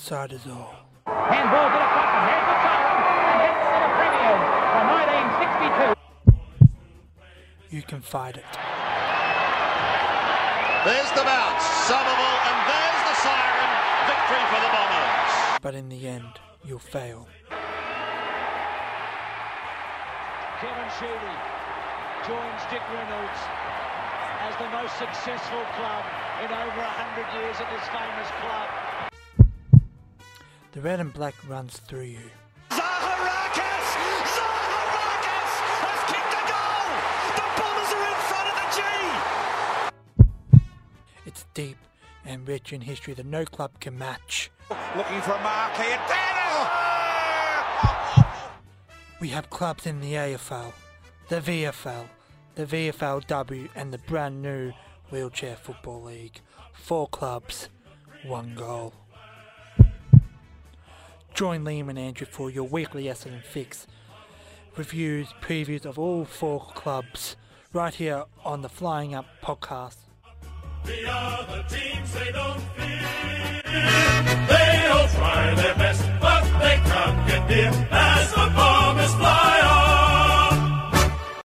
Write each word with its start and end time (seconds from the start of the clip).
onside 0.00 0.32
is 0.32 0.46
all. 0.46 0.74
Handball 1.06 1.68
to 1.68 1.76
the 1.76 1.88
front, 1.92 2.10
and 2.16 2.24
there's 2.30 2.48
the 2.48 2.58
siren, 2.64 3.02
and 3.30 3.38
it's 3.48 3.66
the 3.68 3.88
premiers 4.00 4.44
for 4.72 4.82
1962. 4.96 7.76
You 7.76 7.82
can 7.82 8.00
fight 8.00 8.36
it. 8.36 8.44
There's 10.88 11.10
the 11.12 11.24
bounce. 11.24 11.64
Somerville, 11.84 12.40
and 12.48 12.56
there's 12.64 13.02
the 13.12 13.16
siren. 13.20 13.70
Victory 14.08 14.40
for 14.48 14.60
the 14.64 14.72
Bombers. 14.72 15.60
But 15.60 15.74
in 15.74 15.90
the 15.90 16.08
end, 16.08 16.40
you'll 16.64 16.78
fail. 16.78 17.28
Kevin 20.60 20.90
Sheedy 20.96 21.36
joins 22.24 22.62
Dick 22.72 22.80
Reynolds 22.88 23.40
as 24.48 24.56
the 24.56 24.70
most 24.72 24.96
successful 24.96 25.60
club 25.76 26.04
in 26.40 26.48
over 26.52 26.80
100 26.80 27.34
years 27.36 27.60
at 27.60 27.68
this 27.68 27.84
famous 27.92 28.30
club. 28.40 28.89
The 30.72 30.80
red 30.80 31.00
and 31.00 31.12
black 31.12 31.34
runs 31.48 31.78
through 31.78 32.02
you. 32.02 32.30
Zaharakis! 32.70 33.88
Zaharakis 34.36 35.54
has 35.82 36.00
kicked 36.06 36.34
a 36.38 36.42
goal! 36.46 36.86
The 37.34 37.42
Bombers 37.58 37.90
are 37.96 38.06
in 38.06 38.18
front 38.30 38.46
of 38.48 38.56
the 38.62 38.68
G! 40.60 40.62
It's 41.26 41.44
deep 41.54 41.76
and 42.24 42.46
rich 42.46 42.72
in 42.72 42.82
history 42.82 43.14
that 43.14 43.26
no 43.26 43.44
club 43.44 43.80
can 43.80 43.98
match. 43.98 44.50
Looking 44.96 45.20
for 45.22 45.32
a 45.32 45.42
mark 45.42 45.74
here. 45.74 45.98
We 49.20 49.28
have 49.28 49.50
clubs 49.50 49.86
in 49.86 50.00
the 50.00 50.14
AFL, 50.14 50.72
the 51.28 51.40
VFL, 51.40 52.06
the 52.54 52.64
VFLW, 52.64 53.68
and 53.74 53.92
the 53.92 53.98
brand 53.98 54.40
new 54.40 54.72
Wheelchair 55.10 55.56
Football 55.56 56.04
League. 56.04 56.40
Four 56.72 57.08
clubs, 57.08 57.68
one 58.24 58.54
goal. 58.54 58.94
Join 61.40 61.64
Liam 61.64 61.88
and 61.88 61.98
Andrew 61.98 62.26
for 62.26 62.50
your 62.50 62.64
weekly 62.64 63.04
Essendon 63.04 63.42
fix. 63.42 63.86
Reviews, 64.76 65.32
previews 65.40 65.86
of 65.86 65.98
all 65.98 66.26
four 66.26 66.60
clubs, 66.74 67.34
right 67.72 67.94
here 67.94 68.24
on 68.44 68.60
the 68.60 68.68
Flying 68.68 69.14
Up 69.14 69.24
podcast. 69.42 69.96
The 70.84 71.10
other 71.10 71.64
teams 71.66 72.12
they 72.12 72.30
don't 72.30 72.60
fear. 72.60 73.62
They 74.48 74.86
all 74.92 75.08
try 75.08 75.54
their 75.54 75.74
best, 75.76 76.06
but 76.20 76.44
they 76.60 76.76
can't 76.76 77.26
get 77.26 77.48
near 77.48 77.88
as 77.90 78.30
the 78.32 78.52
bombers 78.54 79.14
fly 79.14 79.60
on. 80.92 81.42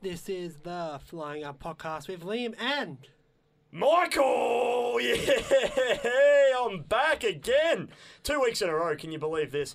This 0.00 0.28
is 0.28 0.58
the 0.58 1.00
Flying 1.06 1.42
Up 1.42 1.60
podcast 1.60 2.06
with 2.06 2.22
Liam 2.22 2.54
and 2.60 2.98
Michael! 3.72 5.00
Yeah, 5.02 6.58
I'm 6.60 6.82
back 6.82 7.24
again. 7.24 7.88
Two 8.22 8.40
weeks 8.40 8.60
in 8.62 8.68
a 8.68 8.74
row, 8.74 8.94
can 8.94 9.10
you 9.10 9.18
believe 9.18 9.50
this? 9.50 9.74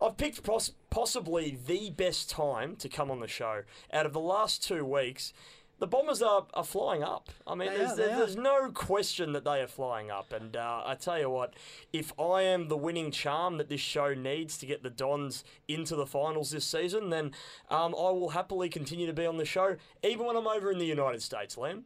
I've 0.00 0.16
picked 0.18 0.42
pos- 0.42 0.72
possibly 0.90 1.58
the 1.66 1.90
best 1.90 2.28
time 2.30 2.76
to 2.76 2.88
come 2.88 3.10
on 3.10 3.20
the 3.20 3.26
show. 3.28 3.62
Out 3.92 4.04
of 4.06 4.12
the 4.12 4.20
last 4.20 4.62
two 4.62 4.84
weeks, 4.84 5.32
the 5.78 5.86
Bombers 5.86 6.20
are, 6.22 6.46
are 6.54 6.62
flying 6.64 7.02
up. 7.02 7.30
I 7.46 7.54
mean, 7.54 7.70
They 7.70 7.78
there's, 7.78 7.92
are, 7.92 7.96
they 7.96 8.02
there- 8.04 8.12
are. 8.14 8.18
there's 8.18 8.36
no 8.36 8.70
question 8.72 9.32
that 9.32 9.44
they 9.44 9.60
are 9.62 9.66
flying 9.66 10.10
up. 10.10 10.32
And 10.32 10.54
uh, 10.56 10.82
I 10.84 10.94
tell 10.94 11.18
you 11.18 11.30
what, 11.30 11.54
if 11.92 12.12
I 12.20 12.42
am 12.42 12.68
the 12.68 12.76
winning 12.76 13.10
charm 13.10 13.56
that 13.56 13.68
this 13.70 13.80
show 13.80 14.12
needs 14.14 14.58
to 14.58 14.66
get 14.66 14.82
the 14.82 14.90
Dons 14.90 15.42
into 15.66 15.96
the 15.96 16.06
finals 16.06 16.50
this 16.50 16.66
season, 16.66 17.08
then 17.10 17.32
um, 17.70 17.94
I 17.96 18.10
will 18.10 18.30
happily 18.30 18.68
continue 18.68 19.06
to 19.06 19.12
be 19.14 19.26
on 19.26 19.38
the 19.38 19.46
show, 19.46 19.76
even 20.04 20.26
when 20.26 20.36
I'm 20.36 20.46
over 20.46 20.70
in 20.70 20.78
the 20.78 20.86
United 20.86 21.22
States, 21.22 21.56
Liam. 21.56 21.82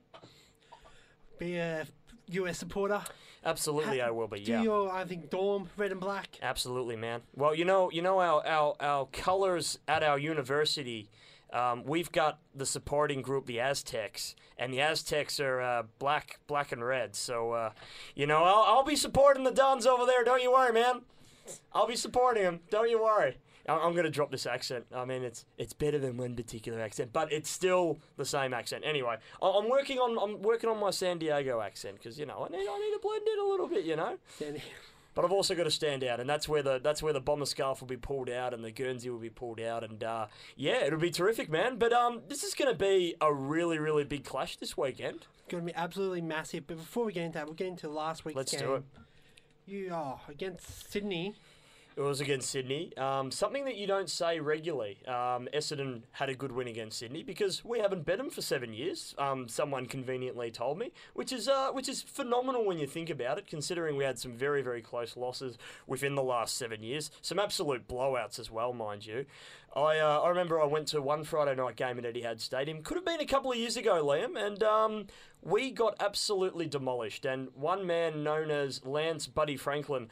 Be 1.41 1.57
a 1.57 1.87
US 2.29 2.59
supporter. 2.59 3.03
Absolutely, 3.45 4.03
I 4.03 4.11
will 4.11 4.29
be. 4.29 4.41
Do 4.41 4.53
yeah. 4.53 4.63
your, 4.63 4.93
I 4.93 5.05
think, 5.05 5.31
dorm 5.31 5.71
red 5.77 5.91
and 5.91 6.01
black. 6.01 6.39
Absolutely, 6.43 6.95
man. 6.95 7.23
Well, 7.35 7.55
you 7.55 7.65
know, 7.65 7.91
you 7.91 8.03
know 8.03 8.21
our 8.21 8.47
our, 8.47 8.77
our 8.79 9.07
colours 9.07 9.79
at 9.89 10.05
our 10.05 10.19
university. 10.19 11.09
Um, 11.53 11.83
we've 11.85 12.13
got 12.13 12.39
the 12.55 12.67
supporting 12.67 13.23
group, 13.23 13.47
the 13.47 13.59
Aztecs, 13.59 14.37
and 14.57 14.73
the 14.73 14.81
Aztecs 14.83 15.41
are 15.41 15.61
uh, 15.61 15.83
black, 15.99 16.39
black 16.47 16.71
and 16.71 16.85
red. 16.85 17.17
So, 17.17 17.51
uh, 17.51 17.71
you 18.15 18.25
know, 18.25 18.45
I'll, 18.45 18.63
I'll 18.77 18.85
be 18.85 18.95
supporting 18.95 19.43
the 19.43 19.51
Dons 19.51 19.85
over 19.85 20.07
there. 20.07 20.23
Don't 20.23 20.43
you 20.43 20.53
worry, 20.53 20.73
man. 20.73 21.01
I'll 21.73 21.89
be 21.89 21.97
supporting 21.97 22.45
them. 22.45 22.61
Don't 22.71 22.89
you 22.89 23.03
worry. 23.03 23.39
I'm 23.69 23.93
going 23.93 24.05
to 24.05 24.11
drop 24.11 24.31
this 24.31 24.47
accent. 24.47 24.87
I 24.95 25.05
mean, 25.05 25.23
it's 25.23 25.45
it's 25.59 25.73
better 25.73 25.99
than 25.99 26.17
one 26.17 26.35
particular 26.35 26.81
accent, 26.81 27.13
but 27.13 27.33
it's 27.33 27.51
still 27.51 27.99
the 28.17 28.25
same 28.25 28.55
accent. 28.55 28.85
Anyway, 28.87 29.17
I'm 29.43 29.69
working 29.69 29.99
on 29.99 30.19
I'm 30.19 30.43
working 30.43 30.71
on 30.71 30.79
my 30.79 30.91
San 30.91 31.19
Diego 31.19 31.61
accent 31.61 31.97
because 31.97 32.19
you 32.19 32.27
know 32.27 32.47
I 32.47 32.53
need 32.53 32.67
I 32.69 32.79
need 32.79 32.93
to 32.93 33.01
blend 33.03 33.23
in 33.27 33.39
a 33.39 33.49
little 33.49 33.69
bit. 33.69 33.85
You 33.85 33.97
know. 33.97 34.17
But 35.13 35.25
I've 35.25 35.33
also 35.33 35.57
got 35.57 35.65
to 35.65 35.73
stand 35.73 36.05
out, 36.05 36.21
and 36.21 36.31
that's 36.31 36.49
where 36.49 36.63
the 36.63 36.79
that's 36.79 37.03
where 37.03 37.13
the 37.13 37.21
bomber 37.21 37.45
scarf 37.45 37.81
will 37.81 37.89
be 37.89 37.97
pulled 37.97 38.31
out, 38.31 38.55
and 38.55 38.65
the 38.65 38.71
Guernsey 38.71 39.11
will 39.11 39.19
be 39.19 39.29
pulled 39.29 39.61
out, 39.61 39.83
and 39.83 40.03
uh, 40.05 40.27
yeah, 40.57 40.85
it'll 40.85 41.01
be 41.01 41.11
terrific, 41.11 41.51
man. 41.51 41.79
But 41.79 41.93
um, 41.93 42.23
this 42.29 42.45
is 42.45 42.55
going 42.55 42.71
to 42.73 42.79
be 42.79 43.17
a 43.21 43.33
really 43.33 43.79
really 43.79 44.05
big 44.05 44.25
clash 44.25 44.57
this 44.57 44.77
weekend. 44.77 45.27
Going 45.49 45.67
to 45.67 45.73
be 45.73 45.77
absolutely 45.77 46.21
massive. 46.21 46.69
But 46.69 46.77
before 46.77 47.05
we 47.05 47.13
get 47.13 47.25
into 47.25 47.39
that, 47.39 47.47
we'll 47.47 47.55
get 47.55 47.67
into 47.67 47.89
last 47.89 48.25
week's 48.25 48.37
Let's 48.37 48.53
game. 48.53 48.61
do 48.61 48.75
it. 48.77 48.85
You 49.67 49.93
are 49.93 50.21
against 50.29 50.93
Sydney. 50.93 51.35
It 52.01 52.05
was 52.05 52.23
against 52.23 52.49
Sydney. 52.49 52.97
Um, 52.97 53.31
something 53.31 53.67
that 53.67 53.77
you 53.77 53.87
don't 53.87 54.09
say 54.09 54.41
regularly. 54.41 55.07
Um, 55.07 55.51
Essendon 55.53 56.05
had 56.13 56.31
a 56.31 56.35
good 56.35 56.51
win 56.51 56.67
against 56.67 56.99
Sydney 56.99 57.23
because 57.23 57.63
we 57.63 57.79
haven't 57.79 58.07
bet 58.07 58.17
them 58.17 58.31
for 58.31 58.41
seven 58.41 58.73
years. 58.73 59.15
Um, 59.19 59.49
someone 59.49 59.85
conveniently 59.85 60.51
told 60.51 60.79
me, 60.79 60.93
which 61.13 61.31
is 61.31 61.47
uh, 61.47 61.73
which 61.73 61.91
is 61.91 62.01
phenomenal 62.01 62.65
when 62.65 62.79
you 62.79 62.87
think 62.87 63.11
about 63.11 63.37
it, 63.37 63.47
considering 63.47 63.99
we 63.99 64.05
had 64.05 64.19
some 64.19 64.33
very 64.33 64.63
very 64.63 64.81
close 64.81 65.15
losses 65.15 65.59
within 65.87 66.15
the 66.15 66.23
last 66.23 66.57
seven 66.57 66.83
years. 66.83 67.11
Some 67.21 67.39
absolute 67.39 67.87
blowouts 67.87 68.39
as 68.39 68.51
well, 68.51 68.73
mind 68.73 69.05
you. 69.05 69.27
I 69.77 69.99
uh, 69.99 70.21
I 70.21 70.31
remember 70.31 70.59
I 70.59 70.65
went 70.65 70.89
to 70.89 71.03
one 71.03 71.23
Friday 71.23 71.55
night 71.55 71.77
game 71.77 71.99
at 71.99 72.05
Etihad 72.05 72.41
Stadium. 72.41 72.83
Could 72.83 72.97
have 72.97 73.05
been 73.05 73.21
a 73.21 73.27
couple 73.27 73.53
of 73.53 73.59
years 73.59 73.77
ago, 73.77 74.03
Liam, 74.03 74.43
and 74.43 74.63
um, 74.63 75.07
we 75.43 75.71
got 75.71 75.97
absolutely 76.01 76.67
demolished. 76.67 77.27
And 77.27 77.49
one 77.55 77.87
man 77.87 78.25
known 78.25 78.51
as 78.51 78.83
Lance 78.87 79.27
Buddy 79.27 79.59
Franklin 79.59 80.09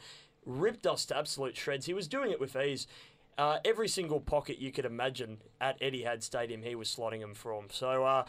ripped 0.49 0.87
us 0.87 1.05
to 1.05 1.17
absolute 1.17 1.55
shreds. 1.55 1.85
He 1.85 1.93
was 1.93 2.07
doing 2.07 2.31
it 2.31 2.39
with 2.39 2.55
ease. 2.55 2.87
Uh, 3.37 3.59
every 3.63 3.87
single 3.87 4.19
pocket 4.19 4.57
you 4.57 4.71
could 4.71 4.83
imagine 4.83 5.37
at 5.61 5.79
Etihad 5.79 6.23
Stadium, 6.23 6.63
he 6.63 6.75
was 6.75 6.93
slotting 6.93 7.21
them 7.21 7.33
from. 7.33 7.67
So 7.71 8.03
uh, 8.03 8.25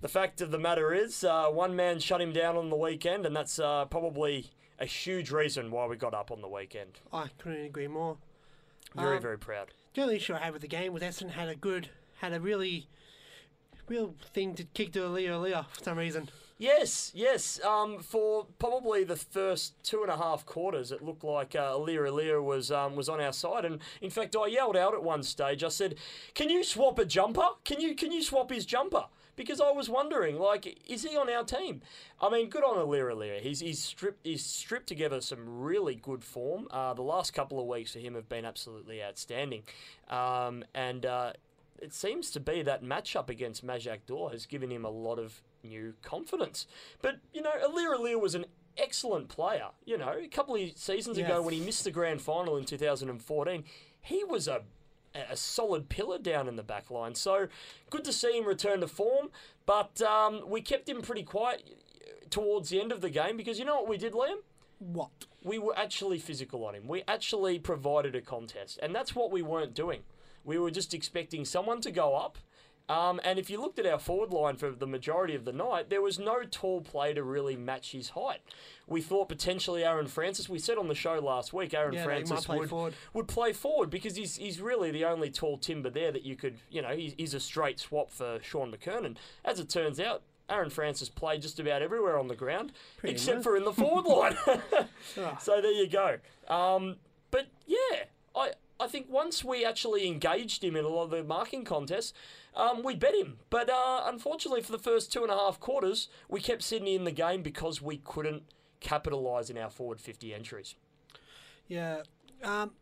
the 0.00 0.08
fact 0.08 0.40
of 0.40 0.50
the 0.50 0.58
matter 0.58 0.94
is, 0.94 1.24
uh, 1.24 1.48
one 1.48 1.76
man 1.76 1.98
shut 1.98 2.22
him 2.22 2.32
down 2.32 2.56
on 2.56 2.70
the 2.70 2.76
weekend, 2.76 3.26
and 3.26 3.36
that's 3.36 3.58
uh, 3.58 3.84
probably 3.86 4.50
a 4.78 4.86
huge 4.86 5.30
reason 5.30 5.70
why 5.70 5.86
we 5.86 5.96
got 5.96 6.14
up 6.14 6.30
on 6.30 6.40
the 6.40 6.48
weekend. 6.48 7.00
I 7.12 7.26
couldn't 7.36 7.66
agree 7.66 7.88
more. 7.88 8.16
Very, 8.96 9.16
Um, 9.16 9.22
very 9.22 9.38
proud. 9.38 9.68
The 9.92 10.02
only 10.02 10.16
issue 10.16 10.34
I 10.34 10.38
had 10.38 10.52
with 10.54 10.62
the 10.62 10.68
game 10.68 10.92
was 10.94 11.02
Essendon 11.02 11.32
had 11.32 11.48
a 11.48 11.54
good, 11.56 11.90
had 12.20 12.32
a 12.32 12.40
really, 12.40 12.88
real 13.88 14.14
thing 14.32 14.54
to 14.54 14.64
kick 14.64 14.92
to 14.92 15.00
Aliir 15.00 15.32
Aliir 15.32 15.66
for 15.70 15.84
some 15.84 15.98
reason. 15.98 16.30
Yes, 16.60 17.10
yes. 17.14 17.58
Um, 17.64 18.00
for 18.00 18.46
probably 18.58 19.02
the 19.02 19.16
first 19.16 19.82
two 19.82 20.02
and 20.02 20.10
a 20.10 20.18
half 20.18 20.44
quarters, 20.44 20.92
it 20.92 21.02
looked 21.02 21.24
like 21.24 21.56
uh, 21.56 21.72
Aliir 21.72 22.06
Aliir 22.06 22.44
was 22.44 22.70
um, 22.70 22.96
was 22.96 23.08
on 23.08 23.18
our 23.18 23.32
side, 23.32 23.64
and 23.64 23.78
in 24.02 24.10
fact, 24.10 24.36
I 24.36 24.46
yelled 24.48 24.76
out 24.76 24.92
at 24.92 25.02
one 25.02 25.22
stage. 25.22 25.64
I 25.64 25.68
said, 25.68 25.94
"Can 26.34 26.50
you 26.50 26.62
swap 26.62 26.98
a 26.98 27.06
jumper? 27.06 27.48
Can 27.64 27.80
you 27.80 27.94
can 27.94 28.12
you 28.12 28.22
swap 28.22 28.50
his 28.50 28.66
jumper?" 28.66 29.06
Because 29.36 29.58
I 29.58 29.70
was 29.70 29.88
wondering, 29.88 30.38
like, 30.38 30.82
is 30.86 31.02
he 31.02 31.16
on 31.16 31.30
our 31.30 31.44
team? 31.44 31.80
I 32.20 32.28
mean, 32.28 32.50
good 32.50 32.62
on 32.62 32.76
Aliir 32.76 33.10
Aliir. 33.10 33.40
He's 33.40 33.60
he's 33.60 33.82
stripped 33.82 34.20
he's 34.22 34.44
stripped 34.44 34.86
together 34.86 35.22
some 35.22 35.62
really 35.62 35.94
good 35.94 36.22
form. 36.22 36.68
Uh, 36.70 36.92
the 36.92 37.00
last 37.00 37.32
couple 37.32 37.58
of 37.58 37.68
weeks 37.68 37.94
for 37.94 38.00
him 38.00 38.14
have 38.14 38.28
been 38.28 38.44
absolutely 38.44 39.02
outstanding, 39.02 39.62
um, 40.10 40.62
and. 40.74 41.06
Uh, 41.06 41.32
it 41.82 41.94
seems 41.94 42.30
to 42.30 42.40
be 42.40 42.60
that 42.60 42.84
matchup 42.84 43.30
against 43.30 43.66
Majak 43.66 44.00
Daw 44.06 44.28
has 44.28 44.44
given 44.44 44.70
him 44.70 44.84
a 44.84 44.90
lot 44.90 45.18
of 45.18 45.40
new 45.62 45.94
confidence. 46.02 46.66
But, 47.02 47.18
you 47.32 47.42
know, 47.42 47.52
Aliir 47.52 47.96
Aliir 47.96 48.20
was 48.20 48.34
an 48.34 48.46
excellent 48.76 49.28
player. 49.28 49.68
You 49.84 49.98
know, 49.98 50.14
a 50.22 50.28
couple 50.28 50.54
of 50.56 50.76
seasons 50.76 51.18
ago 51.18 51.42
when 51.42 51.54
he 51.54 51.60
missed 51.60 51.84
the 51.84 51.90
grand 51.90 52.22
final 52.22 52.56
in 52.56 52.64
2014, 52.64 53.64
he 54.02 54.24
was 54.24 54.48
a 54.48 54.62
a 55.28 55.36
solid 55.36 55.88
pillar 55.88 56.18
down 56.18 56.46
in 56.46 56.54
the 56.54 56.62
back 56.62 56.88
line. 56.88 57.16
So 57.16 57.48
good 57.90 58.04
to 58.04 58.12
see 58.12 58.38
him 58.38 58.46
return 58.46 58.80
to 58.80 58.86
form. 58.86 59.30
But 59.66 60.00
um, 60.02 60.42
we 60.46 60.60
kept 60.60 60.88
him 60.88 61.02
pretty 61.02 61.24
quiet 61.24 61.64
towards 62.30 62.70
the 62.70 62.80
end 62.80 62.92
of 62.92 63.00
the 63.00 63.10
game 63.10 63.36
because 63.36 63.58
you 63.58 63.64
know 63.64 63.74
what 63.74 63.88
we 63.88 63.98
did, 63.98 64.12
Liam? 64.12 64.36
What? 64.78 65.10
we 65.42 65.58
were 65.58 65.76
actually 65.78 66.18
physical 66.18 66.64
on 66.64 66.74
him. 66.74 66.86
We 66.86 67.02
actually 67.08 67.58
provided 67.58 68.14
a 68.14 68.20
contest, 68.20 68.78
and 68.82 68.94
that's 68.94 69.14
what 69.14 69.30
we 69.30 69.42
weren't 69.42 69.74
doing. 69.74 70.00
We 70.44 70.58
were 70.58 70.70
just 70.70 70.94
expecting 70.94 71.44
someone 71.44 71.80
to 71.82 71.90
go 71.90 72.16
up. 72.16 72.38
Um, 72.90 73.20
and 73.22 73.38
if 73.38 73.48
you 73.48 73.60
looked 73.60 73.78
at 73.78 73.86
our 73.86 73.98
forward 74.00 74.30
line 74.30 74.56
for 74.56 74.70
the 74.70 74.86
majority 74.86 75.36
of 75.36 75.44
the 75.44 75.52
night, 75.52 75.90
there 75.90 76.02
was 76.02 76.18
no 76.18 76.42
tall 76.50 76.80
player 76.80 77.14
to 77.14 77.22
really 77.22 77.54
match 77.56 77.92
his 77.92 78.10
height. 78.10 78.40
We 78.88 79.00
thought 79.00 79.28
potentially 79.28 79.84
Aaron 79.84 80.08
Francis. 80.08 80.48
We 80.48 80.58
said 80.58 80.76
on 80.76 80.88
the 80.88 80.94
show 80.96 81.20
last 81.20 81.52
week, 81.52 81.72
Aaron 81.72 81.92
Yeah, 81.94 82.04
that 82.06 82.12
he 82.12 82.18
might 82.20 82.26
Francis 82.26 82.46
play 82.46 82.58
would, 82.58 82.68
forward. 82.68 82.94
would 83.14 83.28
play 83.28 83.52
forward 83.52 83.90
because 83.90 84.16
he's 84.16 84.36
he's 84.36 84.60
really 84.60 84.90
the 84.90 85.04
only 85.04 85.30
tall 85.30 85.56
timber 85.56 85.88
there 85.90 86.10
that 86.10 86.24
you 86.24 86.34
could, 86.34 86.56
you 86.68 86.82
know, 86.82 86.88
he's, 86.96 87.14
he's 87.16 87.32
a 87.34 87.38
straight 87.40 87.78
swap 87.78 88.10
for 88.10 88.40
Shaun 88.42 88.72
McKernan. 88.72 89.16
As 89.44 89.60
it 89.60 89.68
turns 89.68 90.00
out, 90.00 90.22
Aaron 90.48 90.70
Francis 90.70 91.08
played 91.08 91.42
just 91.42 91.60
about 91.60 91.82
everywhere 91.82 92.18
on 92.18 92.26
the 92.26 92.34
ground, 92.34 92.72
Pretty 92.96 93.14
except 93.14 93.36
much. 93.36 93.44
for 93.44 93.56
in 93.56 93.64
the 93.64 93.72
forward 93.72 94.04
line. 94.06 94.36
Ah. 95.16 95.36
so 95.38 95.60
there 95.60 95.70
you 95.70 95.86
go. 95.86 96.16
Um, 96.48 96.96
but 97.30 97.46
yeah, 97.68 98.04
I 98.34 98.50
I 98.80 98.88
think 98.88 99.06
once 99.08 99.44
we 99.44 99.64
actually 99.64 100.08
engaged 100.08 100.64
him 100.64 100.74
in 100.74 100.84
a 100.84 100.88
lot 100.88 101.04
of 101.04 101.10
the 101.10 101.22
marking 101.22 101.64
contests, 101.64 102.12
um, 102.56 102.82
we 102.82 102.94
bet 102.94 103.14
him. 103.14 103.38
But 103.50 103.70
uh, 103.70 104.02
unfortunately, 104.06 104.62
for 104.62 104.72
the 104.72 104.78
first 104.78 105.12
two 105.12 105.22
and 105.22 105.30
a 105.30 105.36
half 105.36 105.60
quarters, 105.60 106.08
we 106.28 106.40
kept 106.40 106.62
Sydney 106.62 106.94
in 106.94 107.04
the 107.04 107.12
game 107.12 107.42
because 107.42 107.80
we 107.82 107.98
couldn't 107.98 108.42
capitalise 108.80 109.50
in 109.50 109.58
our 109.58 109.70
forward 109.70 110.00
50 110.00 110.34
entries. 110.34 110.74
Yeah. 111.68 112.02
Um, 112.42 112.72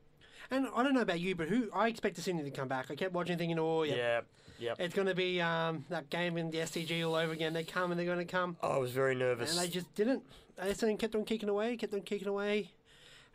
and 0.51 0.67
I 0.75 0.83
don't 0.83 0.95
know 0.95 1.03
about 1.03 1.21
you, 1.21 1.35
but 1.35 1.49
who 1.49 1.69
I 1.75 1.89
expect 1.89 2.17
to 2.17 2.23
Sydney 2.23 2.43
to 2.45 2.51
come 2.51 2.69
back. 2.69 2.91
I 2.91 2.95
kept 2.95 3.13
watching, 3.13 3.37
thinking, 3.37 3.59
oh 3.59 3.83
yeah, 3.83 3.95
Yeah, 3.97 4.21
yeah. 4.59 4.75
it's 4.79 4.95
going 4.95 5.09
to 5.09 5.15
be 5.15 5.41
um, 5.41 5.85
that 5.91 6.09
game 6.09 6.39
in 6.39 6.51
the 6.51 6.59
SCG 6.59 7.07
all 7.07 7.15
over 7.15 7.33
again. 7.33 7.53
They 7.53 7.65
come 7.65 7.91
and 7.91 7.99
they're 7.99 8.07
going 8.07 8.19
to 8.19 8.25
come, 8.25 8.57
I 8.63 8.79
was 8.79 8.93
very 8.93 9.15
nervous. 9.15 9.51
and 9.51 9.61
they 9.63 9.69
just 9.71 9.95
didn't. 9.95 10.23
Essendon 10.59 10.99
kept 10.99 11.15
on 11.15 11.25
kicking 11.25 11.49
away, 11.49 11.77
kept 11.77 11.93
on 11.95 12.01
kicking 12.01 12.27
away, 12.29 12.73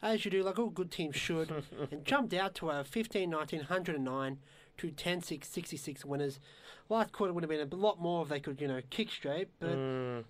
as 0.01 0.25
you 0.25 0.31
do, 0.31 0.43
like 0.43 0.57
all 0.59 0.67
good 0.69 0.91
teams 0.91 1.15
should, 1.15 1.51
and 1.91 2.03
jumped 2.03 2.33
out 2.33 2.55
to 2.55 2.69
a 2.69 2.83
15 2.83 3.29
19 3.29 3.59
109 3.59 4.39
to 4.83 4.91
10 4.91 5.21
6 5.21 5.47
66 5.47 6.05
winners. 6.05 6.39
Last 6.89 7.11
quarter 7.11 7.33
would 7.33 7.43
have 7.43 7.49
been 7.49 7.71
a 7.71 7.75
lot 7.75 7.99
more 7.99 8.23
if 8.23 8.29
they 8.29 8.39
could, 8.39 8.59
you 8.61 8.67
know, 8.67 8.81
kick 8.89 9.09
straight, 9.11 9.49
but. 9.59 9.71
Mm, 9.75 10.23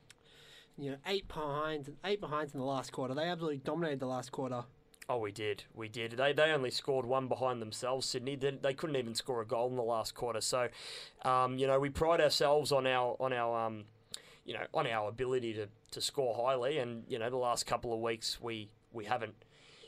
You 0.78 0.92
know, 0.92 0.98
eight 1.06 1.28
behinds, 1.28 1.90
eight 2.04 2.20
behinds 2.20 2.54
in 2.54 2.60
the 2.60 2.66
last 2.66 2.92
quarter. 2.92 3.14
They 3.14 3.26
absolutely 3.30 3.58
dominated 3.58 4.00
the 4.00 4.08
last 4.08 4.32
quarter. 4.32 4.64
Oh, 5.08 5.18
we 5.20 5.32
did. 5.32 5.66
We 5.76 5.88
did. 5.90 6.14
They 6.14 6.34
they 6.34 6.52
only 6.52 6.72
scored 6.72 7.06
one 7.06 7.28
behind 7.28 7.62
themselves, 7.62 8.08
Sydney. 8.08 8.36
They, 8.38 8.52
they 8.52 8.74
couldn't 8.74 8.96
even 8.96 9.14
score 9.16 9.42
a 9.42 9.46
goal 9.46 9.70
in 9.70 9.76
the 9.76 9.84
last 9.84 10.16
quarter. 10.16 10.42
So, 10.42 10.70
um, 11.26 11.58
you 11.60 11.68
know, 11.68 11.80
we 11.80 11.90
pride 11.90 12.22
ourselves 12.22 12.72
on 12.72 12.88
our 12.88 13.16
on 13.20 13.34
our 13.34 13.68
um, 13.68 13.84
you 14.46 14.54
know, 14.54 14.66
on 14.74 14.88
our 14.88 15.10
ability 15.10 15.54
to, 15.54 15.68
to 15.92 16.02
score 16.02 16.34
highly. 16.36 16.78
And 16.80 17.04
you 17.08 17.20
know, 17.20 17.30
the 17.30 17.38
last 17.38 17.66
couple 17.68 17.94
of 17.94 18.00
weeks 18.00 18.40
we 18.42 18.70
we 18.94 19.06
haven't, 19.06 19.36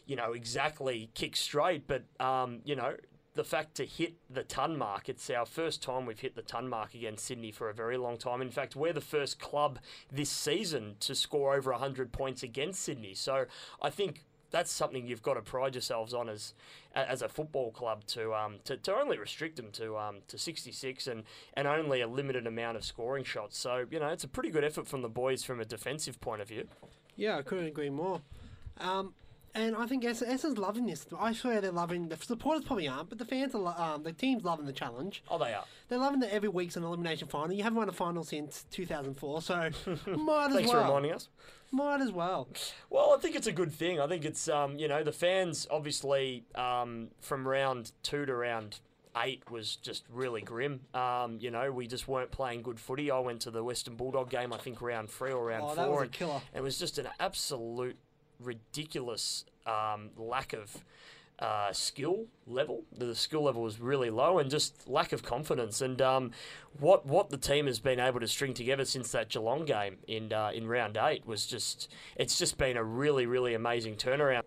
you 0.06 0.16
know, 0.18 0.34
exactly 0.34 1.10
kicked 1.16 1.38
straight. 1.38 1.88
But 1.88 2.04
um, 2.20 2.60
you 2.66 2.76
know, 2.76 2.96
the 3.36 3.44
fact 3.44 3.76
to 3.76 3.86
hit 3.86 4.16
the 4.30 4.44
ton 4.44 4.78
mark, 4.78 5.10
it's 5.10 5.30
our 5.30 5.46
first 5.46 5.84
time 5.84 6.06
we've 6.06 6.20
hit 6.20 6.36
the 6.36 6.42
ton 6.42 6.70
mark 6.70 6.94
against 6.94 7.26
Sydney 7.26 7.52
for 7.52 7.70
a 7.70 7.74
very 7.74 7.98
long 7.98 8.18
time. 8.18 8.42
In 8.42 8.50
fact, 8.50 8.76
we're 8.76 8.94
the 8.94 9.02
first 9.02 9.40
club 9.40 9.80
this 10.12 10.30
season 10.30 10.96
to 11.02 11.14
score 11.14 11.56
over 11.56 11.72
100 11.72 12.12
points 12.12 12.44
against 12.44 12.82
Sydney. 12.82 13.14
So 13.14 13.46
I 13.82 13.90
think 13.90 14.24
that's 14.52 14.72
something 14.72 15.06
you've 15.06 15.22
got 15.22 15.34
to 15.34 15.42
pride 15.42 15.76
yourselves 15.76 16.14
on 16.14 16.30
as 16.30 16.54
as 16.94 17.22
a 17.22 17.28
football 17.28 17.72
club 17.72 18.06
to 18.08 18.34
um, 18.34 18.56
to, 18.64 18.78
to 18.78 18.96
only 18.96 19.18
restrict 19.18 19.58
them 19.58 19.70
to 19.74 19.98
um, 19.98 20.20
to 20.30 20.38
66 20.38 21.08
and, 21.08 21.24
and 21.56 21.68
only 21.68 22.00
a 22.00 22.08
limited 22.08 22.48
amount 22.48 22.78
of 22.78 22.86
scoring 22.86 23.26
shots. 23.26 23.58
So 23.58 23.86
you 23.92 24.00
know 24.00 24.08
it's 24.08 24.24
a 24.24 24.30
pretty 24.30 24.50
good 24.50 24.64
effort 24.64 24.88
from 24.88 25.02
the 25.02 25.10
boys 25.10 25.44
from 25.44 25.60
a 25.60 25.66
defensive 25.66 26.22
point 26.22 26.42
of 26.42 26.48
view. 26.48 26.70
Yeah, 27.18 27.38
I 27.38 27.42
couldn't 27.42 27.66
agree 27.68 27.90
more. 27.90 28.22
Um, 28.78 29.14
and 29.56 29.76
I 29.76 29.88
think 29.88 30.06
Es- 30.06 30.22
Essendon's 30.22 30.58
loving 30.58 30.86
this. 30.86 31.06
I 31.18 31.34
swear 31.34 31.62
they're 31.62 31.72
loving. 31.72 32.10
The 32.10 32.18
supporters 32.18 32.64
probably 32.66 32.88
aren't, 32.88 33.10
but 33.10 33.18
the 33.18 33.26
fans 33.26 33.56
are. 33.56 33.60
lo- 33.62 33.74
Um, 33.78 34.04
the 34.04 34.14
team's 34.14 34.44
loving 34.44 34.66
the 34.66 34.74
challenge. 34.74 35.24
Oh, 35.30 35.38
they 35.38 35.54
are. 35.54 35.64
They're 35.90 35.98
loving 36.00 36.20
that 36.20 36.34
every 36.34 36.50
week's 36.50 36.76
an 36.78 36.84
elimination 36.84 37.28
final. 37.28 37.54
You 37.56 37.64
haven't 37.64 37.78
won 37.78 37.90
a 37.90 37.94
final 37.94 38.24
since 38.24 38.66
2004, 38.72 39.42
so 39.42 39.56
might 40.08 40.48
as 40.48 40.54
Thanks 40.56 40.72
for 40.72 40.78
reminding 40.80 41.14
us. 41.14 41.30
Might 41.72 42.02
as 42.02 42.12
well. 42.12 42.48
Well, 42.90 43.16
I 43.18 43.20
think 43.20 43.36
it's 43.36 43.48
a 43.48 43.52
good 43.52 43.72
thing. 43.74 44.00
I 44.00 44.08
think 44.08 44.24
it's 44.26 44.48
um, 44.48 44.78
you 44.78 44.88
know 44.88 45.04
the 45.04 45.12
fans 45.12 45.68
obviously 45.72 46.46
um, 46.56 47.10
from 47.22 47.48
round 47.48 47.92
two 48.04 48.26
to 48.26 48.36
round 48.36 48.80
eight 49.18 49.50
was 49.50 49.78
just 49.78 50.04
really 50.10 50.42
grim. 50.42 50.82
Um, 50.94 51.38
you 51.42 51.50
know 51.52 51.72
we 51.72 51.88
just 51.88 52.08
weren't 52.08 52.32
playing 52.32 52.62
good 52.62 52.80
footy. 52.80 53.10
I 53.12 53.20
went 53.20 53.42
to 53.42 53.52
the 53.52 53.64
Western 53.64 53.96
Bulldog 53.96 54.30
game. 54.30 54.54
I 54.54 54.58
think 54.58 54.82
round 54.82 55.10
three 55.10 55.32
or 55.32 55.46
round 55.46 55.64
Oh, 55.64 55.68
four. 55.70 55.76
that 55.76 55.90
was 55.92 56.04
a 56.04 56.08
killer. 56.08 56.42
and. 56.54 56.60
It 56.62 56.62
was 56.64 56.78
just 56.78 56.98
an 56.98 57.08
absolute 57.20 57.98
ridiculous 58.40 59.46
um, 59.66 60.10
lack 60.18 60.54
of. 60.54 60.84
Uh, 61.38 61.74
skill 61.74 62.28
level, 62.48 62.86
the 62.98 63.14
skill 63.14 63.44
level 63.44 63.62
was 63.62 63.82
really 63.82 64.10
low, 64.10 64.40
and 64.40 64.50
just 64.50 64.88
lack 64.88 65.12
of 65.12 65.22
confidence. 65.22 65.82
And 65.82 66.02
um, 66.02 66.32
what 66.80 67.06
what 67.06 67.30
the 67.30 67.36
team 67.38 67.66
has 67.66 67.78
been 67.78 68.00
able 68.00 68.22
to 68.22 68.28
string 68.30 68.54
together 68.54 68.86
since 68.86 69.12
that 69.12 69.28
Geelong 69.28 69.66
game 69.66 69.98
in 70.08 70.32
uh, 70.32 70.52
in 70.56 70.66
round 70.66 70.96
eight 70.96 71.28
was 71.28 71.46
just 71.46 71.92
it's 72.16 72.40
just 72.40 72.58
been 72.58 72.78
a 72.78 72.84
really 72.86 73.26
really 73.26 73.54
amazing 73.54 73.96
turnaround. 73.98 74.44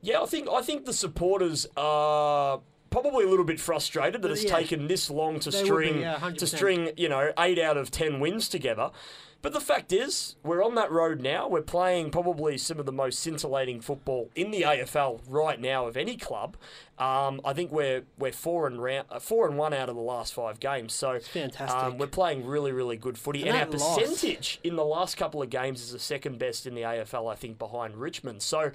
Yeah, 0.00 0.22
I 0.22 0.26
think 0.26 0.48
I 0.48 0.62
think 0.62 0.84
the 0.84 0.92
supporters 0.92 1.66
are 1.76 2.60
probably 2.90 3.24
a 3.24 3.28
little 3.28 3.44
bit 3.44 3.58
frustrated 3.58 4.22
that 4.22 4.30
it's 4.30 4.44
Yeah. 4.44 4.58
taken 4.58 4.86
this 4.86 5.10
long 5.10 5.40
to 5.40 5.50
They 5.50 5.58
would 5.58 5.62
be, 5.62 5.66
string 5.66 6.34
to 6.36 6.46
string 6.46 6.90
you 6.96 7.08
know 7.08 7.32
eight 7.36 7.58
out 7.58 7.76
of 7.76 7.90
ten 7.90 8.20
wins 8.20 8.48
together. 8.48 8.92
But 9.42 9.54
the 9.54 9.60
fact 9.60 9.90
is, 9.90 10.36
we're 10.42 10.62
on 10.62 10.74
that 10.74 10.92
road 10.92 11.20
now. 11.22 11.48
We're 11.48 11.62
playing 11.62 12.10
probably 12.10 12.58
some 12.58 12.78
of 12.78 12.84
the 12.84 12.92
most 12.92 13.20
scintillating 13.20 13.80
football 13.80 14.28
in 14.34 14.50
the 14.50 14.62
AFL 14.62 15.20
right 15.26 15.58
now 15.58 15.86
of 15.86 15.96
any 15.96 16.16
club. 16.18 16.56
Um, 16.98 17.40
I 17.42 17.54
think 17.54 17.72
we're 17.72 18.02
we're 18.18 18.32
four 18.32 18.66
and 18.66 18.82
round, 18.82 19.06
uh, 19.10 19.18
four 19.18 19.48
and 19.48 19.56
one 19.56 19.72
out 19.72 19.88
of 19.88 19.94
the 19.94 20.02
last 20.02 20.34
five 20.34 20.60
games. 20.60 20.92
So 20.92 21.18
fantastic. 21.20 21.78
Um, 21.78 21.96
we're 21.96 22.06
playing 22.06 22.44
really 22.44 22.72
really 22.72 22.96
good 22.98 23.16
footy, 23.16 23.40
And 23.40 23.50
and, 23.50 23.58
our 23.58 23.64
that 23.66 23.78
loss- 23.78 23.98
percentage 23.98 24.60
in 24.62 24.76
the 24.76 24.84
last 24.84 25.16
couple 25.16 25.40
of 25.40 25.48
games 25.48 25.80
is 25.80 25.92
the 25.92 25.98
second 25.98 26.38
best 26.38 26.66
in 26.66 26.74
the 26.74 26.82
AFL. 26.82 27.32
I 27.32 27.34
think 27.34 27.58
behind 27.58 27.96
Richmond. 27.96 28.42
So. 28.42 28.72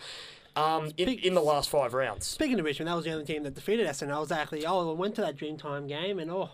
Um, 0.57 0.91
in, 0.95 1.09
in 1.09 1.33
the 1.33 1.41
last 1.41 1.69
five 1.69 1.93
rounds. 1.93 2.25
Speaking 2.25 2.57
of 2.57 2.63
Richmond, 2.65 2.87
that 2.87 2.95
was 2.95 3.03
the 3.03 3.11
only 3.11 3.25
team 3.25 3.43
that 3.43 3.55
defeated 3.55 3.87
us, 3.87 4.01
and 4.01 4.09
I 4.09 4.19
was 4.19 4.31
actually, 4.31 4.65
oh, 4.65 4.89
I 4.89 4.93
went 4.93 5.15
to 5.15 5.21
that 5.21 5.35
Dreamtime 5.35 5.85
game, 5.89 6.17
and 6.17 6.31
oh, 6.31 6.49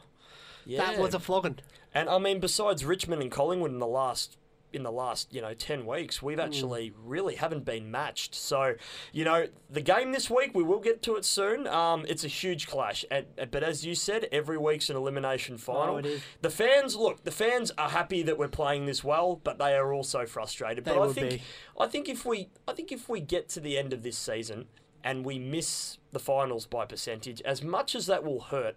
that 0.68 0.98
was 1.00 1.13
a 1.13 1.19
flogging. 1.19 1.60
And 1.94 2.10
I 2.10 2.18
mean, 2.19 2.40
besides 2.40 2.86
Richmond 2.86 3.22
and 3.22 3.31
Collingwood 3.31 3.72
in 3.72 3.80
the 3.80 3.88
last 3.88 4.38
in 4.74 4.84
the 4.84 4.92
last 4.92 5.34
you 5.34 5.42
know 5.42 5.54
ten 5.54 5.86
weeks, 5.86 6.22
we've 6.22 6.40
actually 6.40 6.94
really 7.04 7.36
haven't 7.36 7.66
been 7.66 7.92
matched. 7.92 8.36
So 8.36 8.75
you 9.12 9.25
know, 9.25 9.48
the 9.69 9.81
game 9.81 10.12
this 10.12 10.30
week 10.30 10.52
we 10.54 10.63
will 10.63 10.80
get 10.80 11.02
to 11.04 11.16
it 11.16 11.25
soon. 11.25 11.68
Um, 11.68 12.06
it's 12.08 12.24
a 12.24 12.30
huge 12.30 12.68
clash, 12.68 13.04
and, 13.12 13.25
but 13.52 13.63
as 13.63 13.86
you 13.86 13.96
said, 13.96 14.28
every 14.31 14.58
week's 14.58 14.90
an 14.90 14.96
elimination 14.96 15.58
final. 15.58 16.02
Oh. 16.06 16.18
The 16.42 16.50
fans 16.50 16.96
look. 16.96 17.24
The 17.24 17.31
fans 17.31 17.72
are 17.78 17.90
happy 17.90 18.24
that 18.24 18.38
we're 18.38 18.48
playing 18.48 18.86
this 18.86 19.04
well, 19.04 19.40
but 19.44 19.57
they 19.57 19.75
are 19.75 19.94
also 19.94 20.25
frustrated. 20.25 20.86
They 20.86 20.94
but 20.94 21.10
I 21.10 21.14
think 21.14 21.30
be. 21.30 21.42
I 21.80 21.88
think 21.88 22.10
if 22.10 22.25
we 22.25 22.50
I 22.68 22.74
think 22.74 22.92
if 22.92 23.10
we 23.10 23.19
get 23.19 23.50
to 23.50 23.60
the 23.60 23.78
end 23.78 23.94
of 23.94 24.04
this 24.04 24.18
season 24.18 24.68
and 25.04 25.25
we 25.25 25.40
miss 25.40 25.98
the 26.12 26.19
finals 26.19 26.66
by 26.66 26.86
percentage, 26.86 27.42
as 27.42 27.64
much 27.64 27.96
as 27.96 28.06
that 28.06 28.24
will 28.24 28.40
hurt, 28.40 28.75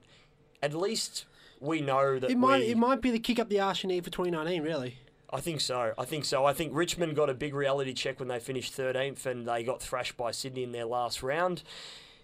at 0.63 0.73
least 0.73 1.27
we 1.65 1.81
know 1.81 2.19
that 2.19 2.31
It 2.31 2.39
might, 2.39 2.61
we, 2.61 2.69
it 2.69 2.79
might 2.79 3.01
be 3.01 3.11
the 3.11 3.19
kick 3.19 3.39
up 3.39 3.49
the 3.49 3.61
arse 3.61 3.83
you 3.83 3.89
need 3.89 4.05
for 4.05 4.11
2019, 4.11 4.63
really. 4.63 4.99
I 5.31 5.41
think 5.41 5.61
so. 5.61 5.93
I 5.99 6.05
think 6.05 6.25
so. 6.25 6.45
I 6.45 6.53
think 6.53 6.73
Richmond 6.75 7.17
got 7.17 7.29
a 7.29 7.35
big 7.35 7.55
reality 7.55 7.93
check 7.93 8.21
when 8.21 8.29
they 8.29 8.39
finished 8.39 8.77
13th 8.77 9.27
and 9.27 9.49
they 9.49 9.65
got 9.65 9.83
thrashed 9.83 10.17
by 10.17 10.31
Sydney 10.31 10.63
in 10.63 10.73
their 10.73 10.85
last 10.85 11.23
round. 11.25 11.65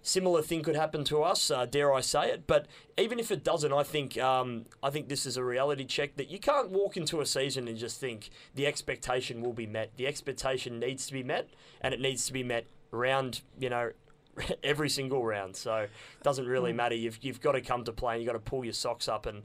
Similar 0.03 0.43
thing 0.43 0.63
could 0.63 0.77
happen 0.77 1.05
to 1.05 1.23
us, 1.23 1.51
uh, 1.51 1.67
dare 1.67 1.93
I 1.93 2.01
say 2.01 2.31
it. 2.31 2.47
But 2.47 2.67
even 2.97 3.19
if 3.19 3.31
it 3.31 3.45
doesn't, 3.45 3.73
I 3.73 3.83
think 3.83 4.17
um, 4.17 4.65
I 4.83 4.89
think 4.89 5.09
this 5.09 5.27
is 5.27 5.37
a 5.37 5.45
reality 5.45 5.85
check 5.85 6.17
that 6.17 6.31
you 6.31 6.39
can't 6.39 6.71
walk 6.71 6.97
into 6.97 7.21
a 7.21 7.27
season 7.27 7.69
and 7.69 7.77
just 7.77 8.01
think 8.01 8.31
the 8.55 8.67
expectation 8.67 9.43
will 9.43 9.53
be 9.53 9.67
met. 9.67 9.91
The 9.97 10.07
expectation 10.07 10.79
needs 10.79 11.07
to 11.09 11.13
be 11.13 11.23
met, 11.23 11.51
and 11.83 11.93
it 11.93 12.01
needs 12.01 12.25
to 12.27 12.33
be 12.33 12.43
met 12.43 12.67
round, 12.93 13.43
you 13.59 13.69
know, 13.69 13.91
every 14.65 14.89
single 14.89 15.25
round. 15.25 15.57
So 15.57 15.75
it 15.77 15.91
doesn't 16.23 16.45
Hmm. 16.45 16.51
really 16.51 16.73
matter. 16.73 16.95
You've 16.95 17.19
you've 17.23 17.41
got 17.41 17.53
to 17.53 17.61
come 17.61 17.85
to 17.85 17.93
play 17.93 18.15
and 18.15 18.23
you've 18.23 18.33
got 18.33 18.39
to 18.39 18.51
pull 18.51 18.65
your 18.65 18.75
socks 18.75 19.09
up 19.09 19.27
and. 19.27 19.43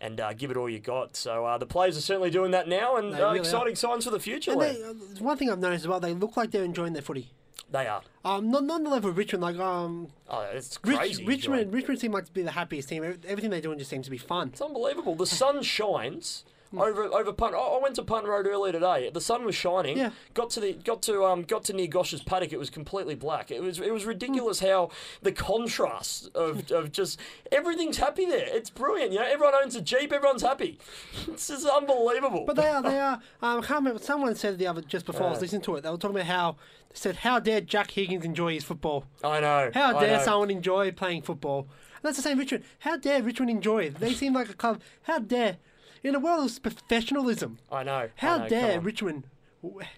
And 0.00 0.20
uh, 0.20 0.32
give 0.32 0.52
it 0.52 0.56
all 0.56 0.70
you 0.70 0.78
got. 0.78 1.16
So 1.16 1.44
uh, 1.44 1.58
the 1.58 1.66
players 1.66 1.98
are 1.98 2.00
certainly 2.00 2.30
doing 2.30 2.52
that 2.52 2.68
now, 2.68 2.98
and 2.98 3.12
uh, 3.12 3.18
really 3.18 3.38
are. 3.40 3.42
exciting 3.42 3.74
signs 3.74 4.04
for 4.04 4.12
the 4.12 4.20
future. 4.20 4.52
And 4.52 4.60
they, 4.60 4.80
uh, 4.80 4.92
one 5.18 5.36
thing 5.36 5.50
I've 5.50 5.58
noticed 5.58 5.82
as 5.82 5.88
well, 5.88 5.98
they 5.98 6.14
look 6.14 6.36
like 6.36 6.52
they're 6.52 6.62
enjoying 6.62 6.92
their 6.92 7.02
footy. 7.02 7.32
They 7.68 7.88
are. 7.88 8.02
Um, 8.24 8.48
not, 8.48 8.62
not 8.62 8.74
on 8.76 8.84
the 8.84 8.90
level 8.90 9.10
of 9.10 9.16
Richmond. 9.18 9.42
Like 9.42 9.58
um, 9.58 10.06
Oh, 10.30 10.42
it's 10.52 10.78
Rich, 10.84 10.96
crazy. 10.98 11.24
Richmond, 11.24 11.72
Richmond 11.74 12.00
seem 12.00 12.12
like 12.12 12.26
to 12.26 12.32
be 12.32 12.42
the 12.42 12.52
happiest 12.52 12.88
team. 12.88 13.02
Everything 13.02 13.50
they're 13.50 13.60
doing 13.60 13.76
just 13.76 13.90
seems 13.90 14.04
to 14.06 14.10
be 14.12 14.18
fun. 14.18 14.50
It's 14.52 14.60
unbelievable. 14.62 15.16
The 15.16 15.26
sun 15.26 15.64
shines 15.64 16.44
Hmm. 16.46 16.50
Over 16.76 17.04
over 17.04 17.32
punt. 17.32 17.54
I 17.54 17.58
I 17.58 17.78
went 17.80 17.94
to 17.96 18.02
Punt 18.02 18.26
Road 18.26 18.46
earlier 18.46 18.72
today. 18.72 19.10
The 19.12 19.20
sun 19.22 19.44
was 19.44 19.54
shining. 19.54 19.96
Yeah. 19.96 20.10
Got 20.34 20.50
to 20.50 20.60
the 20.60 20.74
got 20.74 21.00
to 21.02 21.24
um 21.24 21.42
got 21.44 21.64
to 21.64 21.72
near 21.72 21.86
Gosch's 21.86 22.22
paddock. 22.22 22.52
It 22.52 22.58
was 22.58 22.68
completely 22.68 23.14
black. 23.14 23.50
It 23.50 23.62
was 23.62 23.80
it 23.80 23.92
was 23.92 24.04
ridiculous 24.04 24.60
how 24.60 24.90
the 25.22 25.32
contrast 25.32 26.28
of, 26.34 26.70
of 26.70 26.92
just 26.92 27.18
everything's 27.50 27.96
happy 27.96 28.26
there. 28.26 28.46
It's 28.48 28.70
brilliant. 28.70 29.12
You 29.12 29.18
know, 29.20 29.24
everyone 29.26 29.54
owns 29.54 29.76
a 29.76 29.80
jeep. 29.80 30.12
Everyone's 30.12 30.42
happy. 30.42 30.78
This 31.26 31.50
is 31.50 31.64
unbelievable. 31.66 32.44
But 32.46 32.56
they 32.56 32.66
are, 32.68 32.82
they 32.82 32.98
are. 33.08 33.14
Um, 33.42 33.58
I 33.58 33.66
can't 33.66 33.80
remember. 33.80 34.00
Someone 34.02 34.34
said 34.34 34.58
the 34.58 34.66
other 34.66 34.82
just 34.82 35.06
before 35.06 35.26
I 35.26 35.30
was 35.30 35.38
Uh. 35.38 35.42
listening 35.42 35.62
to 35.62 35.76
it. 35.76 35.82
They 35.82 35.90
were 35.90 35.96
talking 35.96 36.16
about 36.16 36.26
how 36.26 36.56
they 36.90 36.96
said, 36.96 37.16
"How 37.16 37.38
dare 37.38 37.60
Jack 37.60 37.90
Higgins 37.92 38.24
enjoy 38.24 38.54
his 38.54 38.64
football? 38.64 39.04
I 39.24 39.40
know. 39.40 39.70
How 39.72 39.96
I 39.96 40.00
dare 40.04 40.18
know. 40.18 40.24
someone 40.24 40.50
enjoy 40.50 40.92
playing 40.92 41.22
football?" 41.22 41.60
And 41.60 42.02
that's 42.02 42.16
the 42.16 42.22
same 42.22 42.38
Richmond. 42.38 42.64
How 42.80 42.96
dare 42.96 43.22
Richmond 43.22 43.50
enjoy 43.50 43.84
it? 43.84 43.94
They 44.00 44.12
seem 44.12 44.32
like 44.34 44.48
a 44.50 44.54
club. 44.54 44.80
How 45.02 45.18
dare, 45.18 45.56
in 46.02 46.14
a 46.14 46.18
world 46.20 46.50
of 46.50 46.62
professionalism, 46.62 47.58
I 47.70 47.82
know. 47.82 47.92
I 47.92 48.10
how 48.16 48.38
know, 48.38 48.48
dare. 48.48 48.80
Richmond 48.80 49.24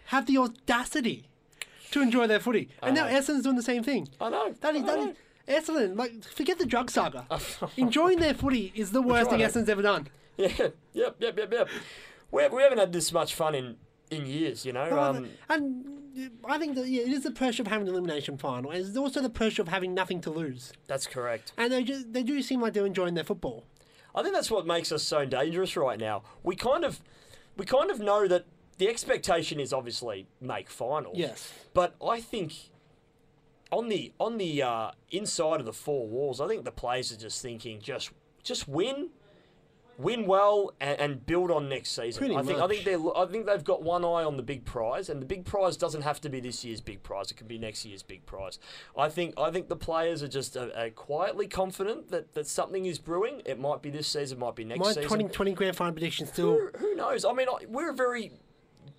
have 0.06 0.26
the 0.26 0.38
audacity 0.38 1.28
to 1.90 2.00
enjoy 2.02 2.26
their 2.26 2.40
footy? 2.40 2.68
And 2.82 2.94
now. 2.94 3.06
Essendon's 3.06 3.42
doing 3.42 3.56
the 3.56 3.62
same 3.62 3.82
thing. 3.82 4.08
I 4.20 4.30
know. 4.30 4.54
That 4.60 4.74
is 4.74 4.82
I 4.82 4.86
that 4.86 4.98
is 4.98 5.16
Essendon. 5.68 5.96
Like 5.96 6.22
forget 6.24 6.58
the 6.58 6.66
drug 6.66 6.90
saga. 6.90 7.26
Enjoying 7.76 8.18
their 8.20 8.34
footy 8.34 8.72
is 8.74 8.92
the 8.92 9.02
worst 9.02 9.30
thing. 9.30 9.40
Essendon's 9.40 9.68
ever 9.68 9.82
done. 9.82 10.08
Yeah, 10.36 10.68
yep, 10.94 11.16
yep, 11.18 11.36
yep, 11.36 11.52
yep. 11.52 11.68
we, 12.30 12.48
we 12.48 12.62
haven't 12.62 12.78
had 12.78 12.94
this 12.94 13.12
much 13.12 13.34
fun 13.34 13.54
in, 13.54 13.76
in 14.10 14.24
years, 14.24 14.64
you 14.64 14.72
know. 14.72 14.88
No, 14.88 14.98
Um, 14.98 15.28
and 15.50 15.84
I 16.46 16.56
think 16.56 16.76
that 16.76 16.88
yeah, 16.88 17.02
it 17.02 17.08
is 17.08 17.24
the 17.24 17.30
pressure 17.30 17.62
of 17.62 17.66
having 17.66 17.86
an 17.88 17.92
elimination 17.92 18.38
final, 18.38 18.70
and 18.70 18.80
it's 18.80 18.96
also 18.96 19.20
the 19.20 19.28
pressure 19.28 19.60
of 19.60 19.68
having 19.68 19.92
nothing 19.92 20.22
to 20.22 20.30
lose. 20.30 20.72
that's 20.86 21.06
correct. 21.06 21.52
And 21.58 21.70
they 21.70 21.84
just 21.84 22.10
they 22.14 22.22
do 22.22 22.40
seem 22.40 22.62
like 22.62 22.72
they're 22.72 22.86
enjoying 22.86 23.12
their 23.14 23.24
football. 23.24 23.66
I 24.14 24.22
think 24.22 24.34
that's 24.34 24.50
what 24.50 24.66
makes 24.66 24.92
us 24.92 25.02
so 25.02 25.24
dangerous 25.24 25.76
right 25.76 25.98
now. 25.98 26.22
We 26.42 26.56
kind 26.56 26.84
of, 26.84 27.00
we 27.56 27.64
kind 27.64 27.90
of 27.90 28.00
know 28.00 28.26
that 28.28 28.44
the 28.78 28.88
expectation 28.88 29.60
is 29.60 29.72
obviously 29.72 30.26
make 30.40 30.70
finals. 30.70 31.18
Yes. 31.18 31.52
But 31.74 31.94
I 32.04 32.20
think 32.20 32.54
on 33.70 33.88
the 33.88 34.12
on 34.18 34.38
the 34.38 34.62
uh, 34.62 34.90
inside 35.10 35.60
of 35.60 35.66
the 35.66 35.72
four 35.72 36.06
walls, 36.06 36.40
I 36.40 36.48
think 36.48 36.64
the 36.64 36.72
players 36.72 37.12
are 37.12 37.16
just 37.16 37.42
thinking 37.42 37.80
just 37.80 38.10
just 38.42 38.66
win, 38.66 39.10
win 40.00 40.26
well, 40.26 40.72
and, 40.80 40.98
and 41.00 41.26
build 41.26 41.50
on 41.50 41.68
next 41.68 41.90
season. 41.90 42.18
Pretty 42.18 42.36
I 42.36 42.42
think 42.42 42.60
I 42.60 42.66
think 42.66 42.84
they 42.84 42.94
I 42.94 43.26
think 43.26 43.46
they've 43.46 43.64
got 43.64 43.82
one 43.82 44.04
eye 44.04 44.24
on 44.24 44.36
the 44.36 44.42
big 44.42 44.64
prize, 44.64 45.08
and 45.08 45.20
the 45.20 45.26
big 45.26 45.44
prize 45.44 45.76
doesn't 45.76 46.02
have 46.02 46.20
to 46.22 46.28
be 46.28 46.40
this 46.40 46.64
year's 46.64 46.80
big 46.80 47.02
prize. 47.02 47.30
It 47.30 47.36
can 47.36 47.46
be 47.46 47.58
next 47.58 47.84
year's 47.84 48.02
big 48.02 48.24
prize. 48.26 48.58
I 48.96 49.08
think 49.08 49.34
I 49.38 49.50
think 49.50 49.68
the 49.68 49.76
players 49.76 50.22
are 50.22 50.28
just 50.28 50.56
uh, 50.56 50.68
uh, 50.74 50.90
quietly 50.90 51.46
confident 51.46 52.10
that, 52.10 52.34
that 52.34 52.46
something 52.46 52.86
is 52.86 52.98
brewing. 52.98 53.42
It 53.44 53.58
might 53.58 53.82
be 53.82 53.90
this 53.90 54.08
season, 54.08 54.38
it 54.38 54.40
might 54.40 54.56
be 54.56 54.64
next 54.64 54.80
My 54.80 54.88
season. 54.88 55.02
2020 55.02 55.52
grand 55.52 55.76
final 55.76 55.92
prediction 55.92 56.26
still. 56.26 56.52
Who, 56.52 56.70
who 56.78 56.94
knows? 56.94 57.24
I 57.24 57.32
mean, 57.32 57.48
I- 57.48 57.66
we're 57.68 57.90
a 57.90 57.94
very 57.94 58.32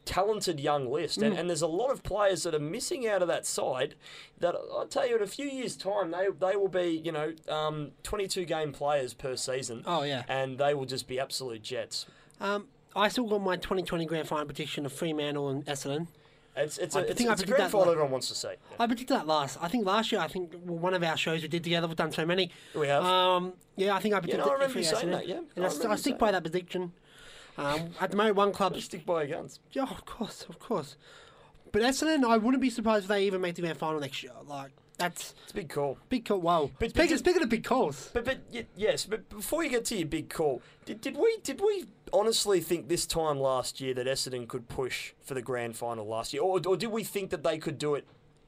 talented 0.05 0.59
young 0.59 0.91
list, 0.91 1.19
Mm. 1.19 1.27
and, 1.27 1.37
and 1.39 1.49
there's 1.49 1.61
a 1.61 1.67
lot 1.67 1.91
of 1.91 2.01
players 2.03 2.43
that 2.43 2.55
are 2.55 2.59
missing 2.59 3.07
out 3.07 3.21
of 3.21 3.27
that 3.27 3.45
side. 3.45 3.95
That 4.39 4.55
I'll 4.55 4.87
tell 4.87 5.07
you, 5.07 5.15
in 5.17 5.21
a 5.21 5.27
few 5.27 5.45
years' 5.47 5.75
time, 5.75 6.11
they 6.11 6.27
they 6.39 6.55
will 6.55 6.67
be, 6.67 7.01
you 7.03 7.11
know, 7.11 7.33
um, 7.49 7.91
22 8.03 8.45
game 8.45 8.71
players 8.71 9.13
per 9.13 9.35
season. 9.35 9.83
Oh, 9.85 10.03
yeah. 10.03 10.23
and 10.27 10.57
they 10.57 10.73
will 10.73 10.85
just 10.85 11.07
be 11.07 11.19
absolute 11.19 11.61
jets. 11.61 12.05
Um, 12.39 12.67
I 12.95 13.07
still 13.09 13.25
got 13.27 13.41
my 13.41 13.55
2020 13.55 14.05
grand 14.05 14.27
final 14.27 14.45
prediction 14.45 14.85
of 14.85 14.91
Fremantle 14.91 15.49
and 15.49 15.65
Essendon. 15.65 16.07
It's 16.53 16.77
it's 16.79 16.97
I 16.97 16.99
a, 16.99 17.03
it's, 17.05 17.13
think 17.17 17.29
I 17.29 17.33
it's 17.33 17.43
a 17.43 17.45
predicted 17.45 17.55
grand 17.55 17.71
final 17.71 17.91
everyone 17.91 18.11
wants 18.11 18.27
to 18.27 18.35
see. 18.35 18.49
Yeah. 18.49 18.75
I 18.79 18.87
predicted 18.87 19.15
that 19.15 19.25
last. 19.27 19.57
I 19.61 19.69
think 19.69 19.85
last 19.85 20.11
year, 20.11 20.19
I 20.19 20.27
think 20.27 20.53
one 20.65 20.93
of 20.93 21.01
our 21.01 21.15
shows 21.15 21.41
we 21.43 21.47
did 21.47 21.63
together, 21.63 21.87
we've 21.87 21.95
done 21.95 22.11
so 22.11 22.25
many. 22.25 22.51
We 22.75 22.87
have. 22.89 23.05
Um, 23.05 23.53
yeah, 23.77 23.95
I 23.95 23.99
think 24.01 24.13
I 24.15 24.19
predicted 24.19 24.45
no, 24.45 24.51
I 24.51 24.55
remember 24.55 24.77
you 24.79 24.83
saying 24.83 25.07
Essendon. 25.07 25.11
that, 25.11 25.27
yeah. 25.29 25.39
And 25.55 25.65
I 25.65 25.69
I, 25.69 25.93
I 25.93 25.95
stick 25.95 26.17
by 26.19 26.31
that 26.33 26.43
prediction. 26.43 26.91
Um, 27.65 27.89
at 27.99 28.11
the 28.11 28.17
moment, 28.17 28.35
one 28.35 28.51
club. 28.51 28.79
Stick 28.79 29.05
by 29.05 29.23
your 29.23 29.37
guns. 29.37 29.59
Yeah, 29.71 29.83
of 29.83 30.05
course, 30.05 30.45
of 30.49 30.59
course. 30.59 30.95
But 31.71 31.83
Essendon, 31.83 32.25
I 32.25 32.37
wouldn't 32.37 32.61
be 32.61 32.69
surprised 32.69 33.05
if 33.05 33.09
they 33.09 33.25
even 33.25 33.39
make 33.41 33.55
the 33.55 33.61
grand 33.61 33.77
final 33.77 33.99
next 33.99 34.21
year. 34.23 34.33
Like 34.45 34.71
that's 34.97 35.33
It's 35.43 35.51
a 35.51 35.55
big 35.55 35.69
call. 35.69 35.97
big 36.09 36.25
call. 36.25 36.39
Wow. 36.39 36.69
But- 36.77 36.79
but 36.79 36.89
speaking, 36.91 37.09
just- 37.09 37.23
speaking 37.23 37.41
of 37.43 37.49
big 37.49 37.63
calls, 37.63 38.09
But 38.13 38.25
but 38.25 38.39
y- 38.53 38.65
yes, 38.75 39.05
but 39.05 39.27
before 39.29 39.63
you 39.63 39.69
get 39.69 39.85
to 39.85 39.95
your 39.95 40.07
big 40.07 40.29
call, 40.29 40.61
did, 40.85 40.99
did 41.01 41.15
we 41.17 41.37
did 41.43 41.61
we 41.61 41.85
honestly 42.13 42.59
think 42.59 42.87
this 42.89 43.05
time 43.05 43.39
last 43.39 43.79
year 43.79 43.93
that 43.93 44.05
Essendon 44.05 44.47
could 44.47 44.67
push 44.67 45.13
for 45.21 45.33
the 45.33 45.41
grand 45.41 45.77
final 45.77 46.05
last 46.05 46.33
year, 46.33 46.41
or, 46.43 46.59
or 46.67 46.75
did 46.75 46.91
we 46.91 47.03
think 47.03 47.29
that 47.29 47.41
they 47.43 47.57
could 47.57 47.77
do 47.77 47.95
it 47.95 48.05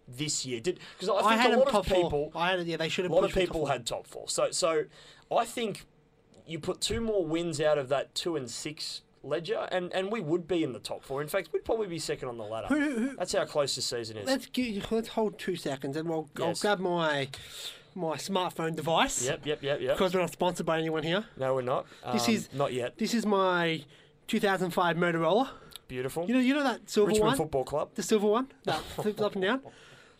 this 0.07 0.45
year? 0.45 0.59
Did 0.59 0.79
because 0.99 1.07
I 1.23 1.37
think 1.37 1.53
I 1.53 1.55
a 1.55 1.57
lot 1.59 1.73
of 1.73 1.85
people, 1.85 2.09
four. 2.09 2.31
I 2.35 2.51
had. 2.51 2.67
Yeah, 2.67 2.75
they 2.77 2.89
should 2.89 3.05
have. 3.05 3.11
a 3.11 3.15
lot 3.15 3.23
of 3.23 3.31
people 3.33 3.67
had 3.67 3.85
top 3.85 4.05
four. 4.05 4.27
So 4.27 4.51
so 4.51 4.83
I 5.31 5.45
think 5.45 5.85
you 6.47 6.59
put 6.59 6.81
two 6.81 6.99
more 7.01 7.25
wins 7.25 7.59
out 7.61 7.77
of 7.77 7.89
that 7.89 8.13
two 8.15 8.35
and 8.35 8.49
six 8.49 9.01
ledger, 9.23 9.67
and, 9.71 9.93
and 9.93 10.11
we 10.11 10.19
would 10.19 10.47
be 10.47 10.63
in 10.63 10.73
the 10.73 10.79
top 10.79 11.03
four. 11.03 11.21
In 11.21 11.27
fact, 11.29 11.49
we'd 11.53 11.63
probably 11.63 11.87
be 11.87 11.97
second 11.99 12.27
on 12.29 12.37
the 12.37 12.43
ladder. 12.43 12.67
Who- 12.67 12.79
who- 13.09 13.15
That's 13.15 13.31
how 13.33 13.45
close 13.45 13.75
this 13.75 13.85
season 13.85 14.17
is. 14.17 14.27
Let's 14.27 14.47
give, 14.47 14.91
let's 14.91 15.07
hold 15.09 15.39
two 15.39 15.55
seconds, 15.55 15.95
and 15.95 16.09
we'll 16.09 16.29
I'll 16.41 16.53
grab 16.55 16.79
my 16.79 17.29
my 17.95 18.17
smartphone 18.17 18.75
device. 18.75 19.23
Yep, 19.25 19.45
yep, 19.45 19.61
yep, 19.63 19.79
yep. 19.79 19.95
Because 19.95 20.13
we're 20.15 20.21
not 20.21 20.33
sponsored 20.33 20.65
by 20.65 20.79
anyone 20.79 21.03
here. 21.03 21.25
No, 21.37 21.53
we're 21.53 21.61
not. 21.61 21.85
This 22.11 22.27
Um, 22.27 22.33
is- 22.33 22.49
not 22.53 22.73
yet. 22.73 22.97
This 22.97 23.13
is 23.13 23.25
my 23.25 23.83
2005 24.27 24.97
Motorola. 24.97 25.49
Beautiful. 25.87 26.25
You 26.27 26.33
know, 26.33 26.39
you 26.39 26.53
know 26.55 26.63
that 26.63 26.89
silver 26.89 27.09
Richmond 27.09 27.27
one, 27.27 27.37
Football 27.37 27.63
Club. 27.65 27.89
the 27.93 28.01
silver 28.03 28.25
one 28.27 28.47
that 28.63 28.79
flips 28.81 29.21
up 29.21 29.33
and 29.33 29.43
down. 29.43 29.61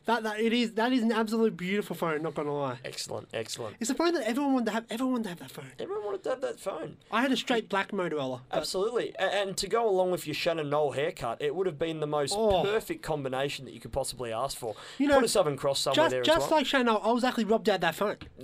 That, 0.05 0.23
that 0.23 0.37
it 0.39 0.51
is 0.51 0.73
that 0.73 0.91
is 0.91 1.01
an 1.01 1.13
absolute 1.13 1.55
beautiful 1.55 1.95
phone. 1.95 2.21
Not 2.21 2.35
gonna 2.35 2.53
lie, 2.53 2.77
Excellent, 2.83 3.29
excellent. 3.33 3.77
it's 3.79 3.89
a 3.89 3.95
phone 3.95 4.13
that 4.15 4.27
everyone 4.27 4.53
wanted 4.53 4.65
to 4.65 4.71
have. 4.73 4.85
Everyone 4.89 5.13
wanted 5.13 5.23
to 5.23 5.29
have 5.29 5.39
that 5.39 5.51
phone. 5.51 5.71
Everyone 5.79 6.03
wanted 6.03 6.23
to 6.23 6.29
have 6.31 6.41
that 6.41 6.59
phone. 6.59 6.97
I 7.09 7.21
had 7.21 7.31
a 7.31 7.37
straight 7.37 7.69
black 7.69 7.91
Motorola. 7.91 8.41
Absolutely. 8.51 9.13
A- 9.17 9.33
And 9.33 9.55
to 9.55 9.67
go 9.69 9.89
along 9.89 10.11
with 10.11 10.27
your 10.27 10.33
Shannon 10.33 10.69
Noll 10.69 10.91
haircut, 10.91 11.41
it 11.41 11.55
would 11.55 11.67
have 11.67 11.79
been 11.79 12.01
the 12.01 12.07
most 12.07 12.33
Oh. 12.37 12.63
perfect 12.63 13.01
combination 13.01 13.63
that 13.63 13.73
you 13.73 13.79
could 13.79 13.93
possibly 13.93 14.33
ask 14.33 14.57
for. 14.57 14.75
You 14.97 15.07
know, 15.07 15.15
Put 15.15 15.23
a 15.23 15.29
Southern 15.29 15.55
Cross 15.55 15.79
somewhere 15.79 16.05
just 16.05 16.11
there 16.11 16.21
just 16.23 16.37
as 16.45 16.49
well. 16.51 16.59
like 16.59 16.65
Chanel, 16.65 17.01
I 17.01 17.11
was 17.13 17.23
actually 17.23 17.45
robbed 17.45 17.69
out 17.69 17.79
that 17.79 17.95
phone. 17.95 18.17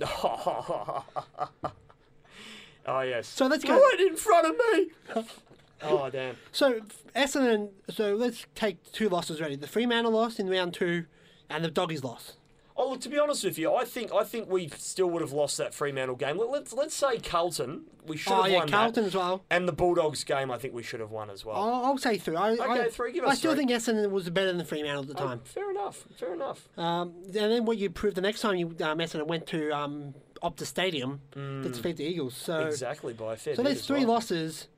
oh, 2.86 3.00
yes. 3.02 3.26
So 3.28 3.46
let's 3.46 3.64
go- 3.64 3.74
Right 3.74 4.00
in 4.00 4.16
front 4.16 4.46
of 4.46 4.56
me. 4.56 5.24
oh, 5.82 6.10
damn. 6.10 6.36
So 6.52 6.80
Essendon. 7.14 7.70
So 7.90 8.14
let's 8.14 8.46
take 8.54 8.82
two 8.92 9.08
losses 9.08 9.40
already. 9.40 9.56
The 9.56 9.68
Fremantle 9.68 10.12
loss 10.12 10.38
in 10.38 10.48
round 10.48 10.74
two, 10.74 11.04
and 11.50 11.64
the 11.64 11.70
Doggies 11.70 12.02
lost. 12.04 12.34
Oh, 12.76 12.92
look, 12.92 13.00
to 13.02 13.10
be 13.10 13.18
honest 13.18 13.44
with 13.44 13.58
you, 13.58 13.74
I 13.74 13.84
think 13.84 14.10
I 14.14 14.24
think 14.24 14.48
we 14.50 14.68
still 14.68 15.10
would 15.10 15.20
have 15.20 15.32
lost 15.32 15.58
that 15.58 15.74
Fremantle 15.74 16.16
game. 16.16 16.38
Let, 16.38 16.48
let's 16.48 16.72
let's 16.72 16.94
say 16.94 17.18
Carlton, 17.18 17.82
we 18.06 18.16
should 18.16 18.32
Oh 18.32 18.42
have 18.44 18.50
yeah, 18.52 18.58
won 18.60 18.68
Carlton 18.70 19.02
that. 19.02 19.08
as 19.08 19.14
well. 19.14 19.44
And 19.50 19.68
the 19.68 19.72
Bulldogs 19.72 20.24
game, 20.24 20.50
I 20.50 20.56
think 20.56 20.72
we 20.72 20.82
should 20.82 21.00
have 21.00 21.10
won 21.10 21.28
as 21.28 21.44
well. 21.44 21.56
I'll, 21.56 21.84
I'll 21.84 21.98
say 21.98 22.16
three. 22.16 22.36
I, 22.36 22.52
I, 22.52 22.88
three, 22.88 23.12
give 23.12 23.24
us 23.24 23.32
I 23.32 23.34
still 23.34 23.52
three. 23.54 23.66
think 23.66 23.70
Essendon 23.72 24.10
was 24.10 24.30
better 24.30 24.52
than 24.54 24.64
Fremantle 24.64 25.02
at 25.02 25.08
the 25.08 25.22
Oh, 25.22 25.26
time. 25.26 25.40
fair 25.44 25.70
enough. 25.70 26.06
Fair 26.16 26.32
enough. 26.32 26.68
Um, 26.78 27.12
and 27.26 27.34
then 27.34 27.64
what 27.66 27.76
you 27.76 27.90
proved 27.90 28.16
the 28.16 28.22
next 28.22 28.40
time 28.40 28.56
you 28.56 28.68
um, 28.68 28.98
Essendon 28.98 29.26
went 29.26 29.46
to 29.48 29.70
um, 29.76 30.14
Optus 30.42 30.66
Stadium 30.66 31.20
to 31.34 31.68
defeat 31.68 31.98
the 31.98 32.04
Eagles. 32.04 32.34
So 32.34 32.54
Mm. 32.62 32.66
Exactly 32.68 33.12
by 33.12 33.34
a 33.34 33.36
fair 33.36 33.56
so 33.56 33.62
there's 33.62 33.84
three 33.84 34.06
well. 34.06 34.14
losses. 34.14 34.68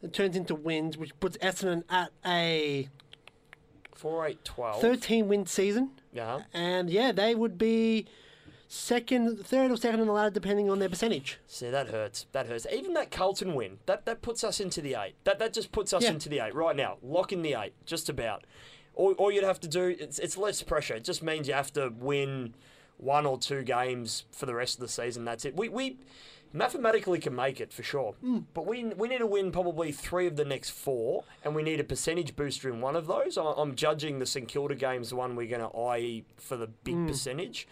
It 0.00 0.12
turns 0.12 0.36
into 0.36 0.54
wins, 0.54 0.96
which 0.96 1.18
puts 1.18 1.36
Essendon 1.38 1.82
at 1.90 2.10
a 2.24 2.88
Four, 3.98 4.26
eight, 4.28 4.44
twelve. 4.44 4.80
13 4.80 5.26
win 5.28 5.44
season. 5.46 5.90
Yeah. 6.12 6.42
And 6.54 6.88
yeah, 6.88 7.10
they 7.12 7.34
would 7.34 7.58
be 7.58 8.06
second, 8.68 9.44
third, 9.44 9.70
or 9.72 9.76
second 9.76 10.00
on 10.00 10.06
the 10.06 10.12
ladder, 10.12 10.30
depending 10.30 10.70
on 10.70 10.78
their 10.78 10.88
percentage. 10.88 11.38
See, 11.48 11.68
that 11.68 11.88
hurts. 11.88 12.26
That 12.32 12.46
hurts. 12.46 12.64
Even 12.72 12.94
that 12.94 13.10
Carlton 13.10 13.54
win, 13.54 13.78
that, 13.86 14.04
that 14.06 14.22
puts 14.22 14.44
us 14.44 14.60
into 14.60 14.80
the 14.80 14.94
eight. 14.94 15.14
That 15.24 15.38
that 15.40 15.52
just 15.52 15.72
puts 15.72 15.92
us 15.92 16.04
Yeah. 16.04 16.10
into 16.10 16.28
the 16.28 16.38
eight 16.38 16.54
right 16.54 16.76
now. 16.76 16.98
Lock 17.02 17.32
in 17.32 17.42
the 17.42 17.54
eight, 17.54 17.72
just 17.86 18.08
about. 18.08 18.44
All, 18.94 19.12
all 19.14 19.32
you'd 19.32 19.44
have 19.44 19.60
to 19.60 19.68
do, 19.68 19.96
it's, 19.98 20.18
it's 20.20 20.36
less 20.36 20.62
pressure. 20.62 20.94
It 20.94 21.04
just 21.04 21.22
means 21.22 21.48
you 21.48 21.54
have 21.54 21.72
to 21.72 21.92
win 21.98 22.54
one 22.98 23.26
or 23.26 23.36
two 23.38 23.62
games 23.62 24.24
for 24.32 24.46
the 24.46 24.54
rest 24.54 24.74
of 24.76 24.80
the 24.80 24.88
season. 24.88 25.24
That's 25.24 25.44
it. 25.44 25.56
We, 25.56 25.68
we 25.68 25.98
mathematically 26.52 27.18
can 27.18 27.34
make 27.34 27.60
it 27.60 27.72
for 27.72 27.82
sure. 27.82 28.14
Mm. 28.24 28.44
But 28.54 28.66
we, 28.66 28.84
we 28.84 29.08
need 29.08 29.18
to 29.18 29.26
win 29.26 29.52
probably 29.52 29.92
three 29.92 30.26
of 30.26 30.36
the 30.36 30.44
next 30.44 30.70
four, 30.70 31.24
and 31.44 31.54
we 31.54 31.62
need 31.62 31.80
a 31.80 31.84
percentage 31.84 32.34
booster 32.36 32.68
in 32.68 32.80
one 32.80 32.96
of 32.96 33.06
those. 33.06 33.36
I, 33.38 33.44
I'm 33.56 33.74
judging 33.74 34.18
the 34.18 34.26
St 34.26 34.48
Kilda 34.48 34.74
game's 34.74 35.10
the 35.10 35.16
one 35.16 35.36
we're 35.36 35.48
going 35.48 35.68
to 35.70 35.76
eye 35.78 36.22
for 36.36 36.56
the 36.56 36.66
big 36.66 36.94
Mm. 36.96 37.08
percentage. 37.08 37.68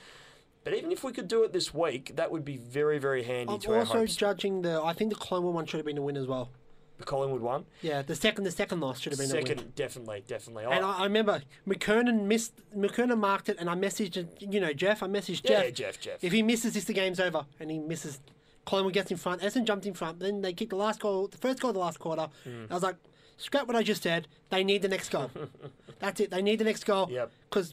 But 0.64 0.74
even 0.74 0.90
if 0.90 1.04
we 1.04 1.12
could 1.12 1.28
do 1.28 1.44
it 1.44 1.52
this 1.52 1.72
week, 1.72 2.16
that 2.16 2.32
would 2.32 2.44
be 2.44 2.56
very, 2.56 2.98
very 2.98 3.22
handy 3.22 3.54
I'm 3.54 3.60
to 3.60 3.78
also 3.78 4.04
judging 4.06 4.62
the. 4.62 4.82
I 4.82 4.94
think 4.94 5.10
the 5.10 5.16
Collingwood 5.16 5.54
one 5.54 5.64
should 5.64 5.76
have 5.78 5.86
been 5.86 5.96
a 5.96 6.02
win 6.02 6.16
as 6.16 6.26
well. 6.26 6.50
The 6.98 7.04
Collingwood 7.04 7.40
one. 7.40 7.66
Yeah, 7.82 8.02
the 8.02 8.16
second, 8.16 8.42
the 8.44 8.50
second 8.50 8.80
loss 8.80 8.98
should 9.00 9.12
have 9.12 9.20
been 9.20 9.30
a 9.30 9.34
win. 9.34 9.46
Second, 9.46 9.74
definitely, 9.76 10.24
definitely. 10.26 10.64
And 10.64 10.84
I, 10.84 11.00
I 11.00 11.04
remember 11.04 11.42
McKernan 11.68 12.22
missed. 12.24 12.54
McKernan 12.76 13.18
marked 13.18 13.48
it, 13.48 13.58
and 13.60 13.70
I 13.70 13.74
messaged 13.74 14.26
you 14.40 14.58
know 14.58 14.72
Jeff. 14.72 15.04
I 15.04 15.06
messaged 15.06 15.48
yeah, 15.48 15.64
Jeff. 15.64 15.74
Jeff, 15.74 16.00
Jeff. 16.00 16.24
If 16.24 16.32
he 16.32 16.42
misses 16.42 16.74
this, 16.74 16.84
the 16.84 16.94
game's 16.94 17.20
over, 17.20 17.46
and 17.60 17.70
he 17.70 17.78
misses. 17.78 18.18
Collingwood 18.66 18.92
gets 18.92 19.10
in 19.10 19.16
front. 19.16 19.40
Essendon 19.40 19.64
jumped 19.64 19.86
in 19.86 19.94
front. 19.94 20.20
Then 20.20 20.42
they 20.42 20.52
kicked 20.52 20.70
the 20.70 20.76
last 20.76 21.00
goal, 21.00 21.28
the 21.28 21.38
first 21.38 21.60
goal 21.60 21.70
of 21.70 21.74
the 21.74 21.80
last 21.80 21.98
quarter. 21.98 22.28
Hmm. 22.44 22.64
I 22.70 22.74
was 22.74 22.82
like, 22.82 22.96
scrap 23.38 23.66
what 23.66 23.76
I 23.76 23.82
just 23.82 24.02
said. 24.02 24.28
They 24.50 24.62
need 24.64 24.82
the 24.82 24.88
next 24.88 25.08
goal. 25.08 25.30
That's 26.00 26.20
it. 26.20 26.30
They 26.30 26.42
need 26.42 26.58
the 26.58 26.64
next 26.64 26.84
goal. 26.84 27.08
Yep. 27.10 27.30
Because 27.48 27.72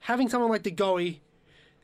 having 0.00 0.28
someone 0.28 0.50
like 0.50 0.62
De 0.62 0.70
Goey, 0.70 1.20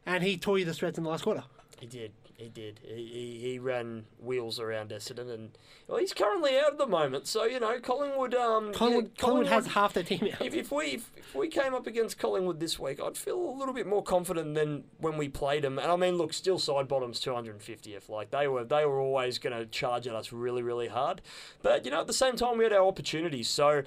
and 0.05 0.23
he 0.23 0.37
tore 0.37 0.59
you 0.59 0.65
the 0.65 0.75
threads 0.75 0.99
in 0.99 1.05
the 1.05 1.11
last 1.11 1.25
quarter. 1.25 1.45
He 1.81 1.87
did. 1.87 2.13
He 2.37 2.51
did. 2.51 2.81
He, 2.83 3.07
he, 3.07 3.39
he 3.41 3.59
ran 3.59 4.05
wheels 4.19 4.61
around 4.61 4.91
Essendon, 4.91 5.33
and 5.33 5.57
well, 5.89 5.99
he's 5.99 6.13
currently 6.13 6.59
out 6.59 6.73
at 6.73 6.79
the 6.79 6.87
moment. 6.87 7.27
So 7.27 7.45
you 7.45 7.59
know, 7.59 7.81
Collingwood. 7.81 8.35
Um, 8.35 8.75
Collingwood, 8.75 9.13
yeah, 9.17 9.23
Collingwood 9.23 9.47
has 9.47 9.69
half 9.69 9.95
their 9.95 10.03
team 10.03 10.29
out. 10.35 10.45
If, 10.45 10.55
if 10.55 10.71
we 10.71 10.85
if, 10.85 11.13
if 11.17 11.35
we 11.35 11.49
came 11.49 11.73
up 11.73 11.87
against 11.87 12.19
Collingwood 12.19 12.61
this 12.61 12.79
week, 12.79 13.01
I'd 13.03 13.17
feel 13.17 13.39
a 13.39 13.57
little 13.57 13.73
bit 13.73 13.87
more 13.87 14.03
confident 14.03 14.55
than 14.55 14.85
when 14.99 15.17
we 15.17 15.31
played 15.31 15.65
them. 15.65 15.79
And 15.79 15.91
I 15.91 15.97
mean, 15.97 16.17
look, 16.17 16.35
Steele 16.35 16.59
Sidebottom's 16.59 17.21
250th. 17.21 18.11
Like 18.11 18.31
they 18.31 18.47
were, 18.47 18.65
they 18.65 18.85
were 18.85 19.01
always 19.01 19.39
going 19.39 19.57
to 19.57 19.65
charge 19.65 20.07
at 20.07 20.15
us 20.15 20.31
really, 20.31 20.63
really 20.63 20.89
hard. 20.89 21.23
But 21.63 21.87
you 21.87 21.91
know, 21.91 22.03
at 22.03 22.07
the 22.07 22.13
same 22.13 22.37
time, 22.37 22.59
we 22.59 22.65
had 22.65 22.73
our 22.73 22.87
opportunities. 22.87 23.49
So. 23.49 23.83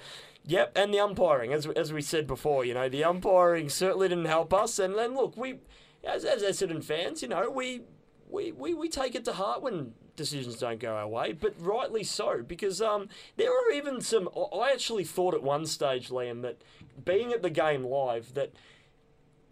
Yep, 0.46 0.72
and 0.74 0.92
the 0.92 0.98
umpiring, 0.98 1.52
as, 1.52 1.66
as 1.66 1.92
we 1.92 2.00
said 2.00 2.26
before, 2.26 2.64
you 2.64 2.72
know, 2.72 2.88
the 2.88 3.04
umpiring 3.04 3.68
certainly 3.68 4.08
didn't 4.08 4.24
help 4.24 4.54
us. 4.54 4.78
And 4.78 4.94
then 4.94 5.14
look, 5.14 5.36
we, 5.36 5.56
as, 6.02 6.24
as 6.24 6.42
Essendon 6.42 6.82
fans, 6.82 7.20
you 7.20 7.28
know, 7.28 7.50
we, 7.50 7.82
we, 8.30 8.52
we, 8.52 8.74
we 8.74 8.88
take 8.88 9.14
it 9.14 9.24
to 9.26 9.32
heart 9.32 9.62
when 9.62 9.92
decisions 10.16 10.56
don't 10.56 10.80
go 10.80 10.94
our 10.94 11.08
way, 11.08 11.32
but 11.32 11.54
rightly 11.58 12.04
so, 12.04 12.42
because 12.46 12.80
um, 12.80 13.08
there 13.36 13.50
are 13.50 13.72
even 13.72 14.00
some. 14.00 14.28
I- 14.36 14.70
actually 14.70 15.04
thought 15.04 15.34
at 15.34 15.42
one 15.42 15.66
stage, 15.66 16.10
Liam, 16.10 16.42
that 16.42 16.62
being 17.04 17.32
at 17.32 17.42
the 17.42 17.50
game 17.50 17.84
live, 17.84 18.34
that 18.34 18.52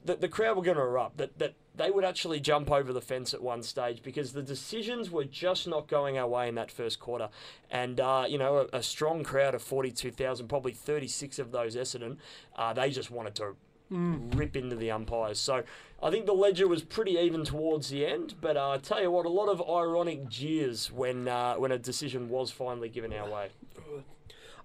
that 0.04 0.20
the 0.20 0.28
crowd 0.28 0.56
were 0.56 0.62
going 0.62 0.76
to 0.76 0.82
erupt, 0.82 1.18
that, 1.18 1.38
that 1.38 1.54
they 1.74 1.90
would 1.90 2.04
actually 2.04 2.40
jump 2.40 2.70
over 2.70 2.92
the 2.92 3.00
fence 3.00 3.34
at 3.34 3.42
one 3.42 3.62
stage 3.62 4.02
because 4.02 4.32
the 4.32 4.42
decisions 4.42 5.10
were 5.10 5.24
just 5.24 5.66
not 5.66 5.86
going 5.88 6.18
our 6.18 6.26
way 6.26 6.48
in 6.48 6.54
that 6.54 6.70
first 6.70 6.98
quarter. 7.00 7.28
And, 7.70 8.00
uh, 8.00 8.24
you 8.28 8.38
know, 8.38 8.68
a, 8.72 8.78
a 8.78 8.82
strong 8.82 9.22
crowd 9.22 9.54
of 9.54 9.62
42,000, 9.62 10.48
probably 10.48 10.72
36 10.72 11.38
of 11.38 11.52
those 11.52 11.76
Essendon, 11.76 12.16
uh, 12.56 12.72
they 12.72 12.90
just 12.90 13.10
wanted 13.10 13.34
to 13.36 13.56
rip 13.90 14.56
into 14.56 14.76
the 14.76 14.90
umpires. 14.90 15.38
So 15.38 15.62
I 16.02 16.10
think 16.10 16.26
the 16.26 16.32
ledger 16.32 16.68
was 16.68 16.82
pretty 16.82 17.12
even 17.12 17.44
towards 17.44 17.88
the 17.88 18.06
end. 18.06 18.34
But 18.40 18.56
uh, 18.56 18.70
I 18.70 18.78
tell 18.78 19.00
you 19.00 19.10
what, 19.10 19.26
a 19.26 19.30
lot 19.30 19.48
of 19.48 19.62
ironic 19.62 20.28
jeers 20.28 20.92
when, 20.92 21.28
uh, 21.28 21.54
when 21.54 21.72
a 21.72 21.78
decision 21.78 22.28
was 22.28 22.50
finally 22.50 22.88
given 22.88 23.12
our 23.12 23.28
way. 23.28 23.48
I'm 23.76 24.04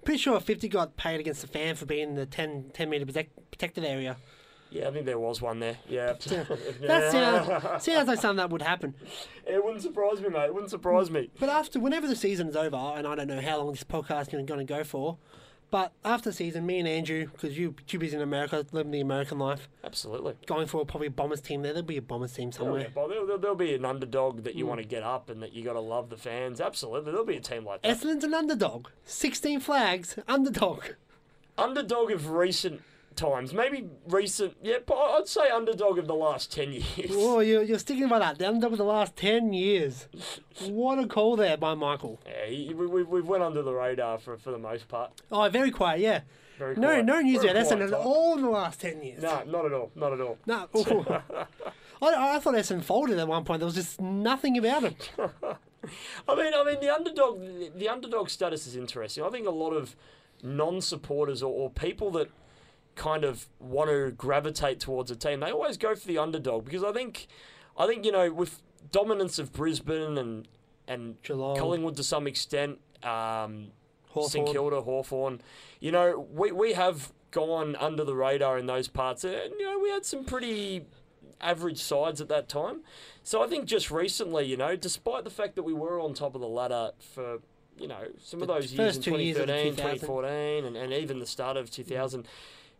Pretty 0.03 0.19
sure 0.19 0.39
50 0.39 0.67
got 0.67 0.97
paid 0.97 1.19
against 1.19 1.41
the 1.41 1.47
fan 1.47 1.75
for 1.75 1.85
being 1.85 2.09
in 2.09 2.15
the 2.15 2.25
10, 2.25 2.71
10 2.73 2.89
metre 2.89 3.05
protect, 3.05 3.51
protected 3.51 3.85
area. 3.85 4.17
Yeah, 4.73 4.87
I 4.87 4.91
think 4.91 5.05
there 5.05 5.19
was 5.19 5.39
one 5.39 5.59
there. 5.59 5.77
Yeah. 5.87 6.13
That 6.81 7.11
sounds, 7.11 7.83
sounds 7.83 8.07
like 8.07 8.19
something 8.19 8.37
that 8.37 8.49
would 8.49 8.63
happen. 8.63 8.95
It 9.45 9.63
wouldn't 9.63 9.83
surprise 9.83 10.19
me, 10.19 10.29
mate. 10.29 10.45
It 10.45 10.53
wouldn't 10.53 10.71
surprise 10.71 11.11
me. 11.11 11.29
But 11.39 11.49
after, 11.49 11.79
whenever 11.79 12.07
the 12.07 12.15
season 12.15 12.47
is 12.47 12.55
over, 12.55 12.75
and 12.75 13.05
I 13.05 13.15
don't 13.15 13.27
know 13.27 13.39
how 13.39 13.59
long 13.59 13.71
this 13.71 13.83
podcast 13.83 14.33
is 14.33 14.45
going 14.45 14.59
to 14.59 14.63
go 14.65 14.83
for, 14.83 15.17
but 15.73 15.91
after 16.05 16.29
the 16.29 16.35
season, 16.35 16.67
me 16.67 16.77
and 16.77 16.87
Andrew, 16.87 17.25
because 17.31 17.57
you 17.57 17.73
too 17.87 17.97
busy 17.97 18.15
in 18.15 18.21
America, 18.21 18.63
living 18.73 18.91
the 18.91 18.99
American 18.99 19.39
life, 19.39 19.67
Absolutely. 19.83 20.35
going 20.45 20.67
for 20.67 20.83
a 20.83 20.85
probably 20.85 21.07
Bombers 21.07 21.41
team 21.41 21.63
there. 21.63 21.73
There'll 21.73 21.87
be 21.87 21.97
a 21.97 22.01
Bombers 22.03 22.31
team 22.33 22.49
yeah, 22.49 22.57
somewhere. 22.59 22.87
there'll, 22.93 23.09
there'll, 23.09 23.39
there'll 23.39 23.55
be 23.55 23.73
an 23.73 23.83
underdog 23.83 24.43
that 24.43 24.53
you 24.53 24.65
mm. 24.65 24.67
want 24.67 24.81
to 24.81 24.87
get 24.87 25.01
up 25.01 25.31
and 25.31 25.41
that 25.41 25.51
you 25.51 25.63
got 25.63 25.73
to 25.73 25.79
love 25.79 26.11
the 26.11 26.15
fans. 26.15 26.61
Absolutely. 26.61 27.09
There'll 27.09 27.25
be 27.25 27.37
a 27.37 27.41
team 27.41 27.65
like 27.65 27.81
that. 27.81 27.97
Essendon's 27.97 28.23
an 28.23 28.35
underdog. 28.35 28.89
16 29.05 29.61
flags, 29.61 30.15
underdog. 30.27 30.83
underdog 31.57 32.11
of 32.11 32.29
recent 32.29 32.83
times. 33.15 33.53
Maybe 33.53 33.87
recent, 34.07 34.55
yeah, 34.61 34.77
but 34.85 34.95
I'd 34.95 35.27
say 35.27 35.49
underdog 35.49 35.97
of 35.97 36.07
the 36.07 36.15
last 36.15 36.51
10 36.51 36.71
years. 36.73 37.11
Oh, 37.11 37.39
you're, 37.41 37.63
you're 37.63 37.79
sticking 37.79 38.07
by 38.07 38.19
that. 38.19 38.37
The 38.39 38.47
underdog 38.47 38.73
of 38.73 38.77
the 38.77 38.83
last 38.85 39.15
10 39.15 39.53
years. 39.53 40.07
What 40.67 40.99
a 40.99 41.07
call 41.07 41.35
there 41.35 41.57
by 41.57 41.73
Michael. 41.73 42.19
Yeah, 42.25 42.45
he, 42.47 42.73
we, 42.73 42.85
we, 42.87 43.03
we've 43.03 43.27
went 43.27 43.43
under 43.43 43.61
the 43.61 43.73
radar 43.73 44.17
for, 44.19 44.37
for 44.37 44.51
the 44.51 44.57
most 44.57 44.87
part. 44.87 45.11
Oh, 45.31 45.47
very 45.49 45.71
quiet, 45.71 45.99
yeah. 45.99 46.21
Very 46.59 46.75
No, 46.75 46.87
quiet. 46.89 47.05
no 47.05 47.19
news 47.21 47.41
Essendon 47.41 47.87
at 47.87 47.93
all 47.93 48.35
in 48.35 48.43
the 48.43 48.49
last 48.49 48.79
10 48.81 49.01
years. 49.01 49.21
No, 49.21 49.43
not 49.45 49.65
at 49.65 49.73
all. 49.73 49.91
Not 49.95 50.13
at 50.13 50.21
all. 50.21 50.37
No. 50.45 50.67
I, 52.01 52.35
I 52.35 52.39
thought 52.39 52.53
Essendon 52.55 52.83
folded 52.83 53.17
at 53.17 53.27
one 53.27 53.43
point. 53.43 53.59
There 53.59 53.65
was 53.65 53.75
just 53.75 53.99
nothing 54.01 54.57
about 54.57 54.83
it. 54.83 55.11
I 56.27 56.35
mean, 56.35 56.53
I 56.55 56.63
mean, 56.63 56.79
the 56.79 56.93
underdog, 56.93 57.41
the, 57.41 57.71
the 57.75 57.89
underdog 57.89 58.29
status 58.29 58.67
is 58.67 58.75
interesting. 58.75 59.23
I 59.23 59.29
think 59.29 59.47
a 59.47 59.51
lot 59.51 59.71
of 59.71 59.95
non-supporters 60.41 61.41
or, 61.41 61.51
or 61.51 61.69
people 61.69 62.11
that 62.11 62.29
kind 62.95 63.23
of 63.23 63.47
want 63.59 63.89
to 63.89 64.11
gravitate 64.11 64.79
towards 64.79 65.11
a 65.11 65.15
team, 65.15 65.39
they 65.39 65.51
always 65.51 65.77
go 65.77 65.95
for 65.95 66.07
the 66.07 66.17
underdog 66.17 66.65
because 66.65 66.83
I 66.83 66.91
think, 66.91 67.27
I 67.77 67.87
think 67.87 68.05
you 68.05 68.11
know, 68.11 68.31
with 68.31 68.61
dominance 68.91 69.39
of 69.39 69.53
Brisbane 69.53 70.17
and 70.17 70.47
and 70.87 71.21
Geelong. 71.23 71.57
Collingwood 71.57 71.95
to 71.97 72.03
some 72.03 72.27
extent, 72.27 72.79
um, 73.03 73.71
St 74.13 74.45
Hawthorn. 74.45 74.51
Kilda, 74.51 74.81
Hawthorn, 74.81 75.41
you 75.79 75.91
know, 75.91 76.27
we 76.31 76.51
we 76.51 76.73
have 76.73 77.11
gone 77.31 77.75
under 77.77 78.03
the 78.03 78.15
radar 78.15 78.57
in 78.57 78.67
those 78.67 78.87
parts, 78.87 79.23
and 79.23 79.53
you 79.59 79.65
know, 79.65 79.79
we 79.79 79.89
had 79.89 80.05
some 80.05 80.23
pretty 80.23 80.85
average 81.41 81.79
sides 81.79 82.21
at 82.21 82.29
that 82.29 82.47
time. 82.47 82.81
So 83.23 83.43
I 83.43 83.47
think 83.47 83.65
just 83.65 83.91
recently, 83.91 84.45
you 84.45 84.57
know, 84.57 84.75
despite 84.75 85.23
the 85.23 85.29
fact 85.29 85.55
that 85.55 85.63
we 85.63 85.73
were 85.73 85.99
on 85.99 86.13
top 86.13 86.35
of 86.35 86.41
the 86.41 86.47
ladder 86.47 86.91
for, 87.13 87.39
you 87.77 87.87
know, 87.87 88.07
some 88.17 88.41
of 88.41 88.47
those 88.47 88.71
years 88.73 88.95
first 88.95 89.07
in 89.07 89.13
two 89.13 89.19
years 89.19 89.37
of 89.37 89.47
2013, 89.47 89.75
2000. 89.75 90.07
2014, 90.07 90.65
and, 90.65 90.77
and 90.77 90.93
even 90.93 91.19
the 91.19 91.25
start 91.25 91.57
of 91.57 91.69
2000, 91.69 92.27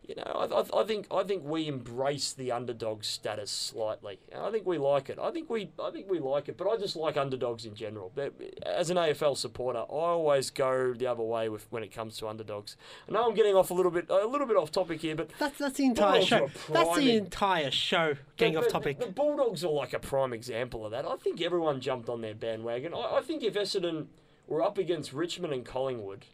you 0.07 0.15
know, 0.15 0.24
I, 0.24 0.45
I, 0.45 0.81
I 0.81 0.86
think 0.86 1.07
I 1.12 1.24
think 1.24 1.43
we 1.45 1.67
embrace 1.67 2.33
the 2.33 2.51
underdog 2.51 3.03
status 3.03 3.50
slightly. 3.50 4.19
I 4.38 4.51
think 4.51 4.65
we 4.65 4.77
like 4.77 5.10
it. 5.10 5.17
I 5.17 5.31
think 5.31 5.50
we 5.50 5.69
I 5.81 5.91
think 5.91 6.10
we 6.10 6.19
like 6.19 6.50
it, 6.50 6.57
but 6.57 6.67
I 6.67 6.75
just 6.77 6.95
like 6.95 7.15
underdogs 7.15 7.65
in 7.65 7.74
general. 7.74 8.12
But 8.13 8.33
As 8.65 8.89
an 8.89 8.98
AFL 8.98 9.38
supporter, 9.38 9.79
I 9.79 9.83
always 9.83 10.50
go 10.50 10.93
the 10.93 11.07
other 11.07 11.24
way 11.24 11.48
with 11.48 11.67
when 11.69 11.83
it 11.83 11.91
comes 11.93 12.17
to 12.17 12.27
underdogs. 12.27 12.75
I 13.07 13.13
know 13.13 13.25
I'm 13.27 13.33
getting 13.33 13.55
off 13.55 13.72
a 13.72 13.74
little 13.74 13.91
bit 13.91 14.10
a 14.10 14.25
little 14.27 14.48
bit 14.48 14.57
off 14.57 14.72
topic 14.72 15.01
here, 15.01 15.15
but 15.15 15.29
That's, 15.39 15.57
that's 15.57 15.77
the 15.77 15.86
entire 15.86 16.22
show. 16.22 16.50
That's 16.69 16.95
the 16.98 17.15
entire 17.15 17.71
show 17.71 18.15
getting 18.38 18.56
but- 18.56 18.65
off 18.65 18.71
topic. 18.71 18.99
The 18.99 19.08
Bulldogs 19.08 19.63
are 19.63 19.71
like 19.71 19.93
a 19.93 19.99
prime 19.99 20.34
example 20.34 20.86
of 20.86 20.91
that. 20.91 21.06
I 21.06 21.15
think 21.15 21.41
everyone 21.41 21.80
jumped 21.80 22.10
on 22.10 22.21
their 22.21 22.36
bandwagon. 22.36 22.93
I, 22.93 23.17
I 23.17 23.21
think 23.21 23.43
if 23.43 23.54
Essendon 23.54 24.08
were 24.47 24.62
up 24.62 24.78
against 24.78 25.13
Richmond 25.13 25.54
and 25.54 25.65
Collingwood, 25.65 26.25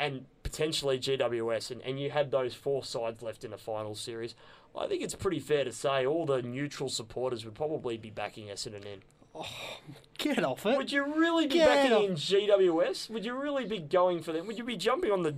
and 0.00 0.24
potentially 0.42 0.98
GWS, 0.98 1.70
and, 1.70 1.80
and 1.82 2.00
you 2.00 2.10
had 2.10 2.32
those 2.32 2.54
four 2.54 2.82
sides 2.82 3.22
left 3.22 3.44
in 3.44 3.52
the 3.52 3.58
final 3.58 3.94
series, 3.94 4.34
I 4.76 4.86
think 4.88 5.02
it's 5.02 5.14
pretty 5.14 5.38
fair 5.38 5.62
to 5.64 5.72
say 5.72 6.04
all 6.06 6.26
the 6.26 6.42
neutral 6.42 6.88
supporters 6.88 7.44
would 7.44 7.54
probably 7.54 7.96
be 7.96 8.10
backing 8.10 8.48
Essendon 8.48 8.84
in. 8.84 9.00
Oh, 9.34 9.46
get 10.18 10.42
off 10.42 10.66
it. 10.66 10.76
Would 10.76 10.90
you 10.90 11.04
really 11.14 11.46
be 11.46 11.54
Get 11.54 11.68
backing 11.68 11.92
off. 11.92 12.02
in 12.04 12.12
GWS? 12.14 13.10
Would 13.10 13.24
you 13.24 13.34
really 13.34 13.64
be 13.64 13.78
going 13.78 14.22
for 14.22 14.32
them? 14.32 14.46
Would 14.48 14.58
you 14.58 14.64
be 14.64 14.76
jumping 14.76 15.12
on 15.12 15.22
the 15.22 15.36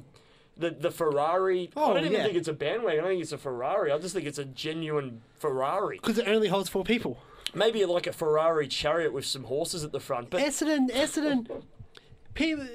the, 0.57 0.71
the 0.71 0.91
Ferrari? 0.91 1.71
I 1.77 1.81
Oh, 1.81 1.95
don't 1.95 2.05
even 2.05 2.13
yeah. 2.13 2.25
think 2.25 2.37
it's 2.37 2.49
a 2.49 2.53
bandwagon. 2.55 3.01
I 3.01 3.03
don't 3.03 3.11
think 3.13 3.23
it's 3.23 3.33
a 3.33 3.39
Ferrari. 3.39 3.91
I 3.93 3.99
just 3.99 4.15
think 4.15 4.27
it's 4.27 4.39
a 4.39 4.45
genuine 4.45 5.23
Ferrari. 5.39 5.97
Because 5.99 6.19
it 6.19 6.29
only 6.29 6.49
holds 6.49 6.69
four 6.71 6.85
people. 6.85 7.19
Maybe 7.55 7.85
like 7.85 8.07
a 8.07 8.13
Ferrari 8.13 8.67
chariot 8.69 9.13
with 9.13 9.25
some 9.27 9.45
horses 9.45 9.83
at 9.85 9.93
the 9.93 10.01
front. 10.01 10.31
But 10.31 10.41
Essendon, 10.43 10.91
Essendon, 10.91 11.63
people, 12.35 12.67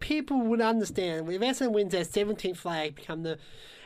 people 0.00 0.38
would 0.40 0.60
understand 0.60 1.28
if 1.30 1.40
Essendon 1.40 1.72
wins 1.72 1.92
their 1.92 2.04
17th 2.04 2.56
flag, 2.56 2.94
become 2.96 3.22
the, 3.22 3.38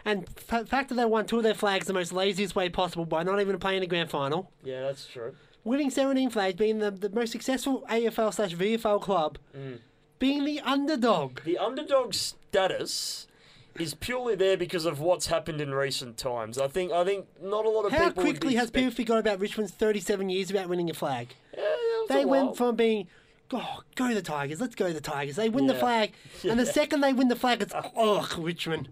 and 0.05 0.27
f- 0.49 0.69
fact 0.69 0.89
that 0.89 0.95
they 0.97 1.05
won 1.05 1.27
two 1.27 1.39
of 1.39 1.43
their 1.43 1.55
flags 1.55 1.87
the 1.87 1.93
most 1.93 2.13
laziest 2.13 2.55
way 2.57 2.69
possible 2.69 3.05
by 3.05 3.23
not 3.23 3.41
even 3.41 3.59
playing 3.59 3.81
the 3.81 3.87
grand 3.87 4.11
final, 4.11 4.51
yeah, 4.65 4.81
that's 4.83 5.07
true. 5.07 5.35
winning 5.65 5.91
17 5.91 6.31
flags, 6.31 6.57
being 6.57 6.79
the, 6.79 6.91
the 6.91 7.11
most 7.11 7.33
successful 7.33 7.85
AFL 7.91 8.33
slash 8.35 8.55
VFL 8.55 9.01
club, 9.01 9.39
Mm. 9.57 9.79
being 10.19 10.45
the 10.45 10.61
underdog. 10.61 11.41
The 11.45 11.59
underdog 11.59 12.15
status 12.15 13.27
is 13.79 13.95
purely 13.95 14.35
there 14.35 14.57
because 14.57 14.85
of 14.85 15.01
what's 15.01 15.29
happened 15.29 15.61
in 15.61 15.73
recent 15.73 16.17
times. 16.17 16.59
I 16.59 16.67
think 16.69 16.93
I 16.93 17.05
think 17.05 17.27
not 17.43 17.65
a 17.65 17.69
lot 17.71 17.85
of 17.87 17.93
How 17.93 18.09
people. 18.09 18.25
would 18.25 18.31
quickly 18.41 18.57
has 18.57 18.71
people 18.71 18.91
forgot 18.91 19.19
about 19.19 19.39
Richmond's 19.39 19.73
37 19.73 20.29
years 20.29 20.53
without 20.53 20.69
winning 20.69 20.91
a 20.91 20.95
flag? 20.95 21.35
Yeah, 21.57 21.63
They 22.09 22.25
went 22.25 22.57
from 22.57 22.75
being, 22.77 23.07
oh, 23.53 23.81
go 23.97 24.13
the 24.15 24.23
Tigers, 24.23 24.61
let's 24.61 24.75
go 24.75 24.93
the 24.93 25.01
Tigers. 25.01 25.37
They 25.37 25.49
win 25.49 25.67
the 25.67 25.75
Yeah. 25.75 25.81
flag, 25.81 26.13
and 26.49 26.59
the 26.59 26.67
second 26.67 27.01
they 27.01 27.13
win 27.13 27.29
the 27.29 27.37
flag, 27.37 27.63
it's, 27.63 27.75
oh, 27.97 28.29
Richmond. 28.39 28.91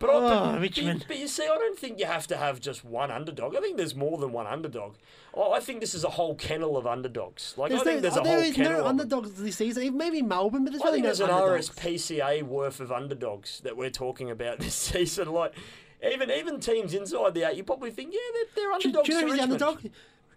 But, 0.00 0.10
I, 0.10 0.12
Oh, 0.12 0.20
but, 0.20 0.52
but, 0.52 0.60
Richmond. 0.60 1.04
but 1.08 1.18
you 1.18 1.26
see, 1.26 1.42
I 1.44 1.46
don't 1.56 1.76
think 1.78 1.98
you 1.98 2.06
have 2.06 2.26
to 2.28 2.36
have 2.36 2.60
just 2.60 2.84
one 2.84 3.10
underdog. 3.10 3.56
I 3.56 3.60
think 3.60 3.76
there's 3.76 3.96
more 3.96 4.16
than 4.18 4.30
one 4.32 4.46
underdog. 4.46 4.94
I 5.36 5.40
I 5.40 5.60
think 5.60 5.80
this 5.80 5.92
is 5.94 6.04
a 6.04 6.10
whole 6.10 6.34
kennel 6.36 6.76
of 6.76 6.86
underdogs. 6.86 7.54
Like 7.56 7.72
I 7.72 7.78
think 7.80 8.02
there's 8.02 8.16
a 8.16 8.20
there 8.20 8.36
whole 8.38 8.42
is 8.48 8.54
kennel. 8.54 8.72
no 8.72 8.78
of 8.78 8.84
them. 8.84 9.00
underdogs 9.00 9.34
this 9.34 9.56
season. 9.56 9.82
Even 9.82 9.98
Maybe 9.98 10.22
Melbourne, 10.22 10.64
but 10.64 10.72
there's 10.72 10.82
I 10.82 10.86
really 10.86 10.96
think 11.02 11.04
no 11.04 11.08
there's 11.08 11.20
an 11.20 11.30
underdogs. 11.30 11.70
RSPCA 11.70 12.42
worth 12.44 12.78
of 12.80 12.92
underdogs 12.92 13.60
that 13.60 13.76
we're 13.76 13.90
talking 13.90 14.30
about 14.30 14.58
this 14.60 14.74
season. 14.74 15.32
Like 15.32 15.52
even 16.04 16.30
even 16.30 16.60
teams 16.60 16.94
inside 16.94 17.34
the 17.34 17.48
eight, 17.48 17.56
you 17.56 17.64
probably 17.64 17.90
think, 17.90 18.12
yeah, 18.12 18.18
they're, 18.34 18.44
they're 18.54 18.68
Do, 18.68 18.74
underdogs. 18.74 19.06
do 19.08 19.12
you 19.14 19.20
know 19.20 19.26
to 19.26 19.30
who's 19.32 19.36
the 19.40 19.42
Richmond. 19.48 19.62
underdog? 19.62 19.92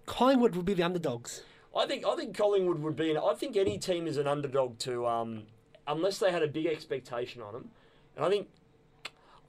Collingwood 0.08 0.56
would 0.56 0.65
be 0.65 0.74
the 0.74 0.84
underdogs. 0.84 1.43
I 1.75 1.86
think 1.86 2.05
I 2.05 2.15
think 2.15 2.36
Collingwood 2.36 2.79
would 2.79 2.95
be. 2.95 3.12
An, 3.12 3.17
I 3.17 3.34
think 3.34 3.55
any 3.55 3.77
team 3.77 4.07
is 4.07 4.17
an 4.17 4.27
underdog 4.27 4.77
to, 4.79 5.07
um, 5.07 5.43
unless 5.88 6.19
they 6.19 6.31
had 6.31 6.43
a 6.43 6.47
big 6.47 6.65
expectation 6.65 7.41
on 7.41 7.53
them. 7.53 7.71
And 8.15 8.25
I 8.25 8.29
think 8.29 8.47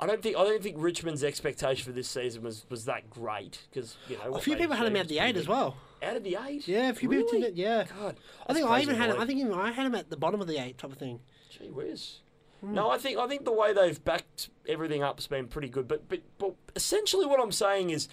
I 0.01 0.07
don't 0.07 0.23
think 0.23 0.37
I 0.37 0.45
don't 0.45 0.63
think 0.63 0.77
Richmond's 0.79 1.23
expectation 1.25 1.85
for 1.85 1.93
this 1.93 2.09
season 2.09 2.43
was, 2.43 2.65
was 2.69 2.85
that 2.87 3.09
great 3.11 3.61
because 3.71 3.97
you 4.09 4.19
know 4.19 4.35
A 4.35 4.41
few 4.41 4.57
people 4.57 4.75
had 4.77 4.87
him 4.87 4.97
out 4.97 5.09
the 5.09 5.19
eight 5.21 5.37
as 5.37 5.47
well. 5.47 5.77
Out 6.03 6.17
of 6.17 6.25
the 6.25 6.37
eight, 6.45 6.67
Yeah, 6.67 6.89
a 6.91 6.95
few 6.95 7.09
really? 7.09 7.23
people 7.23 7.41
did 7.41 7.49
it. 7.51 7.55
Yeah, 7.55 7.85
God, 7.99 8.17
I 8.49 8.53
think 8.55 8.67
I 8.69 8.81
even 8.81 8.97
had 8.97 9.11
him. 9.11 9.21
I 9.21 9.27
think 9.27 9.39
even 9.39 9.53
I 9.53 9.71
had 9.71 9.87
him 9.87 9.95
at 9.95 10.11
the 10.11 10.17
bottom 10.17 10.41
of 10.41 10.49
the 10.49 10.59
eight 10.59 10.79
type 10.79 10.91
of 10.91 10.99
thing. 10.99 11.21
Gee 11.51 11.71
whiz. 11.71 12.19
Hmm. 12.61 12.75
No, 12.75 12.91
I 12.91 12.99
think 12.99 13.19
I 13.19 13.29
think 13.29 13.45
the 13.45 13.53
way 13.53 13.73
they've 13.73 14.03
backed 14.05 14.49
everything 14.69 15.03
up 15.03 15.19
has 15.19 15.29
been 15.29 15.47
pretty 15.47 15.69
good. 15.69 15.87
But 15.87 16.09
but 16.09 16.21
but 16.39 16.55
essentially, 16.75 17.27
what 17.27 17.41
I'm 17.41 17.53
saying 17.53 17.91
is, 17.91 18.09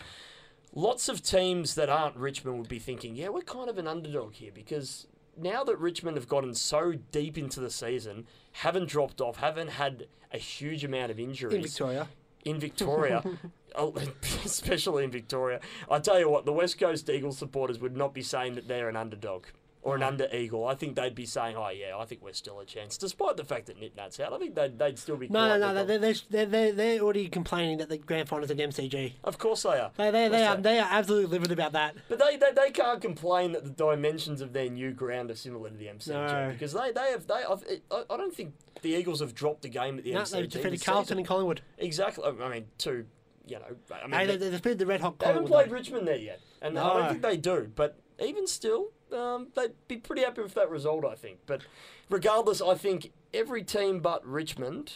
lots 0.73 1.09
of 1.09 1.21
teams 1.23 1.75
that 1.75 1.89
aren't 1.89 2.15
Richmond 2.15 2.59
would 2.59 2.69
be 2.69 2.79
thinking, 2.79 3.15
yeah, 3.15 3.29
we're 3.29 3.41
kind 3.41 3.69
of 3.69 3.77
an 3.77 3.87
underdog 3.87 4.33
here 4.33 4.51
because 4.53 5.07
now 5.37 5.63
that 5.63 5.77
Richmond 5.77 6.17
have 6.17 6.27
gotten 6.27 6.53
so 6.53 6.93
deep 7.11 7.37
into 7.37 7.59
the 7.59 7.69
season, 7.69 8.25
haven't 8.53 8.89
dropped 8.89 9.21
off, 9.21 9.37
haven't 9.37 9.69
had 9.69 10.07
a 10.33 10.37
huge 10.37 10.83
amount 10.83 11.11
of 11.11 11.19
injuries 11.19 11.55
In 11.55 11.61
Victoria. 11.63 12.07
in 12.45 12.59
Victoria, 12.59 13.23
oh, 13.75 13.95
especially 14.45 15.03
in 15.03 15.11
Victoria. 15.11 15.59
I 15.89 15.99
tell 15.99 16.19
you 16.19 16.29
what, 16.29 16.45
the 16.45 16.53
West 16.53 16.79
Coast 16.79 17.09
Eagles 17.09 17.37
supporters 17.37 17.79
would 17.79 17.97
not 17.97 18.13
be 18.13 18.21
saying 18.21 18.55
that 18.55 18.67
they're 18.67 18.89
an 18.89 18.95
underdog 18.95 19.45
or 19.81 19.95
an 19.95 20.01
mm. 20.01 20.07
under 20.07 20.27
Eagle. 20.33 20.67
I 20.67 20.75
think 20.75 20.95
they'd 20.95 21.15
be 21.15 21.25
saying, 21.25 21.55
"Oh 21.57 21.69
yeah, 21.69 21.97
I 21.97 22.05
think 22.05 22.21
we're 22.21 22.33
still 22.33 22.59
a 22.59 22.65
chance," 22.65 22.97
despite 22.97 23.37
the 23.37 23.43
fact 23.43 23.67
that 23.67 23.79
Nic 23.79 23.95
Nat's 23.95 24.19
out. 24.19 24.33
I 24.33 24.37
think 24.37 24.55
they'd, 24.55 24.77
they'd 24.77 24.99
still 24.99 25.17
be. 25.17 25.27
No, 25.27 25.47
quite 25.47 25.59
no, 25.59 25.73
no. 25.73 25.85
the 25.85 25.97
They're, 25.97 26.13
they're, 26.29 26.45
they're, 26.45 26.71
they're 26.73 26.99
already 27.01 27.29
complaining 27.29 27.77
that 27.77 27.89
the 27.89 27.97
grand 27.97 28.27
finals 28.27 28.51
at 28.51 28.57
MCG. 28.57 29.13
Of 29.23 29.37
course 29.37 29.63
they 29.63 29.79
are. 29.79 29.91
They, 29.95 30.11
they, 30.11 30.27
they, 30.27 30.45
are, 30.45 30.57
they 30.57 30.79
are 30.79 30.87
absolutely 30.89 31.27
livid 31.27 31.51
about 31.51 31.73
that. 31.73 31.95
But 32.07 32.19
they, 32.19 32.37
they, 32.37 32.51
they 32.53 32.71
can't 32.71 33.01
complain 33.01 33.53
that 33.53 33.63
the 33.63 33.69
dimensions 33.69 34.41
of 34.41 34.53
their 34.53 34.69
new 34.69 34.91
ground 34.91 35.31
are 35.31 35.35
similar 35.35 35.69
to 35.69 35.75
the 35.75 35.85
MCG 35.85 36.07
No. 36.09 36.51
because 36.51 36.73
they, 36.73 36.91
they 36.91 37.11
have 37.11 37.27
they 37.27 37.43
I've, 37.49 37.63
I, 37.91 38.03
I 38.13 38.17
don't 38.17 38.33
think 38.33 38.53
the 38.81 38.91
Eagles 38.91 39.19
have 39.19 39.33
dropped 39.33 39.65
a 39.65 39.69
game 39.69 39.97
at 39.97 40.03
the 40.03 40.13
No, 40.13 40.21
MCG. 40.21 40.31
they've 40.31 40.49
defeated 40.49 40.83
Carlton 40.85 41.17
and 41.17 41.27
Collingwood. 41.27 41.61
Exactly. 41.77 42.23
I 42.25 42.49
mean, 42.49 42.65
two 42.77 43.05
you 43.47 43.57
know, 43.57 43.95
I 43.95 44.07
mean, 44.07 44.19
Hey, 44.19 44.25
they, 44.27 44.37
they, 44.37 44.49
they've 44.49 44.61
been 44.61 44.77
the 44.77 44.85
red 44.85 45.01
hot 45.01 45.19
they 45.19 45.25
haven't 45.25 45.47
played 45.47 45.71
Richmond 45.71 46.07
there 46.07 46.17
yet, 46.17 46.39
and 46.61 46.77
I 46.77 46.93
don't 46.93 47.09
think 47.09 47.21
they 47.21 47.37
do. 47.37 47.71
But 47.75 47.97
even 48.19 48.47
still, 48.47 48.89
um, 49.13 49.47
they'd 49.55 49.73
be 49.87 49.97
pretty 49.97 50.23
happy 50.23 50.41
with 50.41 50.53
that 50.55 50.69
result, 50.69 51.05
I 51.05 51.15
think. 51.15 51.39
But 51.45 51.61
regardless, 52.09 52.61
I 52.61 52.75
think 52.75 53.11
every 53.33 53.63
team 53.63 53.99
but 53.99 54.25
Richmond 54.25 54.93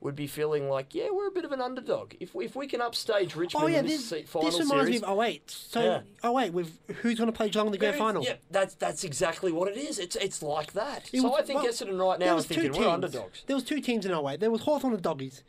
would 0.00 0.14
be 0.14 0.26
feeling 0.26 0.68
like, 0.68 0.94
yeah, 0.94 1.08
we're 1.10 1.26
a 1.26 1.30
bit 1.30 1.44
of 1.44 1.52
an 1.52 1.60
underdog. 1.60 2.14
If 2.20 2.34
we, 2.34 2.44
if 2.44 2.54
we 2.54 2.66
can 2.66 2.80
upstage 2.80 3.34
Richmond 3.34 3.64
Oh 3.64 3.66
yeah, 3.66 3.78
in 3.78 3.86
this, 3.86 4.10
this, 4.10 4.28
final 4.28 4.50
this 4.50 4.60
reminds 4.60 4.86
series, 4.86 5.02
me 5.02 5.08
of 5.08 5.18
08. 5.18 5.50
So 5.50 6.02
Yeah. 6.22 6.38
08 6.38 6.52
with 6.52 6.78
who's 7.00 7.16
going 7.18 7.28
to 7.30 7.36
play 7.36 7.48
Geelong 7.48 7.66
in 7.68 7.72
the 7.72 7.78
grand 7.78 7.96
final? 7.96 8.22
Yeah, 8.22 8.34
that's 8.50 8.74
that's 8.74 9.04
exactly 9.04 9.52
what 9.52 9.68
it 9.68 9.76
is. 9.76 9.98
It's 9.98 10.14
it's 10.16 10.42
like 10.42 10.74
that. 10.74 11.08
It 11.12 11.22
so 11.22 11.30
was- 11.30 11.40
I 11.40 11.42
think 11.44 11.62
well, 11.62 11.72
Essendon 11.72 11.98
right 11.98 12.18
now 12.18 12.36
is 12.36 12.44
thinking 12.46 12.72
we're 12.72 12.88
underdogs. 12.88 13.42
There 13.46 13.56
was 13.56 13.64
two 13.64 13.80
teams 13.80 14.04
in 14.04 14.12
08. 14.12 14.38
There 14.38 14.50
was 14.50 14.62
Hawthorn 14.62 14.92
and 14.92 15.02
Doggies. 15.02 15.42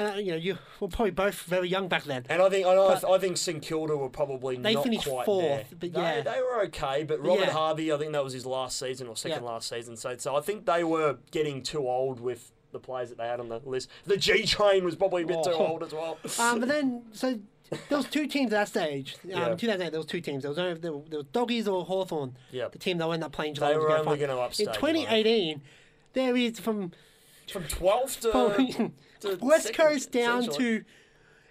And 0.00 0.14
uh, 0.16 0.18
you 0.18 0.30
know, 0.32 0.36
you 0.38 0.58
were 0.80 0.88
probably 0.88 1.10
both 1.10 1.42
very 1.42 1.68
young 1.68 1.88
back 1.88 2.04
then. 2.04 2.24
And 2.28 2.40
I 2.42 2.48
think 2.48 2.66
I, 2.66 2.74
know, 2.74 2.88
I 3.08 3.18
think 3.18 3.36
St 3.36 3.62
Kilda 3.62 3.96
were 3.96 4.08
probably 4.08 4.56
They 4.56 4.74
not 4.74 4.84
finished 4.84 5.06
quite 5.06 5.26
fourth, 5.26 5.42
there. 5.44 5.64
but 5.78 5.92
they, 5.92 6.00
yeah. 6.00 6.20
they 6.22 6.40
were 6.40 6.62
okay. 6.64 7.04
But 7.04 7.24
Robert 7.24 7.44
Yeah. 7.46 7.50
Harvey, 7.52 7.92
I 7.92 7.98
think 7.98 8.12
that 8.12 8.24
was 8.24 8.32
his 8.32 8.46
last 8.46 8.78
season 8.78 9.06
or 9.08 9.16
second 9.16 9.42
Yeah. 9.42 9.50
last 9.50 9.68
season. 9.68 9.96
So 9.96 10.16
so 10.16 10.36
I 10.36 10.40
think 10.40 10.66
they 10.66 10.84
were 10.84 11.18
getting 11.30 11.62
too 11.62 11.86
old 11.88 12.20
with 12.20 12.52
the 12.72 12.78
players 12.78 13.08
that 13.08 13.18
they 13.18 13.26
had 13.26 13.40
on 13.40 13.48
the 13.48 13.58
list. 13.64 13.88
The 14.06 14.16
G 14.16 14.44
Train 14.46 14.84
was 14.84 14.94
probably 14.96 15.22
a 15.22 15.26
bit 15.26 15.42
too 15.44 15.50
Oh. 15.52 15.66
old 15.66 15.82
as 15.82 15.92
well. 15.92 16.18
Um, 16.38 16.60
but 16.60 16.68
then, 16.68 17.02
so 17.12 17.38
there 17.88 17.98
was 17.98 18.06
two 18.06 18.26
teams 18.28 18.52
at 18.52 18.56
that 18.56 18.68
stage. 18.68 19.16
Um, 19.24 19.30
Yeah. 19.30 19.54
2008, 19.56 19.90
there 19.90 19.98
was 20.00 20.06
two 20.06 20.20
teams. 20.20 20.42
There 20.42 20.50
was 20.50 20.58
only 20.58 20.74
there, 20.74 20.92
were- 20.92 21.02
there 21.08 21.18
was 21.18 21.26
Doggies 21.32 21.66
or 21.68 21.84
Hawthorn. 21.84 22.36
Yep. 22.52 22.72
The 22.72 22.78
team 22.78 22.98
that 22.98 23.06
ended 23.08 23.24
up 23.24 23.32
playing 23.32 23.54
Geelong. 23.54 23.70
They 23.72 23.78
were 23.78 23.96
only 23.96 24.18
gonna 24.18 24.36
upstage 24.38 24.68
In 24.68 24.72
Geelong. 24.74 24.94
2018, 24.94 25.62
there 26.12 26.36
is 26.36 26.58
from 26.60 26.92
From 27.52 27.64
12 27.64 28.20
to, 28.20 28.30
from 28.32 28.66
to 28.68 28.92
West 29.40 29.74
Coast 29.74 30.10
down 30.12 30.44
to 30.50 30.84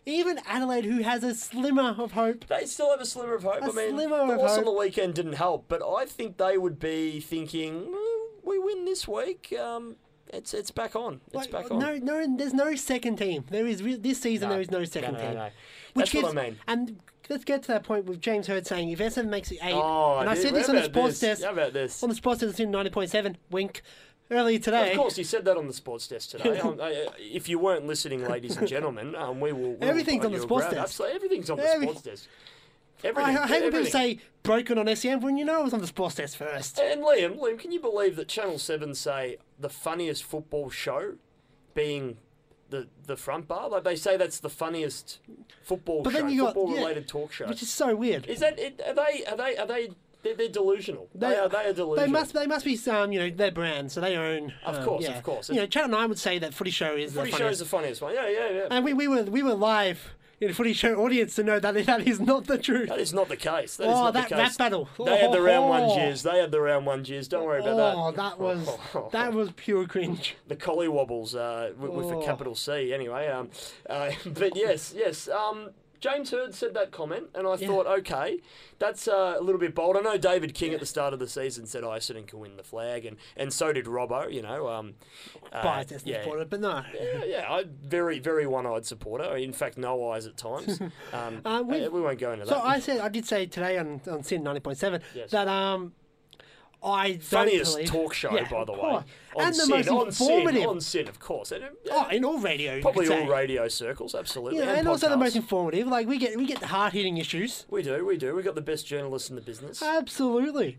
even 0.05 0.39
Adelaide, 0.47 0.86
who 0.86 1.01
has 1.03 1.23
a 1.23 1.36
slimmer 1.36 1.95
of 1.97 2.13
hope. 2.13 2.45
They 2.47 2.65
still 2.65 2.89
have 2.91 3.01
a 3.01 3.05
slimmer 3.05 3.36
of 3.36 3.43
hope. 3.43 3.62
A 3.62 3.65
I 3.65 3.71
mean, 3.71 3.95
the 3.95 4.05
of 4.05 4.39
loss 4.39 4.58
on 4.58 4.65
the 4.65 4.71
weekend 4.71 5.13
didn't 5.15 5.34
help, 5.34 5.65
but 5.67 5.82
I 5.84 6.05
think 6.05 6.38
they 6.38 6.58
would 6.58 6.79
be 6.79 7.19
thinking, 7.19 7.88
"Mm, 7.93 8.43
we 8.43 8.58
win 8.60 8.86
this 8.86 9.08
week. 9.08 9.53
Um, 9.60 9.97
it's 10.34 10.53
it's 10.53 10.71
back 10.71 10.95
on. 10.95 11.21
It's 11.27 11.36
Like, 11.36 11.51
back 11.51 11.71
on. 11.71 11.79
no, 11.79 11.95
no, 11.97 12.38
there's 12.38 12.53
no 12.53 12.75
second 12.75 13.17
team. 13.17 13.45
There 13.49 13.67
is 13.67 13.84
re- 13.84 13.95
this 13.95 14.19
season. 14.21 14.47
No. 14.49 14.53
There 14.53 14.62
is 14.62 14.71
no 14.71 14.84
second 14.86 15.13
no, 15.13 15.19
no, 15.19 15.25
team. 15.25 15.34
no. 15.36 15.43
Which 15.93 16.12
That's 16.12 16.13
what 16.13 16.21
gives- 16.34 16.38
I 16.38 16.43
mean. 16.49 16.60
And 16.67 16.99
let's 17.29 17.43
get 17.43 17.62
to 17.63 17.67
that 17.69 17.84
point 17.84 18.05
with 18.05 18.21
James 18.21 18.47
Hird 18.47 18.65
saying 18.65 18.89
if 18.91 18.99
Essendon 18.99 19.29
makes 19.29 19.51
it 19.51 19.60
eight, 19.62 19.73
Oh, 19.73 20.19
and 20.19 20.29
I 20.29 20.34
dude, 20.36 20.43
said 20.43 20.55
this 20.55 20.69
on 20.69 20.75
the 20.75 20.84
sports 20.86 21.19
this? 21.19 21.39
desk. 21.39 21.43
How 21.43 21.51
about 21.51 21.73
this? 21.73 22.01
On 22.03 22.10
the 22.10 22.15
sports 22.15 22.41
desk 22.41 22.60
in 22.60 22.71
ninety 22.71 22.89
point 22.89 23.10
seven. 23.12 23.38
Wink. 23.51 23.82
Earlier 24.31 24.59
today. 24.59 24.91
Of 24.91 24.97
course, 24.97 25.17
you 25.17 25.23
said 25.23 25.43
that 25.45 25.57
on 25.57 25.65
the 25.67 25.73
sports 25.73 26.07
desk 26.07 26.29
today. 26.31 26.59
Um, 26.63 26.79
I- 26.79 26.85
I- 26.91 27.07
if 27.19 27.49
you 27.49 27.57
weren't 27.59 27.87
listening, 27.87 28.27
ladies 28.27 28.57
and 28.57 28.67
gentlemen, 28.67 29.15
um, 29.15 29.39
we 29.39 29.51
will. 29.51 29.71
we 29.71 29.75
will 29.77 29.83
Everything's 29.83 30.23
on 30.25 30.31
the 30.31 30.39
sports 30.39 30.65
desk. 30.67 30.77
Absolutely, 30.77 31.15
everything's 31.15 31.49
on 31.49 31.57
the 31.57 31.63
Every- 31.67 31.87
sports 31.87 32.01
desk. 32.03 32.27
I, 33.03 33.07
Everything. 33.07 33.37
I 33.37 33.47
hate 33.47 33.61
when 33.63 33.71
people 33.71 33.85
say 33.87 34.19
broken 34.43 34.77
on 34.77 34.93
SEN 34.95 35.21
when 35.21 35.37
you 35.37 35.45
know 35.45 35.61
it 35.61 35.63
was 35.63 35.73
on 35.73 35.79
the 35.79 35.87
sports 35.87 36.15
desk 36.15 36.37
first. 36.37 36.77
And 36.79 37.01
Liam, 37.01 37.39
Liam, 37.39 37.57
can 37.57 37.71
you 37.71 37.79
believe 37.79 38.17
that 38.17 38.27
Channel 38.27 38.59
Seven 38.59 38.93
say 38.93 39.37
the 39.57 39.69
funniest 39.69 40.23
football 40.25 40.69
show, 40.69 41.13
being 41.73 42.17
the 42.69 42.87
the 43.07 43.15
front 43.15 43.47
bar? 43.47 43.69
Like 43.69 43.83
they 43.85 43.95
say 43.95 44.17
that's 44.17 44.39
the 44.41 44.49
funniest 44.49 45.19
football 45.63 46.03
But 46.03 46.11
show, 46.11 46.19
then 46.19 46.29
you 46.29 46.41
got- 46.41 46.53
football 46.53 46.73
yeah, 46.75 46.81
related 46.81 47.07
talk 47.07 47.31
show. 47.31 47.47
Which 47.47 47.61
is 47.63 47.69
so 47.69 47.95
weird. 47.95 48.25
Is 48.27 48.41
that? 48.41 48.59
Are 48.59 48.93
they? 48.93 49.25
Are 49.25 49.37
they? 49.37 49.57
Are 49.57 49.65
they? 49.65 49.89
They're, 50.21 50.36
they're 50.36 50.49
delusional. 50.49 51.08
They, 51.15 51.38
are. 51.38 51.47
They 51.47 51.58
are 51.69 51.73
delusional. 51.73 51.95
They 51.95 52.08
must. 52.08 52.34
They 52.34 52.47
must 52.47 52.65
be 52.65 52.75
some. 52.75 53.12
You 53.12 53.19
know, 53.19 53.29
their 53.29 53.51
brand, 53.51 53.91
so 53.91 54.01
they 54.01 54.17
own. 54.17 54.53
Of 54.65 54.77
um, 54.77 54.86
course, 54.86 55.03
yeah. 55.03 55.17
of 55.17 55.23
course. 55.23 55.49
You 55.49 55.55
know, 55.55 55.65
Channel 55.65 55.91
Nine 55.91 56.10
would 56.10 56.19
say 56.19 56.39
that 56.39 56.53
Footy 56.53 56.71
Show 56.71 56.95
is 56.95 57.13
Footy 57.13 57.32
the 57.32 57.38
show 57.38 57.47
is 57.47 57.60
the 57.60 57.65
funniest 57.65 58.01
one. 58.01 58.13
Yeah, 58.13 58.27
yeah, 58.27 58.49
yeah. 58.49 58.67
And 58.69 58.84
we, 58.84 58.93
we 58.93 59.08
were 59.08 59.23
we 59.23 59.43
were 59.43 59.53
live 59.53 60.13
in 60.41 60.49
the 60.49 60.53
Footy 60.53 60.73
Show 60.73 60.95
audience 60.95 61.36
to 61.36 61.43
know 61.43 61.60
that 61.60 61.86
that 61.86 62.08
is 62.08 62.19
not 62.19 62.47
the 62.47 62.58
truth. 62.58 62.89
That 62.89 62.99
is 62.99 63.13
not 63.13 63.29
the 63.29 63.38
case. 63.38 63.77
That 63.77 63.86
is 63.86 63.89
Oh, 63.89 64.03
not 64.05 64.13
that 64.13 64.29
case. 64.29 64.58
battle. 64.58 64.89
They 65.03 65.17
had 65.17 65.32
the 65.32 65.41
round 65.41 65.69
one 65.69 65.84
Oh. 65.84 65.95
jeers. 65.95 66.23
They 66.23 66.39
had 66.39 66.51
the 66.51 66.62
round 66.62 66.86
one 66.86 67.03
jeers. 67.03 67.27
Don't 67.27 67.45
worry 67.45 67.62
about 67.62 67.95
Oh, 67.95 68.12
that. 68.12 68.15
that 68.15 68.39
was 68.39 68.69
that 69.12 69.34
was 69.34 69.51
pure 69.55 69.86
cringe. 69.88 70.36
the 70.47 70.55
collie 70.55 70.88
wobbles 70.88 71.36
uh, 71.36 71.71
with, 71.77 71.91
with 71.91 72.05
Oh. 72.08 72.21
a 72.21 72.25
capital 72.25 72.55
C. 72.55 72.93
Anyway, 72.93 73.27
um, 73.27 73.49
uh, 73.89 74.12
but 74.25 74.55
yes, 74.55 74.93
yes. 74.95 75.27
Um, 75.29 75.69
James 75.99 76.31
Hird 76.31 76.53
said 76.55 76.73
that 76.75 76.91
comment, 76.91 77.25
and 77.35 77.45
I 77.45 77.57
thought, 77.57 77.85
okay, 77.88 78.39
that's 78.79 79.07
uh, 79.07 79.35
a 79.38 79.41
little 79.41 79.59
bit 79.59 79.75
bold. 79.75 79.97
I 79.97 79.99
know 80.01 80.17
David 80.17 80.53
King 80.53 80.73
at 80.73 80.79
the 80.79 80.85
start 80.85 81.13
of 81.13 81.19
the 81.19 81.27
season 81.27 81.65
said 81.65 81.83
Essendon 81.83 82.25
can 82.27 82.39
win 82.39 82.55
the 82.57 82.63
flag, 82.63 83.05
and, 83.05 83.17
and 83.35 83.51
so 83.51 83.73
did 83.73 83.85
Robbo. 83.85 84.31
You 84.31 84.41
know, 84.41 84.67
um, 84.69 84.93
uh, 85.51 85.62
Biased 85.63 85.91
as 85.91 86.05
yeah, 86.05 86.21
supporter, 86.23 86.45
but 86.45 86.62
no. 86.62 86.83
yeah, 86.93 87.23
yeah, 87.25 87.45
I 87.51 87.65
very, 87.83 88.19
very 88.19 88.47
one-eyed 88.47 88.85
supporter. 88.85 89.35
In 89.35 89.51
fact, 89.53 89.77
no 89.77 90.09
eyes 90.09 90.25
at 90.25 90.38
times. 90.38 90.79
Um, 91.13 91.41
Uh, 91.43 91.63
we- 91.65 91.88
we 91.89 92.01
won't 92.01 92.19
go 92.19 92.31
into 92.31 92.45
So 92.45 92.53
that. 92.55 92.65
I 92.65 92.79
said 92.79 92.99
I 92.99 93.09
did 93.09 93.25
say 93.25 93.45
today 93.45 93.77
on 93.77 93.99
on 94.09 94.23
SYN 94.23 94.43
ninety 94.43 94.59
point 94.59 94.77
seven 94.77 95.01
Yes. 95.15 95.31
that 95.31 95.47
um 95.47 95.93
I 96.81 97.11
don't 97.11 97.23
Funniest 97.23 97.73
believe- 97.73 97.89
talk 97.89 98.13
show, 98.13 98.33
Yeah, 98.33 98.47
by 98.49 98.63
the 98.63 98.71
way. 98.71 98.79
On 98.79 99.03
and 99.37 99.53
the 99.53 99.59
SYN, 99.65 99.69
most 99.69 99.87
on 99.89 100.11
SYN, 100.11 100.31
informative. 100.31 100.67
on 100.69 100.81
SYN, 100.81 101.07
of 101.09 101.19
course. 101.19 101.51
And, 101.51 101.63
uh, 101.65 101.67
oh, 101.91 102.07
in 102.09 102.23
all 102.23 102.39
radio, 102.39 102.81
probably 102.81 103.07
all 103.09 103.27
radio 103.27 103.67
circles, 103.67 104.15
absolutely. 104.15 104.59
You 104.59 104.65
know, 104.65 104.69
and 104.71 104.79
and 104.79 104.87
also 104.87 105.09
the 105.09 105.17
most 105.17 105.35
informative. 105.35 105.87
Like 105.87 106.07
we 106.07 106.17
get 106.17 106.37
we 106.37 106.45
get 106.45 106.59
the 106.61 106.67
hard 106.67 106.93
hitting 106.93 107.17
issues. 107.17 107.65
We 107.69 107.83
do, 107.83 108.05
we 108.05 108.17
do. 108.17 108.33
We've 108.33 108.45
got 108.45 108.55
the 108.55 108.61
best 108.61 108.87
journalists 108.87 109.29
in 109.29 109.35
the 109.35 109.41
business. 109.41 109.83
Absolutely. 109.83 110.77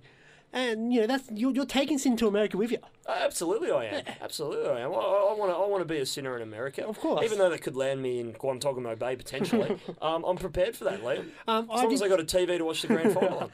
And 0.53 0.93
you 0.93 1.01
know 1.01 1.07
that's 1.07 1.31
you're, 1.31 1.53
you're 1.53 1.65
taking 1.65 1.97
SYN 1.99 2.17
to 2.17 2.27
America 2.27 2.57
with 2.57 2.73
you. 2.73 2.79
Absolutely, 3.09 3.71
I 3.71 3.85
am. 3.85 4.05
Absolutely, 4.21 4.69
I 4.69 4.81
am. 4.81 4.91
I, 4.91 5.35
want 5.39 5.51
to. 5.51 5.57
I 5.57 5.67
want 5.67 5.81
to 5.81 5.85
be 5.85 5.99
a 5.99 6.07
sinner 6.07 6.37
in 6.37 6.43
America. 6.43 6.85
Of 6.87 6.99
course. 6.99 7.25
Even 7.25 7.39
though 7.39 7.51
that 7.51 7.61
could 7.63 7.77
land 7.77 8.03
me 8.03 8.19
in 8.19 8.33
Guantanamo 8.33 8.97
Bay 8.97 9.15
potentially. 9.15 9.79
um, 10.03 10.25
I'm 10.25 10.37
prepared 10.37 10.77
for 10.77 10.85
that, 10.85 11.03
Liam. 11.03 11.31
Um, 11.47 11.71
as 11.73 11.81
I 11.81 11.83
long 11.85 11.93
as 11.93 12.03
I 12.03 12.09
got 12.09 12.21
a 12.21 12.25
TV 12.25 12.59
to 12.59 12.65
watch 12.65 12.83
the 12.83 12.89
grand 12.89 13.13
final. 13.21 13.51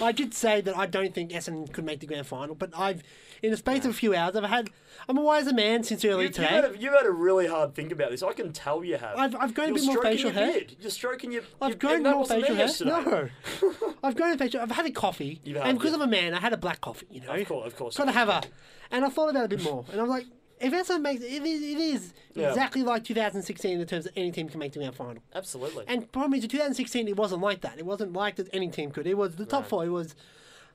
I 0.00 0.12
did 0.12 0.34
say 0.34 0.60
that 0.60 0.76
I 0.76 0.86
don't 0.86 1.14
think 1.14 1.32
Essendon 1.32 1.72
could 1.72 1.84
make 1.84 2.00
the 2.00 2.06
grand 2.06 2.26
final, 2.26 2.54
but 2.54 2.70
I've 2.76 3.02
in 3.42 3.50
the 3.50 3.56
space 3.56 3.84
of 3.84 3.90
a 3.90 3.94
few 3.94 4.14
hours 4.14 4.34
I've 4.36 4.44
had 4.44 4.70
I'm 5.08 5.18
a 5.18 5.22
wiser 5.22 5.52
man 5.52 5.84
since 5.84 6.04
earlier 6.04 6.16
You, 6.16 6.22
you've, 6.24 6.32
today. 6.34 6.46
had 6.48 6.64
a, 6.64 6.78
you've 6.78 6.92
had 6.94 7.06
a 7.06 7.10
really 7.12 7.46
hard 7.46 7.74
think 7.74 7.92
about 7.92 8.10
this. 8.10 8.22
I 8.22 8.32
can 8.32 8.52
tell 8.52 8.82
you 8.82 8.96
have. 8.96 9.16
I've- 9.18 9.36
I've 9.38 9.54
grown 9.54 9.70
a 9.70 9.74
bit 9.74 9.84
more 9.84 10.02
facial 10.02 10.30
hair. 10.30 10.52
beard. 10.52 10.76
You're 10.80 10.90
stroking 10.90 11.30
your. 11.32 11.42
I've 11.62 11.70
your, 11.70 11.76
grown 11.78 12.02
more 12.02 12.24
facial 12.26 12.54
hair. 12.56 12.68
No, 12.84 13.28
I've 14.02 14.16
grown 14.16 14.36
facial. 14.38 14.60
I've 14.60 14.70
had 14.72 14.86
a 14.86 14.90
coffee, 14.90 15.40
You 15.44 15.56
have, 15.56 15.66
and 15.66 15.78
because 15.78 15.92
yeah. 15.92 16.02
I'm 16.02 16.08
a 16.08 16.10
man, 16.10 16.34
I 16.34 16.40
had 16.40 16.52
a 16.52 16.56
black 16.56 16.80
coffee. 16.80 17.06
You 17.10 17.20
know, 17.20 17.32
Of 17.34 17.46
course, 17.46 17.66
of 17.66 17.76
course. 17.76 17.96
Got 17.96 18.06
to 18.06 18.12
have 18.12 18.28
a, 18.28 18.42
and 18.90 19.04
I 19.04 19.08
thought 19.10 19.28
about 19.30 19.44
it 19.44 19.52
a 19.52 19.56
bit 19.56 19.62
more, 19.64 19.84
and 19.92 20.00
I'm 20.00 20.08
like, 20.08 20.24
if 20.58 20.72
Essendon 20.72 21.02
makes 21.02 21.22
it, 21.22 21.30
is, 21.44 21.62
it 21.62 21.78
is 21.78 22.14
Yeah. 22.34 22.48
exactly 22.48 22.82
like 22.82 23.04
2016 23.04 23.70
in 23.72 23.78
the 23.78 23.84
terms 23.86 24.04
that 24.04 24.14
any 24.16 24.32
team 24.32 24.48
can 24.48 24.58
make 24.58 24.72
to 24.72 24.78
the 24.78 24.86
grand 24.86 24.96
final. 24.96 25.22
Absolutely. 25.34 25.84
And 25.86 26.10
problem 26.10 26.32
is, 26.34 26.42
in 26.44 26.50
2016, 26.50 27.06
it 27.06 27.16
wasn't 27.16 27.42
like 27.42 27.60
that. 27.60 27.78
It 27.78 27.84
wasn't 27.86 28.14
like 28.14 28.36
that 28.36 28.48
any 28.54 28.70
team 28.70 28.90
could. 28.90 29.06
It 29.06 29.18
was 29.18 29.36
the 29.36 29.44
top 29.44 29.64
No. 29.64 29.68
four. 29.68 29.84
It 29.84 29.90
was 29.90 30.14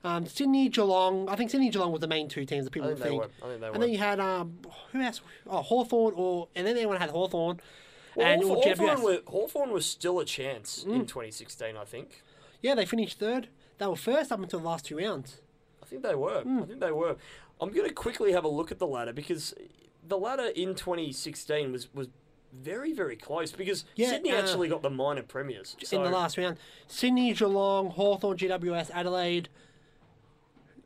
um, 0.04 0.26
Sydney, 0.26 0.68
Geelong. 0.68 1.28
I 1.28 1.36
think 1.36 1.50
Sydney, 1.50 1.70
Geelong 1.70 1.92
was 1.92 2.00
the 2.00 2.08
main 2.08 2.28
two 2.28 2.44
teams 2.44 2.64
that 2.64 2.70
people 2.72 2.88
I 2.88 2.92
would 2.94 3.02
think 3.02 3.22
think. 3.22 3.22
were. 3.22 3.46
I 3.46 3.48
think 3.50 3.60
they 3.60 3.66
and 3.68 3.76
were. 3.76 3.80
then 3.80 3.92
you 3.92 3.98
had 3.98 4.20
um, 4.20 4.58
who 4.92 5.00
else? 5.00 5.20
Oh, 5.46 5.62
Hawthorn, 5.62 6.14
or 6.16 6.48
and 6.54 6.66
then 6.66 6.76
everyone 6.76 6.98
had 6.98 7.10
Hawthorn. 7.10 7.60
Well, 8.14 8.26
and 8.26 8.42
or 8.44 8.56
Hawthorn, 8.56 8.76
GWS. 8.98 9.02
were, 9.02 9.20
Hawthorn 9.26 9.70
was 9.70 9.86
still 9.86 10.18
a 10.20 10.24
chance 10.24 10.84
Mm. 10.84 10.94
in 10.94 11.06
2016, 11.06 11.76
I 11.76 11.84
think. 11.84 12.22
Yeah, 12.60 12.74
they 12.74 12.84
finished 12.84 13.18
third. 13.18 13.48
They 13.78 13.86
were 13.86 13.96
first 13.96 14.30
up 14.30 14.40
until 14.40 14.60
the 14.60 14.66
last 14.66 14.84
two 14.84 14.98
rounds. 14.98 15.40
I 15.82 15.86
think 15.86 16.02
they 16.02 16.14
were. 16.14 16.42
Hmm. 16.42 16.62
I 16.62 16.66
think 16.66 16.80
they 16.80 16.92
were. 16.92 17.16
I'm 17.60 17.70
going 17.72 17.88
to 17.88 17.94
quickly 17.94 18.32
have 18.32 18.44
a 18.44 18.48
look 18.48 18.70
at 18.70 18.78
the 18.78 18.86
ladder 18.86 19.12
because 19.12 19.54
the 20.06 20.18
ladder 20.18 20.46
in 20.54 20.74
2016 20.74 21.72
was, 21.72 21.92
was 21.94 22.08
very, 22.52 22.92
very 22.92 23.16
close 23.16 23.50
because 23.52 23.84
Yeah, 23.96 24.10
Sydney 24.10 24.30
uh, 24.32 24.36
actually 24.40 24.68
got 24.68 24.82
the 24.82 24.90
minor 24.90 25.22
premiers. 25.22 25.76
So, 25.82 25.96
in 25.98 26.02
the 26.04 26.10
last 26.16 26.36
round. 26.36 26.58
Sydney, 26.86 27.32
Geelong, 27.32 27.90
Hawthorn, 27.90 28.36
GWS, 28.36 28.90
Adelaide, 28.92 29.48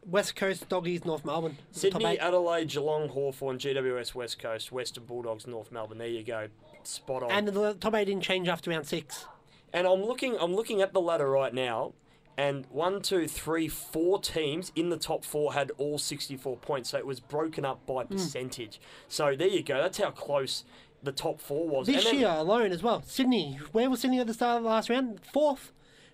West 0.07 0.37
Coast, 0.37 0.69
Doggies, 0.69 1.05
North 1.05 1.25
Melbourne. 1.25 1.59
Sydney. 1.73 2.19
Adelaide, 2.19 2.69
Geelong, 2.69 3.09
Hawthorn, 3.09 3.59
GWS, 3.59 4.15
West 4.15 4.39
Coast, 4.39 4.71
Western 4.71 5.05
Bulldogs, 5.05 5.47
North 5.47 5.73
Melbourne. 5.73 5.99
There 5.99 6.07
you 6.07 6.23
go. 6.23 6.49
Spot 6.85 7.25
on. 7.25 7.31
and 7.33 7.49
the 7.49 7.75
top 7.75 7.95
eight 7.95 8.05
didn't 8.05 8.23
change 8.23 8.47
after 8.49 8.71
round 8.71 8.87
six. 8.87 9.27
And 9.73 9.87
I'm 9.87 10.05
looking 10.05 10.37
I'm 10.39 10.55
looking 10.55 10.81
at 10.81 10.93
the 10.93 11.01
ladder 11.01 11.29
right 11.29 11.53
now, 11.53 11.95
and 12.39 12.65
one, 12.71 13.03
two, 13.03 13.27
three, 13.27 13.67
four 13.67 14.21
teams 14.21 14.71
in 14.77 14.91
the 14.91 14.97
top 14.97 15.25
four 15.25 15.55
had 15.55 15.73
all 15.79 15.99
64 15.99 16.57
points. 16.59 16.91
So 16.91 16.99
it 16.99 17.07
was 17.07 17.19
broken 17.19 17.65
up 17.65 17.85
by 17.87 18.05
Hmm. 18.05 18.15
percentage. 18.15 18.81
So 19.09 19.35
there 19.35 19.49
you 19.49 19.65
go. 19.65 19.79
That's 19.79 19.99
how 19.99 20.13
close 20.13 20.63
the 21.03 21.11
top 21.13 21.41
four 21.41 21.67
was. 21.69 21.89
This 21.89 22.05
then- 22.05 22.21
year 22.21 22.29
alone 22.29 22.71
as 22.71 22.83
well. 22.85 23.03
Sydney, 23.03 23.59
where 23.73 23.91
was 23.91 24.01
Sydney 24.01 24.21
at 24.21 24.29
the 24.29 24.35
start 24.35 24.59
of 24.59 24.63
the 24.63 24.69
last 24.69 24.89
round? 24.89 25.21
Fourth. 25.33 25.73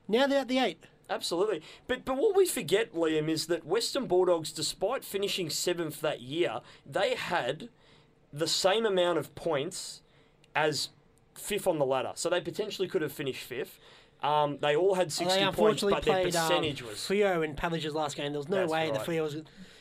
Now 0.09 0.27
they're 0.27 0.41
at 0.41 0.49
the 0.49 0.59
eight. 0.59 0.83
Absolutely. 1.13 1.63
But 1.87 2.05
but 2.05 2.17
what 2.17 2.37
we 2.37 2.47
forget, 2.47 2.95
Liam, 2.95 3.29
is 3.29 3.47
that 3.47 3.67
Western 3.67 4.07
Bulldogs, 4.07 4.53
despite 4.53 5.05
finishing 5.05 5.51
seventh 5.51 6.01
that 6.01 6.21
year, 6.21 6.61
they 6.87 7.15
had 7.15 7.69
the 8.33 8.47
same 8.47 8.87
amount 8.87 9.19
of 9.19 9.35
points 9.35 10.01
as 10.55 10.89
fifth 11.35 11.67
on 11.67 11.79
the 11.79 11.87
ladder. 11.87 12.13
So 12.15 12.31
they 12.31 12.41
potentially 12.41 12.89
could 12.89 13.03
have 13.03 13.13
finished 13.13 13.43
fifth. 13.43 13.79
Um, 14.23 14.59
they 14.61 14.77
all 14.77 14.95
had 14.95 15.11
60 15.13 15.37
they 15.37 15.51
points, 15.51 15.83
but 15.83 16.05
their 16.05 16.23
played 16.23 16.37
um, 16.37 16.49
percentage 16.49 16.83
was. 16.83 16.99
Freo 16.99 17.45
in 17.45 17.55
Pavlich's 17.55 17.95
last 17.95 18.17
game. 18.17 18.33
There 18.33 18.39
was 18.39 18.49
no 18.49 18.61
That's 18.61 18.73
way 18.73 18.91
right. 18.91 18.95
the 18.95 19.01
Freo 19.01 19.23
was. 19.23 19.35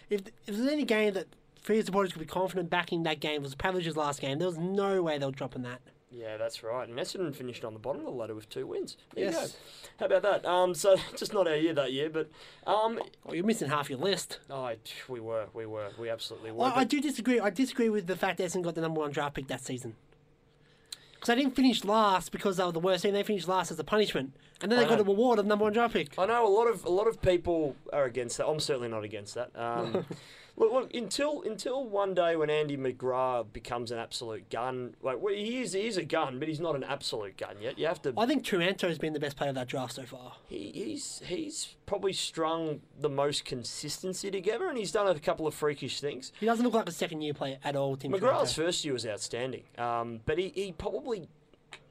If, 0.10 0.22
if 0.48 0.56
there's 0.58 0.68
any 0.68 0.84
game 0.84 1.14
that 1.14 1.28
Freo 1.64 1.86
supporters 1.86 2.12
could 2.12 2.20
be 2.20 2.26
confident 2.26 2.70
backing 2.70 3.04
that 3.04 3.20
game 3.20 3.44
was 3.44 3.54
Pavlich's 3.54 3.96
last 3.96 4.20
game, 4.20 4.40
there 4.40 4.48
was 4.48 4.58
no 4.58 5.02
way 5.04 5.18
they 5.20 5.26
were 5.26 5.32
dropping 5.32 5.62
that. 5.62 5.82
Yeah, 6.14 6.36
that's 6.38 6.62
right. 6.62 6.88
And 6.90 6.98
Essendon 7.00 7.34
finished 7.34 7.64
on 7.64 7.74
the 7.74 7.80
bottom 7.80 8.02
of 8.02 8.06
the 8.08 8.12
ladder 8.12 8.36
with 8.36 8.50
two 8.50 8.68
wins. 8.68 8.98
There 9.16 9.24
you 9.26 9.32
Yes. 9.32 9.52
go. 9.52 9.58
How 10.00 10.06
about 10.08 10.22
that? 10.24 10.46
Um, 10.46 10.76
so 10.76 10.98
just 11.16 11.34
not 11.34 11.48
our 11.48 11.56
year 11.56 11.74
that 11.74 11.94
year, 11.94 12.10
but 12.10 12.30
um, 12.68 13.00
Oh, 13.26 13.34
you're 13.34 13.46
missing 13.46 13.70
half 13.70 13.90
your 13.90 14.00
list. 14.00 14.40
oh, 14.50 14.72
we 15.08 15.20
were, 15.22 15.46
we 15.54 15.66
were, 15.66 15.90
we 15.98 16.10
absolutely 16.10 16.52
were. 16.52 16.66
I, 16.66 16.80
I 16.80 16.84
do 16.84 17.00
disagree. 17.00 17.40
I 17.40 17.50
disagree 17.50 17.90
with 17.90 18.08
the 18.08 18.16
fact 18.18 18.38
that 18.40 18.50
Essendon 18.50 18.64
got 18.64 18.76
the 18.76 18.82
number 18.82 19.00
one 19.00 19.12
draft 19.12 19.36
pick 19.36 19.48
that 19.48 19.62
season. 19.64 19.96
Because 21.14 21.28
they 21.36 21.42
didn't 21.44 21.56
finish 21.56 21.84
last 21.86 22.32
because 22.32 22.58
they 22.58 22.64
were 22.64 22.72
the 22.72 22.80
worst 22.80 23.04
team. 23.04 23.14
They 23.14 23.22
finished 23.24 23.48
last 23.48 23.70
as 23.70 23.78
a 23.80 23.84
punishment, 23.84 24.34
and 24.60 24.72
then 24.72 24.80
they 24.80 24.86
got 24.86 25.00
a 25.00 25.04
reward 25.04 25.38
of 25.38 25.46
number 25.46 25.64
one 25.64 25.72
draft 25.72 25.94
pick. 25.94 26.18
I 26.18 26.26
know 26.26 26.48
a 26.48 26.50
lot 26.50 26.66
of 26.66 26.84
a 26.84 26.90
lot 26.90 27.06
of 27.08 27.22
people 27.22 27.76
are 27.94 28.06
against 28.06 28.38
that. 28.40 28.48
I'm 28.48 28.60
certainly 28.60 28.88
not 28.90 29.04
against 29.04 29.36
that. 29.36 29.52
Um, 29.56 30.04
look, 30.58 30.72
look, 30.72 30.94
until 30.94 31.42
until 31.44 31.84
one 31.84 32.14
day 32.14 32.36
when 32.36 32.50
Andy 32.50 32.78
McGrath 32.78 33.52
becomes 33.54 33.92
an 33.92 33.98
absolute 34.00 34.50
gun, 34.50 34.96
like 35.02 35.20
well, 35.22 35.34
he 35.34 35.62
is 35.62 35.74
he 35.74 35.88
is 35.88 35.98
a 35.98 36.04
gun, 36.04 36.40
but 36.40 36.48
he's 36.48 36.60
not 36.60 36.76
an 36.76 36.84
absolute 36.84 37.38
gun 37.38 37.56
yet. 37.62 37.78
You 37.78 37.88
have 37.88 38.02
to. 38.04 38.14
I 38.18 38.26
think 38.26 38.44
Taranto's 38.46 38.98
been 38.98 39.14
the 39.14 39.20
best 39.20 39.38
player 39.38 39.50
of 39.50 39.56
that 39.56 39.68
draft 39.68 39.94
so 39.94 40.04
far. 40.04 40.34
He, 40.48 40.72
he's 40.74 41.22
he's 41.26 41.76
probably 41.86 42.14
strung 42.14 42.82
the 43.00 43.10
most 43.10 43.46
consistency 43.46 44.32
together, 44.32 44.68
and 44.70 44.78
he's 44.78 44.92
done 44.92 45.08
a 45.08 45.20
couple 45.20 45.48
of 45.48 45.54
freakish 45.54 46.00
things. 46.02 46.32
He 46.40 46.46
doesn't 46.46 46.64
look 46.64 46.74
like 46.74 46.90
a 46.90 46.94
second 46.94 47.22
year 47.22 47.34
player 47.34 47.58
at 47.64 47.76
all. 47.76 47.96
Tim 47.98 48.12
McGrath's 48.12 48.54
Taranto. 48.54 48.66
first 48.66 48.86
year 48.86 48.94
was 48.94 49.06
outstanding, 49.06 49.64
um, 49.78 50.22
but 50.26 50.38
he, 50.38 50.52
he 50.56 50.72
probably 50.72 51.28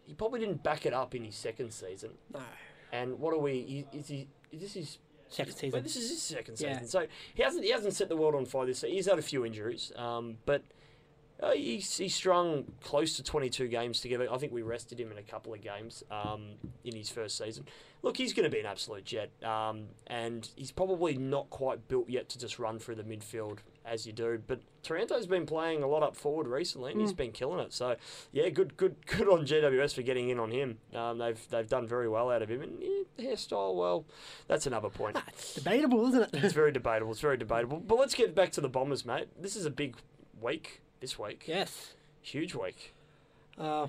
he 0.07 0.15
probably 0.15 0.41
didn't 0.41 0.63
back 0.63 0.87
it 0.87 0.93
up 0.93 1.15
in 1.15 1.25
his 1.25 1.35
second 1.35 1.73
season. 1.73 2.11
No, 2.33 2.41
And 2.93 3.19
what 3.21 3.33
are 3.35 3.39
we? 3.39 3.87
Is 3.93 4.09
he? 4.09 4.29
Is 4.53 4.61
this 4.61 4.75
his 4.75 4.99
second 5.31 5.55
season. 5.57 5.83
this 5.83 5.97
is 5.97 6.11
his 6.11 6.23
second 6.23 6.61
Yeah. 6.61 6.75
season, 6.75 6.89
so 6.89 7.07
he 7.35 7.43
hasn't 7.43 7.65
he 7.65 7.71
hasn't 7.71 7.95
set 7.95 8.09
the 8.09 8.17
world 8.17 8.35
on 8.35 8.45
fire 8.45 8.67
this. 8.67 8.81
Season. 8.81 8.95
He's 8.95 9.07
had 9.07 9.19
a 9.19 9.23
few 9.23 9.45
injuries, 9.47 9.93
um, 9.97 10.37
but 10.47 10.63
uh, 11.41 11.53
he's 11.53 11.97
he's 11.97 12.15
strung 12.15 12.65
close 12.83 13.17
to 13.17 13.23
22 13.23 13.69
games 13.69 14.01
together. 14.01 14.29
I 14.31 14.37
think 14.39 14.53
we 14.53 14.63
rested 14.63 15.01
him 15.01 15.11
in 15.11 15.19
a 15.19 15.23
couple 15.23 15.55
of 15.55 15.61
games 15.63 16.03
um, 16.11 16.51
in 16.85 16.95
his 16.95 17.09
first 17.09 17.39
season. 17.39 17.65
Look, 18.03 18.17
he's 18.17 18.33
going 18.35 18.45
to 18.45 18.51
be 18.51 18.61
an 18.61 18.67
absolute 18.67 19.05
jet, 19.05 19.31
um, 19.43 19.87
and 20.07 20.49
he's 20.57 20.71
probably 20.73 21.17
not 21.17 21.49
quite 21.51 21.87
built 21.89 22.09
yet 22.09 22.29
to 22.31 22.39
just 22.39 22.59
run 22.59 22.79
through 22.79 22.97
the 22.97 23.03
midfield 23.05 23.59
as 23.91 24.07
you 24.07 24.13
do. 24.13 24.41
But 24.47 24.61
Taranto's 24.83 25.27
been 25.27 25.45
playing 25.45 25.83
a 25.83 25.87
lot 25.87 26.03
up 26.03 26.17
forward 26.17 26.47
recently, 26.47 26.93
and 26.93 27.01
he's 27.01 27.13
been 27.13 27.33
killing 27.33 27.61
it. 27.61 27.73
So 27.75 27.97
yeah, 28.33 28.49
good 28.49 28.77
good 28.77 28.97
good 29.07 29.29
on 29.29 29.45
GWS 29.45 29.95
for 29.95 30.03
getting 30.03 30.31
in 30.31 30.39
on 30.39 30.51
him. 30.51 30.79
Um, 30.95 31.19
they've 31.19 31.41
they've 31.51 31.69
done 31.69 31.87
very 31.87 32.09
well 32.09 32.31
out 32.31 32.41
of 32.43 32.51
him, 32.51 32.63
and 32.63 32.81
yeah, 32.81 33.31
hairstyle. 33.33 33.75
Well, 33.75 34.05
that's 34.47 34.67
another 34.67 34.89
point. 34.89 35.19
It's 35.29 35.55
debatable, 35.55 36.07
isn't 36.09 36.23
it? 36.23 36.45
It's 36.45 36.55
very 36.55 36.73
debatable. 36.81 37.11
It's 37.13 37.21
very 37.21 37.37
debatable. 37.37 37.81
But 37.81 37.99
let's 37.99 38.15
get 38.15 38.35
back 38.35 38.53
to 38.53 38.61
the 38.61 38.69
Bombers, 38.69 39.05
mate. 39.05 39.29
This 39.41 39.57
is 39.57 39.67
a 39.67 39.71
big 39.71 39.97
week 40.41 40.81
this 41.01 41.19
week. 41.19 41.45
yes. 41.47 41.95
Huge 42.23 42.55
week. 42.55 42.95
Uh, 43.59 43.87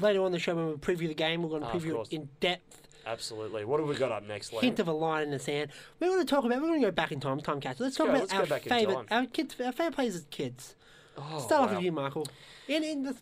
later 0.00 0.22
on 0.22 0.32
the 0.32 0.38
show, 0.38 0.54
when 0.54 0.66
we 0.68 0.72
preview 0.74 1.08
the 1.08 1.14
game, 1.14 1.42
we're 1.42 1.48
going 1.48 1.62
to 1.62 1.68
Ah, 1.68 1.72
preview 1.72 2.00
it 2.02 2.12
in 2.12 2.28
depth. 2.40 2.83
Absolutely. 3.06 3.64
What 3.64 3.80
have 3.80 3.88
we 3.88 3.94
got 3.96 4.12
up 4.12 4.26
next, 4.26 4.52
Liam? 4.52 4.62
Hint 4.62 4.78
of 4.80 4.88
a 4.88 4.92
line 4.92 5.24
in 5.24 5.30
the 5.30 5.38
sand. 5.38 5.70
We're 6.00 6.08
going 6.08 6.20
to 6.20 6.24
talk 6.26 6.44
about. 6.44 6.60
We're 6.60 6.68
going 6.68 6.80
to 6.80 6.86
go 6.86 6.90
back 6.90 7.12
in 7.12 7.20
time, 7.20 7.40
time 7.40 7.60
catch. 7.60 7.78
Let's 7.80 7.96
talk 7.96 8.06
go, 8.06 8.10
about 8.12 8.20
let's 8.22 8.32
go 8.32 8.38
our 8.40 8.46
back 8.46 8.66
in 8.66 8.70
favorite, 8.70 8.94
time. 8.94 9.06
our 9.10 9.26
kids, 9.26 9.60
our 9.60 9.72
favorite 9.72 9.94
players 9.94 10.14
as 10.16 10.26
kids. 10.30 10.74
Oh, 11.18 11.38
Start 11.38 11.62
off 11.64 11.70
wow. 11.70 11.76
with 11.76 11.84
you, 11.84 11.92
Michael. 11.92 12.26
In, 12.68 12.82
in 12.82 13.02
the, 13.04 13.16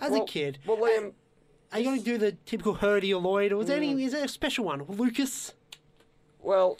as 0.00 0.12
Well- 0.12 0.22
a 0.22 0.26
kid, 0.26 0.58
Well, 0.66 0.76
Liam, 0.78 1.12
are 1.72 1.78
you 1.80 1.84
going 1.84 1.98
to 1.98 2.04
do 2.04 2.18
the 2.18 2.32
typical 2.46 2.76
Hirdy 2.76 3.10
or 3.12 3.16
Lloyd, 3.20 3.52
or 3.52 3.56
was 3.56 3.66
there 3.66 3.80
Mm. 3.80 3.90
any? 3.92 4.04
Is 4.04 4.12
there 4.12 4.24
a 4.24 4.28
special 4.28 4.64
one? 4.64 4.84
Lucas. 4.88 5.52
well, 6.40 6.78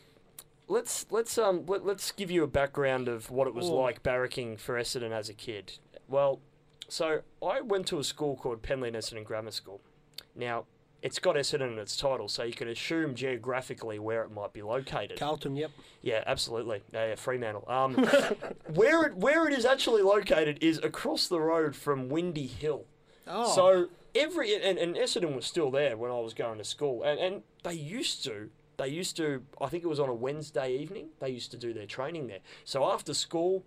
let's 0.69 1.07
let's 1.11 1.37
um 1.39 1.65
let, 1.67 1.85
let's 1.85 2.11
give 2.13 2.31
you 2.31 2.43
a 2.43 2.47
background 2.47 3.09
of 3.09 3.31
what 3.31 3.47
it 3.49 3.55
was 3.55 3.69
Oh. 3.69 3.75
like 3.75 4.03
barracking 4.03 4.59
for 4.59 4.75
Essendon 4.77 5.11
as 5.13 5.29
a 5.29 5.35
kid. 5.35 5.79
Well, 6.09 6.41
so 6.89 7.23
I 7.45 7.61
went 7.61 7.87
to 7.89 7.99
a 7.99 8.05
school 8.05 8.37
called 8.37 8.63
Penleigh 8.63 8.89
and 8.89 8.97
Essendon 8.97 9.25
Grammar 9.25 9.51
School. 9.51 9.81
Now, 10.37 10.67
it's 11.07 11.21
got 11.21 11.37
Essendon 11.37 11.75
in 11.75 11.79
its 11.79 11.97
title, 11.97 12.29
so 12.29 12.43
you 12.43 12.53
can 12.53 12.67
assume 12.67 13.15
geographically 13.15 14.01
where 14.01 14.23
it 14.23 14.33
might 14.33 14.53
be 14.53 14.61
located. 14.61 15.17
Carlton. 15.17 15.55
Yep. 15.55 15.71
Yeah, 16.03 16.25
absolutely. 16.27 16.83
Yeah, 16.93 17.11
yeah, 17.11 17.15
Fremantle. 17.15 17.65
Um, 17.69 17.95
where 18.75 19.05
it 19.05 19.17
where 19.17 19.47
it 19.47 19.57
is 19.57 19.65
actually 19.65 20.03
located 20.03 20.59
is 20.61 20.79
across 20.79 21.29
the 21.29 21.41
road 21.41 21.77
from 21.77 22.09
Windy 22.09 22.49
Hill. 22.49 22.87
Oh. 23.29 23.55
So 23.55 23.87
every 24.17 24.53
and, 24.57 24.79
and 24.79 24.97
Essendon 24.97 25.37
was 25.37 25.47
still 25.47 25.71
there 25.71 25.97
when 25.97 26.11
I 26.11 26.19
was 26.19 26.35
going 26.35 26.59
to 26.59 26.65
school, 26.65 27.05
and 27.05 27.21
and 27.21 27.43
they 27.63 27.75
used 27.75 28.25
to. 28.25 28.51
They 28.77 28.89
used 28.89 29.17
to. 29.19 29.43
I 29.61 29.69
think 29.69 29.85
it 29.85 29.87
was 29.87 30.01
on 30.01 30.09
a 30.09 30.15
Wednesday 30.15 30.77
evening. 30.77 31.11
They 31.21 31.31
used 31.31 31.53
to 31.53 31.57
do 31.57 31.73
their 31.73 31.87
training 31.87 32.27
there. 32.27 32.41
So 32.65 32.85
after 32.85 33.15
school, 33.15 33.65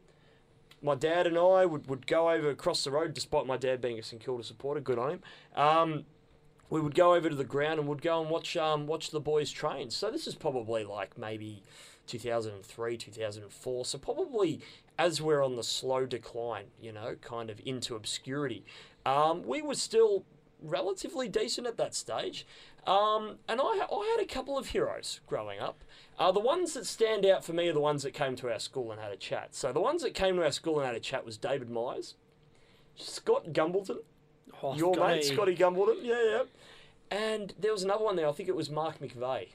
my 0.82 0.96
dad 0.96 1.26
and 1.26 1.38
I 1.38 1.66
would, 1.66 1.88
would 1.88 2.06
go 2.06 2.30
over 2.30 2.50
across 2.50 2.84
the 2.84 2.92
road, 2.92 3.14
despite 3.14 3.48
my 3.48 3.58
dad 3.58 3.80
being 3.80 3.98
a 3.98 4.04
St 4.04 4.22
Kilda 4.22 4.44
supporter. 4.44 4.82
Good 4.82 5.00
on 5.00 5.12
him. 5.12 5.22
Um, 5.56 6.06
we 6.70 6.80
would 6.82 6.96
go 6.96 7.14
over 7.16 7.30
to 7.30 7.36
the 7.36 7.44
ground 7.44 7.80
and 7.80 7.88
would 7.88 8.02
go 8.02 8.22
and 8.22 8.30
watch 8.30 8.56
um, 8.58 8.86
watch 8.88 9.12
the 9.12 9.20
boys 9.20 9.52
train. 9.52 9.90
So 9.90 10.10
this 10.12 10.28
is 10.28 10.36
probably 10.36 10.84
like 10.84 11.18
maybe 11.18 11.64
2003, 12.08 12.98
2004. 12.98 13.86
So 13.86 13.98
probably 13.98 14.62
as 14.98 15.22
we're 15.22 15.44
on 15.44 15.56
the 15.56 15.64
slow 15.64 16.06
decline, 16.06 16.66
you 16.82 16.92
know, 16.92 17.16
kind 17.22 17.50
of 17.50 17.62
into 17.66 17.96
obscurity. 17.96 18.66
Um, 19.06 19.44
we 19.44 19.62
were 19.62 19.76
still 19.76 20.26
relatively 20.62 21.28
decent 21.30 21.66
at 21.68 21.78
that 21.78 21.96
stage. 21.96 22.46
Um, 22.86 23.38
and 23.48 23.62
I, 23.62 23.64
I 23.92 24.16
had 24.18 24.24
a 24.24 24.28
couple 24.28 24.58
of 24.58 24.68
heroes 24.68 25.22
growing 25.28 25.60
up. 25.60 25.84
Uh, 26.18 26.32
the 26.32 26.40
ones 26.40 26.74
that 26.74 26.86
stand 26.86 27.26
out 27.26 27.46
for 27.46 27.54
me 27.54 27.70
are 27.70 27.74
the 27.74 27.80
ones 27.80 28.04
that 28.04 28.12
came 28.14 28.36
to 28.38 28.52
our 28.52 28.60
school 28.60 28.92
and 28.92 29.00
had 29.00 29.12
a 29.12 29.18
chat. 29.18 29.56
So 29.56 29.72
the 29.72 29.80
ones 29.80 30.02
that 30.02 30.14
came 30.14 30.36
to 30.36 30.44
our 30.44 30.52
school 30.52 30.80
and 30.80 30.86
had 30.86 30.96
a 30.96 31.00
chat 31.00 31.26
was 31.26 31.38
David 31.38 31.70
Myers, 31.70 32.16
Scott 32.96 33.54
Gumbleton, 33.54 34.00
Oh, 34.62 34.76
your 34.76 34.94
Scotty. 34.94 35.14
mate 35.16 35.24
Scotty 35.26 35.56
Gumbleton, 35.56 36.00
yeah, 36.04 36.22
yeah. 36.26 36.44
And 37.12 37.54
there 37.60 37.72
was 37.72 37.84
another 37.84 38.04
one 38.04 38.16
there. 38.16 38.28
I 38.28 38.32
think 38.32 38.50
it 38.50 38.56
was 38.56 38.70
Mark 38.70 39.00
McVeigh. 39.00 39.50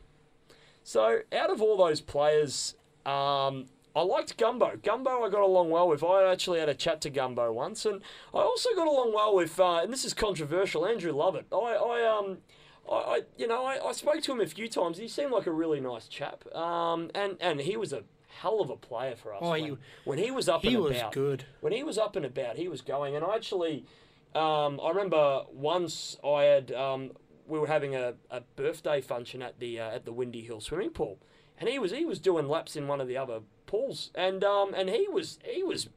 So 0.82 1.20
out 1.32 1.50
of 1.50 1.62
all 1.62 1.76
those 1.76 2.00
players, 2.00 2.74
um, 3.06 3.66
I 3.96 4.02
liked 4.02 4.36
Gumbo. 4.36 4.72
Gumbo, 4.82 5.22
I 5.22 5.30
got 5.30 5.40
along 5.40 5.70
well 5.70 5.88
with. 5.88 6.02
I 6.02 6.30
actually 6.30 6.58
had 6.60 6.68
a 6.68 6.74
chat 6.74 7.00
to 7.02 7.10
Gumbo 7.10 7.52
once, 7.52 7.86
and 7.86 8.02
I 8.34 8.38
also 8.38 8.70
got 8.74 8.86
along 8.88 9.14
well 9.14 9.34
with. 9.34 9.58
Uh, 9.58 9.80
and 9.82 9.92
this 9.92 10.04
is 10.04 10.12
controversial. 10.14 10.84
Andrew 10.86 11.12
Lovett. 11.12 11.46
I, 11.52 11.56
I 11.56 12.18
um. 12.18 12.38
I, 12.86 12.94
I, 12.94 13.20
you 13.38 13.46
know, 13.46 13.64
I, 13.64 13.82
I 13.82 13.92
spoke 13.92 14.20
to 14.24 14.32
him 14.32 14.42
a 14.42 14.46
few 14.46 14.68
times. 14.68 14.98
He 14.98 15.08
seemed 15.08 15.32
like 15.32 15.46
a 15.46 15.50
really 15.52 15.80
nice 15.80 16.06
chap, 16.06 16.44
um, 16.54 17.10
and 17.14 17.38
and 17.40 17.60
he 17.60 17.78
was 17.78 17.94
a 17.94 18.02
hell 18.28 18.60
of 18.60 18.68
a 18.68 18.76
player 18.76 19.16
for 19.16 19.32
us. 19.32 19.38
Oh, 19.42 19.52
when, 19.52 19.64
he- 19.64 19.76
when 20.04 20.18
he 20.18 20.30
was 20.30 20.50
up 20.50 20.60
he 20.60 20.74
and 20.74 20.82
was 20.82 20.98
about 20.98 21.12
good. 21.12 21.44
when 21.62 21.72
he 21.72 21.82
was 21.82 21.96
up 21.96 22.14
and 22.14 22.26
about, 22.26 22.56
he 22.56 22.68
was 22.68 22.82
going. 22.82 23.16
And 23.16 23.24
I 23.24 23.36
actually, 23.36 23.86
um, 24.34 24.78
I 24.84 24.90
remember 24.90 25.44
once 25.50 26.18
I 26.22 26.42
had, 26.42 26.72
um, 26.72 27.12
we 27.46 27.58
were 27.58 27.66
having 27.66 27.94
a, 27.94 28.14
a 28.30 28.40
birthday 28.56 29.00
function 29.00 29.42
at 29.42 29.58
the 29.58 29.80
uh, 29.80 29.90
at 29.90 30.04
the 30.04 30.12
Windy 30.12 30.42
Hill 30.42 30.60
swimming 30.60 30.90
pool, 30.90 31.18
and 31.58 31.68
he 31.68 31.78
was 31.78 31.92
he 31.92 32.04
was 32.04 32.18
doing 32.18 32.48
laps 32.48 32.76
in 32.76 32.88
one 32.88 33.00
of 33.00 33.08
the 33.08 33.16
other 33.16 33.40
pools, 33.66 34.10
and 34.14 34.44
um, 34.44 34.74
and 34.74 34.88
he 34.88 35.06
was 35.08 35.38
he 35.44 35.62
was. 35.62 35.88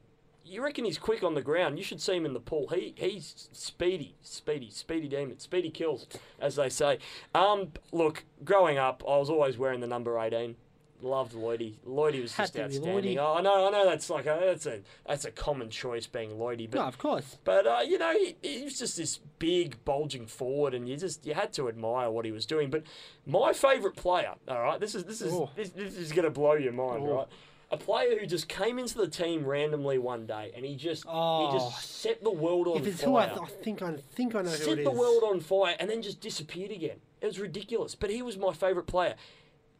You 0.50 0.64
reckon 0.64 0.86
he's 0.86 0.96
quick 0.96 1.22
on 1.22 1.34
the 1.34 1.42
ground? 1.42 1.76
You 1.76 1.84
should 1.84 2.00
see 2.00 2.16
him 2.16 2.24
in 2.24 2.32
the 2.32 2.40
pool. 2.40 2.68
He 2.68 2.94
he's 2.96 3.50
speedy, 3.52 4.14
speedy, 4.22 4.70
speedy 4.70 5.06
demon, 5.06 5.38
speedy 5.38 5.68
kills, 5.68 6.06
as 6.40 6.56
they 6.56 6.70
say. 6.70 6.98
Um, 7.34 7.72
look, 7.92 8.24
growing 8.44 8.78
up, 8.78 9.02
I 9.06 9.18
was 9.18 9.28
always 9.28 9.58
wearing 9.58 9.80
the 9.80 9.86
number 9.86 10.18
eighteen. 10.18 10.56
Loved 11.00 11.32
Lloydie. 11.34 11.74
Lloydie 11.86 12.22
was 12.22 12.34
just 12.36 12.58
outstanding. 12.58 13.18
Oh, 13.18 13.34
I 13.34 13.40
know, 13.40 13.68
I 13.68 13.70
know. 13.70 13.84
That's 13.86 14.10
like 14.10 14.26
a 14.26 14.38
that's 14.44 14.66
a 14.66 14.80
that's 15.06 15.24
a 15.24 15.30
common 15.30 15.70
choice 15.70 16.06
being 16.08 16.30
Lloydie, 16.30 16.68
but 16.70 16.78
No, 16.78 16.86
of 16.86 16.98
course. 16.98 17.38
but 17.44 17.66
uh, 17.66 17.80
you 17.86 17.98
know 17.98 18.12
he, 18.12 18.34
he 18.42 18.64
was 18.64 18.78
just 18.78 18.96
this 18.96 19.18
big 19.38 19.82
bulging 19.84 20.26
forward, 20.26 20.74
and 20.74 20.88
you 20.88 20.96
just 20.96 21.24
you 21.24 21.34
had 21.34 21.52
to 21.52 21.68
admire 21.68 22.10
what 22.10 22.24
he 22.24 22.32
was 22.32 22.46
doing. 22.46 22.68
But 22.70 22.82
my 23.26 23.52
favourite 23.52 23.94
player, 23.96 24.34
all 24.48 24.60
right, 24.62 24.80
this 24.80 24.94
is 24.96 25.04
this 25.04 25.20
is 25.20 25.32
Oh. 25.32 25.50
this, 25.54 25.70
this 25.70 25.96
is 25.96 26.10
gonna 26.12 26.30
blow 26.30 26.54
your 26.54 26.72
mind, 26.72 27.04
Oh. 27.06 27.14
right? 27.18 27.26
A 27.70 27.76
player 27.76 28.18
who 28.18 28.26
just 28.26 28.48
came 28.48 28.78
into 28.78 28.96
the 28.96 29.06
team 29.08 29.44
randomly 29.44 29.98
one 29.98 30.26
day, 30.26 30.50
and 30.56 30.64
he 30.64 30.74
just 30.74 31.04
he 31.04 31.10
Oh. 31.12 31.52
just 31.52 32.00
set 32.00 32.24
the 32.24 32.30
world 32.32 32.66
on 32.66 32.78
fire. 32.78 32.82
If 32.82 32.88
it's 32.94 33.02
who 33.02 33.14
I, 33.16 33.26
th- 33.26 33.38
I 33.40 33.46
think 33.46 33.82
I 33.82 33.92
think 34.14 34.34
I 34.34 34.42
know 34.42 34.50
who 34.50 34.56
set 34.56 34.82
the 34.82 34.90
world 34.90 35.22
on 35.22 35.38
fire 35.40 35.76
and 35.78 35.88
then 35.88 36.02
just 36.02 36.20
disappeared 36.20 36.72
again. 36.72 36.96
It 37.20 37.26
was 37.26 37.38
ridiculous. 37.38 37.94
But 37.94 38.10
he 38.10 38.20
was 38.22 38.36
my 38.36 38.52
favourite 38.52 38.86
player. 38.86 39.14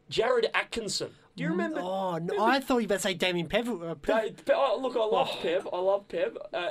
Jared 0.08 0.48
Atkinson. 0.54 1.10
Do 1.36 1.42
you 1.44 1.50
remember? 1.50 1.80
Oh 1.80 2.18
no! 2.18 2.44
I 2.44 2.58
thought 2.60 2.78
you 2.78 2.88
were 2.88 2.94
about 2.94 2.94
to 2.96 3.00
say 3.02 3.14
Damien 3.14 3.48
Pev. 3.48 3.68
Uh, 3.68 3.94
Pev. 3.94 4.44
Da- 4.44 4.54
oh, 4.56 4.78
look, 4.80 4.96
I 4.96 5.04
love 5.04 5.28
Pev. 5.42 5.66
I 5.72 5.78
love 5.78 6.08
Pev. 6.08 6.36
Uh, 6.52 6.70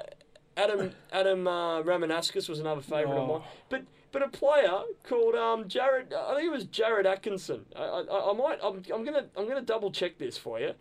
Adam 0.57 0.91
Adam 1.11 1.47
uh, 1.47 1.83
Ramanauskas 1.83 2.49
was 2.49 2.59
another 2.59 2.81
favourite 2.81 3.15
of 3.17 3.29
Oh. 3.29 3.33
mine. 3.39 3.47
But 3.69 3.83
but 4.11 4.23
a 4.23 4.27
player 4.29 4.81
called 5.03 5.35
um, 5.35 5.67
Jared. 5.67 6.13
I 6.13 6.35
think 6.35 6.47
it 6.47 6.51
was 6.51 6.65
Jared 6.65 7.05
Atkinson. 7.05 7.65
I, 7.75 7.81
I, 7.83 8.31
I 8.31 8.33
might. 8.33 8.59
I'm, 8.63 8.83
I'm 8.93 9.05
gonna 9.05 9.25
I'm 9.37 9.47
gonna 9.47 9.61
double 9.61 9.91
check 9.91 10.17
this 10.17 10.37
for 10.37 10.59
you. 10.59 10.73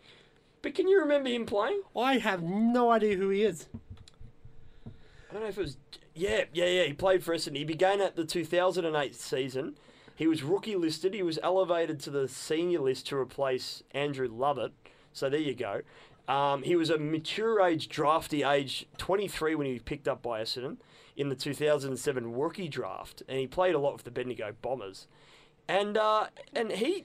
But 0.62 0.74
can 0.74 0.88
you 0.88 0.98
remember 1.00 1.28
him 1.28 1.46
playing? 1.46 1.82
I 1.96 2.18
have 2.18 2.42
no 2.42 2.90
idea 2.90 3.16
who 3.16 3.28
he 3.28 3.42
is. 3.44 3.68
I 5.30 5.32
don't 5.34 5.42
know 5.42 5.48
if 5.48 5.58
it 5.58 5.60
was. 5.60 5.76
Yeah, 6.14 6.44
yeah, 6.52 6.64
yeah. 6.66 6.82
He 6.84 6.92
played 6.94 7.22
for 7.22 7.34
Essendon. 7.34 7.56
He 7.56 7.64
began 7.64 8.00
at 8.00 8.16
the 8.16 8.24
2008 8.24 9.14
season. 9.14 9.76
He 10.16 10.26
was 10.26 10.42
rookie 10.42 10.76
listed. 10.76 11.14
He 11.14 11.22
was 11.22 11.38
elevated 11.42 12.00
to 12.00 12.10
the 12.10 12.26
senior 12.26 12.80
list 12.80 13.06
to 13.08 13.16
replace 13.16 13.82
Andrew 13.92 14.28
Lovett. 14.28 14.72
So 15.12 15.28
there 15.28 15.38
you 15.38 15.54
go. 15.54 15.82
Um, 16.26 16.62
he 16.62 16.74
was 16.74 16.90
a 16.90 16.98
mature 16.98 17.60
age 17.60 17.88
drafty, 17.88 18.42
age 18.42 18.86
23 18.98 19.54
when 19.54 19.66
he 19.66 19.74
was 19.74 19.82
picked 19.82 20.08
up 20.08 20.22
by 20.22 20.40
Essendon 20.40 20.78
in 21.16 21.28
the 21.28 21.36
2007 21.36 22.32
rookie 22.32 22.68
draft, 22.68 23.22
and 23.28 23.38
he 23.38 23.46
played 23.46 23.74
a 23.74 23.78
lot 23.78 23.92
with 23.92 24.04
the 24.04 24.10
Bendigo 24.10 24.54
Bombers, 24.60 25.06
and 25.68 25.96
uh, 25.96 26.26
and 26.52 26.72
he. 26.72 27.04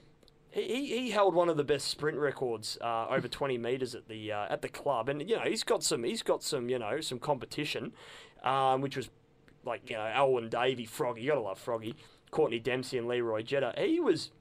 He, 0.54 0.84
he 0.84 1.10
held 1.12 1.34
one 1.34 1.48
of 1.48 1.56
the 1.56 1.64
best 1.64 1.88
sprint 1.88 2.18
records 2.18 2.76
uh, 2.82 3.06
over 3.08 3.26
20 3.26 3.56
meters 3.56 3.94
at 3.94 4.06
the 4.06 4.32
uh, 4.32 4.44
at 4.50 4.60
the 4.60 4.68
club, 4.68 5.08
and 5.08 5.26
you 5.26 5.36
know 5.36 5.44
he's 5.44 5.62
got 5.62 5.82
some 5.82 6.04
he's 6.04 6.22
got 6.22 6.42
some 6.42 6.68
you 6.68 6.78
know 6.78 7.00
some 7.00 7.18
competition, 7.18 7.94
um, 8.44 8.82
which 8.82 8.94
was 8.94 9.08
like 9.64 9.88
you 9.88 9.96
know 9.96 10.02
Alwyn 10.02 10.50
Davey, 10.50 10.84
Froggy, 10.84 11.22
you 11.22 11.30
gotta 11.30 11.40
love 11.40 11.58
Froggy, 11.58 11.96
Courtney 12.32 12.58
Dempsey 12.58 12.98
and 12.98 13.06
Leroy 13.06 13.42
Jetta. 13.42 13.74
He 13.76 14.00
was, 14.00 14.32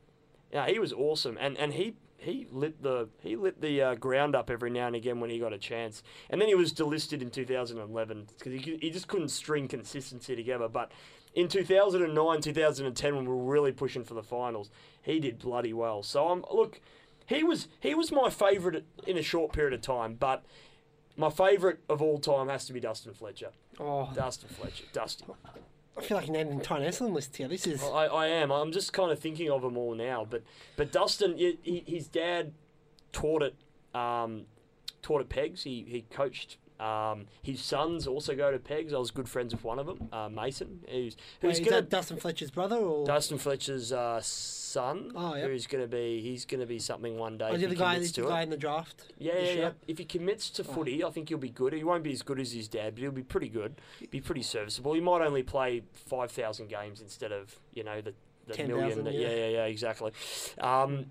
yeah, 0.51 0.65
he 0.65 0.79
was 0.79 0.91
awesome, 0.91 1.37
and 1.39 1.55
and 1.57 1.73
he 1.73 1.95
he 2.17 2.47
lit 2.51 2.81
the 2.81 3.09
he 3.21 3.35
lit 3.35 3.61
the 3.61 3.81
uh, 3.81 3.95
ground 3.95 4.35
up 4.35 4.49
every 4.49 4.69
now 4.71 4.87
and 4.87 4.95
again 4.95 5.19
when 5.19 5.29
he 5.29 5.37
got 5.37 5.53
a 5.53 5.57
chance. 5.57 6.01
And 6.29 6.41
then 6.41 6.47
he 6.47 6.55
was 6.55 6.73
delisted 6.73 7.21
in 7.21 7.29
2011 7.29 8.27
because 8.37 8.53
he, 8.53 8.77
he 8.81 8.89
just 8.89 9.07
couldn't 9.07 9.29
string 9.29 9.67
consistency 9.67 10.35
together. 10.35 10.67
But 10.67 10.91
in 11.35 11.47
2009, 11.47 12.41
2010, 12.41 13.15
when 13.15 13.25
we 13.25 13.29
were 13.29 13.43
really 13.43 13.71
pushing 13.71 14.03
for 14.03 14.13
the 14.13 14.23
finals, 14.23 14.71
he 15.01 15.19
did 15.19 15.39
bloody 15.39 15.73
well. 15.73 16.01
So 16.01 16.29
I'm 16.29 16.45
look, 16.51 16.79
he 17.25 17.43
was 17.43 17.67
he 17.81 17.93
was 17.93 18.11
my 18.11 18.29
favourite 18.29 18.85
in 19.05 19.17
a 19.17 19.23
short 19.23 19.53
period 19.53 19.73
of 19.73 19.81
time, 19.81 20.15
but. 20.15 20.43
My 21.17 21.29
favourite 21.29 21.79
of 21.89 22.01
all 22.01 22.19
time 22.19 22.47
has 22.47 22.65
to 22.67 22.73
be 22.73 22.79
Dustin 22.79 23.13
Fletcher. 23.13 23.49
Oh, 23.81 24.09
Dustin 24.15 24.47
Fletcher. 24.47 24.85
Dusty. 24.93 25.25
I 25.97 26.01
feel 26.01 26.17
like 26.17 26.27
you 26.27 26.33
named 26.33 26.49
an 26.51 26.57
entire 26.57 26.87
Essendon 26.87 27.13
list 27.13 27.35
here. 27.35 27.47
This 27.47 27.67
is. 27.67 27.83
I, 27.83 28.05
I 28.05 28.27
am. 28.27 28.51
I'm 28.51 28.71
just 28.71 28.93
kind 28.93 29.11
of 29.11 29.19
thinking 29.19 29.49
of 29.49 29.61
them 29.61 29.77
all 29.77 29.93
now. 29.93 30.25
But 30.29 30.43
but 30.77 30.91
Dustin, 30.91 31.37
he, 31.37 31.83
his 31.85 32.07
dad 32.07 32.53
taught 33.11 33.43
it 33.43 33.55
um, 33.93 34.45
taught 35.01 35.21
at 35.21 35.29
Pegs. 35.29 35.63
He 35.63 35.85
he 35.87 36.05
coached. 36.09 36.57
Um, 36.79 37.27
his 37.43 37.61
sons 37.61 38.07
also 38.07 38.35
go 38.35 38.51
to 38.51 38.57
Pegs. 38.57 38.91
I 38.91 38.97
was 38.97 39.11
good 39.11 39.29
friends 39.29 39.53
with 39.53 39.63
one 39.63 39.77
of 39.77 39.85
them, 39.85 40.09
uh, 40.11 40.29
Mason, 40.29 40.79
who's 40.89 41.15
Wait, 41.15 41.17
who's 41.41 41.59
is 41.59 41.65
gonna 41.65 41.81
that 41.81 41.91
Dustin 41.91 42.17
Fletcher's 42.17 42.49
brother 42.49 42.77
or? 42.77 43.05
Dustin 43.05 43.37
Fletcher's 43.37 43.91
uh, 43.91 44.19
son. 44.71 45.11
Oh, 45.15 45.35
yep. 45.35 45.47
Who's 45.49 45.67
gonna 45.67 45.87
be? 45.87 46.21
He's 46.21 46.45
gonna 46.45 46.65
be 46.65 46.79
something 46.79 47.17
one 47.17 47.37
day. 47.37 47.45
Oh, 47.45 47.53
if 47.53 47.55
is 47.55 47.61
he 47.61 47.67
he 47.67 47.73
the 47.75 47.79
guy, 47.79 47.93
commits 47.95 48.11
the 48.13 48.21
to 48.23 48.27
guy 48.27 48.41
in 48.43 48.49
the 48.49 48.57
draft? 48.57 49.03
Yeah, 49.17 49.37
yeah, 49.39 49.51
yeah. 49.53 49.71
If 49.87 49.97
he 49.97 50.05
commits 50.05 50.49
to 50.51 50.63
footy, 50.63 51.03
I 51.03 51.09
think 51.09 51.29
he'll 51.29 51.37
be 51.37 51.49
good. 51.49 51.73
He 51.73 51.83
won't 51.83 52.03
be 52.03 52.11
as 52.13 52.21
good 52.21 52.39
as 52.39 52.51
his 52.51 52.67
dad, 52.67 52.95
but 52.95 53.01
he'll 53.01 53.11
be 53.11 53.23
pretty 53.23 53.49
good. 53.49 53.75
Be 54.09 54.21
pretty 54.21 54.43
serviceable. 54.43 54.93
He 54.93 55.01
might 55.01 55.21
only 55.21 55.43
play 55.43 55.83
five 55.93 56.31
thousand 56.31 56.69
games 56.69 57.01
instead 57.01 57.31
of 57.31 57.55
you 57.73 57.83
know 57.83 58.01
the 58.01 58.13
the 58.47 58.53
10,000, 58.53 58.77
million. 58.79 59.03
that- 59.03 59.13
yeah. 59.13 59.29
yeah, 59.29 59.35
yeah, 59.35 59.47
yeah, 59.49 59.65
exactly. 59.65 60.11
Um, 60.59 61.07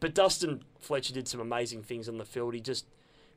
but 0.00 0.14
Dustin 0.14 0.62
Fletcher 0.80 1.14
did 1.14 1.28
some 1.28 1.40
amazing 1.40 1.82
things 1.82 2.08
on 2.08 2.18
the 2.18 2.24
field. 2.24 2.54
He 2.54 2.60
just 2.60 2.86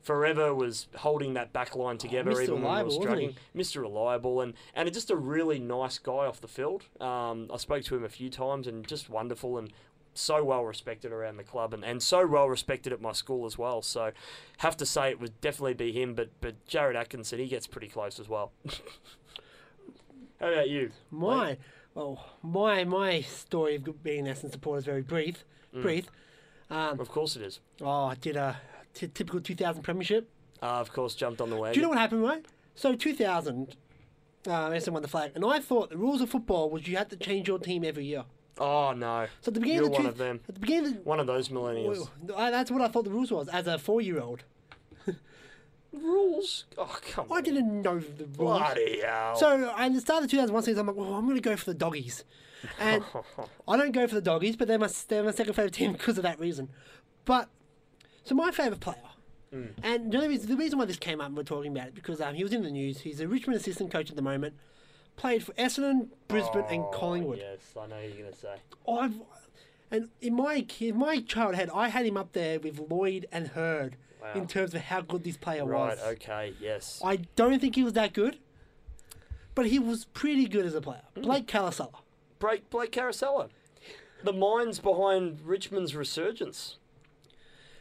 forever 0.06 0.54
was 0.54 0.86
holding 0.94 1.34
that 1.34 1.52
back 1.52 1.74
line 1.74 1.98
together, 1.98 2.30
Mr. 2.30 2.42
even 2.44 2.62
when 2.62 2.76
we 2.76 2.82
were 2.84 2.90
struggling. 2.90 3.34
Mr. 3.56 3.80
Reliable, 3.82 4.40
and 4.40 4.54
and 4.72 4.90
just 4.92 5.10
a 5.10 5.16
really 5.16 5.58
nice 5.58 5.98
guy 5.98 6.12
off 6.26 6.40
the 6.40 6.48
field. 6.48 6.84
Um, 7.00 7.50
I 7.52 7.56
spoke 7.56 7.82
to 7.84 7.96
him 7.96 8.04
a 8.04 8.08
few 8.08 8.30
times, 8.30 8.68
and 8.68 8.86
just 8.86 9.10
wonderful 9.10 9.58
and 9.58 9.72
so 10.14 10.44
well 10.44 10.64
respected 10.64 11.10
around 11.12 11.36
the 11.38 11.44
club, 11.44 11.74
and, 11.74 11.84
and 11.84 12.00
so 12.00 12.24
well 12.24 12.48
respected 12.48 12.92
at 12.92 13.00
my 13.00 13.12
school 13.12 13.46
as 13.46 13.58
well. 13.58 13.82
So, 13.82 14.12
have 14.58 14.76
to 14.76 14.86
say 14.86 15.10
it 15.10 15.20
would 15.20 15.40
definitely 15.40 15.74
be 15.74 15.90
him. 15.90 16.14
But 16.14 16.30
but 16.40 16.64
Jared 16.68 16.94
Atkinson, 16.94 17.40
he 17.40 17.48
gets 17.48 17.66
pretty 17.66 17.88
close 17.88 18.20
as 18.20 18.28
well. 18.28 18.52
How 20.40 20.52
about 20.52 20.68
you? 20.68 20.92
My, 21.10 21.56
well, 21.94 22.26
my 22.42 22.84
my 22.84 23.22
story 23.22 23.74
of 23.74 24.02
being 24.04 24.28
an 24.28 24.34
Essendon 24.34 24.52
supporter 24.52 24.78
is 24.78 24.84
very 24.84 25.02
brief. 25.02 25.44
Mm. 25.74 25.82
Brief. 25.82 26.06
Um, 26.70 27.00
Of 27.00 27.08
course 27.08 27.36
it 27.36 27.42
is. 27.42 27.60
oh, 27.80 28.04
I 28.06 28.14
did 28.16 28.36
a 28.36 28.56
t- 28.96 29.08
typical 29.08 29.40
2000 29.40 29.82
premiership. 29.82 30.28
Uh, 30.62 30.66
of 30.80 30.92
course, 30.92 31.14
jumped 31.14 31.40
on 31.40 31.50
the 31.50 31.56
wagon. 31.56 31.74
Do 31.74 31.80
you 31.80 31.82
know 31.82 31.90
what 31.90 31.98
happened, 31.98 32.22
right? 32.22 32.44
So 32.74 32.94
2000, 32.94 33.76
uh, 34.46 34.50
Essendon 34.70 34.90
won 34.92 35.02
the 35.02 35.08
flag, 35.08 35.32
and 35.34 35.44
I 35.44 35.60
thought 35.60 35.90
the 35.90 35.96
rules 35.98 36.20
of 36.20 36.30
football 36.30 36.70
was 36.70 36.86
you 36.88 36.96
had 36.96 37.10
to 37.10 37.16
change 37.16 37.46
your 37.48 37.58
team 37.58 37.84
every 37.84 38.04
year. 38.06 38.24
Oh 38.58 38.92
no, 38.92 39.26
So 39.42 39.50
at 39.50 39.54
the 39.54 39.60
beginning 39.60 39.76
you're 39.76 39.84
of 39.86 39.90
the 39.90 39.94
one 39.96 40.02
two- 40.04 40.08
of 40.08 40.16
them. 40.18 40.40
At 40.48 40.54
the 40.54 40.60
beginning, 40.60 40.86
of 40.86 40.94
the, 40.94 41.00
One 41.02 41.20
of 41.20 41.26
those 41.26 41.48
millennials. 41.50 42.08
I, 42.34 42.50
that's 42.50 42.70
what 42.70 42.80
I 42.80 42.88
thought 42.88 43.04
the 43.04 43.10
rules 43.10 43.30
was 43.30 43.48
as 43.48 43.66
a 43.66 43.78
four-year-old. 43.78 44.44
Rules? 45.92 46.64
Oh 46.76 46.98
come 47.10 47.26
on. 47.30 47.38
I 47.38 47.40
didn't 47.40 47.80
know 47.82 47.98
the 48.00 48.24
rules. 48.24 48.36
Bloody 48.36 49.00
hell. 49.00 49.36
So 49.36 49.74
at 49.76 49.92
the 49.94 50.00
start 50.00 50.22
of 50.24 50.28
the 50.30 50.30
2001 50.30 50.62
season, 50.64 50.80
I'm 50.80 50.86
like, 50.88 50.96
well, 50.96 51.14
I'm 51.14 51.24
going 51.24 51.36
to 51.36 51.40
go 51.42 51.56
for 51.56 51.64
the 51.66 51.74
doggies. 51.74 52.24
And 52.78 53.02
I 53.68 53.76
don't 53.76 53.92
go 53.92 54.06
for 54.06 54.14
the 54.14 54.20
doggies, 54.20 54.56
but 54.56 54.68
they're 54.68 54.78
my, 54.78 54.88
they're 55.08 55.22
my 55.22 55.30
second 55.30 55.54
favourite 55.54 55.72
team 55.72 55.92
because 55.94 56.18
of 56.18 56.22
that 56.24 56.38
reason. 56.38 56.68
But, 57.24 57.48
so 58.26 58.34
my 58.34 58.50
favourite 58.50 58.80
player, 58.80 58.96
Mm. 59.52 59.70
and 59.84 60.12
the, 60.12 60.18
reason, 60.28 60.50
the 60.50 60.56
reason 60.56 60.78
why 60.78 60.84
this 60.86 60.96
came 60.98 61.20
up 61.20 61.28
and 61.28 61.36
we're 61.36 61.44
talking 61.44 61.70
about 61.70 61.86
it, 61.88 61.94
because 61.94 62.20
um, 62.20 62.34
he 62.34 62.42
was 62.42 62.52
in 62.52 62.62
the 62.64 62.70
news. 62.70 63.00
He's 63.00 63.20
a 63.20 63.28
Richmond 63.28 63.58
assistant 63.60 63.92
coach 63.92 64.10
at 64.10 64.16
the 64.16 64.22
moment, 64.22 64.54
played 65.16 65.44
for 65.44 65.52
Essendon, 65.52 66.08
Brisbane, 66.28 66.64
and 66.68 66.82
Oh, 66.82 66.90
Collingwood. 66.92 67.38
Yes, 67.38 67.60
I 67.80 67.86
know 67.86 67.98
you're 68.00 68.24
gonna 68.24 68.34
say. 68.34 68.56
I've, 68.88 69.14
and 69.92 70.10
in 70.20 70.34
my 70.34 70.66
in 70.80 70.98
my 70.98 71.20
childhood, 71.20 71.70
I 71.72 71.88
had 71.90 72.04
him 72.04 72.16
up 72.16 72.32
there 72.32 72.58
with 72.58 72.80
Lloyd 72.90 73.26
and 73.30 73.48
Hird 73.48 73.96
Wow. 74.20 74.32
in 74.34 74.48
terms 74.48 74.74
of 74.74 74.80
how 74.82 75.00
good 75.02 75.22
this 75.22 75.36
player 75.36 75.64
Right. 75.64 75.90
was. 75.90 75.98
Right. 76.04 76.08
Okay. 76.16 76.54
Yes. 76.60 77.00
I 77.04 77.16
don't 77.36 77.60
think 77.60 77.76
he 77.76 77.84
was 77.84 77.92
that 77.92 78.12
good, 78.12 78.38
but 79.54 79.66
he 79.66 79.78
was 79.78 80.06
pretty 80.06 80.46
good 80.46 80.66
as 80.66 80.74
a 80.74 80.80
player. 80.80 81.02
Hmm. 81.14 81.22
Blake 81.22 81.46
Caracella. 81.46 81.94
Blake 82.40 82.68
Blake 82.68 82.90
Caracella, 82.92 83.48
the 84.24 84.32
minds 84.32 84.80
behind 84.80 85.40
Richmond's 85.42 85.94
resurgence. 85.94 86.78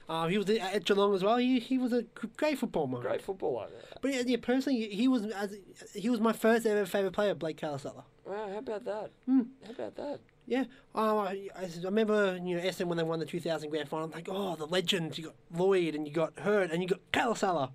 Uh, 0.07 0.27
he 0.27 0.37
was 0.37 0.49
at 0.49 0.85
Geelong 0.85 1.15
as 1.15 1.23
well. 1.23 1.37
He, 1.37 1.59
he 1.59 1.77
was 1.77 1.91
a 1.91 2.03
great 2.37 2.59
football 2.59 2.87
man. 2.87 3.01
Great 3.01 3.21
footballer. 3.21 3.67
But 4.01 4.13
yeah, 4.13 4.21
yeah, 4.25 4.37
personally, 4.39 4.87
he 4.89 5.07
was 5.07 5.25
as, 5.25 5.57
he 5.93 6.09
was 6.09 6.19
my 6.19 6.33
first 6.33 6.65
ever 6.65 6.85
favourite 6.85 7.13
player, 7.13 7.33
Blake 7.33 7.59
Caracella. 7.59 8.03
Wow. 8.25 8.49
How 8.51 8.57
about 8.59 8.85
that? 8.85 9.11
Hmm. 9.25 9.41
How 9.63 9.71
about 9.71 9.95
that? 9.95 10.19
Yeah, 10.47 10.65
uh, 10.93 11.17
I, 11.17 11.49
I 11.55 11.69
remember 11.83 12.39
you 12.43 12.55
know 12.55 12.61
Essendon 12.61 12.85
when 12.85 12.97
they 12.97 13.03
won 13.03 13.17
the 13.17 13.25
2000 13.25 13.69
grand 13.69 13.89
final. 13.89 14.05
I'm 14.05 14.11
like, 14.11 14.27
oh, 14.29 14.55
the 14.55 14.67
legends. 14.67 15.17
You 15.17 15.25
got 15.25 15.35
Lloyd 15.51 15.95
and 15.95 16.07
you 16.07 16.13
got 16.13 16.37
Hird 16.39 16.69
and 16.69 16.83
you 16.83 16.89
got 16.89 16.99
Caracella. 17.11 17.71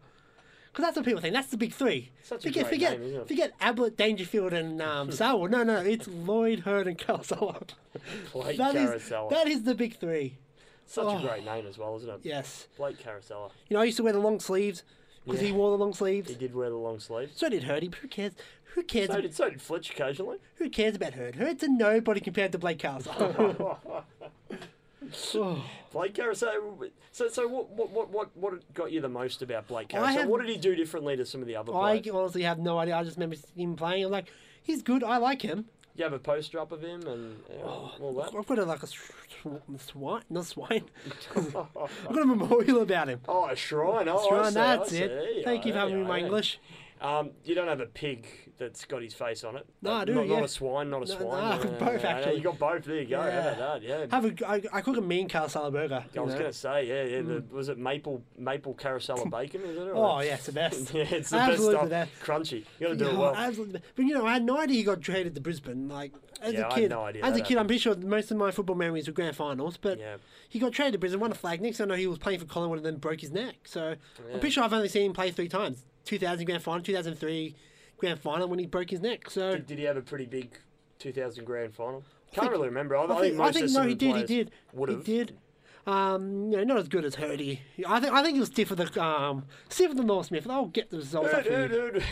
Because 0.73 0.85
that's 0.85 0.97
what 0.97 1.05
people 1.05 1.21
think. 1.21 1.35
That's 1.35 1.49
the 1.49 1.57
big 1.57 1.73
three. 1.73 2.13
Such 2.23 2.45
a 2.45 2.49
forget, 2.49 2.65
great 2.67 2.75
forget, 2.75 3.01
name, 3.01 3.25
forget 3.27 3.53
Ablett, 3.61 3.97
Dangerfield, 3.97 4.53
and 4.53 4.81
um, 4.81 5.11
Selwood. 5.13 5.51
No, 5.51 5.65
no, 5.65 5.79
it's 5.79 6.07
Lloyd, 6.07 6.61
Hird, 6.61 6.87
and. 6.87 6.97
Blake 8.33 8.57
That 8.57 8.77
is 8.77 8.91
Caracella. 8.91 9.31
that 9.31 9.49
is 9.49 9.65
the 9.65 9.75
big 9.75 9.97
three. 9.99 10.39
Such 10.91 11.05
oh. 11.07 11.19
a 11.19 11.21
great 11.21 11.45
name 11.45 11.69
as 11.69 11.79
well, 11.79 11.95
isn't 11.99 12.11
it? 12.11 12.21
Yes. 12.25 12.67
Blake 12.77 12.99
Caracella. 12.99 13.53
You 13.69 13.77
know, 13.77 13.81
I 13.81 13.85
used 13.85 13.97
to 13.99 14.03
wear 14.03 14.13
the 14.13 14.19
long 14.19 14.41
sleeves 14.41 14.83
because 15.25 15.41
he 15.41 15.53
wore 15.53 15.71
the 15.71 15.79
long 15.79 15.95
sleeves. 15.95 16.29
He 16.29 16.35
did 16.35 16.53
wear 16.53 16.69
the 16.69 16.75
long 16.75 16.99
sleeves. 16.99 17.31
So 17.37 17.49
did 17.49 17.63
Hirdy, 17.63 17.93
but 17.93 18.01
who 18.01 18.09
cares? 18.09 18.33
Who 18.75 18.83
cares? 18.83 19.07
So 19.09 19.21
did, 19.21 19.33
so 19.33 19.51
did 19.51 19.63
Fletch 19.63 19.91
occasionally. 19.91 20.39
Who 20.57 20.69
cares 20.69 20.97
about 20.97 21.15
Hird? 21.15 21.37
Hird's 21.37 21.63
a 21.63 21.69
nobody 21.69 22.19
compared 22.19 22.51
to 22.51 22.59
Blake 22.59 22.79
Caracella. 22.79 23.69
oh. 25.37 25.65
Blake 25.93 26.15
Carousel. 26.15 26.81
So, 27.13 27.29
so 27.29 27.47
what, 27.47 27.71
what, 27.71 28.11
what, 28.11 28.37
what, 28.37 28.75
got 28.75 28.91
you 28.91 29.01
the 29.01 29.09
most 29.09 29.43
about 29.43 29.69
Blake 29.69 29.91
Carousel? 29.91 30.23
have- 30.23 30.29
What 30.29 30.41
did 30.41 30.51
he 30.51 30.57
do 30.57 30.75
differently 30.75 31.17
to 31.17 31.25
some 31.25 31.41
of 31.41 31.47
the 31.47 31.55
other 31.55 31.71
players? 31.71 32.05
I 32.05 32.11
honestly 32.11 32.43
have 32.43 32.59
no 32.59 32.79
idea. 32.79 32.97
I 32.97 33.05
just 33.05 33.17
remember 33.17 33.37
him 33.55 33.77
playing. 33.77 34.07
I'm 34.07 34.11
like, 34.11 34.27
he's 34.61 34.83
good. 34.83 35.05
I 35.05 35.19
like 35.19 35.43
him. 35.43 35.67
You 35.97 36.05
have 36.05 36.13
a 36.13 36.19
poster 36.19 36.59
up 36.61 36.73
of 36.73 36.83
him 36.83 37.03
and 37.07 37.37
uh, 37.63 37.67
all 37.67 38.15
that. 38.23 38.35
I've 38.37 38.47
got 38.47 38.59
a, 38.59 38.65
like 38.65 38.83
a 38.83 38.87
swine, 39.79 40.23
not 40.31 40.47
swine. 40.47 40.85
I've 41.37 41.53
got 41.53 42.23
a 42.23 42.25
memorial 42.25 42.81
about 42.83 43.09
him. 43.09 43.21
Oh, 43.29 43.49
a 43.49 43.57
shrine. 43.57 44.09
Oh, 44.09 44.27
Shrine, 44.29 44.55
that's 44.55 44.93
it. 44.93 45.45
Thank 45.45 45.67
you 45.67 45.73
for 45.73 45.79
Oh, 45.79 45.81
having 45.83 46.03
me 46.03 46.09
my. 46.09 46.19
English. 46.21 46.59
Um, 47.01 47.31
you 47.45 47.55
don't 47.55 47.69
have 47.69 47.81
a 47.81 47.87
pig 47.87 48.27
that's 48.59 48.85
got 48.85 49.01
his 49.03 49.15
face 49.15 49.43
on 49.43 49.57
it. 49.57 49.67
No, 49.81 49.93
I 49.95 50.05
do, 50.05 50.15
Not, 50.15 50.27
yeah. 50.29 50.35
not 50.37 50.45
a 50.45 50.49
swine, 50.49 50.91
not 50.91 51.09
a 51.09 51.13
No, 51.13 51.19
swine. 51.19 51.43
no, 51.61 51.63
Yeah, 51.65 51.79
both, 51.79 52.03
yeah, 52.03 52.09
actually. 52.11 52.37
You 52.37 52.43
got 52.43 52.59
both. 52.59 52.85
There 52.85 52.97
you 52.97 53.07
go. 53.07 53.21
How 53.23 53.27
Yeah. 53.29 53.39
about 53.53 53.81
that? 53.81 53.83
Yeah. 53.83 54.07
Have 54.11 54.25
a, 54.27 54.47
I, 54.49 54.63
I 54.71 54.81
cook 54.83 54.99
a 54.99 55.01
mean 55.01 55.27
Caracella 55.27 55.73
burger. 55.73 56.05
I 56.15 56.21
was 56.21 56.35
know. 56.35 56.43
to 56.43 56.53
say, 56.53 56.87
yeah, 56.87 57.17
yeah. 57.17 57.23
The, 57.23 57.43
was 57.51 57.71
it 57.71 57.79
maple 57.79 58.23
maple 58.37 58.75
carousel 58.75 59.25
bacon? 59.31 59.63
Is 59.63 59.79
it? 59.79 59.81
or- 59.81 59.95
Oh, 59.97 60.21
yeah, 60.21 60.35
it's 60.35 60.45
the 60.45 60.53
best. 60.53 60.93
yeah, 60.95 61.05
it's 61.05 61.31
the 61.31 61.39
Absolutely 61.39 61.89
best 61.89 62.11
stuff. 62.17 62.27
Crunchy. 62.27 62.65
You 62.79 62.87
got 62.87 62.89
to 62.89 62.97
do 62.97 63.05
Yeah, 63.07 63.11
it 63.13 63.17
well. 63.17 63.35
absolutely. 63.35 63.81
But 63.97 64.05
you 64.05 64.13
know, 64.15 64.27
I 64.27 64.35
had 64.35 64.45
no 64.45 64.59
idea 64.59 64.77
he 64.77 64.83
got 64.85 65.01
traded 65.01 65.35
to 65.37 65.41
Brisbane. 65.41 65.89
Like 65.89 66.13
as 66.43 66.53
Yeah, 66.53 66.61
I 66.61 66.63
a 66.63 66.65
had 66.67 66.75
kid, 66.75 66.91
no 66.91 67.03
idea 67.05 67.25
as 67.25 67.37
a 67.39 67.41
kid, 67.41 67.57
I'm 67.57 67.67
pretty 67.67 67.81
sure 67.81 67.97
most 67.97 68.31
of 68.31 68.37
my 68.37 68.51
football 68.51 68.77
memories 68.77 69.07
were 69.07 69.15
grand 69.15 69.37
finals. 69.37 69.79
But 69.79 69.99
Yeah. 69.99 70.17
he 70.51 70.59
got 70.59 70.73
traded 70.73 70.93
to 70.93 70.99
Brisbane, 70.99 71.21
won 71.21 71.33
a 71.33 71.35
flag. 71.35 71.63
Next 71.63 71.81
I 71.81 71.87
know, 71.87 71.95
he 71.95 72.07
was 72.07 72.19
playing 72.19 72.41
for 72.41 72.45
Collingwood 72.47 72.79
and 72.81 72.85
then 72.85 72.97
broke 72.97 73.23
his 73.23 73.31
neck. 73.31 73.55
So. 73.65 73.95
I'm 74.33 74.39
pretty 74.41 74.51
sure 74.51 74.65
I've 74.65 74.73
only 74.75 74.89
seen 74.89 75.07
him 75.07 75.13
play 75.15 75.31
three 75.31 75.49
times: 75.49 75.83
2000 76.05 76.47
grand 76.47 76.63
final, 76.63 76.81
2003 76.83 77.55
grand 77.99 78.19
final 78.19 78.49
when 78.49 78.59
he 78.59 78.67
broke 78.67 78.91
his 78.91 79.01
neck. 79.01 79.31
So 79.31 79.53
Did, 79.53 79.67
did 79.67 79.79
he 79.79 79.85
have 79.85 79.97
a 79.97 80.03
pretty 80.03 80.27
big 80.27 80.59
2000 80.99 81.45
grand 81.45 81.75
final? 81.75 82.05
Can't 82.33 82.45
think- 82.45 82.53
really 82.53 82.69
remember. 82.69 82.97
I, 82.97 83.05
I 83.05 83.07
think, 83.07 83.21
think, 83.21 83.41
I 83.41 83.53
think 83.53 83.71
no, 83.71 83.83
he 83.83 83.95
did. 83.95 84.17
He 84.17 84.23
did. 84.25 84.51
Would 84.73 84.89
He 84.91 84.97
did. 84.97 85.37
Um, 85.87 86.51
you 86.53 86.59
know, 86.59 86.65
not 86.65 86.77
as 86.77 86.89
good 86.89 87.05
as 87.05 87.17
Hirdy. 87.17 87.61
I 87.87 88.01
think 88.01 88.13
I 88.13 88.23
think 88.23 88.35
he 88.35 88.41
was 88.41 88.51
stiff 88.51 88.71
with 88.71 88.79
the 88.79 89.03
um, 89.03 89.47
stiff 89.69 89.89
with 89.89 89.97
the 89.97 90.05
Norm 90.05 90.23
Smith. 90.23 90.49
I'll 90.49 90.67
get 90.67 90.91
the 90.91 90.99
results 90.99 91.33
up 91.33 91.45
Hird, 91.45 91.47
for 91.47 91.51
Hird, 91.53 91.95
you. 91.95 92.01
Hird, 92.01 92.03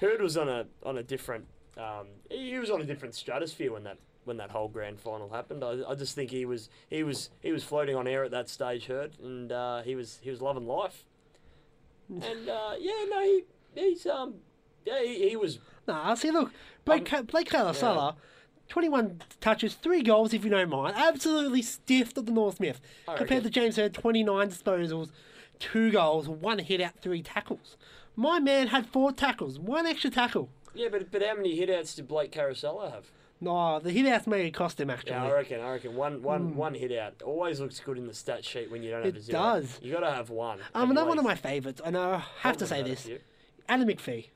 Hird 0.00 0.20
was 0.22 0.36
on 0.36 0.48
a 0.48 0.66
on 0.84 0.98
a 0.98 1.02
different. 1.02 1.46
Um, 1.76 2.06
he 2.30 2.56
was 2.58 2.70
on 2.70 2.80
a 2.80 2.84
different 2.84 3.14
stratosphere 3.14 3.72
when 3.72 3.82
that 3.84 3.98
when 4.24 4.36
that 4.36 4.50
whole 4.50 4.68
grand 4.68 5.00
final 5.00 5.28
happened. 5.30 5.64
I, 5.64 5.80
I 5.88 5.94
just 5.94 6.14
think 6.14 6.30
he 6.30 6.44
was 6.44 6.70
he 6.88 7.02
was 7.02 7.30
he 7.42 7.50
was 7.50 7.64
floating 7.64 7.96
on 7.96 8.06
air 8.06 8.22
at 8.24 8.30
that 8.30 8.48
stage. 8.48 8.86
Hird 8.86 9.18
and 9.20 9.50
uh, 9.50 9.82
he 9.82 9.96
was 9.96 10.20
he 10.22 10.30
was 10.30 10.40
loving 10.40 10.66
life. 10.66 11.04
And 12.08 12.48
uh, 12.48 12.74
yeah, 12.78 13.04
no, 13.10 13.20
he 13.22 13.44
he's 13.74 14.06
um 14.06 14.34
yeah 14.84 15.02
he, 15.02 15.28
he 15.30 15.36
was 15.36 15.58
Nah, 15.86 16.14
see, 16.14 16.30
look, 16.30 16.52
Blake, 16.84 17.06
Ca- 17.06 17.22
Blake 17.22 17.48
Caracella, 17.48 18.14
21 18.68 19.22
touches, 19.40 19.72
three 19.74 20.02
goals, 20.02 20.34
if 20.34 20.44
you 20.44 20.50
don't 20.50 20.68
mind. 20.68 20.94
Absolutely 20.96 21.62
stiffed 21.62 22.18
at 22.18 22.26
the 22.26 22.32
Norm 22.32 22.52
Smith. 22.52 22.80
Compared 23.16 23.42
to. 23.44 23.50
James 23.50 23.76
Hird, 23.76 23.94
29 23.94 24.50
disposals, 24.50 25.08
two 25.58 25.90
goals, 25.90 26.28
one 26.28 26.58
hit 26.58 26.82
out, 26.82 26.92
three 27.00 27.22
tackles. 27.22 27.78
My 28.16 28.38
man 28.38 28.66
had 28.66 28.86
four 28.86 29.12
tackles, 29.12 29.58
one 29.58 29.86
extra 29.86 30.10
tackle. 30.10 30.50
yeah, 30.74 30.88
but 30.90 31.10
but 31.10 31.22
how 31.22 31.34
many 31.36 31.56
hit 31.56 31.70
outs 31.70 31.94
did 31.94 32.06
Blake 32.06 32.32
Carousel 32.32 32.90
have? 32.90 33.06
No, 33.40 33.78
the 33.78 33.90
hit 33.92 34.06
outs 34.06 34.26
maybe 34.26 34.50
cost 34.50 34.80
him, 34.80 34.90
actually. 34.90 35.12
Yeah, 35.12 35.26
I 35.26 35.32
reckon. 35.32 35.60
I 35.60 35.70
reckon 35.72 35.94
one, 35.94 36.22
one, 36.22 36.56
one 36.56 36.74
hit 36.74 36.90
out 36.92 37.22
always 37.22 37.60
looks 37.60 37.78
good 37.78 37.96
in 37.96 38.06
the 38.08 38.14
stat 38.14 38.44
sheet 38.44 38.70
when 38.70 38.82
you 38.82 38.90
don't 38.90 39.04
have 39.04 39.14
It 39.14 39.18
a 39.18 39.22
zero. 39.22 39.38
does. 39.38 39.78
You 39.80 39.92
got 39.92 40.00
to 40.00 40.10
have 40.10 40.28
one. 40.30 40.58
um, 40.74 40.90
another 40.90 41.08
one 41.08 41.18
of 41.18 41.24
my 41.24 41.36
favourites, 41.36 41.80
and 41.84 41.96
I 41.96 42.24
have 42.40 42.56
to 42.56 42.66
say 42.66 42.82
this. 42.82 43.08
Adam 43.68 43.86
McPhee. 43.86 44.28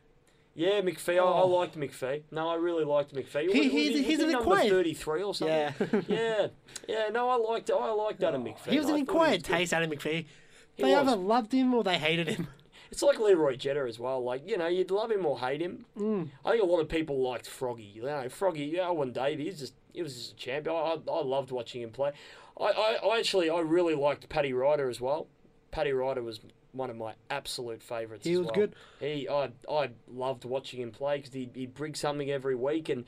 Yeah, 0.55 0.83
McPhee. 0.83 1.15
I, 1.15 1.17
I 1.17 1.21
Oh. 1.21 1.47
liked 1.49 1.77
McPhee. 1.79 2.23
No, 2.31 2.49
I 2.51 2.57
really 2.57 2.85
liked 2.85 3.15
McPhee. 3.15 3.51
He- 3.51 3.69
he's- 3.71 3.95
he- 3.97 4.03
he's 4.03 4.21
an 4.21 4.31
number 4.33 4.55
thirty-three 4.57 5.23
or 5.23 5.35
something. 5.35 5.57
Yeah. 5.57 6.01
yeah, 6.09 6.47
yeah. 6.87 7.09
No, 7.09 7.31
I 7.31 7.37
liked. 7.37 7.71
I 7.71 7.91
liked 7.93 8.23
Adam 8.23 8.45
McPhee. 8.45 8.69
He 8.71 8.79
was 8.79 8.89
an 8.91 8.97
inquired 8.97 9.43
taste, 9.43 9.73
Adam 9.73 9.91
McPhee. 9.91 10.27
He 10.75 10.83
They 10.83 10.95
either 10.95 11.17
loved 11.17 11.53
him 11.53 11.73
or 11.75 11.83
they 11.83 11.97
hated 11.99 12.29
him. 12.29 12.49
It's 12.93 13.03
like 13.03 13.19
Leroy 13.19 13.57
Jetta 13.57 13.87
as 13.89 13.99
well. 13.99 14.23
Like 14.23 14.47
you 14.47 14.59
know, 14.59 14.67
you'd 14.67 14.91
love 14.91 15.11
him 15.11 15.25
or 15.25 15.41
hate 15.41 15.63
him. 15.63 15.87
Mm. 15.99 16.29
I 16.45 16.51
think 16.51 16.63
a 16.63 16.67
lot 16.67 16.81
of 16.81 16.91
people 16.91 17.23
liked 17.23 17.49
Froggy. 17.49 17.85
You 17.85 18.03
know, 18.03 18.29
Froggy. 18.29 18.79
Alwyn 18.79 19.13
Davey. 19.13 19.45
He's 19.47 19.59
just 19.59 19.75
he 19.95 20.03
was 20.03 20.15
just 20.15 20.33
a 20.33 20.37
champion. 20.37 20.77
I, 20.77 20.99
I, 21.11 21.23
loved 21.23 21.51
watching 21.51 21.81
him 21.81 21.91
play. 21.91 22.13
I, 22.61 22.65
I, 22.65 22.99
I 23.03 23.19
actually 23.19 23.49
I 23.49 23.61
really 23.61 23.95
liked 23.95 24.29
Paddy 24.29 24.53
Ryder 24.53 24.91
as 24.91 25.01
well. 25.01 25.27
Paddy 25.71 25.93
Ryder 25.93 26.23
was 26.23 26.41
one 26.73 26.91
of 26.91 26.97
my 26.97 27.15
absolute 27.31 27.83
favourites. 27.83 28.27
He 28.27 28.35
as 28.35 28.41
was 28.41 28.47
well. 28.49 28.55
good. 28.55 28.75
He 29.01 29.27
I 29.27 29.49
I 29.71 29.89
loved 30.07 30.45
watching 30.45 30.83
him 30.83 30.91
play 30.91 31.17
because 31.17 31.33
he 31.33 31.49
he'd 31.55 31.73
bring 31.73 31.95
something 31.95 32.31
every 32.31 32.55
week 32.55 32.91
and 32.91 33.07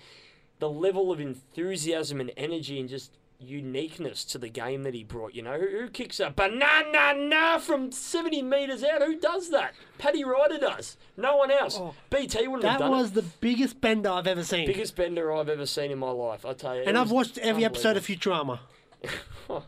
the 0.60 0.70
level 0.70 1.12
of 1.12 1.20
enthusiasm 1.20 2.22
and 2.22 2.32
energy 2.38 2.80
and 2.80 2.88
just 2.88 3.12
uniqueness 3.38 4.24
to 4.24 4.38
the 4.38 4.48
game 4.48 4.82
that 4.84 4.94
he 4.94 5.04
brought. 5.04 5.34
You 5.34 5.42
know, 5.42 5.58
who, 5.58 5.66
who 5.80 5.88
kicks 5.88 6.20
a 6.20 6.30
banana 6.30 7.14
na 7.14 7.58
from 7.58 7.92
70 7.92 8.42
metres 8.42 8.82
out? 8.82 9.02
Who 9.02 9.18
does 9.18 9.50
that? 9.50 9.74
Paddy 9.98 10.24
Ryder 10.24 10.58
does. 10.58 10.96
No 11.16 11.36
one 11.36 11.50
else. 11.50 11.80
BT 12.10 12.46
wouldn't 12.48 12.64
have 12.64 12.80
Oh. 12.80 12.84
That 12.84 12.90
was 12.90 13.10
it. 13.10 13.14
the 13.14 13.22
biggest 13.40 13.80
bender 13.80 14.10
I've 14.10 14.26
ever 14.26 14.44
seen. 14.44 14.66
Biggest 14.66 14.96
bender 14.96 15.32
I've 15.32 15.48
ever 15.48 15.66
seen 15.66 15.90
in 15.90 15.98
my 15.98 16.10
life, 16.10 16.44
I 16.46 16.52
tell 16.54 16.76
you. 16.76 16.82
and 16.86 16.96
I've 16.96 17.10
watched 17.10 17.38
every 17.38 17.64
episode 17.64 17.96
of. 17.96 18.06
Futurama. 18.06 18.60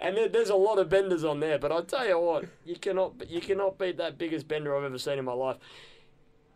And 0.00 0.16
there, 0.16 0.28
there's 0.28 0.50
a 0.50 0.56
lot 0.56 0.78
of 0.80 0.88
benders 0.88 1.22
on 1.24 1.38
there, 1.40 1.58
but 1.58 1.70
I 1.70 1.80
tell 1.82 2.06
you 2.06 2.18
what, 2.18 2.46
you 2.64 2.74
cannot 2.76 3.12
you 3.30 3.40
cannot 3.40 3.78
beat 3.78 3.96
that 3.98 4.18
biggest 4.18 4.48
bender 4.48 4.76
I've 4.76 4.82
ever 4.84 4.98
seen 4.98 5.18
in 5.18 5.24
my 5.24 5.32
life. 5.32 5.56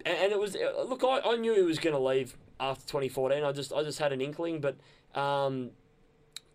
And, 0.04 0.16
and 0.18 0.32
it 0.32 0.38
was 0.40 0.56
uh, 0.56 0.82
look, 0.82 1.04
I, 1.04 1.20
I 1.20 1.36
knew 1.36 1.54
he 1.54 1.62
was 1.62 1.78
going 1.78 1.94
to 1.94 2.02
leave 2.02 2.36
after 2.60 2.86
2014. 2.86 3.44
I 3.44 3.52
just 3.52 3.72
I 3.72 3.82
just 3.82 3.98
had 3.98 4.12
an 4.12 4.20
inkling, 4.20 4.60
but 4.60 4.76
um, 5.18 5.70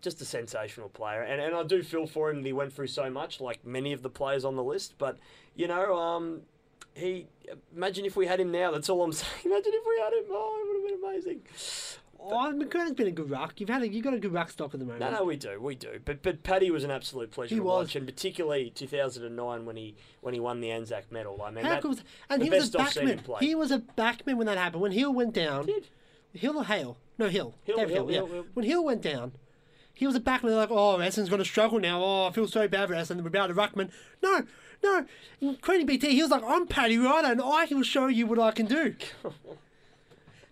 just 0.00 0.20
a 0.20 0.24
sensational 0.24 0.88
player, 0.88 1.22
and 1.22 1.40
and 1.40 1.54
I 1.54 1.62
do 1.62 1.82
feel 1.82 2.06
for 2.06 2.30
him 2.30 2.42
that 2.42 2.46
he 2.46 2.52
went 2.52 2.72
through 2.72 2.88
so 2.88 3.08
much, 3.10 3.40
like 3.40 3.64
many 3.64 3.92
of 3.92 4.02
the 4.02 4.10
players 4.10 4.44
on 4.44 4.56
the 4.56 4.64
list. 4.64 4.94
But 4.98 5.18
you 5.54 5.68
know, 5.68 5.96
um, 5.96 6.42
he 6.94 7.26
imagine 7.74 8.04
if 8.04 8.16
we 8.16 8.26
had 8.26 8.40
him 8.40 8.50
now. 8.50 8.70
That's 8.70 8.88
all 8.88 9.02
I'm 9.02 9.12
saying. 9.12 9.32
Imagine 9.44 9.72
if 9.74 9.84
we 9.86 10.00
had 10.02 10.12
him. 10.12 10.24
Oh, 10.30 10.60
it 10.60 10.66
would 10.66 10.92
have 10.92 11.00
been 11.00 11.10
amazing. 11.10 11.42
Oh, 12.24 12.52
McGregor's 12.54 12.92
been 12.92 13.08
a 13.08 13.10
good 13.12 13.30
ruck. 13.30 13.60
You've 13.60 13.68
had 13.68 13.82
a, 13.82 13.88
you 13.88 14.00
got 14.02 14.14
a 14.14 14.18
good 14.18 14.32
ruck 14.32 14.50
stock 14.50 14.72
at 14.74 14.80
the 14.80 14.86
moment. 14.86 15.00
No, 15.00 15.10
no, 15.10 15.24
we 15.24 15.36
do, 15.36 15.60
we 15.60 15.74
do. 15.74 16.00
But 16.04 16.22
but 16.22 16.42
Paddy 16.42 16.70
was 16.70 16.84
an 16.84 16.90
absolute 16.90 17.30
pleasure 17.32 17.54
He 17.54 17.58
to 17.58 17.64
was. 17.64 17.86
watch, 17.88 17.96
and 17.96 18.06
particularly 18.06 18.70
2009 18.70 19.64
when 19.66 19.76
he 19.76 19.96
when 20.20 20.32
he 20.34 20.40
won 20.40 20.60
the 20.60 20.70
Anzac 20.70 21.10
Medal. 21.10 21.40
I 21.42 21.50
mean, 21.50 21.64
How 21.64 21.70
that, 21.72 21.82
cool 21.82 21.90
was- 21.90 22.04
and 22.30 22.40
the 22.40 22.44
he 22.46 22.50
was 22.50 22.68
a 22.74 22.78
best 22.78 22.86
I've 22.86 22.92
seen 22.92 23.08
him 23.08 23.18
backman. 23.18 23.40
He 23.40 23.54
was 23.54 23.70
a 23.72 23.78
backman 23.80 24.36
when 24.36 24.46
that 24.46 24.56
happened. 24.58 24.82
When 24.82 24.92
Hill 24.92 25.12
went 25.12 25.32
down, 25.34 25.66
did. 25.66 25.88
Hill 26.32 26.58
or 26.58 26.64
Hale? 26.64 26.96
No, 27.18 27.28
Hill. 27.28 27.54
Hill, 27.64 27.78
Hill, 27.78 27.88
Hill, 27.88 28.10
yeah. 28.10 28.16
Hill. 28.26 28.46
When 28.54 28.64
Hill 28.64 28.84
went 28.84 29.02
down, 29.02 29.32
he 29.92 30.06
was 30.06 30.16
a 30.16 30.20
backman. 30.20 30.42
They're 30.48 30.56
like, 30.56 30.70
oh, 30.70 30.96
Essendon's 30.98 31.28
going 31.28 31.42
to 31.42 31.44
struggle 31.44 31.78
now. 31.78 32.02
Oh, 32.02 32.26
I 32.28 32.32
feel 32.32 32.46
so 32.48 32.66
bad 32.68 32.88
for 32.88 32.94
Essendon. 32.94 33.20
We're 33.22 33.28
about 33.28 33.48
to 33.48 33.54
ruckman. 33.54 33.90
No, 34.22 34.44
no. 34.82 35.04
Including 35.40 35.86
BT, 35.86 36.14
he 36.14 36.22
was 36.22 36.30
like, 36.30 36.42
I'm 36.46 36.66
Paddy 36.66 36.96
Ryder, 36.98 37.28
and 37.32 37.42
I 37.42 37.66
will 37.70 37.82
show 37.82 38.06
you 38.06 38.26
what 38.26 38.38
I 38.38 38.52
can 38.52 38.66
do. 38.66 38.94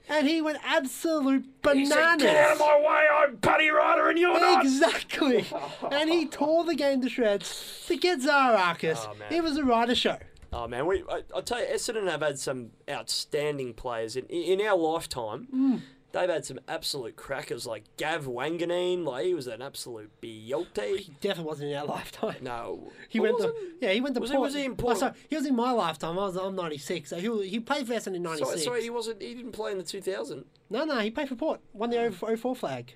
and 0.09 0.27
he 0.29 0.41
went 0.43 0.59
absolute 0.65 1.43
He 1.43 1.51
bananas. 1.63 1.91
said, 1.93 2.19
Get 2.19 2.37
out 2.37 2.53
of 2.53 2.59
my 2.59 2.79
way! 2.81 3.07
I'm 3.15 3.37
Paddy 3.39 3.69
Ryder, 3.71 4.09
and 4.09 4.19
you're 4.19 4.41
not. 4.41 4.65
Exactly. 4.65 5.47
and 5.93 6.11
he 6.11 6.27
tore 6.27 6.65
the 6.65 6.75
game 6.75 7.01
to 7.03 7.09
shreds 7.09 7.85
to 7.87 7.97
get 7.97 8.21
Zaharakis. 8.21 9.07
Oh, 9.09 9.15
man. 9.15 9.33
it 9.33 9.43
was 9.43 9.57
a 9.57 9.65
Ryder 9.65 9.95
show. 9.95 10.19
Oh 10.53 10.67
man, 10.67 10.87
we 10.87 11.05
I, 11.09 11.23
I 11.37 11.41
tell 11.43 11.61
you, 11.61 11.67
Essendon 11.73 12.11
have 12.11 12.23
had 12.23 12.39
some 12.39 12.71
outstanding 12.91 13.73
players 13.75 14.17
in 14.17 14.25
in 14.27 14.61
our 14.61 14.77
lifetime. 14.77 15.47
Mm. 15.55 15.81
They've 16.13 16.29
had 16.29 16.45
some 16.45 16.59
absolute 16.67 17.15
crackers 17.15 17.67
like 17.67 17.85
Gav 17.97 18.27
Wanganeen. 18.27 19.05
Like 19.05 19.27
he 19.27 19.35
was 19.35 19.47
an 19.47 19.63
absolute 19.63 20.11
beauty. 20.21 20.97
He 20.99 21.13
definitely 21.21 21.45
wasn't 21.49 21.71
in 21.71 21.77
our 21.77 21.85
lifetime. 21.97 22.37
No, 22.43 22.91
He 23.09 23.21
went 23.21 23.39
to 23.39 23.55
yeah. 23.81 23.93
He 23.93 24.01
went 24.01 24.15
to 24.17 24.21
Was 24.21 24.31
he- 24.31 24.37
Port. 24.37 24.47
was 24.47 24.55
he 24.55 24.65
in 24.65 24.77
Oh, 24.83 24.95
sorry, 24.95 25.13
he 25.29 25.37
was 25.37 25.47
in 25.47 25.55
my 25.55 25.71
lifetime. 25.71 26.19
I 26.19 26.23
was 26.27 26.37
I'm 26.37 26.57
96. 26.57 27.11
So 27.11 27.17
he 27.19 27.49
he 27.49 27.61
played 27.61 27.87
for 27.87 27.95
Essendon 27.95 28.17
in 28.17 28.23
96. 28.25 28.49
Sorry, 28.51 28.61
sorry, 28.61 28.83
he 28.83 28.91
wasn't. 28.91 29.23
He 29.23 29.35
didn't 29.35 29.53
play 29.53 29.71
in 29.73 29.79
the 29.79 29.85
2000. 29.85 30.45
No, 30.69 30.85
no, 30.85 30.99
he 30.99 31.11
played 31.11 31.29
for 31.29 31.37
Port. 31.37 31.61
Won 31.73 31.91
the 31.91 31.97
0- 31.97 32.39
04 32.39 32.57
flag. 32.57 32.95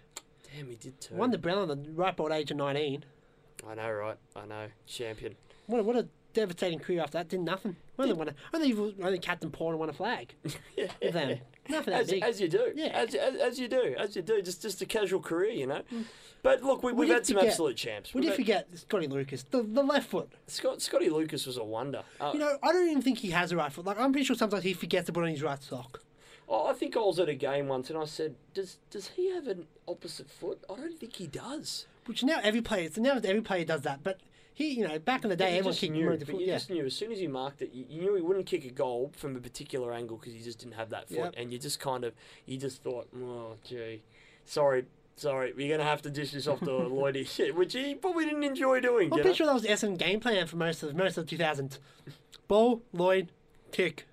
Damn, 0.57 0.69
he 0.69 0.77
did 0.77 1.01
too. 1.01 1.15
Won 1.15 1.31
the 1.31 1.39
Brown 1.39 1.71
at 1.71 1.85
the 1.85 1.91
ripe 1.93 2.21
old 2.21 2.33
age 2.33 2.51
of 2.51 2.57
19. 2.57 3.05
I 3.69 3.75
know, 3.77 3.91
right? 3.93 4.17
I 4.37 4.45
know. 4.47 4.67
Champion. 4.87 5.37
What 5.67 5.79
a, 5.81 5.83
what 5.85 5.97
a 5.97 6.07
devastating 6.33 6.79
career 6.81 7.01
after 7.01 7.19
that. 7.19 7.29
Did 7.29 7.41
nothing. 7.41 7.77
Only 7.99 8.12
won 8.12 8.29
a, 8.29 8.35
only 8.53 8.73
only 9.03 9.19
Captain 9.19 9.51
Port 9.51 9.73
and 9.73 9.81
won 9.81 9.89
a 9.89 9.93
flag. 9.93 10.35
With 10.77 11.15
them. 11.67 11.77
Nothing 11.77 11.93
that 11.95 12.01
As, 12.03 12.11
big. 12.11 12.23
as 12.23 12.41
you 12.41 12.49
do. 12.49 12.73
Yeah. 12.75 12.89
Mm. 12.89 13.09
As, 13.09 13.15
as, 13.15 13.35
as 13.41 13.59
you 13.59 13.69
do. 13.69 13.95
As 13.99 14.17
you 14.17 14.23
do. 14.23 14.43
Just 14.43 14.62
just 14.62 14.81
a 14.83 14.87
casual 14.87 15.21
career, 15.21 15.51
you 15.53 15.67
know. 15.67 15.83
But 16.43 16.62
look, 16.62 16.83
we, 16.83 16.93
did 17.07 17.12
had 17.15 17.27
some 17.27 17.39
absolute 17.39 17.77
champs. 17.77 18.12
we 18.12 18.21
did 18.21 18.29
had- 18.29 18.37
forget 18.37 18.69
Scotty 18.75 19.07
Lucas, 19.07 19.45
the, 19.45 19.62
the 19.62 19.83
left 19.83 20.11
foot. 20.11 20.31
Scott, 20.47 20.83
Scotty 20.83 21.09
Lucas 21.09 21.47
was 21.47 21.57
a 21.57 21.65
wonder. 21.65 22.03
Uh, 22.21 22.33
You 22.35 22.39
know, 22.41 22.59
I 22.62 22.71
don't 22.71 22.89
even 22.91 23.01
think 23.03 23.19
he 23.19 23.31
has 23.31 23.51
a 23.51 23.57
right 23.57 23.73
foot. 23.73 23.87
Like, 23.87 23.99
I'm 23.99 24.12
pretty 24.12 24.27
sure 24.27 24.37
sometimes 24.37 24.62
he 24.62 24.75
forgets 24.75 25.07
to 25.07 25.12
put 25.15 25.23
on 25.25 25.31
his 25.31 25.43
right 25.43 25.62
sock. 25.62 26.03
Oh, 26.47 26.67
I 26.67 26.75
think 26.75 26.97
I 26.97 27.01
was 27.01 27.19
at 27.19 27.31
a 27.31 27.35
game 27.35 27.69
once 27.69 27.89
and 27.89 27.99
I 27.99 28.05
said, 28.05 28.35
"Does 28.53 28.77
does 28.91 29.09
he 29.17 29.31
have 29.33 29.47
an 29.49 29.67
opposite 29.89 30.31
foot?" 30.31 30.62
I 30.69 30.77
don't 30.77 30.99
think 30.99 31.17
he 31.17 31.27
does. 31.27 31.87
Which 32.05 32.23
now 32.23 32.41
every 32.43 32.61
player, 32.61 32.91
so 32.93 33.01
now 33.01 33.15
every 33.25 33.41
player 33.41 33.65
does 33.65 33.81
that. 33.81 34.03
But 34.05 34.21
he, 34.55 34.71
you 34.75 34.87
know, 34.87 34.99
back 34.99 35.25
in 35.25 35.31
the 35.31 35.37
day, 35.37 35.53
you 35.53 35.59
everyone 35.59 35.75
kicked 35.75 35.93
knew, 35.93 36.11
him 36.13 36.19
the 36.19 36.27
foot. 36.27 36.41
you 36.41 36.47
Yeah. 36.47 36.55
just 36.55 36.71
knew 36.71 36.85
as 36.87 36.95
soon 36.95 37.11
as 37.13 37.19
he 37.19 37.27
marked 37.27 37.61
it, 37.63 37.73
you, 37.73 37.85
you 37.89 38.01
knew 38.03 38.15
he 38.15 38.23
wouldn't 38.23 38.47
kick 38.47 38.65
a 38.65 38.71
goal 38.71 39.11
from 39.17 39.35
a 39.37 39.41
particular 39.41 39.93
angle 39.93 40.17
because 40.17 40.33
he 40.33 40.41
just 40.41 40.59
didn't 40.61 40.75
have 40.75 40.91
that 40.91 41.09
foot, 41.09 41.19
Yep. 41.19 41.35
and 41.37 41.53
you 41.53 41.59
just 41.59 41.81
kind 41.81 42.05
of, 42.05 42.15
you 42.47 42.57
just 42.57 42.83
thought, 42.83 43.09
"Oh, 43.17 43.57
gee, 43.65 44.03
sorry." 44.45 44.87
Sorry, 45.17 45.53
we're 45.53 45.71
gonna 45.71 45.89
have 45.89 46.03
to 46.03 46.11
dish 46.11 46.33
this 46.33 46.49
off 46.49 46.59
to 46.59 46.65
Lloydie, 46.71 47.25
shit, 47.37 47.55
which 47.55 47.73
he 47.73 47.95
probably 47.95 48.25
didn't 48.25 48.43
enjoy 48.43 48.81
doing. 48.81 49.13
I'm 49.13 49.19
you 49.19 49.23
pretty 49.23 49.29
know? 49.29 49.35
sure 49.35 49.47
that 49.47 49.53
was 49.55 49.63
the 49.63 49.69
Essendon 49.69 49.97
game 49.97 50.19
plan 50.19 50.49
for 50.49 50.57
most 50.57 50.83
of 50.83 50.93
most 50.97 51.17
of 51.17 51.25
the 51.29 51.37
2000s. 51.37 51.79
Ball, 52.49 52.83
Lloyd, 52.93 53.29
kick. 53.71 54.07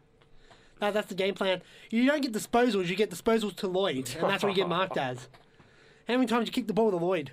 That, 0.79 0.93
that's 0.93 1.07
the 1.07 1.15
game 1.15 1.33
plan. 1.33 1.63
You 1.89 2.05
don't 2.05 2.21
get 2.21 2.33
disposals, 2.33 2.85
you 2.87 2.95
get 2.95 3.09
disposals 3.09 3.55
to 3.57 3.67
Lloyd, 3.67 3.95
and 4.15 4.29
that's 4.29 4.43
what 4.43 4.49
you 4.49 4.55
get 4.55 4.69
marked 4.79 4.95
as. 4.95 5.27
How 6.07 6.13
many 6.15 6.27
times 6.27 6.45
you 6.47 6.51
kick 6.51 6.67
the 6.67 6.73
ball 6.73 6.91
to 6.91 6.97
Lloyd? 6.97 7.31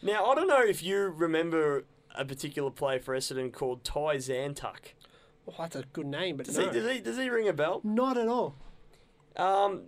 Now, 0.00 0.24
I 0.24 0.34
don't 0.34 0.48
know 0.48 0.62
if 0.64 0.82
you 0.82 1.08
remember 1.08 1.84
a 2.14 2.24
particular 2.24 2.70
player 2.70 3.00
for 3.00 3.16
Essendon 3.16 3.52
called 3.52 3.84
Ty 3.84 4.16
Zantuck. 4.16 4.94
Oh, 5.48 5.54
that's 5.58 5.76
a 5.76 5.84
good 5.92 6.06
name, 6.06 6.36
but 6.36 6.46
Does, 6.46 6.58
no. 6.58 6.66
he, 6.66 6.70
does, 6.70 6.92
he, 6.92 7.00
does 7.00 7.16
he 7.16 7.28
ring 7.28 7.48
a 7.48 7.52
bell? 7.52 7.80
Not 7.82 8.16
at 8.16 8.28
all. 8.28 8.56
Um, 9.36 9.82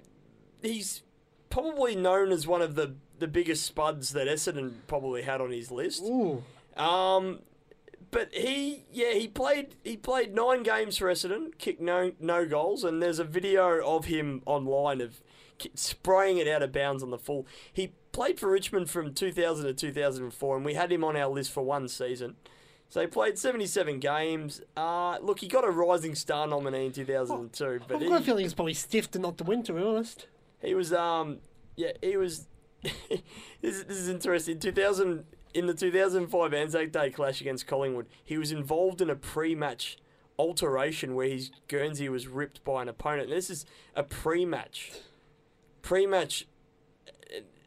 he's 0.63 1.03
probably 1.51 1.95
known 1.95 2.33
as 2.33 2.47
one 2.47 2.63
of 2.63 2.75
the, 2.75 2.95
the 3.19 3.29
biggest 3.29 3.65
spuds 3.65 4.13
that 4.13 4.27
Essendon 4.27 4.75
probably 4.87 5.23
had 5.23 5.41
on 5.41 5.51
his 5.51 5.71
list. 5.71 6.03
Ooh. 6.05 6.43
Um, 6.77 7.41
but 8.13 8.33
he, 8.33 8.85
yeah, 8.93 9.15
he 9.15 9.27
played 9.27 9.75
he 9.83 9.97
played 9.97 10.35
nine 10.35 10.63
games 10.63 10.99
for 10.99 11.07
Essendon, 11.11 11.59
kicked 11.59 11.81
no 11.81 12.13
no 12.21 12.47
goals, 12.47 12.85
and 12.85 13.03
there's 13.03 13.19
a 13.19 13.25
video 13.25 13.85
of 13.85 14.05
him 14.05 14.43
online 14.47 15.01
of 15.01 15.21
spraying 15.75 16.37
it 16.37 16.47
out 16.47 16.63
of 16.63 16.73
bounds 16.73 17.03
on 17.03 17.11
the 17.11 17.19
full. 17.19 17.47
He 17.73 17.95
played 18.13 18.39
for 18.39 18.51
Richmond 18.51 18.91
from 18.91 19.15
2000 19.15 19.65
to 19.65 19.73
2004, 19.73 20.57
and 20.57 20.65
we 20.65 20.75
had 20.75 20.93
him 20.93 21.03
on 21.03 21.17
our 21.17 21.29
list 21.29 21.51
for 21.51 21.63
one 21.63 21.89
season. 21.89 22.37
So 22.91 23.01
he 23.01 23.07
played 23.07 23.39
77 23.39 24.01
games. 24.01 24.61
Uh, 24.77 25.17
look, 25.23 25.41
he 25.41 25.49
got 25.49 25.65
a 25.65 25.71
Rising 25.71 26.15
Star 26.15 26.47
nominee 26.47 26.87
in 26.87 26.93
2002, 26.93 27.81
but 27.89 27.95
I've 27.97 28.03
he, 28.03 28.09
got 28.09 28.21
a 28.21 28.25
feeling 28.25 28.45
it's 28.45 28.53
probably 28.53 28.75
stiff 28.75 29.11
to 29.13 29.19
not 29.19 29.39
to 29.39 29.45
win, 29.45 29.63
to 29.63 29.73
be 29.73 29.83
honest. 29.83 30.27
he 30.61 30.75
was 30.75 30.93
um 30.93 31.39
yeah 31.77 31.93
he 32.03 32.19
was 32.19 32.47
this, 32.83 33.23
this 33.61 33.97
is 33.97 34.09
interesting 34.09 34.59
2000 34.59 35.25
in 35.55 35.67
the 35.67 35.75
2005 35.75 36.55
Anzac 36.55 36.93
Day 36.93 37.11
clash 37.11 37.41
against 37.41 37.67
Collingwood 37.67 38.07
he 38.25 38.39
was 38.39 38.53
involved 38.53 39.01
in 39.01 39.11
a 39.11 39.17
pre-match 39.17 39.99
alteration 40.39 41.15
where 41.15 41.29
his 41.29 41.51
Guernsey 41.69 42.09
was 42.09 42.27
ripped 42.27 42.65
by 42.65 42.83
an 42.83 42.89
opponent 42.89 43.29
and 43.29 43.37
this 43.37 43.51
is 43.51 43.67
a 43.95 44.03
pre-match 44.03 44.93
pre-match 45.83 46.47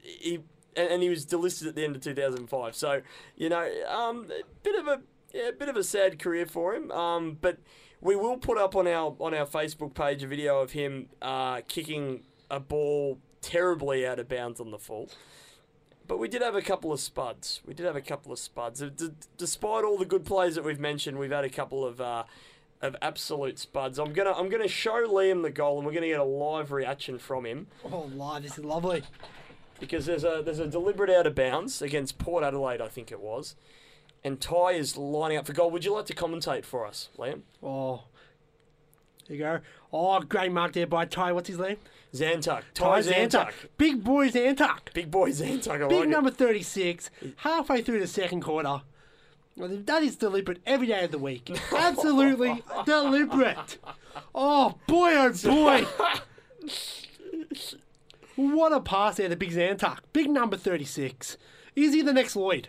he 0.02 0.40
and, 0.78 1.02
he 1.02 1.10
was 1.10 1.26
delisted 1.26 1.68
at 1.68 1.76
the 1.76 1.84
end 1.84 1.96
of 1.96 2.02
2005 2.02 2.76
so 2.76 3.02
you 3.36 3.50
know 3.50 3.70
um 3.88 4.28
a 4.32 4.44
bit 4.64 4.76
of 4.80 4.88
a 4.88 5.02
yeah, 5.36 5.52
bit 5.52 5.68
of 5.68 5.76
a 5.76 5.84
sad 5.84 6.18
career 6.18 6.46
for 6.46 6.74
him. 6.74 6.92
Um, 6.92 7.38
but 7.40 7.58
we 8.02 8.16
will 8.16 8.38
put 8.38 8.58
up 8.58 8.76
on 8.76 8.88
our 8.88 9.16
on 9.20 9.34
our 9.34 9.46
Facebook 9.46 9.94
page 9.94 10.24
a 10.24 10.28
video 10.28 10.62
of 10.62 10.72
him 10.72 11.10
uh, 11.22 11.62
kicking 11.68 12.24
a 12.50 12.60
ball 12.60 13.20
terribly 13.42 14.08
out 14.08 14.20
of 14.20 14.30
bounds 14.30 14.60
on 14.60 14.72
the 14.72 14.80
full. 14.80 15.10
But 16.08 16.20
we 16.20 16.28
did 16.28 16.42
have 16.42 16.56
a 16.56 16.62
couple 16.62 16.94
of 16.94 17.00
spuds. 17.00 17.62
We 17.66 17.74
did 17.74 17.86
have 17.86 17.96
a 17.96 18.02
couple 18.02 18.32
of 18.32 18.38
spuds. 18.40 18.80
D- 18.82 19.10
despite 19.38 19.84
all 19.84 19.98
the 19.98 20.06
good 20.06 20.24
plays 20.26 20.56
that 20.56 20.64
we've 20.64 20.80
mentioned, 20.80 21.18
we've 21.18 21.32
had 21.32 21.44
a 21.46 21.50
couple 21.50 21.84
of 21.86 22.00
uh, 22.00 22.24
of 22.82 22.96
absolute 23.02 23.58
spuds. 23.58 23.98
I'm 23.98 24.14
gonna 24.14 24.32
I'm 24.34 24.50
gonna 24.50 24.68
show 24.68 25.08
Liam 25.08 25.42
the 25.42 25.50
goal, 25.50 25.78
and 25.78 25.86
we're 25.88 25.94
gonna 25.94 26.08
get 26.08 26.20
a 26.20 26.24
live 26.24 26.72
reaction 26.72 27.18
from 27.18 27.46
him 27.46 27.68
Oh, 27.84 28.10
live. 28.14 28.44
This 28.44 28.58
is 28.58 28.64
lovely. 28.66 29.02
because 29.80 30.06
there's 30.06 30.24
a 30.24 30.42
there's 30.46 30.60
a 30.60 30.68
deliberate 30.68 31.10
out 31.10 31.26
of 31.26 31.34
bounds 31.36 31.82
against 31.82 32.18
Port 32.20 32.44
Adelaide, 32.44 32.82
I 32.82 32.88
think 32.88 33.12
it 33.12 33.20
was, 33.20 33.56
and 34.24 34.40
Ty 34.40 34.72
is 34.74 34.96
lining 34.98 35.38
up 35.38 35.48
for 35.48 35.54
goal. 35.54 35.72
Would 35.72 35.86
you 35.86 35.94
like 35.94 36.06
to 36.08 36.14
commentate 36.16 36.66
for 36.66 36.86
us, 36.86 37.10
Liam? 37.18 37.42
Oh. 37.64 38.04
There 39.28 39.38
you 39.38 39.44
go. 39.44 39.60
Oh, 39.92 40.20
great 40.20 40.52
mark 40.52 40.74
there 40.74 40.86
by 40.86 41.06
Ty. 41.06 41.32
What's 41.32 41.50
his 41.50 41.58
name? 41.58 41.78
Zantuck, 42.16 42.64
Ty 42.74 43.02
Zantuck, 43.02 43.52
Big 43.78 44.04
boy 44.04 44.30
Zantuck. 44.30 44.94
big 44.94 45.12
boy 45.12 45.30
Zantuck. 45.32 45.84
I 45.84 45.88
Big 45.88 46.00
like 46.02 46.10
number 46.10 46.30
it. 46.30 46.38
36, 46.38 47.10
halfway 47.38 47.82
through 47.82 48.00
the 48.00 48.08
second 48.08 48.42
quarter. 48.42 48.82
Well, 49.58 49.70
That 49.70 50.04
is 50.04 50.16
deliberate 50.16 50.62
every 50.66 50.88
day 50.88 51.04
of 51.06 51.12
the 51.12 51.18
week. 51.18 51.50
Absolutely 51.76 52.64
deliberate. 52.86 53.78
Oh, 54.34 54.76
boy, 54.88 55.12
oh, 55.16 55.32
boy. 55.44 55.86
What 58.36 58.74
a 58.74 58.82
pass 58.82 59.16
there 59.18 59.30
to 59.30 59.36
Big 59.36 59.52
Zantuck. 59.52 60.00
Big 60.12 60.30
number 60.30 60.58
36. 60.58 61.38
Is 61.76 61.94
he 61.94 62.02
the 62.02 62.12
next 62.14 62.36
Lloyd? 62.36 62.68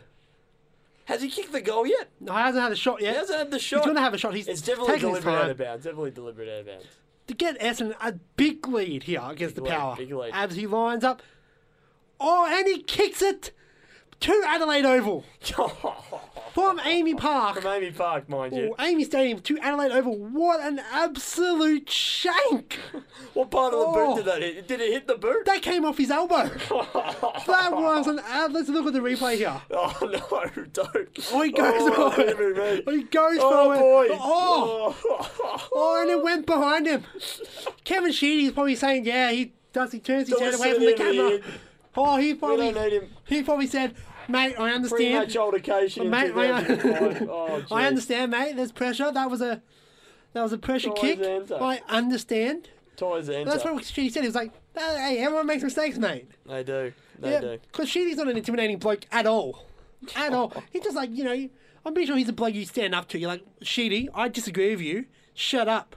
Has 1.06 1.22
he 1.22 1.28
kicked 1.28 1.52
the 1.52 1.60
goal 1.60 1.86
yet? 1.86 2.08
No, 2.20 2.32
he 2.32 2.38
hasn't 2.38 2.62
had 2.62 2.72
a 2.72 2.76
shot 2.76 3.00
yet. 3.00 3.12
He 3.12 3.18
hasn't 3.18 3.38
had 3.38 3.50
the 3.50 3.58
shot. 3.58 3.78
He's 3.78 3.84
going 3.84 3.96
to 3.96 4.02
have 4.02 4.14
a 4.14 4.18
shot. 4.18 4.34
He's 4.34 4.48
It's 4.48 4.60
definitely 4.60 4.98
deliberate 4.98 5.34
out 5.34 5.50
of 5.50 5.58
bounds. 5.58 5.84
Definitely 5.84 6.10
deliberate 6.12 6.48
out 6.48 6.60
of 6.60 6.66
bounds. 6.66 6.86
To 7.26 7.34
get 7.34 7.58
Essendon 7.60 7.94
a 8.00 8.12
big 8.36 8.66
lead 8.68 9.04
here 9.04 9.22
against 9.24 9.54
Big 9.56 9.64
the 9.64 9.70
lead, 9.70 9.78
Power. 9.78 9.96
big 9.96 10.12
lead. 10.12 10.30
As 10.34 10.54
he 10.56 10.66
lines 10.66 11.04
up. 11.04 11.22
Oh, 12.18 12.46
and 12.48 12.66
he 12.66 12.82
kicks 12.82 13.20
it 13.20 13.52
to 14.20 14.42
Adelaide 14.46 14.84
Oval 14.86 15.24
from 16.54 16.78
AAMI 16.78 17.18
Park. 17.18 17.56
From 17.60 17.64
AAMI 17.64 17.96
Park, 17.96 18.28
mind 18.28 18.56
you. 18.56 18.74
AAMI 18.78 19.04
Stadium 19.04 19.40
to 19.40 19.58
Adelaide 19.58 19.92
Oval. 19.92 20.16
What 20.16 20.60
an 20.60 20.80
absolute 20.92 21.90
shank! 21.90 22.78
What 23.34 23.50
part 23.50 23.74
of 23.74 23.80
the 23.80 23.86
Oh. 23.86 23.92
boot 24.14 24.16
did 24.16 24.24
that 24.32 24.40
hit? 24.40 24.66
Did 24.66 24.80
it 24.80 24.92
hit 24.92 25.06
the 25.06 25.16
boot? 25.16 25.44
That 25.44 25.60
came 25.60 25.84
off 25.84 25.98
his 25.98 26.10
elbow. 26.10 26.44
that 26.48 27.68
was 27.70 28.06
an. 28.06 28.18
ab- 28.26 28.52
Let's 28.52 28.70
look 28.70 28.86
at 28.86 28.94
the 28.94 29.00
replay 29.00 29.36
here. 29.36 29.60
Oh 29.70 29.94
no! 30.00 30.64
Don't. 30.72 31.08
Oh, 31.32 31.42
he 31.42 31.52
goes 31.52 31.74
Oh, 31.76 32.10
for 32.12 32.20
it. 32.22 32.84
Oh, 32.86 32.92
he 32.92 33.02
goes 33.02 33.36
Oh 33.38 33.74
for 33.74 33.74
it. 33.74 33.78
boy! 33.78 34.16
Oh, 34.18 34.96
Oh. 35.04 35.68
oh, 35.74 36.00
and 36.00 36.10
it 36.10 36.22
went 36.22 36.46
behind 36.46 36.86
him. 36.86 37.04
Kevin 37.84 38.12
Sheedy's 38.12 38.52
probably 38.52 38.74
saying, 38.76 39.04
yeah, 39.04 39.30
he 39.32 39.52
does. 39.74 39.92
He 39.92 39.98
turns 39.98 40.28
his 40.30 40.38
head 40.40 40.54
away 40.54 40.72
from 40.72 40.84
the 40.86 40.94
camera. 40.94 41.40
Oh, 41.96 42.16
he 42.16 42.32
We 42.32 42.38
probably. 42.38 42.72
don't 42.72 42.84
need 42.84 42.92
him. 42.92 43.08
He 43.26 43.42
probably 43.42 43.66
said, 43.66 43.94
mate, 44.28 44.54
I 44.58 44.70
understand. 44.72 44.98
Pre-match 45.28 45.36
altercation 45.36 46.04
in 46.04 46.10
Mate, 46.10 46.32
I, 46.36 47.18
Oh, 47.28 47.62
I 47.70 47.86
understand, 47.86 48.30
mate. 48.32 48.56
There's 48.56 48.72
pressure. 48.72 49.10
That 49.12 49.30
was 49.30 49.40
a 49.40 49.62
that 50.32 50.42
was 50.42 50.52
a 50.52 50.58
pressure 50.58 50.90
Toys 50.90 51.16
kick. 51.18 51.46
tuck. 51.48 51.62
I 51.62 51.80
understand. 51.88 52.68
Ties 52.96 53.28
enter. 53.28 53.50
That's 53.50 53.64
what 53.64 53.84
Sheedy 53.84 54.10
said. 54.10 54.22
He 54.22 54.28
was 54.28 54.34
like, 54.34 54.52
"Hey, 54.74 55.18
everyone 55.18 55.46
makes 55.46 55.62
mistakes, 55.62 55.98
mate." 55.98 56.28
They 56.46 56.62
do. 56.62 56.92
They 57.18 57.30
yeah, 57.30 57.40
do. 57.40 57.58
because 57.70 57.88
Sheedy's 57.88 58.16
not 58.16 58.28
an 58.28 58.36
intimidating 58.36 58.78
bloke 58.78 59.04
at 59.12 59.26
all, 59.26 59.64
at 60.14 60.32
all. 60.32 60.52
He's 60.72 60.82
just 60.82 60.96
like 60.96 61.10
you 61.14 61.24
know. 61.24 61.48
I'm 61.84 61.94
pretty 61.94 62.06
sure 62.08 62.16
he's 62.16 62.28
a 62.28 62.32
bloke 62.32 62.52
you 62.54 62.64
stand 62.64 62.96
up 62.96 63.06
to. 63.10 63.18
You're 63.18 63.28
like, 63.28 63.44
Sheedy, 63.62 64.08
I 64.12 64.26
disagree 64.26 64.70
with 64.74 64.80
you. 64.84 65.04
Shut 65.34 65.68
up. 65.68 65.94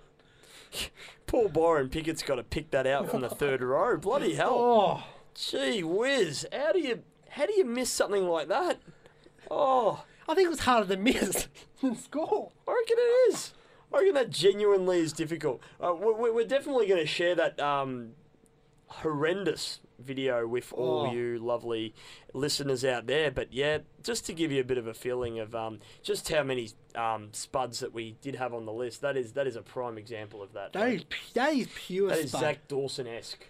Poor 1.25 1.49
Byron 1.49 1.89
Pickett's 1.89 2.21
got 2.21 2.35
to 2.35 2.43
pick 2.43 2.69
that 2.69 2.85
out 2.85 3.09
from 3.09 3.21
the 3.21 3.29
third 3.29 3.61
row. 3.63 3.97
Bloody 3.97 4.35
hell! 4.35 4.53
Oh, 4.53 5.03
Gee 5.39 5.83
whiz! 5.83 6.45
How 6.51 6.71
do 6.73 6.79
you 6.79 7.03
how 7.29 7.45
do 7.45 7.53
you 7.53 7.63
miss 7.65 7.89
something 7.89 8.27
like 8.27 8.47
that? 8.49 8.79
Oh, 9.49 10.03
I 10.27 10.35
think 10.35 10.47
it 10.47 10.49
was 10.49 10.59
harder 10.61 10.95
to 10.95 11.01
miss 11.01 11.47
than 11.81 11.95
score. 11.95 12.51
I 12.67 12.71
reckon 12.71 12.97
it 12.97 13.31
is. 13.33 13.53
I 13.93 13.99
reckon 13.99 14.13
that 14.15 14.29
genuinely 14.31 14.99
is 14.99 15.13
difficult. 15.13 15.61
Uh, 15.81 15.93
we're, 15.97 16.31
we're 16.31 16.45
definitely 16.47 16.87
going 16.87 16.99
to 16.99 17.07
share 17.07 17.35
that 17.35 17.59
um, 17.59 18.09
horrendous 18.87 19.79
video 19.97 20.47
with 20.47 20.71
all 20.73 21.07
Oh. 21.07 21.11
you 21.11 21.39
lovely 21.39 21.93
listeners 22.33 22.83
out 22.85 23.07
there. 23.07 23.31
But 23.31 23.53
yeah, 23.53 23.79
just 24.03 24.25
to 24.27 24.33
give 24.33 24.51
you 24.51 24.61
a 24.61 24.63
bit 24.65 24.77
of 24.77 24.87
a 24.87 24.93
feeling 24.93 25.39
of 25.39 25.55
um, 25.55 25.79
just 26.03 26.29
how 26.29 26.43
many 26.43 26.69
um, 26.95 27.29
spuds 27.31 27.79
that 27.79 27.93
we 27.93 28.17
did 28.21 28.35
have 28.35 28.53
on 28.53 28.65
the 28.65 28.73
list, 28.73 29.01
that 29.01 29.15
is 29.17 29.33
that 29.33 29.47
is 29.47 29.55
a 29.55 29.61
prime 29.61 29.97
example 29.97 30.41
of 30.43 30.53
that. 30.53 30.73
That 30.73 30.89
is 30.89 31.03
that 31.33 31.53
is 31.53 31.67
pure 31.75 32.09
that 32.09 32.19
is. 32.19 32.31
Zach 32.31 32.67
Dawson 32.67 33.07
esque. 33.07 33.45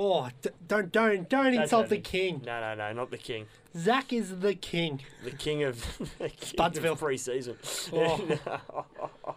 Oh, 0.00 0.28
d- 0.42 0.50
don't 0.68 0.92
don't 0.92 1.28
don't 1.28 1.54
insult 1.54 1.88
the 1.88 1.98
king. 1.98 2.42
No, 2.46 2.60
no, 2.60 2.74
no, 2.76 2.92
not 2.92 3.10
the 3.10 3.18
king. 3.18 3.46
Zach 3.76 4.12
is 4.12 4.38
the 4.38 4.54
king. 4.54 5.00
The 5.24 5.32
king 5.32 5.64
of 5.64 5.80
the 6.18 6.28
king 6.28 6.56
Spudsville. 6.56 6.92
of 6.92 6.98
pre-season. 7.00 7.56
Oh. 7.92 8.84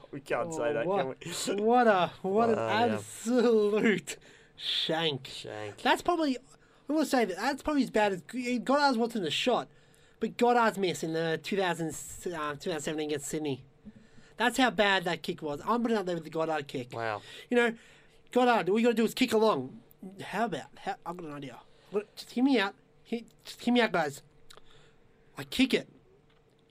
we 0.12 0.20
can't 0.20 0.54
say 0.54 0.70
Oh, 0.70 0.74
that, 0.74 0.86
what, 0.86 1.20
can 1.20 1.56
we? 1.58 1.64
what 1.64 1.88
a 1.88 2.12
what 2.22 2.50
an 2.50 2.60
Oh, 2.60 2.68
yeah. 2.68 2.94
absolute 2.94 4.18
shank. 4.56 5.28
Shank. 5.28 5.82
That's 5.82 6.02
probably 6.04 6.38
I'm 6.88 6.96
gonna 6.96 7.06
say 7.08 7.26
that 7.26 7.38
that's 7.38 7.64
probably 7.64 7.84
as 7.84 7.90
bad 7.90 8.14
as 8.14 8.22
Goddard's 8.60 8.98
what's 8.98 9.16
in 9.16 9.24
the 9.24 9.32
shot, 9.32 9.68
but 10.20 10.38
Goddard's 10.38 10.78
miss 10.78 11.02
in 11.04 11.14
the 11.14 11.40
2000, 11.42 11.88
uh, 11.88 11.92
2017 12.60 13.08
against 13.10 13.28
Sydney. 13.28 13.64
That's 14.38 14.58
how 14.58 14.70
bad 14.70 15.06
that 15.06 15.24
kick 15.24 15.42
was. 15.42 15.62
I'm 15.66 15.82
putting 15.82 15.98
it 15.98 16.00
up 16.00 16.06
there 16.06 16.16
with 16.16 16.24
the 16.24 16.30
Goddard 16.30 16.68
kick. 16.68 16.94
Wow. 16.96 17.22
You 17.50 17.58
know, 17.58 17.74
Goddard, 18.32 18.70
all 18.70 18.78
you 18.80 18.86
gotta 18.86 18.96
do 18.96 19.06
is 19.06 19.14
kick 19.14 19.34
along. 19.34 19.78
How 20.22 20.46
about? 20.46 20.68
How, 20.80 20.96
I've 21.06 21.18
got 21.18 21.28
an 21.28 21.34
idea. 21.34 21.58
Just 22.16 22.32
hear 22.32 22.44
me 22.44 22.60
out. 22.60 22.76
Just 23.44 23.62
hear 23.62 23.74
me 23.74 23.82
out, 23.82 23.92
guys. 23.92 24.22
I 25.38 25.44
kick 25.44 25.74
it 25.74 25.90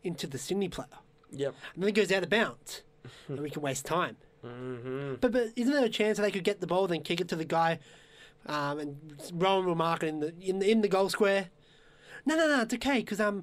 into 0.02 0.26
the 0.26 0.38
Sydney 0.38 0.68
player, 0.68 0.86
Yep. 1.30 1.54
and 1.74 1.82
then 1.82 1.88
it 1.90 1.92
goes 1.94 2.10
out 2.10 2.22
of 2.22 2.30
bounds, 2.30 2.82
and 3.28 3.40
we 3.40 3.50
can 3.50 3.60
waste 3.62 3.84
time. 3.84 4.16
Mm-hmm. 4.44 5.16
But 5.20 5.32
but 5.32 5.48
isn't 5.56 5.72
there 5.72 5.84
a 5.84 5.88
chance 5.90 6.16
that 6.16 6.22
they 6.22 6.30
could 6.30 6.44
get 6.44 6.60
the 6.60 6.66
ball, 6.66 6.86
then 6.86 7.02
kick 7.02 7.20
it 7.20 7.28
to 7.28 7.36
the 7.36 7.44
guy, 7.44 7.78
um, 8.46 8.78
and 8.78 9.20
Rowan 9.34 9.66
will 9.66 9.74
mark 9.74 10.02
it 10.02 10.08
in 10.08 10.20
the 10.20 10.34
in 10.40 10.58
the, 10.60 10.70
in 10.70 10.80
the 10.80 10.88
goal 10.88 11.10
square? 11.10 11.48
No, 12.24 12.36
no, 12.36 12.48
no, 12.48 12.62
it's 12.62 12.74
okay 12.74 12.98
because 13.00 13.20
um, 13.20 13.42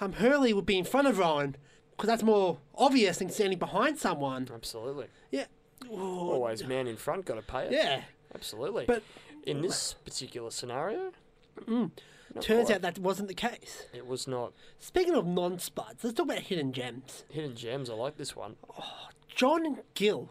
um, 0.00 0.12
Hurley 0.14 0.52
would 0.52 0.66
be 0.66 0.78
in 0.78 0.84
front 0.84 1.08
of 1.08 1.18
Rowan 1.18 1.56
because 1.90 2.08
that's 2.08 2.22
more 2.22 2.58
obvious 2.76 3.18
than 3.18 3.30
standing 3.30 3.58
behind 3.58 3.98
someone. 3.98 4.48
Absolutely. 4.52 5.06
Yeah. 5.30 5.46
Ooh, 5.90 5.96
Always 6.32 6.64
man 6.64 6.86
in 6.86 6.96
front, 6.96 7.24
got 7.26 7.34
to 7.36 7.42
pay 7.42 7.66
it. 7.66 7.72
Yeah. 7.72 8.02
Absolutely. 8.34 8.84
But- 8.86 9.02
in 9.46 9.62
this 9.62 9.94
particular 10.04 10.50
scenario, 10.50 11.12
not 11.66 11.90
Turns 12.42 12.66
quite. 12.66 12.74
out 12.74 12.82
that 12.82 12.98
wasn't 12.98 13.28
the 13.28 13.34
case. 13.34 13.86
it 13.94 14.06
was 14.06 14.26
not 14.26 14.52
Speaking 14.78 15.14
of 15.14 15.26
non-spuds, 15.26 16.04
let's 16.04 16.14
talk 16.16 16.26
about 16.26 16.40
hidden 16.40 16.72
gems. 16.72 17.24
hidden 17.30 17.54
gems. 17.56 17.88
I 17.88 17.94
like 17.94 18.16
this 18.18 18.34
one. 18.36 18.56
John 19.34 19.78
Gill. 19.94 20.30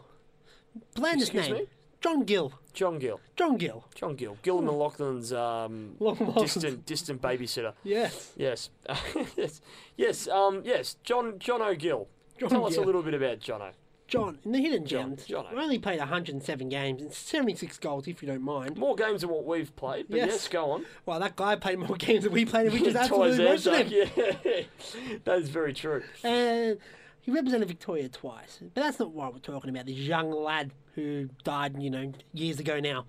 Blandest 0.94 1.32
Excuse 1.34 1.48
name. 1.48 1.64
me? 1.64 1.68
John 2.00 2.22
Gill. 2.24 2.52
John 2.74 2.98
Gill. 2.98 3.20
John 3.34 3.56
Gill. 3.56 3.84
John 3.94 4.14
Gill. 4.14 4.36
Gil 4.42 4.60
McLachlan's 4.62 5.32
um, 5.32 5.96
Long 5.98 6.34
distant 6.38 6.84
distant 6.84 7.22
babysitter. 7.22 7.72
Yes. 7.82 8.32
Yes. 8.36 8.70
yes. 9.36 9.60
Yes. 9.96 10.28
Um. 10.28 10.62
Yes. 10.64 10.96
John 11.02 11.38
John 11.38 11.62
O'Gill. 11.62 12.06
John 12.38 12.50
Tell 12.50 12.66
us 12.66 12.76
a 12.76 12.82
little 12.82 13.02
bit 13.02 13.14
about 13.14 13.40
Jono. 13.40 13.70
John, 14.08 14.38
in 14.44 14.52
the 14.52 14.60
hidden 14.60 14.86
John- 14.86 15.16
gems, 15.16 15.26
Jono. 15.26 15.52
we 15.52 15.60
only 15.60 15.78
played 15.80 15.98
107 15.98 16.68
games 16.68 17.02
and 17.02 17.12
76 17.12 17.76
goals, 17.78 18.06
if 18.06 18.22
you 18.22 18.28
don't 18.28 18.42
mind. 18.42 18.76
More 18.78 18.94
games 18.94 19.22
than 19.22 19.30
what 19.30 19.44
we've 19.44 19.74
played, 19.74 20.06
but 20.08 20.18
yes, 20.18 20.28
Yes. 20.28 20.48
go 20.48 20.70
on. 20.70 20.86
Well, 21.06 21.18
that 21.18 21.34
guy 21.34 21.56
played 21.56 21.78
more 21.80 21.96
games 21.98 22.22
than 22.24 22.32
we 22.32 22.44
played, 22.44 22.66
and 22.66 22.74
we 22.74 22.84
just 22.84 22.96
absolutely 23.10 23.44
roasted 23.44 23.88
him. 23.90 24.08
Yeah, 24.16 24.62
that 25.24 25.38
is 25.38 25.48
very 25.48 25.72
true. 25.72 26.04
And 26.22 26.78
he 27.20 27.32
represented 27.32 27.66
Victoria 27.66 28.08
twice. 28.08 28.58
But 28.62 28.80
that's 28.82 29.00
not 29.00 29.10
what 29.10 29.32
we're 29.32 29.40
talking 29.40 29.70
about. 29.70 29.86
This 29.86 29.96
young 29.96 30.30
lad 30.30 30.70
who 30.94 31.28
died, 31.42 31.82
you 31.82 31.90
know, 31.90 32.12
years 32.32 32.60
ago 32.60 32.78
now. 32.78 33.06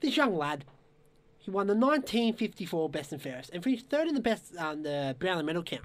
This 0.00 0.16
young 0.18 0.36
lad, 0.36 0.66
he 1.38 1.50
won 1.50 1.66
the 1.66 1.74
1954 1.74 2.90
Best 2.90 3.12
and 3.12 3.22
Fairest 3.22 3.50
and 3.54 3.64
finished 3.64 3.88
third 3.88 4.06
in 4.06 4.14
the 4.14 4.20
best 4.20 4.54
on 4.58 4.82
the 4.82 5.16
Brownlow 5.18 5.42
medal 5.44 5.62
count. 5.62 5.84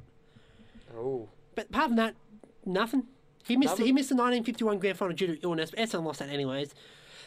Oh, 0.94 1.30
But 1.56 1.68
apart 1.70 1.88
from 1.88 1.96
that, 1.96 2.16
nothing. 2.66 3.04
He 3.46 3.58
missed. 3.58 3.72
Nothing? 3.74 3.86
He 3.86 3.92
missed 3.92 4.10
the 4.10 4.16
1951 4.16 4.80
grand 4.80 4.98
final 4.98 5.16
due 5.16 5.36
to 5.36 5.42
illness. 5.42 5.72
But 5.72 5.80
Essendon 5.80 6.04
lost 6.06 6.20
that 6.20 6.30
anyways. 6.30 6.74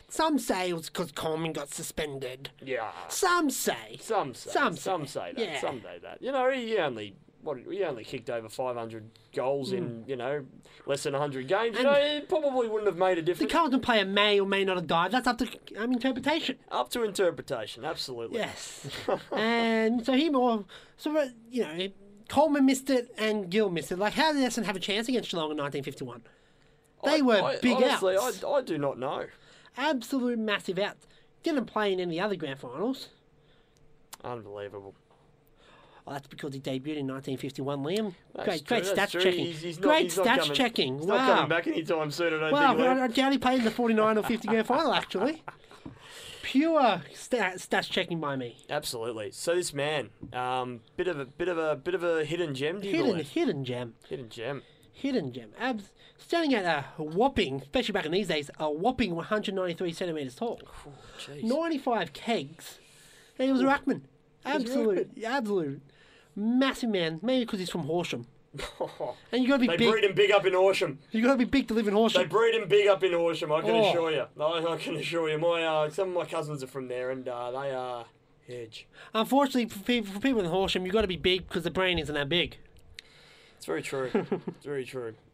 Some 0.09 0.39
say 0.39 0.69
it 0.71 0.75
was 0.75 0.91
because 0.91 1.13
Coleman 1.13 1.53
got 1.53 1.71
suspended. 1.73 2.51
yeah. 2.63 2.91
Some 3.09 3.49
say. 3.51 3.99
Some 4.01 4.35
say, 4.35 4.51
Some 4.51 4.77
some, 4.77 5.07
say. 5.07 5.31
say 5.31 5.33
that. 5.37 5.53
Yeah. 5.55 5.61
Some 5.61 5.81
say 5.81 5.99
that. 6.03 6.21
You 6.23 6.31
know, 6.33 6.51
he 6.51 6.77
only 6.79 7.17
what 7.43 7.59
he 7.59 7.83
only 7.85 8.05
kicked 8.05 8.31
over 8.31 8.49
500 8.49 9.05
goals 9.35 9.71
Hmm. 9.71 9.77
in 9.77 10.05
you 10.07 10.17
know 10.17 10.47
less 10.87 11.03
than 11.03 11.13
100 11.15 11.47
games. 11.49 11.77
You 11.79 11.85
know, 11.85 11.93
it 11.93 12.29
probably 12.29 12.69
wouldn't 12.69 12.87
have 12.87 12.97
made 12.99 13.17
a 13.19 13.23
difference. 13.23 13.51
The. 13.51 13.57
Carlton 13.59 13.81
player 13.81 14.05
may 14.05 14.39
or 14.41 14.47
may 14.47 14.65
not 14.65 14.77
have 14.77 14.87
died. 14.87 15.11
That's 15.13 15.27
up 15.27 15.39
to 15.39 15.49
um, 15.79 15.93
interpretation. 15.93 16.57
Up 16.71 16.91
to 16.91 17.03
interpretation, 17.03 17.85
absolutely. 17.85 18.39
Yes. 18.41 18.87
and 19.33 20.05
so 20.05 20.13
he 20.13 20.29
more, 20.31 20.65
so 20.99 21.17
uh, 21.17 21.29
you 21.51 21.63
know, 21.65 21.89
Coleman 22.29 22.67
missed 22.67 22.91
it 22.91 23.13
and 23.19 23.51
Gill 23.51 23.71
missed 23.71 23.93
it. 23.93 23.99
Like, 23.99 24.15
how 24.15 24.33
did 24.33 24.43
Essendon 24.43 24.65
have 24.65 24.77
a 24.77 24.81
chance 24.81 25.09
against 25.09 25.31
Geelong 25.31 25.51
in 25.51 25.57
1951? 25.59 26.23
They 27.05 27.19
I- 27.19 27.21
were 27.21 27.43
I- 27.43 27.59
big 27.61 27.77
honestly, 27.77 28.17
outs. 28.17 28.43
I, 28.43 28.49
I 28.49 28.63
do 28.63 28.79
not 28.79 28.99
know. 28.99 29.27
Absolute 29.77 30.39
massive 30.39 30.79
outs. 30.79 31.07
Didn't 31.43 31.67
play 31.67 31.93
in 31.93 32.01
any 32.01 32.21
other 32.21 32.37
grand 32.37 32.59
finals. 32.59 33.09
Unbelievable. 34.23 34.95
Oh, 36.07 36.13
that's 36.13 36.27
because 36.27 36.53
he 36.53 36.61
debuted 36.61 36.99
in 36.99 37.07
1951, 37.07 37.83
Liam. 37.83 38.15
That's 38.35 38.47
great, 38.47 38.65
true, 38.67 38.81
great 38.81 38.99
stats 38.99 39.11
true. 39.13 39.23
checking. 39.23 39.47
He's, 39.47 39.63
he's 39.63 39.79
great 39.79 40.15
not 40.17 40.27
stats 40.27 40.39
coming, 40.41 40.55
checking. 40.55 40.99
He's 40.99 41.07
wow. 41.07 41.17
not 41.17 41.35
coming 41.35 41.49
back 41.49 41.67
anytime 41.67 42.11
soon. 42.11 42.35
I 42.35 42.39
don't 42.39 42.53
Wow, 42.53 42.77
think. 42.77 42.87
I, 42.87 43.05
I 43.05 43.09
doubt 43.09 43.33
he 43.33 43.39
played 43.39 43.59
in 43.61 43.65
the 43.65 43.71
49 43.71 44.19
or 44.19 44.23
50 44.23 44.49
grand 44.49 44.67
final, 44.67 44.93
actually. 44.93 45.43
Pure 46.45 47.03
stat, 47.15 47.57
stats 47.57 47.89
checking 47.91 48.21
by 48.21 48.37
me. 48.37 48.59
Absolutely. 48.69 49.31
So 49.31 49.55
this 49.55 49.73
man, 49.73 50.11
um, 50.33 50.81
bit 50.97 51.09
of 51.09 51.19
a 51.19 51.25
bit 51.25 51.49
of 51.49 51.57
a 51.59 51.75
bit 51.77 51.95
of 51.95 52.05
a 52.05 52.25
hidden 52.25 52.55
gem. 52.55 52.81
Do 52.81 52.87
you 52.89 52.97
Hidden, 52.97 53.11
believe? 53.13 53.29
hidden 53.31 53.65
gem. 53.65 53.95
Hidden 54.09 54.29
gem. 54.29 54.63
Hidden 54.93 55.33
gem. 55.33 55.51
Abs, 55.59 55.91
standing 56.19 56.55
at 56.55 56.65
a 56.65 57.03
whopping, 57.03 57.63
especially 57.63 57.93
back 57.93 58.07
in 58.07 58.13
these 58.13 58.29
days, 58.29 58.51
a 58.61 58.71
whopping 58.71 59.15
193 59.17 59.93
centimetres 59.93 60.35
tall. 60.37 60.61
Jeez. 61.19 61.43
95 61.43 62.13
kegs. 62.13 62.79
And 63.39 63.47
he 63.47 63.53
was 63.53 63.61
a 63.61 63.65
ruckman. 63.65 64.03
Absolute, 64.45 65.11
absolute 65.25 65.83
massive 66.37 66.91
man. 66.91 67.19
Maybe 67.23 67.45
because 67.45 67.59
he's 67.61 67.71
from 67.71 67.83
Horsham. 67.83 68.27
And 69.33 69.43
you 69.43 69.49
got 69.49 69.57
to 69.57 69.61
be 69.61 69.67
they 69.67 69.77
big. 69.77 69.91
breed 69.91 70.05
him 70.05 70.15
big 70.15 70.31
up 70.31 70.47
in 70.47 70.53
Horsham. 70.55 70.99
You 71.11 71.23
got 71.23 71.33
to 71.33 71.39
be 71.39 71.45
big 71.45 71.69
to 71.69 71.75
live 71.75 71.89
in 71.89 71.95
Horsham. 71.95 72.23
They 72.23 72.29
breed 72.29 72.55
him 72.55 72.69
big 72.69 72.87
up 72.89 73.03
in 73.03 73.13
Horsham. 73.13 73.51
I 73.53 73.61
can 73.63 73.71
Oh. 73.71 73.91
assure 73.91 74.11
you. 74.13 74.25
I, 74.41 74.45
I 74.73 74.77
can 74.77 74.97
assure 74.97 75.29
you. 75.29 75.39
My 75.39 75.65
uh, 75.65 75.91
some 75.91 76.09
of 76.11 76.15
my 76.15 76.25
cousins 76.25 76.63
are 76.63 76.67
from 76.69 76.89
there, 76.89 77.11
and 77.11 77.29
uh, 77.29 77.51
they 77.51 77.73
are 77.73 78.05
hedge. 78.47 78.87
Unfortunately, 79.13 79.67
for 79.69 79.81
people, 79.85 80.13
for 80.13 80.21
people 80.21 80.41
in 80.41 80.47
Horsham, 80.47 80.87
you 80.87 80.93
got 80.93 81.03
to 81.03 81.09
be 81.09 81.17
big 81.17 81.49
because 81.49 81.65
the 81.65 81.71
brain 81.71 81.99
isn't 81.99 82.15
that 82.15 82.29
big. 82.29 82.57
It's 83.57 83.67
very 83.67 83.83
true. 83.83 84.11
it's 84.15 84.65
very 84.65 84.85
true. 84.85 85.15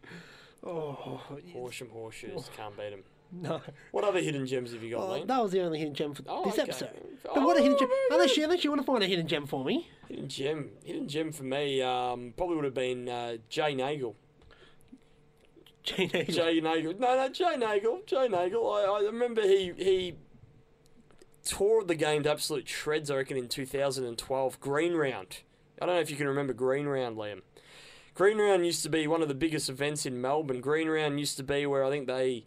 Oh, 0.63 1.23
Horsham 1.55 1.89
horseshoes 1.89 2.51
can't 2.55 2.77
beat 2.77 2.91
them. 2.91 3.03
No. 3.33 3.61
What 3.93 4.03
other 4.05 4.21
hidden 4.21 4.45
gems 4.47 4.73
have 4.73 4.83
you 4.83 4.91
got, 4.97 5.03
Oh, 5.03 5.13
Liam? 5.21 5.27
that 5.29 5.43
was 5.43 5.53
the 5.53 5.61
only 5.63 5.79
hidden 5.79 5.95
gem 5.95 6.15
for 6.15 6.23
Oh, 6.29 6.45
this 6.45 6.55
okay. 6.55 6.63
episode. 6.63 6.91
Oh, 7.29 7.35
But 7.37 7.45
what 7.45 7.57
a 7.57 7.63
hidden 7.63 7.79
gem. 7.79 7.89
very 7.89 8.01
Unless 8.11 8.37
you, 8.37 8.45
unless 8.45 8.65
you 8.65 8.71
want 8.71 8.83
to 8.83 8.87
find 8.87 9.03
a 9.05 9.07
hidden 9.07 9.29
gem 9.29 9.47
for 9.47 9.65
me. 9.65 9.89
Hidden 10.09 10.29
gem. 10.29 10.71
Hidden 10.85 11.07
gem 11.09 11.31
for 11.33 11.45
me 11.45 11.81
um, 11.83 12.35
probably 12.37 12.57
would 12.57 12.65
have 12.65 12.75
been 12.75 13.09
uh, 13.09 13.37
Jay 13.49 13.75
Neagle. 13.75 14.15
Jane 15.83 16.11
Neagle. 16.11 16.35
Jay 16.35 16.61
Neagle. 16.61 16.99
No, 16.99 17.17
no, 17.17 17.29
Jay 17.29 17.57
Neagle. 17.57 18.01
Jay 18.07 18.29
Neagle. 18.29 18.71
I, 18.73 18.99
I 18.99 19.03
remember 19.07 19.43
he 19.43 19.73
he 19.77 20.15
tore 21.45 21.85
the 21.85 21.95
game 21.95 22.23
to 22.25 22.31
absolute 22.31 22.69
shreds. 22.69 23.11
I 23.11 23.17
reckon 23.17 23.37
in 23.37 23.49
2012 23.49 24.61
Green 24.61 24.95
Round. 24.95 25.39
I 25.81 25.87
don't 25.87 25.95
know 25.95 26.01
if 26.01 26.11
you 26.11 26.17
can 26.17 26.29
remember 26.29 26.53
Green 26.53 26.87
Round, 26.87 27.17
Liam. 27.17 27.41
Green 28.15 28.37
Round 28.39 28.67
used 28.67 28.83
to 28.83 28.91
be 28.91 29.07
one 29.07 29.23
of 29.23 29.29
the 29.29 29.35
biggest 29.35 29.71
events 29.71 30.05
in 30.05 30.21
Melbourne. 30.21 30.61
Green 30.61 30.89
Round 30.89 31.19
used 31.19 31.37
to 31.39 31.43
be 31.43 31.65
where 31.65 31.83
I 31.85 31.89
think 31.89 32.07
they, 32.07 32.45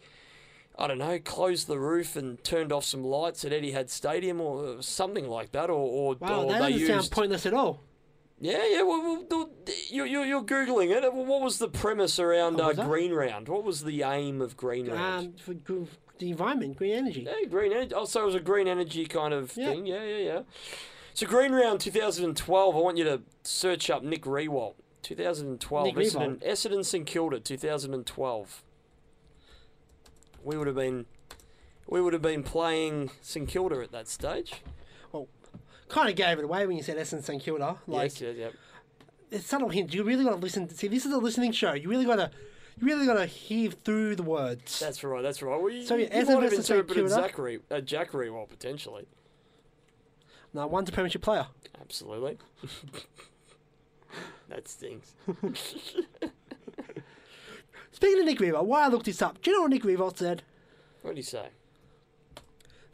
I 0.77 0.87
don't 0.87 0.97
know, 0.97 1.19
closed 1.19 1.67
the 1.67 1.77
roof 1.79 2.15
and 2.15 2.43
turned 2.43 2.71
off 2.71 2.83
some 2.85 3.03
lights 3.03 3.45
at 3.45 3.51
Etihad 3.51 3.89
Stadium 3.89 4.41
or 4.41 4.81
something 4.81 5.27
like 5.27 5.51
that, 5.51 5.69
or 5.69 5.73
or, 5.73 6.15
Wow, 6.19 6.43
or 6.45 6.51
that 6.51 6.59
doesn't 6.59 6.73
used. 6.79 6.87
sound 6.91 7.11
pointless 7.11 7.45
at 7.45 7.53
all. 7.53 7.81
Yeah, 8.39 8.65
yeah. 8.67 8.81
Well, 8.81 9.01
well, 9.01 9.25
well, 9.29 9.49
you, 9.89 10.03
you, 10.05 10.23
you're 10.23 10.43
googling 10.43 10.89
it. 10.89 11.13
What 11.13 11.41
was 11.41 11.59
the 11.59 11.69
premise 11.69 12.19
around 12.19 12.59
Oh, 12.59 12.71
uh. 12.71 12.73
Green 12.87 13.13
Round? 13.13 13.47
What 13.47 13.63
was 13.63 13.83
the 13.83 14.01
aim 14.03 14.41
of 14.41 14.57
Green 14.57 14.87
Round? 14.89 15.39
Um, 15.47 15.87
the 16.19 16.29
environment, 16.31 16.75
green 16.77 16.93
energy. 16.93 17.21
yeah, 17.21 17.47
green 17.49 17.71
energy. 17.71 17.93
Oh, 17.95 18.05
so 18.05 18.23
it 18.23 18.25
was 18.25 18.35
a 18.35 18.39
green 18.39 18.67
energy 18.67 19.05
kind 19.05 19.33
of 19.33 19.55
Yeah. 19.55 19.69
thing. 19.69 19.85
Yeah, 19.85 20.03
yeah, 20.03 20.17
yeah. 20.17 20.41
So 21.13 21.27
Green 21.27 21.51
Round 21.53 21.79
2012. 21.79 22.75
I 22.75 22.79
want 22.79 22.97
you 22.97 23.03
to 23.03 23.21
search 23.43 23.89
up 23.89 24.03
Nick 24.03 24.23
Riewoldt. 24.23 24.73
2012. 25.03 25.85
Nick 25.85 25.95
Essendon, 25.95 26.39
Riewoldt. 26.39 26.47
Essendon 26.49 26.83
St 26.85 27.05
Kilda 27.05 27.39
2012. 27.39 28.63
We 30.43 30.57
would 30.57 30.67
have 30.67 30.75
been, 30.75 31.05
we 31.87 32.01
would 32.01 32.13
have 32.13 32.21
been 32.21 32.43
playing 32.43 33.11
St 33.21 33.47
Kilda 33.47 33.81
at 33.81 33.91
that 33.91 34.07
stage. 34.07 34.53
Well, 35.11 35.27
kind 35.89 36.09
of 36.09 36.15
gave 36.15 36.39
it 36.39 36.43
away 36.43 36.65
when 36.65 36.75
you 36.77 36.83
said 36.83 36.97
Essence 36.97 37.25
St 37.25 37.41
Kilda. 37.41 37.77
Like, 37.87 38.11
yes, 38.11 38.21
yes, 38.21 38.35
yep. 38.37 38.53
it's 39.31 39.45
subtle 39.45 39.69
hints. 39.69 39.93
You 39.93 40.03
really 40.03 40.23
got 40.23 40.31
to 40.31 40.35
listen. 40.37 40.67
To, 40.67 40.75
see, 40.75 40.87
this 40.87 41.05
is 41.05 41.13
a 41.13 41.17
listening 41.17 41.51
show. 41.51 41.73
You 41.73 41.89
really 41.89 42.05
got 42.05 42.17
to, 42.17 42.31
you 42.79 42.87
really 42.87 43.05
got 43.05 43.15
to 43.15 43.25
hear 43.25 43.71
through 43.71 44.15
the 44.15 44.23
words. 44.23 44.79
That's 44.79 45.03
right. 45.03 45.21
That's 45.21 45.41
right. 45.41 45.59
Well, 45.59 45.69
you, 45.69 45.85
So, 45.85 45.95
yeah, 45.95 46.05
you 46.05 46.25
Essendon 46.25 46.35
might 46.35 46.43
have 46.43 46.53
interpreted 46.53 46.95
Kilda. 46.95 47.09
Zachary, 47.09 47.59
uh, 47.71 47.81
Jack 47.81 48.11
potentially. 48.11 49.07
no, 50.53 50.67
one's 50.67 50.89
a 50.89 50.91
premiership 50.91 51.21
player. 51.21 51.47
Absolutely. 51.79 52.37
that 54.49 54.67
stings. 54.67 55.13
Speaking 57.93 58.19
of 58.19 58.25
Nick 58.25 58.39
Riewoldt, 58.39 58.65
why 58.65 58.83
I 58.83 58.87
looked 58.89 59.05
this 59.05 59.21
up. 59.21 59.41
Do 59.41 59.49
you 59.51 59.55
know 59.57 59.61
what 59.63 59.71
Nick 59.71 59.83
Riewoldt 59.83 60.17
said? 60.17 60.43
What 61.01 61.11
did 61.11 61.17
he 61.17 61.23
say? 61.23 61.47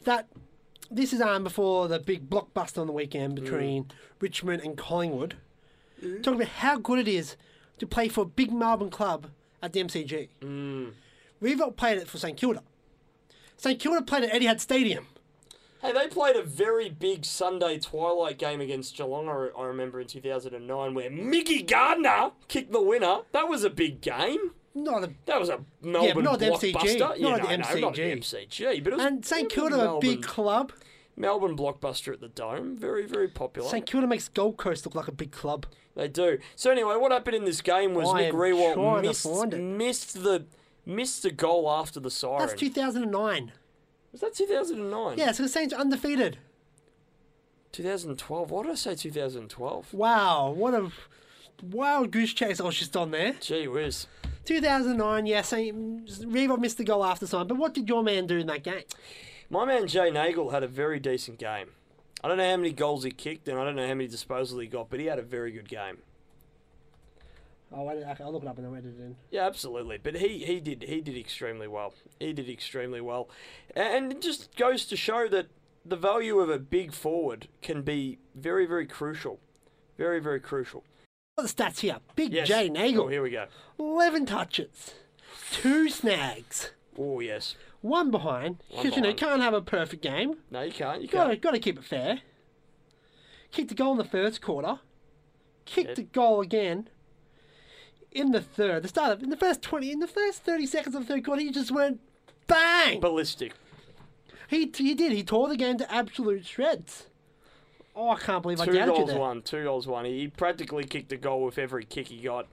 That 0.04 0.28
this 0.92 1.14
is 1.14 1.22
um 1.22 1.44
before 1.44 1.88
the 1.88 2.00
big 2.00 2.30
blockbuster 2.30 2.80
on 2.80 2.88
the 2.88 2.94
weekend 2.94 3.34
Mm. 3.38 3.44
between 3.44 3.86
Richmond 4.20 4.62
and 4.64 4.78
Collingwood. 4.78 5.36
Talking 6.02 6.36
about 6.42 6.48
how 6.48 6.78
good 6.78 7.00
it 7.00 7.08
is 7.08 7.36
to 7.80 7.86
play 7.88 8.08
for 8.08 8.22
a 8.22 8.26
big 8.26 8.52
Melbourne 8.54 8.90
club 8.90 9.28
at 9.62 9.74
the 9.74 9.82
MCG. 9.84 10.30
Mm. 10.42 10.92
Riewoldt 11.42 11.76
played 11.76 11.98
it 11.98 12.08
for 12.08 12.18
St 12.18 12.38
Kilda. 12.38 12.64
St 13.58 13.80
Kilda 13.80 14.02
played 14.02 14.24
at 14.24 14.32
Etihad 14.42 14.60
Stadium. 14.60 15.08
Hey, 15.82 15.94
they 15.94 16.08
played 16.08 16.36
a 16.36 16.44
very 16.44 16.90
big 16.90 17.24
Sunday 17.24 17.80
twilight 17.80 18.38
game 18.38 18.60
against 18.60 18.98
Geelong, 18.98 19.30
I, 19.30 19.50
I 19.58 19.66
remember 19.66 20.02
in 20.02 20.08
2009, 20.08 20.94
where 20.94 21.10
Mickey 21.10 21.62
Gardiner 21.62 22.32
kicked 22.50 22.74
the 22.74 22.82
winner. 22.82 23.20
That 23.32 23.48
was 23.48 23.64
a 23.64 23.70
big 23.70 24.02
game. 24.02 24.52
Not 24.76 25.04
a 25.04 25.12
That 25.26 25.40
was 25.40 25.50
a 25.50 25.60
Melbourne 25.82 26.24
not 26.24 26.40
the 26.40 26.46
MCG, 26.46 26.74
blockbuster. 26.74 27.00
not 27.00 27.20
yeah, 27.20 27.30
at 27.30 27.42
the 27.42 27.58
no, 27.58 27.64
no, 27.76 27.80
not 27.88 27.96
the 27.96 28.02
MCG. 28.02 28.48
MCG. 28.50 28.84
But 28.84 28.94
it 28.94 28.96
was 28.98 29.06
and 29.06 29.26
St 29.26 29.50
Kilda, 29.50 29.92
a 29.94 30.00
big 30.00 30.24
club. 30.24 30.72
Melbourne 31.16 31.58
blockbuster 31.58 32.14
at 32.14 32.22
the 32.22 32.30
Dome. 32.30 32.78
Very, 32.78 33.06
very 33.06 33.28
popular. 33.28 33.70
St 33.70 33.86
Kilda 33.86 34.08
makes 34.08 34.30
Gold 34.30 34.58
Coast 34.58 34.86
look 34.86 34.96
like 34.96 35.08
a 35.08 35.12
big 35.12 35.32
club. 35.32 35.66
They 35.96 36.08
do. 36.08 36.40
So 36.56 36.72
anyway, 36.72 36.96
what 36.96 37.12
happened 37.12 37.36
in 37.36 37.46
this 37.46 37.62
game 37.62 37.94
was 37.94 38.14
I 38.14 38.22
Nick 38.22 38.34
Riewoldt 38.34 39.02
missed, 39.02 39.58
missed 39.58 40.24
the 40.24 40.46
missed 40.86 41.24
the 41.24 41.32
goal 41.32 41.70
after 41.70 42.00
the 42.00 42.10
siren. 42.10 42.48
That's 42.48 42.60
2009. 42.60 43.52
was 44.14 44.22
that 44.22 44.34
2009? 44.34 45.18
Yeah, 45.18 45.32
so 45.34 45.44
the 45.44 45.50
Saints 45.50 45.74
are 45.74 45.82
undefeated. 45.82 46.38
2012. 47.74 48.50
What 48.50 48.64
did 48.64 48.72
I 48.72 48.76
say? 48.76 48.96
2012. 48.96 49.94
Wow, 49.94 50.52
what 50.52 50.74
a 50.74 50.90
wild 51.62 52.12
goose 52.12 52.34
chase 52.34 52.62
I 52.62 52.64
was 52.64 52.80
just 52.80 52.96
on 52.96 53.12
there. 53.12 53.34
Gee 53.42 53.68
whiz. 53.68 54.08
2009, 54.50 55.28
yeah, 55.28 55.44
Saint 55.44 56.08
Reebok 56.08 56.58
missed 56.58 56.80
the 56.80 56.84
goal 56.84 57.06
after 57.06 57.28
time. 57.28 57.46
But 57.46 57.58
what 57.58 57.76
did 57.76 57.88
your 57.88 58.02
man 58.02 58.26
do 58.26 58.40
in 58.40 58.48
that 58.48 58.64
game? 58.64 58.82
My 59.48 59.64
man 59.64 59.86
Jay 59.88 60.10
Neagle 60.10 60.52
had 60.52 60.64
a 60.64 60.68
very 60.68 61.00
decent 61.00 61.38
game. 61.38 61.68
I 62.24 62.28
don't 62.28 62.38
know 62.38 62.50
how 62.50 62.58
many 62.58 62.72
goals 62.72 63.04
he 63.04 63.12
kicked 63.12 63.48
and 63.48 63.60
I 63.60 63.64
don't 63.64 63.76
know 63.76 63.88
how 63.88 63.94
many 63.94 64.10
disposals 64.10 64.60
he 64.60 64.68
got, 64.68 64.90
but 64.90 65.00
he 65.00 65.06
had 65.06 65.20
a 65.20 65.24
very 65.24 65.52
good 65.52 65.70
game. 65.70 66.00
Oh, 67.72 67.88
I'll 67.88 68.32
look 68.32 68.42
it 68.42 68.48
up 68.48 68.58
and 68.58 68.66
I'll 68.66 68.74
edit 68.74 68.96
it 69.00 69.04
in. 69.04 69.16
Yeah, 69.30 69.46
absolutely. 69.46 70.00
But 70.02 70.16
he, 70.16 70.40
he 70.40 70.60
did 70.60 70.82
he 70.82 71.00
did 71.00 71.16
extremely 71.16 71.68
well. 71.68 71.94
He 72.20 72.34
did 72.34 72.50
extremely 72.50 73.02
well, 73.02 73.30
and 73.76 74.12
it 74.12 74.22
just 74.22 74.56
goes 74.56 74.88
to 74.88 74.96
show 74.96 75.28
that 75.28 75.50
the 75.86 75.96
value 75.96 76.40
of 76.40 76.50
a 76.50 76.58
big 76.58 76.92
forward 76.92 77.48
can 77.62 77.84
be 77.84 78.18
very 78.34 78.66
very 78.66 78.88
crucial, 78.88 79.40
very 79.96 80.20
very 80.20 80.40
crucial. 80.40 80.84
The 81.42 81.48
stats 81.48 81.80
here. 81.80 81.98
Big 82.16 82.34
Yes. 82.34 82.48
J 82.48 82.70
Neagle, 82.70 83.06
Oh, 83.06 83.08
here 83.08 83.22
we 83.24 83.30
go. 83.32 83.46
11 83.78 84.26
touches, 84.26 84.94
two 85.52 85.90
snags, 85.90 86.72
Oh 86.98 87.20
yes. 87.20 87.56
one 87.82 88.12
behind. 88.12 88.58
Because 88.70 88.96
you 88.96 89.02
know, 89.02 89.14
can't 89.14 89.42
have 89.42 89.54
a 89.54 89.62
perfect 89.62 90.02
game. 90.04 90.36
No, 90.52 90.62
you 90.62 90.72
can't. 90.72 91.02
You 91.02 91.08
Got 91.08 91.26
to 91.26 91.30
can't. 91.32 91.42
got 91.42 91.52
to 91.52 91.60
keep 91.60 91.78
it 91.78 91.86
fair. 91.86 92.20
Kicked 93.52 93.70
the 93.70 93.76
goal 93.76 93.94
in 93.94 93.98
the 93.98 94.04
first 94.04 94.42
quarter. 94.42 94.80
Kicked 95.66 95.90
Yep. 95.90 95.96
the 95.96 96.04
goal 96.04 96.42
again 96.42 96.90
in 98.12 98.32
the 98.32 98.42
third. 98.42 98.84
The 98.84 98.88
start 98.88 99.12
of 99.14 99.24
in 99.24 99.30
the 99.30 99.38
first 99.38 99.62
20, 99.62 99.92
in 99.92 100.00
the 100.00 100.08
first 100.08 100.44
30 100.44 100.66
seconds 100.66 100.96
of 100.96 101.08
the 101.08 101.14
third 101.14 101.26
quarter, 101.26 101.42
he 101.42 101.52
just 101.52 101.72
went 101.72 102.00
bang. 102.48 103.00
Ballistic. 103.00 103.54
He 104.48 104.72
he 104.76 104.96
did. 104.96 105.12
He 105.12 105.24
tore 105.24 105.48
the 105.48 105.56
game 105.56 105.78
to 105.78 105.92
absolute 105.94 106.46
shreds. 106.46 107.06
Oh, 108.00 108.12
I 108.12 108.18
can't 108.18 108.42
believe 108.42 108.62
I 108.62 108.66
Two 108.66 108.74
you 108.76 108.86
goals 108.86 109.10
there. 109.10 109.20
won. 109.20 109.42
Two 109.42 109.64
goals 109.64 109.86
won. 109.86 110.06
He 110.06 110.30
practically 110.30 110.86
kicked 110.86 111.12
a 111.12 111.18
goal 111.18 111.44
with 111.44 111.58
every 111.58 111.84
kick 111.84 112.08
he 112.08 112.22
got. 112.22 112.48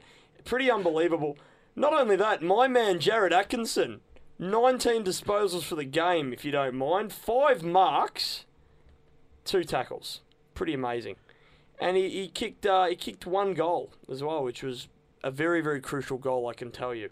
Pretty 0.45 0.69
unbelievable. 0.69 1.39
Not 1.77 1.93
only 1.93 2.17
that, 2.17 2.43
my 2.43 2.67
man 2.67 2.99
Jared 2.99 3.33
Atkinson, 3.33 4.01
19 4.41 5.05
disposals 5.05 5.63
for 5.63 5.77
the 5.77 5.85
game, 5.85 6.33
if 6.33 6.45
you 6.45 6.51
don't 6.51 6.75
mind. 6.75 7.13
Five 7.13 7.63
marks, 7.63 8.45
two 9.45 9.63
tackles. 9.63 10.21
Pretty 10.55 10.75
amazing. 10.75 11.15
And 11.79 11.97
he, 11.97 12.09
he 12.09 12.29
kicked 12.29 12.67
uh, 12.67 12.87
he 12.87 12.97
kicked 12.97 13.25
one 13.25 13.55
goal 13.55 13.93
as 14.11 14.25
well, 14.25 14.43
which 14.43 14.65
was 14.65 14.89
a 15.23 15.31
very 15.31 15.61
very 15.61 15.81
crucial 15.81 16.19
goal, 16.19 16.49
I 16.49 16.55
can 16.55 16.73
tell 16.73 16.93
you. 16.93 17.11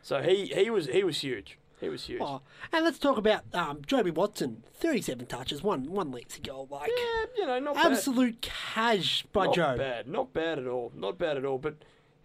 So 0.00 0.22
he, 0.22 0.46
he 0.46 0.70
was 0.70 0.86
he 0.86 1.02
was 1.02 1.18
huge. 1.24 1.58
He 1.84 1.88
was 1.90 2.04
huge. 2.04 2.20
Oh, 2.22 2.40
and 2.72 2.84
let's 2.84 2.98
talk 2.98 3.16
about 3.18 3.42
um, 3.54 3.82
Jobe 3.82 4.12
Watson. 4.14 4.64
37 4.74 5.26
touches, 5.26 5.62
one 5.62 5.90
one 5.90 6.10
league's 6.10 6.38
goal. 6.38 6.66
Like, 6.70 6.90
Yeah, 6.96 7.24
you 7.36 7.46
know, 7.46 7.58
not 7.60 7.74
bad. 7.74 7.92
absolute 7.92 8.40
cash 8.42 9.24
by 9.32 9.46
not 9.46 9.54
Joe. 9.54 9.76
bad, 9.78 10.08
not 10.08 10.32
bad 10.32 10.58
at 10.58 10.66
all, 10.66 10.92
not 10.96 11.18
bad 11.18 11.36
at 11.36 11.44
all. 11.44 11.58
But 11.58 11.76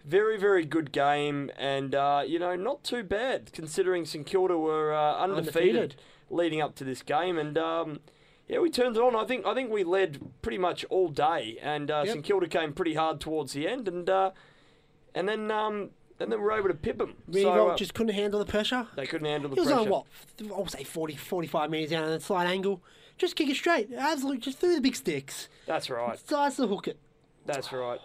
very, 0.06 0.38
very 0.38 0.66
good 0.66 0.92
game, 0.92 1.52
and 1.58 1.94
uh, 1.94 2.24
you 2.26 2.40
know, 2.40 2.56
not 2.56 2.84
too 2.84 3.04
bad 3.04 3.52
considering 3.54 4.06
St 4.06 4.26
Kilda 4.26 4.58
were 4.58 4.94
uh, 4.94 5.18
undefeated, 5.18 5.52
Undefeated. 5.76 5.96
leading 6.30 6.62
up 6.62 6.76
to 6.76 6.84
this 6.84 7.02
game, 7.02 7.38
and 7.38 7.58
um, 7.58 8.00
yeah, 8.48 8.60
we 8.60 8.70
turned 8.70 8.96
it 8.96 9.02
on. 9.02 9.16
I 9.16 9.26
think 9.26 9.46
I 9.46 9.54
think 9.54 9.70
we 9.72 9.84
led 9.84 10.20
pretty 10.42 10.58
much 10.58 10.86
all 10.90 11.10
day, 11.10 11.58
and 11.62 11.92
uh, 11.92 12.04
Yep. 12.06 12.14
St 12.14 12.26
Kilda 12.26 12.48
came 12.48 12.74
pretty 12.74 12.94
hard 12.96 13.20
towards 13.20 13.54
the 13.54 13.68
end, 13.68 13.88
and 13.88 14.10
uh, 14.10 14.32
and 15.14 15.28
then 15.28 15.52
um, 15.52 15.90
and 16.20 16.32
then 16.32 16.40
we 16.40 16.46
were 16.46 16.52
able 16.52 16.68
to 16.70 16.74
pip 16.74 16.98
them. 16.98 17.16
Riewoldt 17.30 17.42
so 17.44 17.70
uh, 17.70 17.76
just 17.76 17.94
couldn't 17.94 18.14
handle 18.14 18.40
the 18.40 18.46
pressure. 18.46 18.88
they 18.96 19.06
couldn't 19.08 19.28
handle 19.28 19.50
the 19.50 19.56
pressure. 19.56 19.70
He 19.70 19.76
was 19.76 19.86
pressure. 19.88 19.94
on 20.44 20.50
what? 20.50 20.58
I'll 20.60 20.68
say 20.68 20.84
40, 20.84 21.16
45 21.16 21.70
metres 21.70 21.90
down 21.92 22.04
on 22.04 22.12
a 22.12 22.20
slight 22.20 22.48
angle. 22.48 22.82
Just 23.18 23.36
kick 23.36 23.50
it 23.50 23.56
straight. 23.56 23.90
Absolutely, 23.96 24.40
just 24.40 24.60
through 24.60 24.76
the 24.76 24.82
big 24.82 24.96
sticks. 24.96 25.50
That's 25.66 25.90
right. 25.90 26.18
Starts 26.18 26.56
to 26.58 26.68
hook 26.68 26.88
it. 26.88 26.98
That's 27.46 27.72
right. 27.74 28.00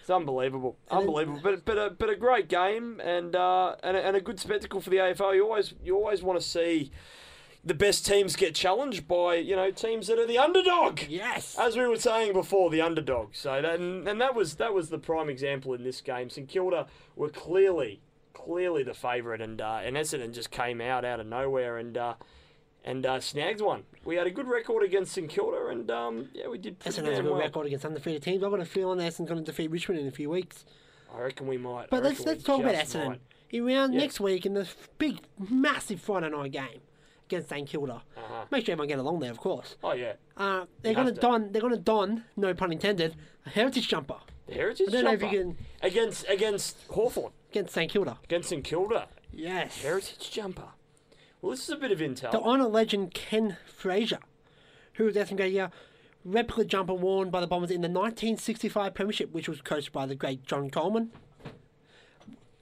It's 0.00 0.10
unbelievable, 0.10 0.76
And 0.90 1.00
then- 1.00 1.06
unbelievable. 1.08 1.40
But 1.42 1.64
but 1.64 1.76
a 1.78 1.90
but 1.90 2.08
a 2.10 2.16
great 2.16 2.48
game 2.48 2.98
and 3.00 3.36
uh, 3.36 3.76
and 3.82 3.96
a, 3.96 4.06
and 4.06 4.16
a 4.16 4.20
good 4.20 4.40
spectacle 4.40 4.80
for 4.80 4.90
the 4.90 4.96
AFL. 4.96 5.34
You 5.34 5.44
always 5.44 5.74
you 5.84 5.94
always 5.96 6.22
want 6.22 6.40
to 6.40 6.46
see 6.46 6.90
the 7.64 7.74
best 7.74 8.06
teams 8.06 8.36
get 8.36 8.54
challenged 8.54 9.06
by 9.08 9.34
you 9.36 9.56
know 9.56 9.70
teams 9.70 10.06
that 10.06 10.18
are 10.18 10.26
the 10.26 10.38
underdog. 10.38 11.00
Yes. 11.08 11.56
As 11.58 11.76
we 11.76 11.86
were 11.86 11.96
saying 11.96 12.32
before, 12.32 12.70
the 12.70 12.80
underdog. 12.80 13.30
So 13.32 13.60
that, 13.60 13.80
and, 13.80 14.06
and 14.08 14.20
that 14.20 14.34
was 14.34 14.54
that 14.56 14.74
was 14.74 14.90
the 14.90 14.98
prime 14.98 15.28
example 15.28 15.74
in 15.74 15.82
this 15.84 16.00
game. 16.00 16.30
St 16.30 16.48
Kilda 16.48 16.86
were 17.16 17.30
clearly 17.30 18.00
clearly 18.32 18.82
the 18.82 18.94
favourite, 18.94 19.40
and 19.40 19.60
uh, 19.60 19.80
and 19.82 19.96
Essendon 19.96 20.32
just 20.32 20.50
came 20.50 20.80
out 20.80 21.04
out 21.04 21.20
of 21.20 21.26
nowhere 21.26 21.78
and. 21.78 21.96
Uh, 21.96 22.14
and 22.84 23.04
uh, 23.04 23.20
snagged 23.20 23.60
one. 23.60 23.82
We 24.04 24.14
had 24.16 24.26
a 24.26 24.30
good 24.30 24.46
record 24.46 24.82
against 24.82 25.12
St 25.12 25.28
Kilda, 25.28 25.66
and 25.66 25.90
um, 25.90 26.28
yeah, 26.32 26.48
we 26.48 26.56
did 26.56 26.78
pretty 26.78 26.96
Essendon 27.02 27.10
has 27.10 27.18
a 27.18 27.22
good 27.22 27.32
well. 27.32 27.40
record 27.40 27.66
against 27.66 27.84
undefeated 27.84 28.22
teams. 28.22 28.42
I've 28.42 28.50
got 28.50 28.60
a 28.60 28.64
feeling 28.64 28.98
Essendon's 29.00 29.28
going 29.28 29.44
to 29.44 29.44
defeat 29.44 29.70
Richmond 29.70 30.00
in 30.00 30.06
a 30.06 30.12
few 30.12 30.30
weeks. 30.30 30.64
I 31.14 31.20
reckon 31.20 31.48
we 31.48 31.58
might. 31.58 31.90
But 31.90 32.02
let's 32.02 32.24
let's 32.24 32.42
talk 32.42 32.60
about 32.60 32.76
Essendon. 32.76 33.06
might. 33.08 33.20
In 33.50 33.66
round 33.66 33.92
Yeah. 33.92 34.00
next 34.00 34.20
week 34.20 34.46
in 34.46 34.54
the 34.54 34.66
big, 34.96 35.18
massive 35.50 36.00
Friday 36.00 36.30
night 36.30 36.52
game 36.52 36.80
against 37.28 37.48
St 37.50 37.68
Kilda. 37.68 38.02
Uh-huh. 38.16 38.44
Make 38.50 38.64
sure 38.66 38.72
everyone 38.72 38.88
get 38.88 38.98
along 38.98 39.20
there, 39.20 39.30
of 39.30 39.38
course. 39.38 39.76
Oh 39.84 39.92
yeah, 39.92 40.14
Uh, 40.36 40.64
they're 40.82 40.92
You 40.92 40.96
gonna 40.96 41.12
to. 41.12 41.20
don. 41.20 41.52
They're 41.52 41.60
going 41.62 41.74
to 41.74 41.78
don. 41.80 42.24
No 42.36 42.54
pun 42.54 42.72
intended. 42.72 43.14
A 43.46 43.50
heritage 43.50 43.88
jumper 43.88 44.16
the 44.46 44.54
Heritage 44.54 44.88
I 44.88 44.92
don't 44.92 45.04
know 45.04 45.12
if 45.12 45.22
you 45.22 45.28
can- 45.28 45.56
against 45.82 46.26
against 46.28 46.76
Hawthorn 46.90 47.32
against 47.50 47.74
St 47.74 47.90
Kilda. 47.92 48.18
against 48.24 48.48
St 48.48 48.64
Kilda. 48.64 49.08
Yes. 49.32 49.82
Heritage 49.82 50.30
jumper. 50.30 50.68
Well, 51.42 51.50
this 51.50 51.62
is 51.64 51.70
a 51.70 51.76
bit 51.76 51.92
of 51.92 51.98
intel. 51.98 52.30
The 52.32 52.40
Honour 52.40 52.66
legend 52.66 53.12
Ken 53.14 53.56
Fraser, 53.66 54.18
who 54.94 55.04
was 55.04 55.14
Essendon 55.14 55.36
great 55.36 55.52
year, 55.52 55.70
replica 56.24 56.64
jumper 56.64 56.94
worn 56.94 57.30
by 57.30 57.40
the 57.40 57.46
Bombers 57.46 57.70
in 57.70 57.80
the 57.82 57.88
1965 57.88 58.94
Premiership, 58.94 59.32
which 59.32 59.48
was 59.48 59.60
coached 59.60 59.92
by 59.92 60.04
the 60.06 60.14
great 60.16 60.44
John 60.44 60.68
Coleman. 60.70 61.12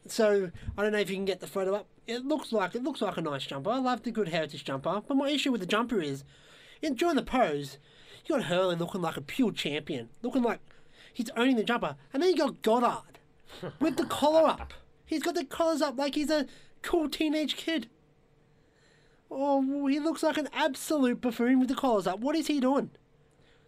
So 0.09 0.51
I 0.77 0.83
don't 0.83 0.93
know 0.93 0.99
if 0.99 1.09
you 1.11 1.17
can 1.17 1.25
get 1.25 1.41
the 1.41 1.47
photo 1.47 1.75
up. 1.75 1.87
It 2.07 2.25
looks 2.25 2.53
like 2.53 2.75
it 2.75 2.85
looks 2.85 3.01
like 3.01 3.17
a 3.17 3.23
nice 3.23 3.45
jumper. 3.47 3.71
I 3.71 3.79
love 3.79 4.03
the 4.03 4.11
good 4.11 4.29
heritage 4.29 4.65
jumper, 4.65 5.03
but 5.07 5.17
my 5.17 5.29
issue 5.29 5.51
with 5.51 5.61
the 5.61 5.67
jumper 5.67 6.01
is, 6.01 6.25
in 6.81 6.95
during 6.95 7.17
the 7.17 7.23
pose, 7.23 7.79
you 8.25 8.35
got 8.37 8.45
Hurley 8.45 8.77
looking 8.77 9.03
like 9.03 9.17
a 9.17 9.21
pure 9.21 9.53
champion, 9.53 10.09
looking 10.23 10.43
like 10.43 10.61
he's 11.13 11.31
owning 11.37 11.57
the 11.57 11.65
jumper, 11.65 11.97
and 12.13 12.23
then 12.23 12.31
you 12.31 12.37
got 12.37 12.63
Goddard 12.63 13.19
with 13.81 13.97
the 13.97 14.05
collar 14.07 14.49
up. 14.49 14.73
He's 15.05 15.23
got 15.23 15.35
the 15.35 15.45
collars 15.45 15.83
up 15.83 15.99
like 15.99 16.15
he's 16.15 16.31
a 16.31 16.47
cool 16.83 17.09
teenage 17.09 17.57
kid. 17.57 17.89
Oh, 19.31 19.87
he 19.87 19.99
looks 19.99 20.23
like 20.23 20.39
an 20.39 20.49
absolute 20.53 21.21
buffoon 21.21 21.59
with 21.59 21.69
the 21.69 21.75
collars 21.75 22.07
up. 22.07 22.21
What 22.21 22.37
is 22.37 22.47
he 22.47 22.61
doing? 22.61 22.91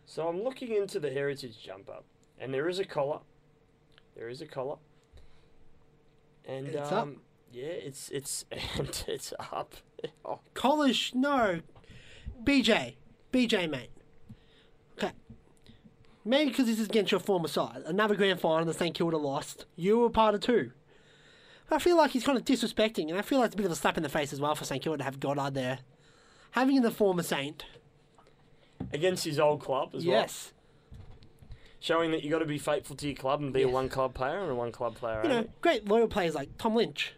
So 0.06 0.28
I'm 0.28 0.42
looking 0.42 0.74
into 0.74 1.00
the 1.00 1.10
Heritage 1.10 1.60
jumper, 1.62 1.98
and 2.38 2.54
there 2.54 2.68
is 2.68 2.78
a 2.78 2.84
collar. 2.84 3.20
There 4.16 4.28
is 4.28 4.40
a 4.40 4.46
collar. 4.46 4.76
And 6.46 6.68
It's 6.68 6.92
um, 6.92 6.98
up. 6.98 7.08
Yeah, 7.52 7.66
it's 7.66 8.10
it's 8.10 8.44
and 8.76 9.04
it's 9.06 9.32
up. 9.52 9.74
Oh, 10.24 10.40
Collars, 10.54 11.12
no. 11.14 11.60
BJ. 12.44 12.94
BJ, 13.32 13.68
mate. 13.68 13.90
Okay. 14.96 15.12
Maybe 16.24 16.50
because 16.50 16.66
this 16.66 16.78
is 16.78 16.86
against 16.86 17.10
your 17.10 17.20
former 17.20 17.48
side. 17.48 17.82
Another 17.86 18.14
grand 18.14 18.40
final 18.40 18.64
that 18.66 18.76
St 18.76 18.94
Kilda 18.94 19.16
lost. 19.16 19.66
You 19.76 19.98
were 19.98 20.10
part 20.10 20.34
of 20.34 20.40
two. 20.40 20.72
I 21.70 21.78
feel 21.78 21.96
like 21.96 22.12
he's 22.12 22.24
kind 22.24 22.38
of 22.38 22.44
disrespecting, 22.44 23.08
and 23.08 23.18
I 23.18 23.22
feel 23.22 23.38
like 23.40 23.46
it's 23.46 23.54
a 23.54 23.58
bit 23.58 23.66
of 23.66 23.72
a 23.72 23.76
slap 23.76 23.96
in 23.96 24.02
the 24.02 24.08
face 24.08 24.32
as 24.32 24.40
well 24.40 24.54
for 24.54 24.64
St 24.64 24.82
Kilda 24.82 24.98
to 24.98 25.04
have 25.04 25.20
Goddard 25.20 25.54
there. 25.54 25.80
Having 26.52 26.80
the 26.82 26.90
former 26.90 27.22
Saint. 27.22 27.64
against 28.92 29.24
his 29.24 29.38
old 29.38 29.60
club 29.60 29.90
as 29.94 30.06
well. 30.06 30.20
Yes. 30.20 30.52
Showing 31.80 32.10
that 32.12 32.24
you 32.24 32.30
got 32.30 32.38
to 32.38 32.46
be 32.46 32.58
faithful 32.58 32.96
to 32.96 33.06
your 33.06 33.16
club 33.16 33.40
and 33.40 33.52
be 33.52 33.62
a 33.62 33.68
one 33.68 33.88
club 33.88 34.14
player 34.14 34.38
and 34.40 34.50
a 34.50 34.54
one 34.54 34.72
club 34.72 34.94
player. 34.96 35.20
You 35.22 35.28
know, 35.28 35.46
great 35.60 35.86
loyal 35.86 36.08
players 36.08 36.34
like 36.34 36.56
Tom 36.58 36.74
Lynch, 36.74 37.12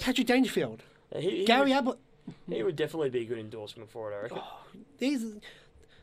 Patrick 0.00 0.26
Dangerfield, 0.26 0.82
he, 1.16 1.30
he 1.38 1.44
Gary 1.44 1.70
would, 1.70 1.72
Ablett. 1.78 1.98
he 2.48 2.62
would 2.62 2.76
definitely 2.76 3.10
be 3.10 3.20
a 3.20 3.24
good 3.24 3.38
endorsement 3.38 3.90
for 3.90 4.12
it, 4.12 4.16
I 4.16 4.22
reckon. 4.22 4.38
These, 4.98 5.34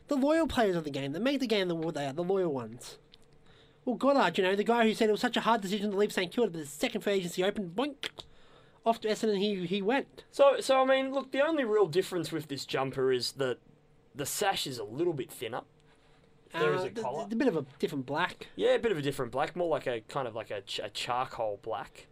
the 0.08 0.16
loyal 0.16 0.46
players 0.46 0.76
of 0.76 0.84
the 0.84 0.90
game 0.90 1.12
that 1.12 1.20
make 1.22 1.40
the 1.40 1.46
game 1.46 1.68
the 1.68 1.74
what 1.74 1.94
they 1.94 2.06
are, 2.06 2.12
the 2.12 2.24
loyal 2.24 2.52
ones. 2.52 2.98
Well, 3.84 3.96
Goddard, 3.96 4.36
you 4.38 4.44
know, 4.44 4.54
the 4.54 4.64
guy 4.64 4.84
who 4.84 4.94
said 4.94 5.08
it 5.08 5.12
was 5.12 5.20
such 5.22 5.36
a 5.36 5.40
hard 5.40 5.62
decision 5.62 5.90
to 5.90 5.96
leave 5.96 6.12
St 6.12 6.30
Kilda, 6.30 6.50
but 6.50 6.60
the 6.60 6.66
second 6.66 7.00
free 7.00 7.14
agency 7.14 7.42
opened, 7.42 7.74
boink, 7.74 8.10
off 8.84 9.00
to 9.00 9.08
Essendon, 9.08 9.38
he 9.38 9.66
he 9.66 9.80
went. 9.82 10.24
So, 10.30 10.60
so 10.60 10.82
I 10.82 10.84
mean, 10.84 11.12
look, 11.12 11.32
the 11.32 11.40
only 11.42 11.64
real 11.64 11.86
difference 11.86 12.30
with 12.32 12.48
this 12.48 12.64
jumper 12.66 13.10
is 13.12 13.32
that 13.32 13.58
the 14.14 14.26
sash 14.26 14.66
is 14.66 14.78
a 14.78 14.84
little 14.84 15.12
bit 15.14 15.30
thinner. 15.30 15.62
There 16.52 16.74
is 16.74 16.82
Uh, 16.82 16.86
a 16.86 16.90
the- 16.90 17.00
collar. 17.02 17.24
a 17.30 17.34
bit 17.34 17.46
of 17.48 17.56
a 17.56 17.64
different 17.78 18.06
black. 18.06 18.48
Yeah, 18.56 18.70
a 18.74 18.78
bit 18.78 18.90
of 18.92 18.98
a 18.98 19.02
different 19.02 19.32
black, 19.32 19.54
more 19.56 19.68
like 19.68 19.86
a 19.86 20.00
kind 20.08 20.26
of 20.28 20.34
like 20.34 20.50
a, 20.50 20.60
ch- 20.62 20.80
a 20.82 20.90
charcoal 20.90 21.58
black. 21.62 22.06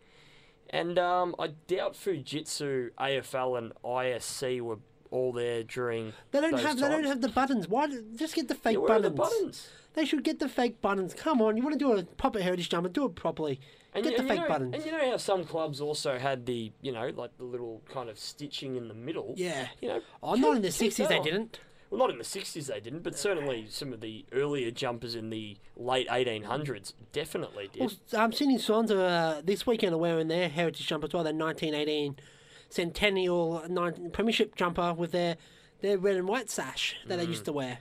And 0.71 0.99
um, 0.99 1.35
I 1.39 1.49
doubt 1.67 1.95
Fujitsu, 1.95 2.91
AFL, 2.99 3.59
and 3.59 3.73
ISC 3.85 4.61
were 4.61 4.79
all 5.11 5.33
there 5.33 5.63
during. 5.63 6.13
They 6.31 6.41
don't 6.41 6.59
have 6.61 6.79
they 6.79 6.89
don't 6.89 7.05
have 7.05 7.21
the 7.23 7.29
buttons. 7.31 7.69
Why? 7.69 7.87
do- 7.87 8.05
Just 8.15 8.35
get 8.35 8.49
the 8.49 8.55
fake 8.55 8.77
Yeah, 8.81 8.87
buttons. 8.87 9.05
the 9.05 9.11
buttons? 9.11 9.69
They 9.95 10.05
should 10.05 10.23
get 10.23 10.39
the 10.39 10.49
fake 10.49 10.81
buttons. 10.81 11.15
Come 11.15 11.41
on, 11.41 11.57
you 11.57 11.63
want 11.63 11.73
to 11.73 11.79
do 11.79 11.93
a 11.93 12.03
proper 12.05 12.41
heritage 12.41 12.69
jumper? 12.69 12.89
Do 12.91 13.07
it 13.07 13.15
properly. 13.15 13.59
And 13.95 14.05
get 14.05 14.13
you, 14.13 14.19
the 14.19 14.25
fake 14.29 14.41
know, 14.43 14.49
buttons. 14.49 14.75
And 14.75 14.85
you 14.85 14.93
know 14.93 15.11
how 15.11 15.17
some 15.17 15.45
clubs 15.45 15.81
also 15.81 16.19
had 16.19 16.45
the, 16.45 16.71
you 16.83 16.93
know, 16.93 17.11
like 17.17 17.37
the 17.39 17.45
little 17.45 17.83
kind 17.91 18.11
of 18.11 18.19
stitching 18.19 18.77
in 18.77 18.87
the 18.89 18.95
middle. 18.95 19.33
Yeah. 19.37 19.69
You 19.81 19.89
know. 19.89 20.01
Oh, 20.23 20.35
not 20.35 20.57
in 20.57 20.63
the 20.63 20.71
sixties 20.71 21.09
they 21.09 21.21
didn't. 21.21 21.61
Well, 21.91 21.99
not 21.99 22.11
in 22.11 22.19
the 22.19 22.25
60s 22.25 22.67
they 22.67 22.81
didn't, 22.81 23.03
but 23.03 23.19
certainly 23.19 23.67
some 23.71 23.93
of 23.95 24.01
the 24.01 24.27
earlier 24.33 24.71
jumpers 24.71 25.15
in 25.15 25.31
the 25.31 25.57
late 25.77 26.07
1800s 26.09 26.93
definitely 27.13 27.69
did. 27.73 27.81
Well, 27.81 28.23
um, 28.25 28.33
Sydney 28.33 28.59
Swans 28.59 28.91
are 28.91 29.01
uh, 29.05 29.41
this 29.43 29.67
weekend 29.67 29.95
are 29.95 29.99
wearing 29.99 30.29
their 30.29 30.49
heritage 30.51 30.87
jumper 30.87 31.07
as 31.07 31.13
well. 31.15 31.25
Their 31.25 31.33
1918 31.33 32.17
centennial 32.69 33.65
premiership 34.13 34.55
jumper 34.55 34.93
with 34.93 35.13
their 35.13 35.37
their 35.81 35.97
red 35.97 36.17
and 36.17 36.29
white 36.29 36.51
sash 36.51 36.97
that 37.07 37.17
they 37.19 37.25
Mm. 37.25 37.29
used 37.31 37.45
to 37.47 37.53
wear, 37.53 37.79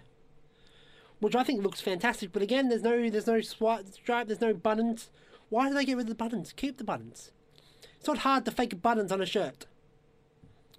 which 1.20 1.36
I 1.36 1.44
think 1.44 1.64
looks 1.64 1.82
fantastic. 1.82 2.32
But 2.32 2.42
again, 2.42 2.70
there's 2.70 2.84
no 2.84 3.10
there's 3.10 3.28
no 3.28 3.42
stripe, 3.42 4.28
there's 4.28 4.42
no 4.42 4.54
buttons. 4.54 5.10
Why 5.50 5.68
do 5.68 5.74
they 5.76 5.86
get 5.86 5.96
rid 5.98 6.04
of 6.04 6.10
the 6.10 6.16
buttons? 6.16 6.54
Keep 6.56 6.78
the 6.78 6.84
buttons. 6.84 7.32
It's 7.98 8.08
not 8.08 8.20
hard 8.20 8.46
to 8.46 8.52
fake 8.52 8.82
buttons 8.82 9.12
on 9.12 9.22
a 9.22 9.26
shirt. 9.26 9.66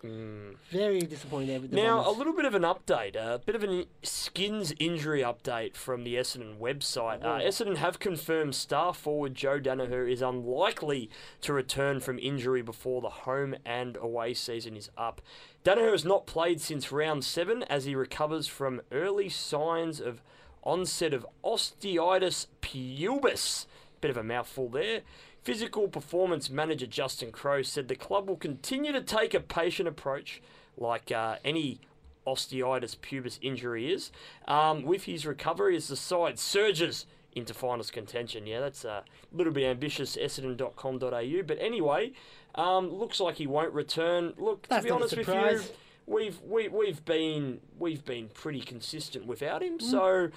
Very 0.03 1.01
disappointed 1.01 1.63
with 1.63 1.71
the 1.73 1.77
Mm. 1.77 1.83
Now, 1.83 2.09
a 2.09 2.13
little 2.13 2.33
bit 2.33 2.45
of 2.45 2.55
an 2.55 2.63
update, 2.63 3.17
a 3.17 3.41
bit 3.45 3.57
of 3.57 3.65
an 3.65 3.87
skins 4.03 4.73
injury 4.79 5.23
update 5.23 5.75
from 5.75 6.05
the 6.05 6.15
Essendon 6.15 6.59
website. 6.59 7.25
Uh, 7.25 7.41
Essendon 7.41 7.77
have 7.77 7.99
confirmed 7.99 8.55
star 8.55 8.95
forward 8.95 9.35
Joe 9.35 9.59
Daniher 9.59 10.09
is 10.11 10.23
unlikely 10.23 11.11
to 11.41 11.53
return 11.53 11.99
from 12.01 12.19
injury 12.21 12.63
before 12.63 13.01
the 13.01 13.11
home 13.11 13.57
and 13.65 13.97
away 13.97 14.35
season 14.35 14.77
is 14.77 14.91
up. 14.97 15.21
Daniher 15.65 15.91
has 15.91 16.05
not 16.05 16.27
played 16.27 16.61
since 16.61 16.93
round 16.93 17.25
seven 17.25 17.65
as 17.65 17.85
he 17.85 17.95
recovers 17.95 18.47
from 18.47 18.81
early 18.93 19.29
signs 19.29 20.01
of 20.01 20.23
onset 20.63 21.13
of 21.13 21.27
osteitis 21.45 22.47
pubis. 22.61 23.67
Bit 24.01 24.13
of 24.13 24.17
a 24.17 24.23
mouthful 24.23 24.69
there. 24.69 25.01
Physical 25.49 25.89
performance 25.89 26.51
manager 26.51 26.87
Justin 26.87 27.33
Crowe 27.33 27.63
said 27.63 27.89
the 27.89 27.97
club 27.97 28.29
will 28.29 28.37
continue 28.37 28.93
to 28.93 29.01
take 29.01 29.33
a 29.33 29.41
patient 29.41 29.89
approach, 29.89 30.43
like 30.77 31.11
uh, 31.11 31.37
any 31.43 31.81
osteitis 32.27 32.95
pubis 33.01 33.39
injury 33.41 33.91
is, 33.91 34.13
um, 34.47 34.83
with 34.83 35.05
his 35.05 35.25
recovery 35.25 35.75
as 35.75 35.89
the 35.89 35.97
side 35.97 36.39
surges 36.39 37.07
into 37.35 37.55
finals 37.55 37.91
contention. 37.91 38.47
Yeah, 38.47 38.61
that's 38.61 38.85
a 38.85 39.05
little 39.33 39.55
bit 39.55 39.65
ambitious, 39.65 40.17
essendon.com.au. 40.17 41.43
But 41.47 41.59
anyway, 41.59 42.13
um, 42.55 42.91
looks 42.91 43.19
like 43.19 43.37
he 43.37 43.47
won't 43.47 43.73
return. 43.73 44.35
Look, 44.37 44.69
That's 44.69 44.83
to 44.83 44.89
be 44.89 44.91
honest 44.91 45.17
with 45.17 45.29
you, 45.29 45.61
we've 46.05 46.39
we, 46.43 46.69
we've 46.69 47.03
been 47.07 47.61
we've 47.79 48.05
been 48.05 48.29
pretty 48.35 48.61
consistent 48.61 49.25
without 49.25 49.63
him. 49.63 49.81
So 49.81 50.29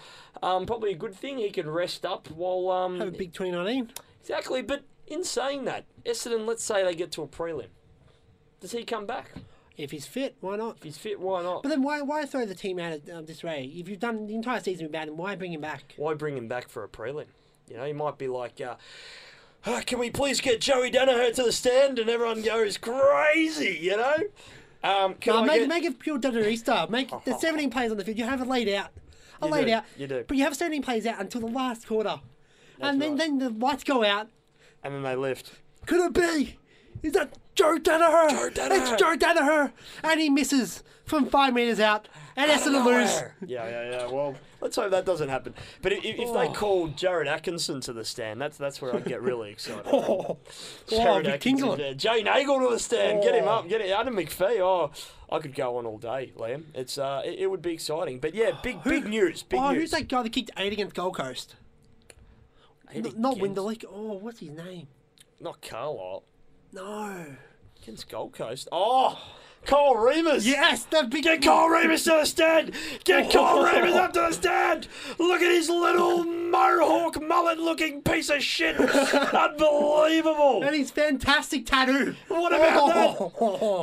um, 0.41 0.65
probably 0.65 0.91
a 0.91 0.97
good 0.97 1.15
thing 1.15 1.37
he 1.37 1.49
can 1.49 1.69
rest 1.69 2.05
up 2.05 2.29
while 2.29 2.69
um, 2.69 2.99
have 3.01 3.09
a 3.09 3.11
big 3.11 3.33
2019. 3.33 3.91
exactly. 4.21 4.61
But 4.61 4.83
in 5.11 5.23
saying 5.23 5.65
that, 5.65 5.85
Essendon, 6.05 6.45
let's 6.47 6.63
say 6.63 6.83
they 6.83 6.95
get 6.95 7.11
to 7.13 7.21
a 7.23 7.27
prelim. 7.27 7.67
Does 8.59 8.71
he 8.71 8.83
come 8.83 9.05
back? 9.05 9.31
If 9.77 9.91
he's 9.91 10.05
fit, 10.05 10.35
why 10.41 10.57
not? 10.57 10.77
If 10.77 10.83
he's 10.83 10.97
fit, 10.97 11.19
why 11.19 11.41
not? 11.41 11.63
But 11.63 11.69
then 11.69 11.81
why 11.81 12.01
why 12.01 12.25
throw 12.25 12.45
the 12.45 12.53
team 12.55 12.77
out 12.79 12.93
of 12.93 13.09
um, 13.09 13.25
disarray? 13.25 13.65
If 13.65 13.89
you've 13.89 13.99
done 13.99 14.27
the 14.27 14.35
entire 14.35 14.59
season 14.59 14.85
without 14.87 15.07
him, 15.07 15.17
why 15.17 15.35
bring 15.35 15.53
him 15.53 15.61
back? 15.61 15.93
Why 15.97 16.13
bring 16.13 16.37
him 16.37 16.47
back 16.47 16.69
for 16.69 16.83
a 16.83 16.87
prelim? 16.89 17.25
You 17.69 17.77
know, 17.77 17.85
he 17.85 17.93
might 17.93 18.17
be 18.17 18.27
like, 18.27 18.59
uh, 18.61 18.75
"Ah, 19.65 19.81
can 19.85 19.97
we 19.97 20.09
please 20.11 20.39
get 20.41 20.61
Joey 20.61 20.91
Daniher 20.91 21.33
to 21.33 21.43
the 21.43 21.51
stand? 21.51 21.97
And 21.99 22.09
everyone 22.09 22.41
goes 22.43 22.77
crazy, 22.77 23.77
you 23.81 23.97
know? 23.97 24.15
Um, 24.83 25.15
can 25.15 25.33
No, 25.35 25.43
I 25.43 25.45
make, 25.45 25.59
get- 25.61 25.69
make 25.69 25.83
it 25.85 25.99
pure 25.99 26.19
WWE 26.19 26.57
style. 26.57 26.87
Make 26.89 27.09
the 27.25 27.37
17 27.37 27.69
players 27.69 27.91
on 27.91 27.97
the 27.97 28.03
field. 28.03 28.17
You 28.17 28.25
have 28.25 28.41
it 28.41 28.47
laid 28.47 28.67
out. 28.69 28.89
I 29.41 29.45
You 29.47 29.51
laid 29.51 29.65
do, 29.67 29.73
out. 29.73 29.83
you 29.97 30.07
do. 30.07 30.25
But 30.27 30.37
you 30.37 30.43
have 30.43 30.55
17 30.55 30.83
players 30.83 31.05
out 31.05 31.19
until 31.19 31.41
the 31.41 31.47
last 31.47 31.87
quarter. 31.87 32.19
That's 32.77 32.91
and 32.93 33.01
then, 33.01 33.11
right. 33.11 33.17
then 33.19 33.37
the 33.39 33.49
lights 33.49 33.83
go 33.83 34.03
out. 34.03 34.27
And 34.83 34.93
then 34.95 35.03
they 35.03 35.15
lift. 35.15 35.51
Could 35.85 35.99
it 36.01 36.13
be? 36.13 36.57
Is 37.03 37.13
that 37.13 37.33
Joe 37.55 37.77
Daniher? 37.77 38.29
Joe 38.29 38.49
Daniher. 38.53 38.71
It's 38.91 38.91
Joe 39.01 39.15
Daniher. 39.17 39.71
And 40.03 40.19
he 40.19 40.29
misses 40.29 40.83
from 41.05 41.25
five 41.27 41.53
metres 41.53 41.79
out. 41.79 42.07
And 42.35 42.49
Essendon 42.49 42.85
lose. 42.85 43.21
Yeah, 43.45 43.67
yeah, 43.67 43.91
yeah. 43.91 44.07
Well, 44.07 44.35
let's 44.61 44.75
hope 44.77 44.91
that 44.91 45.05
doesn't 45.05 45.27
happen. 45.27 45.53
But 45.81 45.91
if, 45.91 46.05
if 46.05 46.33
they 46.33 46.47
call 46.47 46.87
Jared 46.87 47.27
Atkinson 47.27 47.81
to 47.81 47.93
the 47.93 48.05
stand, 48.05 48.39
that's 48.39 48.57
that's 48.57 48.81
where 48.81 48.95
I'd 48.95 49.03
get 49.03 49.21
really 49.21 49.51
excited. 49.51 49.85
Oh, 49.91 50.37
Jared 50.87 51.23
big 51.25 51.33
Atkinson, 51.33 51.69
tingling. 51.69 51.97
Jay 51.97 52.23
Neagle 52.23 52.61
to 52.61 52.73
the 52.73 52.79
stand. 52.79 53.21
Get 53.21 53.35
him 53.35 53.45
Oh. 53.45 53.51
up. 53.59 53.67
Get 53.67 53.81
it. 53.81 53.89
Adam 53.91 54.15
McPhee. 54.15 54.59
Oh, 54.61 54.91
I 55.29 55.39
could 55.39 55.53
go 55.55 55.77
on 55.77 55.85
all 55.85 55.97
day, 55.97 56.31
Liam. 56.37 56.63
It's 56.73 56.97
uh, 56.97 57.21
it, 57.25 57.39
it 57.39 57.47
would 57.51 57.61
be 57.61 57.73
exciting. 57.73 58.19
But 58.19 58.33
yeah, 58.33 58.51
big 58.63 58.81
big 58.83 59.07
news. 59.07 59.43
Big 59.43 59.59
oh, 59.59 59.71
news. 59.71 59.81
who's 59.81 59.91
that 59.91 60.07
guy 60.07 60.23
that 60.23 60.31
kicked 60.31 60.51
eight 60.57 60.71
against 60.71 60.95
Gold 60.95 61.17
Coast? 61.17 61.55
Not 62.93 63.35
Kent. 63.35 63.55
Winderlich. 63.55 63.85
Oh, 63.89 64.13
what's 64.13 64.39
his 64.39 64.49
name? 64.51 64.87
Not 65.39 65.61
Carlisle. 65.61 66.23
No. 66.73 67.25
Against 67.81 68.09
Gold 68.09 68.33
Coast. 68.33 68.67
Oh, 68.71 69.17
Cole 69.65 69.95
Remus. 69.95 70.45
Yes, 70.45 70.83
the 70.85 71.07
big. 71.09 71.23
Get 71.23 71.43
Cole 71.43 71.69
Remus 71.71 72.03
to 72.05 72.11
the 72.11 72.25
stand! 72.25 72.71
Get 73.03 73.31
Cole 73.33 73.63
Remus 73.63 73.95
up 73.95 74.13
to 74.13 74.19
the 74.21 74.31
stand! 74.31 74.87
Look 75.19 75.41
at 75.41 75.51
his 75.51 75.69
little 75.69 76.23
mohawk 76.51 77.21
mullet 77.21 77.59
looking 77.59 78.01
piece 78.01 78.29
of 78.29 78.41
shit! 78.43 78.75
Unbelievable! 78.79 80.63
And 80.63 80.75
his 80.75 80.91
fantastic 80.91 81.65
tattoo. 81.65 82.15
What 82.27 82.53
about 82.53 82.87
that? 82.87 83.17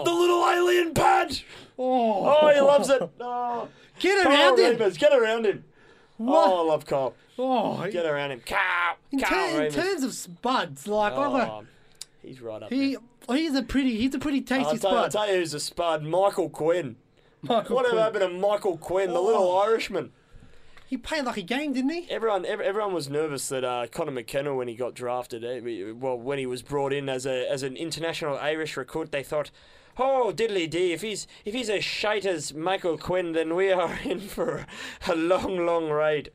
The 0.04 0.12
little 0.12 0.48
alien 0.48 0.94
pad! 0.94 1.38
oh. 1.78 2.38
Oh, 2.40 2.48
he 2.54 2.60
loves 2.60 2.88
it! 2.90 3.02
Oh. 3.20 3.68
Get 4.00 4.26
around 4.26 4.58
him. 4.58 4.72
Remus, 4.78 4.96
get 4.96 5.12
around 5.12 5.46
him! 5.46 5.64
What? 6.18 6.48
Oh, 6.50 6.64
I 6.66 6.70
love 6.70 6.84
Cole. 6.86 7.14
Oh, 7.38 7.88
Get 7.90 8.04
around 8.04 8.32
him. 8.32 8.42
Carl! 8.44 8.96
in, 9.12 9.20
ter- 9.20 9.64
in 9.64 9.72
terms 9.72 10.02
of 10.02 10.12
spuds, 10.12 10.86
like 10.86 11.12
Oh, 11.14 11.64
he's 12.22 12.40
right 12.40 12.62
up 12.62 12.70
he 12.72 12.96
he's 13.30 13.54
a 13.54 13.62
pretty 13.62 13.96
he's 13.96 14.14
a 14.14 14.18
pretty 14.18 14.40
tasty 14.40 14.64
I'll 14.72 14.76
tell, 14.78 14.96
I'll 14.98 15.08
tell 15.08 15.28
you 15.28 15.36
who's 15.38 15.54
a 15.54 15.60
spud. 15.60 16.02
Michael 16.02 16.50
Quinn. 16.50 16.96
Michael 17.42 17.76
Whatever 17.76 17.92
Quinn. 17.94 18.02
happened 18.02 18.22
to 18.34 18.38
Michael 18.48 18.76
Quinn, 18.76 19.12
the 19.12 19.20
little 19.20 19.52
Oh. 19.52 19.58
Irishman? 19.58 20.10
He 20.88 20.96
played 20.96 21.24
like 21.26 21.36
a 21.36 21.42
game, 21.42 21.74
didn't 21.74 21.90
he? 21.90 22.10
Everyone, 22.10 22.44
ev- 22.46 22.60
everyone 22.62 22.94
was 22.94 23.08
nervous 23.10 23.46
that 23.50 23.62
uh, 23.62 23.86
Conor 23.92 24.10
McKenna, 24.10 24.54
when 24.54 24.68
he 24.68 24.74
got 24.74 24.94
drafted, 24.94 25.44
eh, 25.44 25.92
well, 25.92 26.18
when 26.18 26.38
he 26.38 26.46
was 26.46 26.62
brought 26.62 26.92
in 26.94 27.08
as 27.10 27.26
a 27.26 27.46
as 27.48 27.62
an 27.62 27.76
international 27.76 28.38
Irish 28.38 28.74
recruit, 28.76 29.12
they 29.12 29.22
thought, 29.22 29.50
"Oh, 29.98 30.32
diddly 30.34 30.68
dee! 30.68 30.92
If 30.92 31.02
he's 31.02 31.26
if 31.44 31.54
he's 31.54 31.70
as 31.70 31.84
shite 31.84 32.26
as 32.26 32.54
Michael 32.54 32.98
Quinn, 32.98 33.32
then 33.32 33.54
we 33.54 33.70
are 33.72 33.98
in 34.04 34.20
for 34.20 34.66
a 35.06 35.14
long, 35.14 35.64
long 35.66 35.90
ride." 35.90 36.30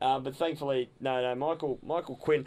Uh, 0.00 0.18
but 0.18 0.36
thankfully, 0.36 0.90
no, 1.00 1.22
no, 1.22 1.34
Michael 1.34 1.78
Michael 1.82 2.16
Quinn. 2.16 2.46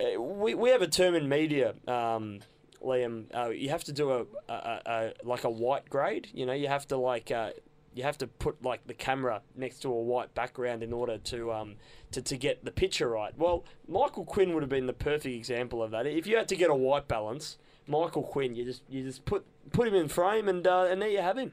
Uh, 0.00 0.20
we 0.20 0.54
we 0.54 0.70
have 0.70 0.82
a 0.82 0.88
term 0.88 1.14
in 1.14 1.28
media. 1.28 1.74
Um, 1.86 2.40
Liam, 2.82 3.24
uh, 3.34 3.48
you 3.50 3.70
have 3.70 3.82
to 3.84 3.92
do 3.92 4.12
a, 4.12 4.26
a, 4.48 4.52
a, 4.52 4.80
a 4.86 5.12
like 5.24 5.44
a 5.44 5.50
white 5.50 5.88
grade. 5.90 6.28
You 6.32 6.46
know, 6.46 6.52
you 6.52 6.68
have 6.68 6.86
to 6.88 6.96
like 6.96 7.30
uh, 7.30 7.50
you 7.94 8.04
have 8.04 8.18
to 8.18 8.26
put 8.26 8.62
like 8.62 8.86
the 8.86 8.94
camera 8.94 9.42
next 9.56 9.80
to 9.80 9.88
a 9.88 10.00
white 10.00 10.32
background 10.34 10.82
in 10.84 10.92
order 10.92 11.18
to 11.18 11.52
um 11.52 11.74
to, 12.12 12.22
to 12.22 12.36
get 12.36 12.64
the 12.64 12.70
picture 12.70 13.08
right. 13.08 13.36
Well, 13.36 13.64
Michael 13.88 14.24
Quinn 14.24 14.54
would 14.54 14.62
have 14.62 14.70
been 14.70 14.86
the 14.86 14.92
perfect 14.92 15.34
example 15.34 15.82
of 15.82 15.90
that. 15.90 16.06
If 16.06 16.26
you 16.26 16.36
had 16.36 16.48
to 16.48 16.56
get 16.56 16.70
a 16.70 16.74
white 16.74 17.08
balance, 17.08 17.58
Michael 17.88 18.22
Quinn, 18.22 18.54
you 18.54 18.64
just 18.64 18.82
you 18.88 19.02
just 19.02 19.24
put 19.24 19.44
put 19.72 19.88
him 19.88 19.94
in 19.94 20.08
frame 20.08 20.48
and 20.48 20.64
uh, 20.66 20.86
and 20.88 21.02
there 21.02 21.08
you 21.08 21.20
have 21.20 21.36
him. 21.38 21.52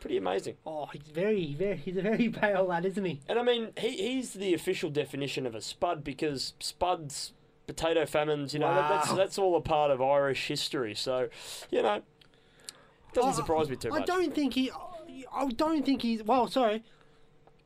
Pretty 0.00 0.16
amazing. 0.16 0.56
Oh, 0.66 0.86
he's 0.92 1.02
very 1.02 1.54
very 1.54 1.76
he's 1.76 1.96
a 1.96 2.02
very 2.02 2.28
pale 2.40 2.64
lad, 2.64 2.84
isn't 2.86 3.04
he? 3.04 3.20
And 3.28 3.38
I 3.38 3.42
mean, 3.42 3.68
he, 3.78 3.90
he's 3.90 4.32
the 4.34 4.54
official 4.54 4.90
definition 4.90 5.46
of 5.46 5.54
a 5.54 5.60
spud 5.60 6.02
because 6.02 6.54
spuds, 6.60 7.32
potato 7.66 8.06
famines, 8.06 8.52
you 8.54 8.60
know, 8.60 8.72
that, 8.74 8.88
that's 8.88 9.12
that's 9.12 9.38
all 9.38 9.56
a 9.56 9.60
part 9.60 9.90
of 9.90 10.00
Irish 10.00 10.48
history. 10.48 10.94
So, 10.94 11.28
you 11.70 11.82
know, 11.82 12.02
doesn't 13.12 13.30
I- 13.30 13.34
surprise 13.34 13.68
me 13.68 13.76
too 13.76 13.92
I 13.92 13.98
much. 14.00 14.06
don't 14.06 14.34
think 14.34 14.54
he. 14.54 14.70
I 15.34 15.46
don't 15.48 15.84
think 15.84 16.02
he's. 16.02 16.22
Well, 16.22 16.48
sorry. 16.48 16.82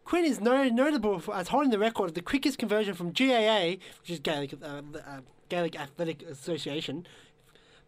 Quinn 0.04 0.24
is 0.24 0.40
no, 0.40 0.68
notable 0.68 1.20
for, 1.20 1.36
as 1.36 1.48
holding 1.48 1.70
the 1.70 1.78
record 1.78 2.06
of 2.08 2.14
the 2.14 2.22
quickest 2.22 2.58
conversion 2.58 2.94
from 2.94 3.12
GAA, 3.12 3.76
which 4.00 4.08
is 4.10 4.18
Gaelic, 4.18 4.54
uh, 4.60 4.66
uh, 4.66 5.20
Gaelic 5.48 5.78
Athletic 5.78 6.22
Association, 6.22 7.06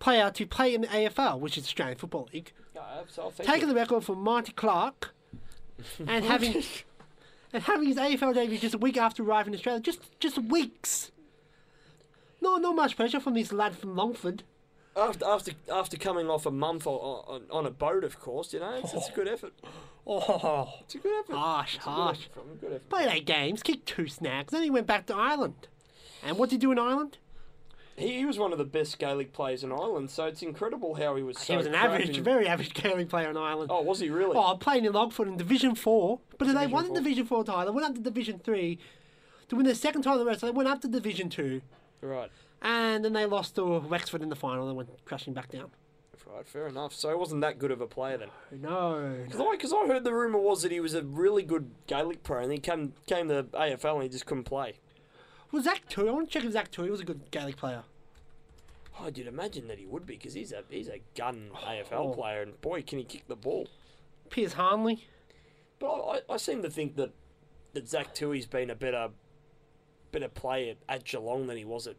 player 0.03 0.33
to 0.33 0.47
play 0.47 0.75
in 0.75 0.81
the 0.81 0.89
AFL, 0.89 1.39
which 1.39 1.57
is 1.57 1.65
Australian 1.65 1.97
Football 1.97 2.29
League. 2.33 2.53
Yeah, 2.75 2.83
so 3.07 3.33
Taking 3.39 3.69
the 3.69 3.75
record 3.75 4.05
from 4.05 4.19
Marty 4.19 4.53
Clarke, 4.53 5.15
and 6.07 6.25
having 6.25 6.63
and 7.53 7.63
having 7.63 7.87
his 7.87 7.97
AFL 7.97 8.35
debut 8.35 8.59
just 8.59 8.75
a 8.75 8.79
week 8.79 8.97
after 8.97 9.23
arriving 9.23 9.53
in 9.53 9.59
Australia. 9.59 9.81
Just 9.81 10.01
just 10.19 10.39
weeks. 10.39 11.13
No, 12.41 12.57
not 12.57 12.75
much 12.75 12.97
pressure 12.97 13.21
from 13.21 13.35
this 13.35 13.53
lad 13.53 13.77
from 13.77 13.95
Longford. 13.95 14.43
After 14.97 15.25
after 15.25 15.53
after 15.73 15.97
coming 15.97 16.29
off 16.29 16.47
a 16.47 16.51
month 16.51 16.87
on, 16.87 16.95
on, 16.95 17.43
on 17.51 17.67
a 17.67 17.71
boat, 17.71 18.03
of 18.03 18.19
course, 18.19 18.53
you 18.53 18.59
know, 18.59 18.75
it's, 18.83 18.93
it's 18.93 19.09
a 19.09 19.13
good 19.13 19.29
oh. 19.29 19.33
effort. 19.33 19.53
Oh, 20.05 20.75
It's 20.81 20.97
a 20.97 20.99
good 20.99 21.21
effort. 21.21 21.37
harsh, 21.37 21.77
It's 21.77 21.85
a 21.85 21.89
good 21.89 21.95
harsh. 21.95 22.19
effort 22.33 22.61
Good 22.61 22.73
effort. 22.73 22.91
Played 22.91 23.09
eight 23.09 23.27
games, 23.27 23.63
kicked 23.63 23.87
two 23.87 24.09
snags, 24.09 24.51
then 24.51 24.65
he 24.65 24.71
went 24.71 24.89
back 24.89 25.07
to 25.07 25.15
Ireland. 25.15 25.69
And 26.25 26.39
what 26.39 26.51
did 26.51 26.57
he 26.57 26.59
do 26.59 26.73
in 26.73 26.79
Ireland? 26.81 27.19
He, 27.97 28.19
he 28.19 28.25
was 28.25 28.39
one 28.39 28.53
of 28.53 28.59
the 28.59 28.65
best 28.65 28.99
Gaelic 28.99 29.33
players 29.33 29.63
in 29.65 29.71
Ireland, 29.73 30.11
so 30.11 30.25
it's 30.25 30.43
incredible 30.43 30.95
how 30.95 31.15
he 31.17 31.23
was. 31.23 31.39
So 31.39 31.53
he 31.53 31.57
was 31.59 31.67
an 31.67 31.75
average, 31.75 32.17
in- 32.19 32.25
very 32.25 32.47
average 32.49 32.73
Gaelic 32.75 33.09
player 33.09 33.29
in 33.31 33.37
Ireland. 33.37 33.71
Oh, 33.73 33.83
was 33.83 34.01
he 34.01 34.09
really? 34.11 34.37
Oh, 34.37 34.57
playing 34.57 34.85
in 34.85 34.93
Longford 34.93 35.29
in 35.29 35.37
Division 35.37 35.75
Four, 35.75 36.21
but 36.39 36.47
then 36.47 36.55
they 36.57 36.67
won 36.67 36.87
four. 36.87 36.95
the 36.95 37.01
Division 37.01 37.27
Four 37.27 37.45
title. 37.45 37.67
They 37.67 37.71
went 37.77 37.87
up 37.89 37.95
to 37.97 38.01
Division 38.01 38.41
Three 38.43 38.79
to 39.49 39.57
win 39.57 39.67
their 39.67 39.75
second 39.75 40.03
title 40.03 40.21
in 40.21 40.25
the 40.25 40.29
rest. 40.31 40.41
So 40.41 40.47
they 40.47 40.53
went 40.53 40.69
up 40.69 40.81
to 40.83 40.89
Division 40.89 41.29
Two, 41.29 41.61
Right. 42.01 42.31
and 42.63 43.05
then 43.05 43.13
they 43.13 43.27
lost 43.27 43.55
to 43.57 43.79
Wexford 43.81 44.23
in 44.23 44.31
the 44.31 44.37
final. 44.37 44.67
and 44.69 44.77
went 44.77 44.89
crashing 45.05 45.35
back 45.35 45.51
down. 45.51 45.71
Right. 46.35 46.47
Fair 46.47 46.67
enough. 46.69 46.95
So 46.95 47.11
he 47.11 47.15
wasn't 47.15 47.43
that 47.43 47.59
good 47.59 47.71
of 47.71 47.83
a 47.83 47.87
player 47.87 48.17
then. 48.17 48.29
No, 48.53 49.17
Because 49.27 49.39
I, 49.41 49.57
'cause 49.59 49.73
I 49.75 49.87
heard 49.87 50.03
the 50.03 50.15
rumor 50.15 50.39
was 50.39 50.63
that 50.63 50.73
he 50.73 50.81
was 50.81 50.95
a 50.95 51.03
really 51.03 51.43
good 51.43 51.71
Gaelic 51.87 52.23
player, 52.23 52.41
and 52.41 52.51
then 52.51 52.57
he 52.57 52.61
came 52.63 52.95
came 53.07 53.29
to 53.29 53.45
AFL 53.53 53.97
and 53.97 54.05
he 54.05 54.09
just 54.09 54.25
couldn't 54.25 54.45
play. 54.45 54.79
Was 55.53 55.65
Zach 55.65 55.89
Tuohy? 55.89 56.09
I 56.09 56.13
want 56.13 56.29
to 56.29 56.33
check 56.33 56.45
if 56.47 56.53
Zach 56.53 56.71
Tuohy 56.73 56.91
was 56.91 57.01
a 57.01 57.05
good 57.05 57.31
Gaelic 57.31 57.57
player. 57.57 57.83
Oh, 58.99 59.11
you'd 59.15 59.27
imagine 59.27 59.69
that 59.69 59.79
he 59.79 59.87
would 59.87 60.07
be, 60.07 60.15
because 60.17 60.35
he's 60.35 60.53
a 60.53 60.65
he's 60.71 60.89
a 60.89 61.01
gun 61.17 61.51
AFL 61.55 61.93
Oh. 61.93 62.11
player, 62.15 62.43
and 62.43 62.61
boy, 62.61 62.83
can 62.83 62.99
he 62.99 63.05
kick 63.05 63.27
the 63.29 63.37
ball. 63.37 63.69
Pearce 64.31 64.55
Hanley. 64.55 65.07
But 65.79 65.89
I, 65.91 66.17
I, 66.29 66.35
I 66.35 66.37
seem 66.37 66.63
to 66.63 66.71
think 66.71 66.97
that 66.97 67.13
that 67.75 67.89
Zach 67.89 68.15
Tuohy's 68.15 68.47
been 68.47 68.71
a 68.71 68.75
better 68.75 69.09
better 70.11 70.29
player 70.29 70.75
at 70.89 71.05
Geelong 71.05 71.47
than 71.47 71.57
he 71.57 71.65
was 71.65 71.87
at 71.87 71.97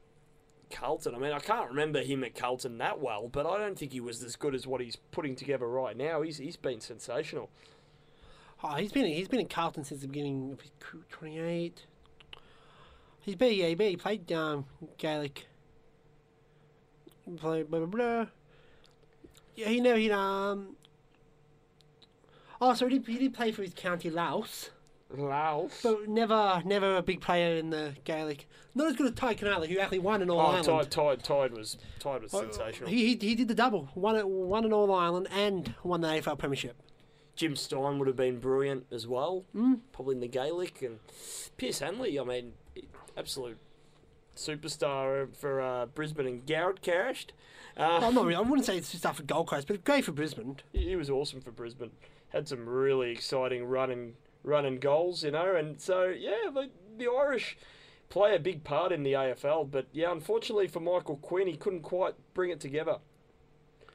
Carlton. 0.71 1.15
I 1.15 1.17
mean, 1.19 1.31
I 1.31 1.39
can't 1.39 1.69
remember 1.69 2.01
him 2.01 2.23
at 2.23 2.35
Carlton 2.35 2.77
that 2.77 2.99
well, 2.99 3.27
but 3.27 3.45
I 3.47 3.57
don't 3.57 3.77
think 3.77 3.91
he 3.91 3.99
was 3.99 4.23
as 4.23 4.35
good 4.35 4.53
as 4.55 4.65
what 4.67 4.81
he's 4.81 4.95
putting 5.11 5.35
together 5.35 5.67
right 5.67 5.97
now. 5.97 6.21
He's 6.21 6.37
he's 6.37 6.57
been 6.57 6.79
sensational. 6.79 7.49
Oh, 8.63 8.75
he's 8.75 8.91
been 8.91 9.05
he's 9.07 9.27
been 9.27 9.39
in 9.41 9.47
Carlton 9.47 9.83
since 9.83 10.01
the 10.01 10.07
beginning 10.07 10.53
of 10.53 10.61
his 10.61 10.71
career, 10.79 11.03
28. 11.09 11.85
He's 13.23 13.35
been 13.35 13.53
yeah, 13.53 13.67
he 13.67 13.95
played 13.97 14.31
um, 14.31 14.65
Gaelic. 14.97 15.47
Played 17.37 17.71
blah 17.71 17.79
blah 17.79 17.85
blah. 17.87 18.25
Yeah, 19.55 19.69
he 19.69 19.79
never 19.79 19.97
he 19.97 20.11
um. 20.11 20.75
Oh, 22.59 22.73
so 22.73 22.87
he 22.87 22.99
did, 22.99 23.07
he 23.07 23.17
did 23.19 23.33
play 23.33 23.51
for 23.51 23.61
his 23.61 23.73
county 23.73 24.09
Laois, 24.09 24.69
Laois. 25.09 25.71
but 25.83 26.07
never 26.07 26.61
never 26.65 26.97
a 26.97 27.01
big 27.01 27.21
player 27.21 27.55
in 27.55 27.69
the 27.69 27.93
Gaelic. 28.03 28.47
Not 28.75 28.87
as 28.87 28.95
good 28.95 29.07
as 29.07 29.13
Tadhg 29.13 29.37
Kennelly, 29.39 29.67
who 29.69 29.79
actually 29.79 29.99
won 29.99 30.21
an 30.21 30.29
All 30.29 30.39
Oh, 30.39 30.45
Ireland. 30.45 30.65
Tadhg, 30.67 30.89
Tadhg, 30.89 31.23
Tadhg 31.23 31.51
was 31.57 31.77
Tadhg 31.99 32.23
was 32.23 32.33
Oh, 32.33 32.41
sensational. 32.41 32.89
He, 32.89 33.15
he 33.15 33.27
he 33.27 33.35
did 33.35 33.47
the 33.47 33.55
double, 33.55 33.89
won 33.95 34.15
it, 34.17 34.27
won 34.27 34.65
an 34.65 34.73
All 34.73 34.93
Ireland 34.93 35.27
and 35.31 35.73
won 35.83 36.01
the 36.01 36.07
AFL 36.09 36.37
Premiership. 36.37 36.75
Jim 37.35 37.53
Stynes 37.55 37.97
would 37.97 38.07
have 38.07 38.17
been 38.17 38.39
brilliant 38.39 38.85
as 38.91 39.07
well, 39.07 39.45
mm. 39.55 39.79
probably 39.91 40.15
in 40.15 40.21
the 40.21 40.27
Gaelic. 40.27 40.81
And 40.83 40.99
Pearce 41.57 41.79
Hanley, 41.79 42.19
I 42.19 42.23
mean, 42.23 42.53
absolute 43.17 43.57
superstar 44.35 45.33
for 45.35 45.61
uh, 45.61 45.85
Brisbane 45.87 46.27
and 46.27 46.45
Garrett 46.45 46.81
Carrished. 46.81 47.33
Uh, 47.77 47.99
Well, 48.01 48.11
not 48.11 48.25
really. 48.25 48.35
I 48.35 48.41
wouldn't 48.41 48.65
say 48.65 48.77
it's 48.79 48.91
just 48.91 49.05
after 49.05 49.23
Gold 49.23 49.47
Coast, 49.47 49.67
but 49.67 49.83
great 49.83 50.05
for 50.05 50.11
Brisbane. 50.11 50.57
he 50.71 50.89
he 50.89 50.95
was 50.95 51.09
awesome 51.09 51.41
for 51.41 51.51
Brisbane. 51.51 51.91
Had 52.29 52.47
some 52.47 52.67
really 52.67 53.11
exciting 53.11 53.65
running 53.65 54.15
running 54.43 54.79
goals, 54.79 55.23
you 55.23 55.31
know. 55.31 55.55
And 55.55 55.79
so 55.79 56.05
yeah, 56.05 56.49
the, 56.53 56.69
the 56.97 57.07
Irish 57.07 57.57
play 58.09 58.35
a 58.35 58.39
big 58.39 58.63
part 58.63 58.91
in 58.91 59.03
the 59.03 59.13
AFL. 59.13 59.69
But 59.69 59.87
yeah, 59.91 60.11
unfortunately 60.11 60.67
for 60.67 60.79
Michael 60.79 61.17
Quinn, 61.17 61.47
he 61.47 61.55
couldn't 61.55 61.81
quite 61.81 62.15
bring 62.33 62.49
it 62.51 62.59
together. 62.59 62.97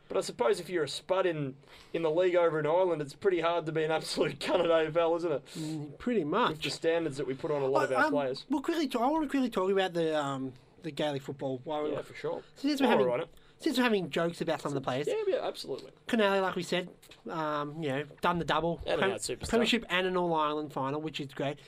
But 0.09 0.17
I 0.17 0.21
suppose 0.23 0.59
if 0.59 0.71
you're 0.71 0.85
a 0.85 0.89
spud 0.89 1.27
in, 1.27 1.55
in 1.93 2.03
the 2.03 2.11
league 2.11 2.35
over 2.35 2.59
in 2.59 2.67
Ireland, 2.67 3.03
it's 3.03 3.13
pretty 3.15 3.41
hard 3.41 3.67
to 3.67 3.73
be 3.73 3.85
an 3.85 3.91
absolute 3.91 4.39
gun 4.47 4.61
at 4.61 4.67
AFL, 4.67 5.17
isn't 5.19 5.33
it? 5.33 5.99
Pretty 5.99 6.25
much. 6.25 6.51
With 6.51 6.63
the 6.63 6.71
standards 6.71 7.19
that 7.19 7.27
we 7.27 7.35
put 7.35 7.51
on 7.51 7.61
a 7.63 7.67
lot 7.67 7.85
of 7.85 7.93
our 7.93 8.05
Um, 8.07 8.13
players. 8.13 8.45
We'll 8.49 8.63
quickly. 8.63 8.89
I 8.99 9.07
want 9.07 9.25
to 9.25 9.29
quickly 9.29 9.51
talk 9.51 9.71
about 9.71 9.93
the 9.93 10.19
um, 10.19 10.53
the 10.83 10.91
Gaelic 10.91 11.23
football. 11.23 11.61
While 11.65 11.85
we- 11.85 11.93
Yeah, 11.93 12.03
for 12.03 12.15
sure. 12.15 12.43
Since 12.57 12.81
we're 12.81 12.87
having 12.89 13.07
we're 13.07 13.13
on 13.13 13.21
it. 13.21 13.29
since 13.59 13.77
we're 13.77 13.85
having 13.85 14.09
jokes 14.09 14.41
about 14.41 14.63
some 14.63 14.71
of 14.71 14.75
the 14.75 14.81
players, 14.81 15.07
Yeah, 15.09 15.15
yeah, 15.27 15.47
absolutely. 15.47 15.91
Kennelly, 16.07 16.41
like 16.41 16.57
we 16.57 16.63
said, 16.63 16.89
um, 17.29 17.83
you 17.83 17.89
know, 17.91 18.05
done 18.23 18.39
the 18.39 18.45
double 18.47 18.77
Prem- 18.87 19.19
premiership 19.47 19.85
and 19.91 20.07
an 20.07 20.17
All 20.17 20.33
Ireland 20.35 20.73
final, 20.73 21.01
which 21.03 21.21
is 21.21 21.35
great. 21.35 21.59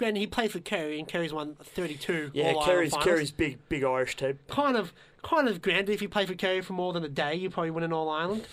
Granted, 0.00 0.20
he 0.20 0.26
played 0.26 0.50
for 0.50 0.60
Kerry, 0.60 0.98
and 0.98 1.06
Kerry's 1.06 1.30
won 1.30 1.56
32 1.62 2.30
Yeah, 2.32 2.54
All 2.54 2.64
Kerry's. 2.64 2.94
Kerry's 3.02 3.30
big, 3.30 3.58
big 3.68 3.84
Irish 3.84 4.16
team. 4.16 4.38
kind 4.48 4.74
of, 4.74 4.94
kind 5.22 5.46
of 5.46 5.60
granted. 5.60 5.90
If 5.92 6.00
you 6.00 6.08
play 6.08 6.24
for 6.24 6.34
Kerry 6.34 6.62
for 6.62 6.72
more 6.72 6.94
than 6.94 7.04
a 7.04 7.08
day, 7.08 7.34
you 7.34 7.50
probably 7.50 7.70
win 7.70 7.84
an 7.84 7.92
All 7.92 8.08
Ireland. 8.08 8.46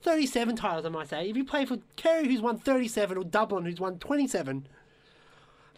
37 0.00 0.56
titles, 0.56 0.86
I 0.86 0.88
might 0.88 1.10
say. 1.10 1.28
If 1.28 1.36
you 1.36 1.44
play 1.44 1.66
for 1.66 1.76
Kerry, 1.96 2.26
who's 2.28 2.40
won 2.40 2.56
37, 2.56 3.18
or 3.18 3.22
Dublin, 3.22 3.66
who's 3.66 3.78
won 3.80 3.98
27, 3.98 4.66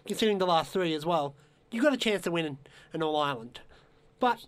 considering 0.06 0.38
the 0.38 0.46
last 0.46 0.72
three 0.72 0.94
as 0.94 1.04
well, 1.04 1.34
you've 1.72 1.82
got 1.82 1.92
a 1.92 1.96
chance 1.96 2.22
to 2.22 2.30
win 2.30 2.46
an, 2.46 2.58
an 2.92 3.02
All 3.02 3.16
Ireland. 3.16 3.58
But 4.20 4.44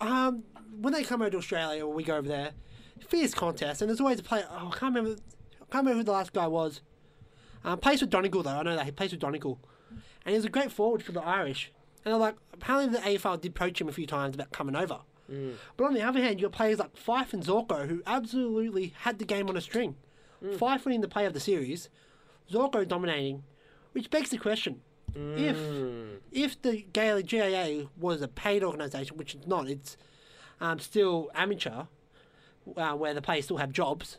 um, 0.00 0.42
when 0.80 0.92
they 0.92 1.04
come 1.04 1.22
over 1.22 1.30
to 1.30 1.38
Australia 1.38 1.86
or 1.86 1.94
we 1.94 2.02
go 2.02 2.16
over 2.16 2.26
there, 2.26 2.50
fierce 3.06 3.34
contest, 3.34 3.82
and 3.82 3.88
there's 3.88 4.00
always 4.00 4.18
a 4.18 4.24
player. 4.24 4.48
Oh, 4.50 4.72
I 4.74 4.76
can't 4.76 4.96
remember. 4.96 5.12
I 5.12 5.64
can't 5.70 5.84
remember 5.84 5.98
who 5.98 6.02
the 6.02 6.10
last 6.10 6.32
guy 6.32 6.48
was. 6.48 6.80
Um, 7.64 7.78
plays 7.78 8.00
for 8.00 8.06
Donegal 8.06 8.42
though. 8.42 8.50
I 8.50 8.62
know 8.62 8.76
that 8.76 8.84
he 8.84 8.90
plays 8.92 9.10
for 9.10 9.16
Donegal, 9.16 9.58
and 10.24 10.34
he's 10.34 10.44
a 10.44 10.48
great 10.48 10.70
forward 10.72 11.02
for 11.02 11.12
the 11.12 11.22
Irish. 11.22 11.72
And 12.04 12.12
they're 12.12 12.18
like, 12.20 12.36
apparently 12.52 12.98
the 12.98 13.04
AFL 13.04 13.40
did 13.40 13.50
approach 13.52 13.80
him 13.80 13.88
a 13.88 13.92
few 13.92 14.06
times 14.06 14.34
about 14.34 14.52
coming 14.52 14.76
over. 14.76 15.00
But 15.76 15.84
on 15.84 15.92
the 15.94 16.00
other 16.02 16.20
hand, 16.22 16.40
you 16.40 16.46
got 16.46 16.56
players 16.56 16.78
like 16.78 16.96
Fyfe 16.96 17.34
and 17.34 17.42
Zorko 17.44 17.86
who 17.86 18.02
absolutely 18.06 18.94
had 19.00 19.18
the 19.18 19.26
game 19.26 19.48
on 19.48 19.56
a 19.56 19.60
string. 19.60 19.96
Fyfe 20.42 20.84
winning 20.84 21.00
the 21.02 21.08
play 21.08 21.26
of 21.26 21.34
the 21.34 21.40
series, 21.40 21.90
Zorko 22.50 22.86
dominating, 22.86 23.42
which 23.92 24.08
begs 24.08 24.30
the 24.30 24.38
question: 24.38 24.80
if 25.14 25.58
if 26.32 26.62
the 26.62 26.86
Gaelic 26.92 27.26
GAA 27.26 27.88
was 27.98 28.22
a 28.22 28.28
paid 28.28 28.62
organisation, 28.62 29.16
which 29.18 29.34
it's 29.34 29.46
not, 29.46 29.68
it's 29.68 29.96
um, 30.60 30.78
still 30.78 31.30
amateur, 31.34 31.84
uh, 32.76 32.92
where 32.94 33.12
the 33.14 33.20
players 33.22 33.44
still 33.44 33.56
have 33.58 33.72
jobs. 33.72 34.18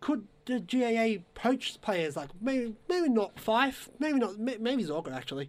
Could 0.00 0.26
the 0.46 0.60
GAA 0.60 1.22
poach 1.34 1.80
players 1.80 2.16
like 2.16 2.30
maybe 2.40 2.74
maybe 2.88 3.08
not 3.08 3.36
Fyfe, 3.36 3.88
maybe 3.98 4.18
not 4.18 4.38
may- 4.38 4.58
maybe 4.58 4.84
Zorko 4.84 5.12
actually, 5.14 5.48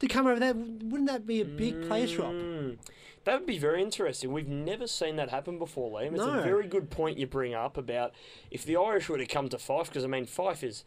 to 0.00 0.06
come 0.08 0.26
over 0.26 0.38
there? 0.40 0.54
Wouldn't 0.54 1.06
that 1.06 1.26
be 1.26 1.40
a 1.40 1.44
big 1.44 1.86
player 1.88 2.06
swap? 2.06 2.32
Mm. 2.32 2.78
That 3.24 3.38
would 3.38 3.46
be 3.46 3.58
very 3.58 3.80
interesting. 3.82 4.32
We've 4.32 4.48
never 4.48 4.88
seen 4.88 5.14
that 5.16 5.30
happen 5.30 5.56
before, 5.58 5.90
Liam. 5.92 6.08
It's 6.14 6.24
No. 6.24 6.40
a 6.40 6.42
very 6.42 6.66
good 6.66 6.90
point 6.90 7.18
you 7.18 7.26
bring 7.28 7.54
up 7.54 7.76
about 7.76 8.12
if 8.50 8.64
the 8.64 8.76
Irish 8.76 9.08
were 9.08 9.16
to 9.18 9.26
come 9.26 9.48
to 9.50 9.58
Fife, 9.58 9.86
because 9.88 10.04
I 10.04 10.08
mean 10.08 10.26
Fife 10.26 10.62
is 10.64 10.84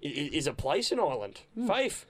is 0.00 0.46
a 0.46 0.52
place 0.52 0.90
in 0.92 0.98
Ireland. 1.00 1.40
Hmm. 1.54 1.66
Fife, 1.66 2.06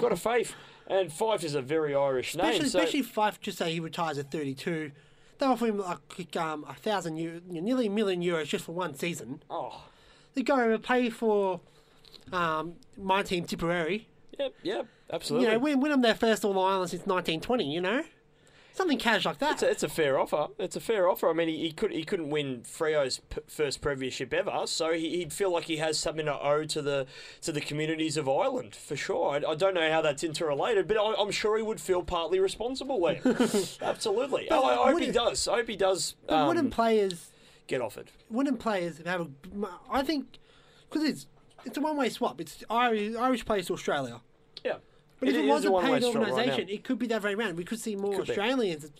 got 0.00 0.12
a 0.12 0.16
Fife, 0.16 0.54
and 0.86 1.12
Fife 1.12 1.42
is 1.44 1.54
a 1.54 1.62
very 1.62 1.94
Irish 1.94 2.34
name. 2.36 2.46
Especially, 2.46 2.68
so 2.68 2.78
especially 2.78 3.00
if 3.00 3.14
Fyfe 3.14 3.40
just 3.40 3.58
say 3.58 3.72
he 3.72 3.80
retires 3.80 4.16
at 4.18 4.30
32. 4.30 4.92
They 5.38 5.46
offer 5.46 5.66
him 5.66 5.78
like 5.78 6.36
um, 6.36 6.64
a 6.68 6.74
thousand, 6.74 7.16
euro, 7.16 7.40
nearly 7.48 7.86
a 7.86 7.90
million 7.90 8.22
euros 8.22 8.44
just 8.46 8.64
for 8.64 8.72
one 8.72 8.94
season. 8.94 9.42
oh, 9.50 9.84
They 10.34 10.42
go 10.42 10.60
over 10.60 10.78
pay 10.78 11.10
for 11.10 11.60
um, 12.32 12.74
my 12.96 13.22
team, 13.22 13.44
Tipperary. 13.44 14.08
yep, 14.38 14.52
yep, 14.62 14.86
absolutely. 15.12 15.46
You 15.48 15.52
know, 15.54 15.58
win, 15.60 15.80
win 15.80 15.92
them 15.92 16.02
their 16.02 16.14
first 16.14 16.44
All 16.44 16.58
Ireland 16.58 16.90
since 16.90 17.06
1920. 17.06 17.72
You 17.72 17.80
know, 17.80 18.02
something 18.72 18.98
cash 18.98 19.24
like 19.24 19.38
that. 19.38 19.52
It's 19.52 19.62
a, 19.62 19.70
it's 19.70 19.82
a 19.84 19.88
fair 19.88 20.18
offer. 20.18 20.48
It's 20.58 20.74
a 20.74 20.80
fair 20.80 21.08
offer. 21.08 21.28
I 21.28 21.32
mean, 21.34 21.48
he, 21.48 21.58
he 21.58 21.72
could 21.72 21.92
he 21.92 22.02
couldn't 22.04 22.30
win 22.30 22.62
Freo's 22.64 23.20
p- 23.30 23.40
first 23.46 23.80
premiership 23.80 24.32
ever, 24.34 24.62
so 24.66 24.92
he, 24.92 25.18
he'd 25.18 25.32
feel 25.32 25.52
like 25.52 25.64
he 25.64 25.76
has 25.76 25.98
something 25.98 26.26
to 26.26 26.40
owe 26.40 26.64
to 26.64 26.82
the 26.82 27.06
to 27.42 27.52
the 27.52 27.60
communities 27.60 28.16
of 28.16 28.28
Ireland 28.28 28.74
for 28.74 28.96
sure. 28.96 29.34
I, 29.46 29.52
I 29.52 29.54
don't 29.54 29.74
know 29.74 29.90
how 29.90 30.02
that's 30.02 30.24
interrelated, 30.24 30.88
but 30.88 30.96
I, 30.96 31.14
I'm 31.20 31.30
sure 31.30 31.56
he 31.56 31.62
would 31.62 31.80
feel 31.80 32.02
partly 32.02 32.40
responsible. 32.40 32.98
Liam. 33.00 33.78
Absolutely. 33.82 34.46
But 34.48 34.58
Oh, 34.58 34.64
I, 34.64 34.88
I 34.88 34.92
hope 34.92 35.00
he 35.00 35.10
does. 35.12 35.46
I 35.46 35.56
hope 35.56 35.68
he 35.68 35.76
does 35.76 36.16
but 36.26 36.34
um, 36.34 36.48
wouldn't 36.48 36.72
players, 36.72 37.30
get 37.66 37.80
offered. 37.80 38.10
wouldn't 38.30 38.58
players 38.60 39.00
have 39.04 39.22
a? 39.22 39.28
I 39.90 40.02
think 40.02 40.38
because 40.88 41.08
it's 41.08 41.26
it's 41.64 41.78
a 41.78 41.80
one 41.80 41.96
way 41.96 42.08
swap. 42.08 42.40
It's 42.40 42.62
Irish, 42.68 43.14
Irish 43.16 43.44
players 43.44 43.66
to 43.66 43.74
Australia. 43.74 44.20
Yeah. 44.64 44.76
But 45.20 45.28
if 45.28 45.36
it, 45.36 45.46
was 45.46 45.64
a 45.64 45.70
paid 45.70 46.02
street 46.02 46.14
right 46.20 46.28
organisation, 46.28 46.68
it 46.68 46.84
could 46.84 46.98
be 46.98 47.06
that 47.06 47.22
very 47.22 47.34
round. 47.34 47.56
We 47.56 47.64
could 47.64 47.80
see 47.80 47.96
more 47.96 48.16
Could 48.16 48.26
be. 48.26 48.32
Australians 48.32 48.90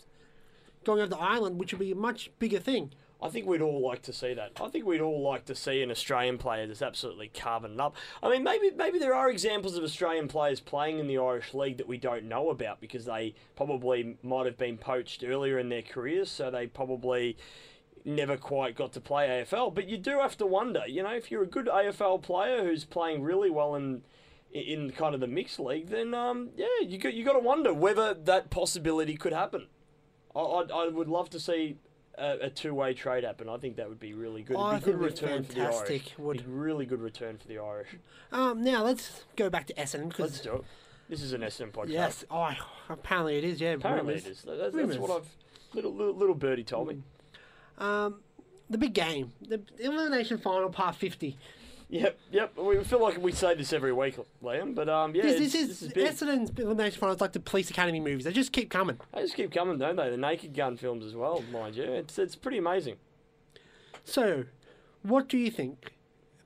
going 0.83 1.01
over 1.01 1.11
to 1.11 1.19
Ireland, 1.19 1.59
which 1.59 1.73
would 1.73 1.79
be 1.79 1.91
a 1.91 1.95
much 1.95 2.31
bigger 2.39 2.59
thing. 2.59 2.91
I 3.21 3.29
think 3.29 3.47
we'd 3.47 3.61
all 3.61 3.81
like 3.81 4.01
to 4.03 4.13
see 4.13 4.33
that. 4.33 4.51
I 4.61 4.67
think 4.67 4.85
we'd 4.85 5.01
all 5.01 5.21
like 5.21 5.45
to 5.45 5.55
see 5.55 5.81
an 5.81 5.89
Australian 5.89 6.37
player 6.37 6.67
that's 6.67 6.81
absolutely 6.81 7.29
carving 7.29 7.73
it 7.73 7.79
up. 7.79 7.95
I 8.21 8.29
mean, 8.29 8.43
maybe 8.43 8.71
maybe 8.75 8.99
there 8.99 9.15
are 9.15 9.29
examples 9.29 9.77
of 9.77 9.83
Australian 9.83 10.27
players 10.27 10.59
playing 10.59 10.99
in 10.99 11.07
the 11.07 11.17
Irish 11.17 11.53
League 11.53 11.77
that 11.77 11.87
we 11.87 11.97
don't 11.97 12.25
know 12.25 12.49
about 12.49 12.81
because 12.81 13.05
they 13.05 13.33
probably 13.55 14.17
might 14.21 14.45
have 14.45 14.57
been 14.57 14.77
poached 14.77 15.23
earlier 15.23 15.57
in 15.57 15.69
their 15.69 15.81
careers, 15.81 16.29
so 16.29 16.51
they 16.51 16.67
probably 16.67 17.37
never 18.05 18.37
quite 18.37 18.75
got 18.75 18.93
to 18.93 19.01
play 19.01 19.27
AFL. 19.27 19.73
But 19.73 19.89
you 19.89 19.97
do 19.97 20.19
have 20.19 20.37
to 20.37 20.45
wonder, 20.45 20.83
you 20.87 21.03
know, 21.03 21.09
if 21.13 21.31
you're 21.31 21.43
a 21.43 21.47
good 21.47 21.65
AFL 21.65 22.21
player 22.21 22.63
who's 22.63 22.85
playing 22.85 23.23
really 23.23 23.49
well 23.49 23.75
in 23.75 24.03
in 24.53 24.91
kind 24.91 25.13
of 25.13 25.19
the 25.19 25.27
mixed 25.27 25.59
league, 25.59 25.87
then 25.89 26.13
um, 26.13 26.51
yeah, 26.55 26.67
you 26.81 26.97
got 26.97 27.13
you 27.13 27.25
got 27.25 27.33
to 27.33 27.39
wonder 27.39 27.73
whether 27.73 28.13
that 28.13 28.49
possibility 28.49 29.17
could 29.17 29.33
happen. 29.33 29.67
I, 30.35 30.39
I, 30.39 30.61
I 30.71 30.87
would 30.87 31.09
love 31.09 31.29
to 31.31 31.39
see 31.39 31.77
a, 32.17 32.37
a 32.43 32.49
two-way 32.49 32.93
trade 32.93 33.23
happen. 33.23 33.49
I 33.49 33.57
think 33.57 33.75
that 33.77 33.89
would 33.89 33.99
be 33.99 34.13
really 34.13 34.43
good. 34.43 34.57
I 34.57 34.77
It'd 34.77 34.85
be 34.85 34.91
good 34.91 34.99
think 34.99 35.03
it'd 35.03 35.19
be 35.19 35.25
return 35.27 35.43
for 35.43 35.53
the 35.53 35.61
Irish. 35.61 35.75
fantastic, 35.75 36.13
would. 36.17 36.37
Be 36.37 36.51
really 36.51 36.85
good 36.85 37.01
return 37.01 37.37
for 37.37 37.47
the 37.47 37.57
Irish. 37.59 37.89
Um, 38.31 38.63
now 38.63 38.83
let's 38.83 39.25
go 39.35 39.49
back 39.49 39.67
to 39.67 39.73
Essendon 39.73 40.09
because 40.09 40.31
Let's 40.31 40.39
do 40.39 40.53
it. 40.53 40.63
This 41.09 41.21
is 41.21 41.33
an 41.33 41.41
Essendon 41.41 41.71
podcast. 41.71 41.89
yes, 41.89 42.25
oh, 42.31 42.53
apparently 42.89 43.37
it 43.37 43.43
is. 43.43 43.61
Yeah, 43.61 43.73
apparently 43.73 44.13
rumours. 44.15 44.25
it 44.25 44.31
is. 44.31 44.41
That's, 44.41 44.73
that's 44.75 44.97
what 44.97 45.11
I've 45.11 45.27
little, 45.75 45.93
little 45.93 46.15
little 46.15 46.35
birdie 46.35 46.63
told 46.63 46.87
me. 46.87 47.03
Um, 47.77 48.21
the 48.69 48.77
big 48.77 48.93
game, 48.93 49.31
the 49.47 49.61
elimination 49.79 50.37
final, 50.37 50.69
part 50.69 50.95
fifty. 50.95 51.37
Yep, 51.89 52.19
yep. 52.31 52.57
We 52.57 52.83
feel 52.83 52.99
like 53.01 53.17
we 53.21 53.31
say 53.31 53.53
this 53.53 53.71
every 53.71 53.93
week, 53.93 54.17
Liam, 54.43 54.73
but 54.73 54.89
um, 54.89 55.13
yeah, 55.13 55.23
this, 55.23 55.37
this 55.39 55.53
this 55.53 55.69
is, 55.69 55.81
is 55.83 55.93
big. 55.93 56.07
Essendon's 56.07 56.51
elimination 56.59 56.99
final. 56.99 57.13
It's 57.13 57.21
like 57.21 57.33
the 57.33 57.39
Police 57.39 57.69
Academy 57.69 57.99
movies. 57.99 58.25
They 58.25 58.31
just 58.31 58.51
keep 58.51 58.71
coming. 58.71 58.99
They 59.13 59.21
just 59.21 59.35
keep 59.35 59.51
coming, 59.51 59.77
don't 59.77 59.95
they? 59.95 60.09
The 60.09 60.17
Naked 60.17 60.55
Gun 60.55 60.77
films 60.77 61.05
as 61.05 61.13
well, 61.15 61.43
mind 61.51 61.75
you. 61.75 61.83
It's 61.83 62.17
it's 62.17 62.35
pretty 62.35 62.57
amazing. 62.57 62.95
So, 64.03 64.45
what 65.03 65.29
do 65.29 65.37
you 65.37 65.51
think 65.51 65.93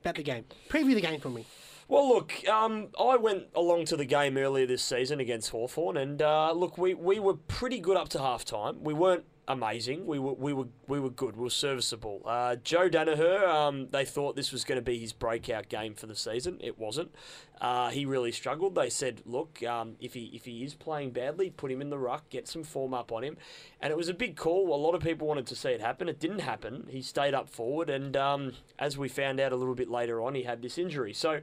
about 0.02 0.16
the 0.16 0.22
game? 0.22 0.44
Preview 0.68 0.94
the 0.94 1.00
game 1.00 1.20
for 1.20 1.30
me. 1.30 1.46
Well, 1.88 2.08
look, 2.08 2.32
um, 2.48 2.88
I 3.00 3.16
went 3.16 3.48
along 3.56 3.86
to 3.86 3.96
the 3.96 4.04
game 4.04 4.36
earlier 4.36 4.64
this 4.64 4.82
season 4.82 5.18
against 5.18 5.50
Hawthorn, 5.50 5.96
and 5.96 6.22
uh, 6.22 6.52
look, 6.52 6.78
we, 6.78 6.94
we 6.94 7.18
were 7.18 7.34
pretty 7.34 7.80
good 7.80 7.96
up 7.96 8.08
to 8.10 8.20
half 8.20 8.44
time. 8.44 8.84
We 8.84 8.94
weren't 8.94 9.24
amazing. 9.52 10.06
We 10.06 10.18
were 10.18 10.32
we 10.34 10.52
were 10.52 10.68
we 10.86 11.00
were 11.00 11.10
good. 11.10 11.36
We 11.36 11.42
were 11.42 11.50
serviceable. 11.50 12.22
Uh, 12.24 12.56
Joe 12.56 12.88
Daniher, 12.88 13.46
um, 13.46 13.88
they 13.90 14.04
thought 14.04 14.36
this 14.36 14.52
was 14.52 14.64
going 14.64 14.76
to 14.76 14.82
be 14.82 14.98
his 14.98 15.12
breakout 15.12 15.68
game 15.68 15.94
for 15.94 16.06
the 16.06 16.14
season. 16.14 16.58
It 16.60 16.78
wasn't. 16.78 17.14
Uh, 17.60 17.90
he 17.90 18.06
really 18.06 18.32
struggled. 18.32 18.74
They 18.74 18.88
said, 18.88 19.20
look, 19.26 19.62
um, 19.64 19.96
if 20.00 20.14
he 20.14 20.30
if 20.32 20.44
he 20.44 20.64
is 20.64 20.74
playing 20.74 21.10
badly, 21.10 21.50
put 21.50 21.70
him 21.70 21.82
in 21.82 21.90
the 21.90 21.98
ruck, 21.98 22.30
get 22.30 22.48
some 22.48 22.62
form 22.62 22.94
up 22.94 23.12
on 23.12 23.22
him. 23.22 23.36
And 23.80 23.90
it 23.90 23.96
was 23.96 24.08
a 24.08 24.14
big 24.14 24.36
call. 24.36 24.74
A 24.74 24.76
lot 24.76 24.94
of 24.94 25.02
people 25.02 25.26
wanted 25.26 25.46
to 25.48 25.56
see 25.56 25.70
it 25.70 25.80
happen. 25.80 26.08
It 26.08 26.20
didn't 26.20 26.40
happen. 26.40 26.86
He 26.88 27.02
stayed 27.02 27.34
up 27.34 27.48
forward, 27.48 27.90
and 27.90 28.16
um, 28.16 28.52
as 28.78 28.96
we 28.96 29.08
found 29.08 29.40
out 29.40 29.52
a 29.52 29.56
little 29.56 29.74
bit 29.74 29.90
later 29.90 30.22
on, 30.22 30.34
he 30.34 30.44
had 30.44 30.62
this 30.62 30.78
injury. 30.78 31.12
So 31.12 31.40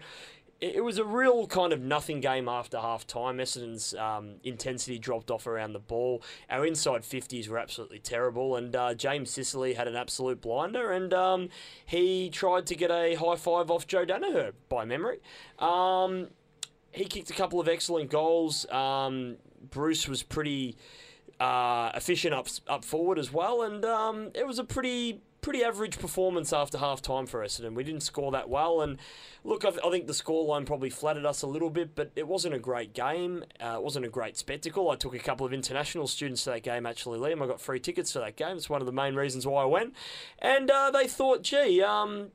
it 0.60 0.84
was 0.84 0.98
a 0.98 1.06
real 1.06 1.46
kind 1.46 1.72
of 1.72 1.82
nothing 1.82 2.20
game 2.20 2.50
after 2.50 2.80
half 2.80 3.06
time. 3.06 3.38
Essendon's 3.38 3.94
um, 3.94 4.36
intensity 4.44 4.98
dropped 4.98 5.30
off 5.30 5.46
around 5.46 5.74
the 5.74 5.80
ball. 5.80 6.24
Our 6.50 6.66
inside 6.66 7.04
50s 7.04 7.48
were 7.48 7.60
absolutely 7.60 8.00
terrible, 8.00 8.56
and 8.56 8.76
uh, 8.76 8.94
James 8.96 9.30
Sicily 9.30 9.76
had 9.76 9.88
an 9.88 9.96
absolute 9.96 10.42
blinder, 10.42 10.92
and 10.92 11.14
um, 11.14 11.50
he 11.86 12.30
tried 12.30 12.66
to 12.68 12.76
get 12.76 12.90
a 12.90 13.16
high 13.16 13.36
five 13.36 13.70
off 13.70 13.86
Joe 13.86 14.06
Daniher 14.06 14.54
by 14.68 14.84
memory. 14.84 15.20
Um, 15.60 16.30
he 16.92 17.06
kicked 17.06 17.30
a 17.30 17.34
couple 17.34 17.60
of 17.60 17.68
excellent 17.68 18.10
goals. 18.10 18.68
Um, 18.72 19.38
Breust 19.70 20.10
was 20.10 20.24
pretty 20.24 20.76
uh, 21.40 21.92
efficient 21.94 22.34
up 22.34 22.48
up 22.68 22.84
forward 22.84 23.20
as 23.20 23.32
well, 23.32 23.62
and 23.62 23.86
um, 23.86 24.32
it 24.34 24.48
was 24.48 24.58
a 24.58 24.64
pretty 24.64 25.22
pretty 25.48 25.64
average 25.64 25.98
performance 25.98 26.52
after 26.52 26.78
half 26.78 27.02
time 27.02 27.26
for 27.26 27.40
Essendon. 27.40 27.74
We 27.74 27.86
didn't 27.86 28.04
score 28.04 28.34
that 28.34 28.50
well, 28.50 28.82
and 28.82 29.00
look, 29.46 29.64
I, 29.64 29.70
th- 29.70 29.80
I 29.82 29.90
think 29.90 30.06
the 30.06 30.12
scoreline 30.12 30.66
probably 30.66 30.90
flattered 30.90 31.26
us 31.26 31.42
a 31.42 31.48
little 31.48 31.70
bit, 31.70 31.96
but 31.96 32.12
it 32.18 32.28
wasn't 32.28 32.54
a 32.54 32.60
great 32.60 32.94
game. 32.94 33.46
Uh, 33.62 33.76
it 33.78 33.82
wasn't 33.82 34.06
a 34.06 34.10
great 34.10 34.36
spectacle. 34.36 34.92
I 34.92 34.98
took 34.98 35.16
a 35.16 35.20
couple 35.20 35.46
of 35.46 35.54
international 35.54 36.06
students 36.08 36.44
to 36.44 36.50
that 36.50 36.64
game 36.64 36.86
actually, 36.86 37.18
Liam. 37.18 37.42
I 37.42 37.48
got 37.48 37.62
free 37.62 37.80
tickets 37.80 38.12
for 38.12 38.20
that 38.20 38.36
game. 38.36 38.58
It's 38.58 38.70
one 38.70 38.82
of 38.82 38.88
the 38.88 38.92
main 38.92 39.16
reasons 39.16 39.48
why 39.48 39.62
I 39.62 39.66
went, 39.68 39.94
and 40.40 40.70
uh, 40.70 40.92
they 40.92 41.08
thought, 41.08 41.44
gee. 41.44 41.82
Um, 41.82 42.32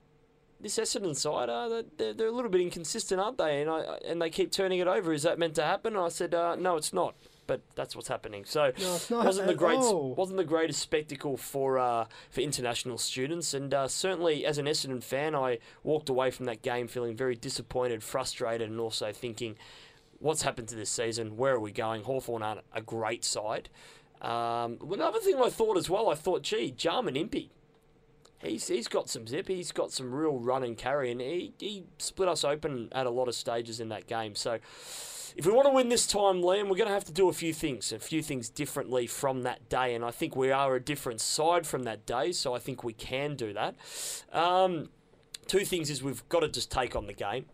this 0.58 0.78
Essendon 0.78 1.14
side, 1.14 1.50
uh, 1.50 1.82
they're, 1.98 2.14
they're 2.14 2.28
a 2.28 2.32
little 2.32 2.50
bit 2.50 2.62
inconsistent, 2.62 3.20
aren't 3.20 3.36
they? 3.36 3.60
And 3.60 3.68
I 3.68 3.98
and 4.06 4.22
they 4.22 4.30
keep 4.30 4.52
turning 4.52 4.78
it 4.78 4.86
over. 4.86 5.12
Is 5.12 5.24
that 5.24 5.38
meant 5.38 5.56
to 5.56 5.62
happen? 5.62 5.96
And 5.96 6.04
I 6.04 6.08
said, 6.08 6.34
uh, 6.34 6.56
no, 6.56 6.76
it's 6.76 6.94
not. 6.94 7.14
But 7.46 7.60
that's 7.74 7.94
what's 7.96 8.08
happening. 8.08 8.44
So 8.44 8.72
No, 8.78 8.94
it's 8.94 9.10
not 9.10 9.24
wasn't 9.24 9.48
the 9.48 9.54
great 9.54 9.78
all. 9.78 10.14
wasn't 10.14 10.36
the 10.38 10.44
greatest 10.44 10.80
spectacle 10.80 11.36
for 11.36 11.78
uh, 11.78 12.06
for 12.30 12.40
international 12.40 12.98
students, 12.98 13.52
and 13.54 13.72
uh, 13.74 13.88
certainly 13.88 14.44
as 14.46 14.58
an 14.58 14.66
Essendon 14.66 15.02
fan, 15.02 15.34
I 15.34 15.58
walked 15.82 16.08
away 16.08 16.30
from 16.30 16.46
that 16.46 16.62
game 16.62 16.88
feeling 16.88 17.16
very 17.16 17.34
disappointed, 17.34 18.02
frustrated, 18.02 18.70
and 18.70 18.78
also 18.80 19.12
thinking, 19.12 19.56
what's 20.18 20.42
happened 20.42 20.68
to 20.68 20.76
this 20.76 20.90
season? 20.90 21.36
Where 21.36 21.54
are 21.54 21.60
we 21.60 21.72
going? 21.72 22.04
Hawthorn 22.04 22.42
aren't 22.42 22.60
a 22.72 22.80
great 22.80 23.24
side. 23.24 23.68
Um, 24.20 24.78
another 24.88 25.18
thing 25.18 25.34
I 25.42 25.50
thought 25.50 25.76
as 25.76 25.90
well, 25.90 26.08
I 26.08 26.14
thought, 26.14 26.42
gee, 26.42 26.70
Jarman 26.70 27.16
Impey. 27.16 27.50
He's, 28.38 28.66
he's 28.68 28.88
got 28.88 29.08
some 29.08 29.26
zip. 29.26 29.46
He's 29.48 29.70
got 29.72 29.92
some 29.92 30.12
real 30.12 30.38
run 30.38 30.62
and 30.64 30.76
carry, 30.76 31.10
and 31.12 31.20
he, 31.20 31.54
he 31.58 31.84
split 31.98 32.28
us 32.28 32.42
open 32.44 32.88
at 32.92 33.06
a 33.06 33.10
lot 33.10 33.28
of 33.28 33.34
stages 33.34 33.78
in 33.80 33.88
that 33.90 34.06
game. 34.08 34.34
So, 34.34 34.58
if 35.36 35.46
we 35.46 35.52
want 35.52 35.66
to 35.66 35.72
win 35.72 35.88
this 35.88 36.06
time, 36.06 36.42
Liam, 36.42 36.68
we're 36.68 36.76
going 36.76 36.88
to 36.88 36.94
have 36.94 37.04
to 37.04 37.12
do 37.12 37.28
a 37.28 37.32
few 37.32 37.52
things, 37.52 37.92
a 37.92 37.98
few 37.98 38.22
things 38.22 38.48
differently 38.48 39.06
from 39.06 39.42
that 39.42 39.68
day. 39.68 39.94
And 39.94 40.04
I 40.04 40.10
think 40.10 40.36
we 40.36 40.50
are 40.50 40.74
a 40.74 40.80
different 40.80 41.20
side 41.20 41.66
from 41.66 41.84
that 41.84 42.06
day, 42.06 42.32
so 42.32 42.54
I 42.54 42.58
think 42.58 42.84
we 42.84 42.92
can 42.92 43.36
do 43.36 43.52
that. 43.52 43.74
Um, 44.32 44.90
two 45.46 45.64
things 45.64 45.90
is 45.90 46.02
we've 46.02 46.26
got 46.28 46.40
to 46.40 46.48
just 46.48 46.70
take 46.70 46.96
on 46.96 47.06
the 47.06 47.12
game. 47.12 47.46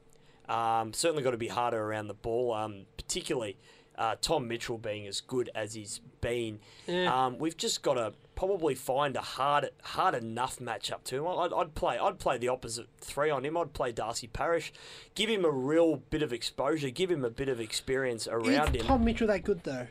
Um, 0.49 0.93
certainly 0.93 1.23
got 1.23 1.33
to 1.33 1.37
be 1.37 1.49
harder 1.49 1.81
around 1.81 2.09
the 2.09 2.15
ball, 2.15 2.55
um, 2.55 2.87
particularly 2.97 3.59
uh, 3.97 4.15
Tom 4.21 4.49
Mitchell 4.49 4.79
being 4.79 5.07
as 5.07 5.21
good 5.21 5.51
as 5.55 5.75
he's 5.75 6.01
been. 6.21 6.61
Yeah. 6.87 7.27
Um, 7.27 7.39
we've 7.39 7.57
just 7.57 7.83
got 7.83 7.95
to 7.95 8.13
probably 8.39 8.77
find 8.77 9.17
a 9.17 9.21
hard, 9.21 9.69
hard 9.83 10.15
enough 10.15 10.61
matchup 10.61 11.03
to 11.03 11.17
him. 11.17 11.27
I'd, 11.27 11.53
I'd 11.53 11.75
play, 11.75 11.99
I'd 11.99 12.21
play 12.21 12.39
the 12.39 12.47
opposite 12.47 12.87
three 13.01 13.31
on 13.31 13.45
him. 13.45 13.57
I'd 13.57 13.73
play 13.73 13.91
Darcy 13.91 14.29
Parish, 14.29 14.73
give 15.17 15.29
him 15.29 15.45
a 15.45 15.51
real 15.51 15.97
bit 15.97 16.23
of 16.23 16.33
exposure, 16.33 16.89
give 16.91 17.11
him 17.11 17.25
a 17.25 17.31
bit 17.31 17.49
of 17.49 17.59
experience 17.59 18.29
around 18.29 18.77
Is 18.77 18.83
him. 18.83 18.87
Tom 18.87 19.05
Mitchell 19.05 19.27
that 19.27 19.43
good 19.43 19.65
though? 19.65 19.89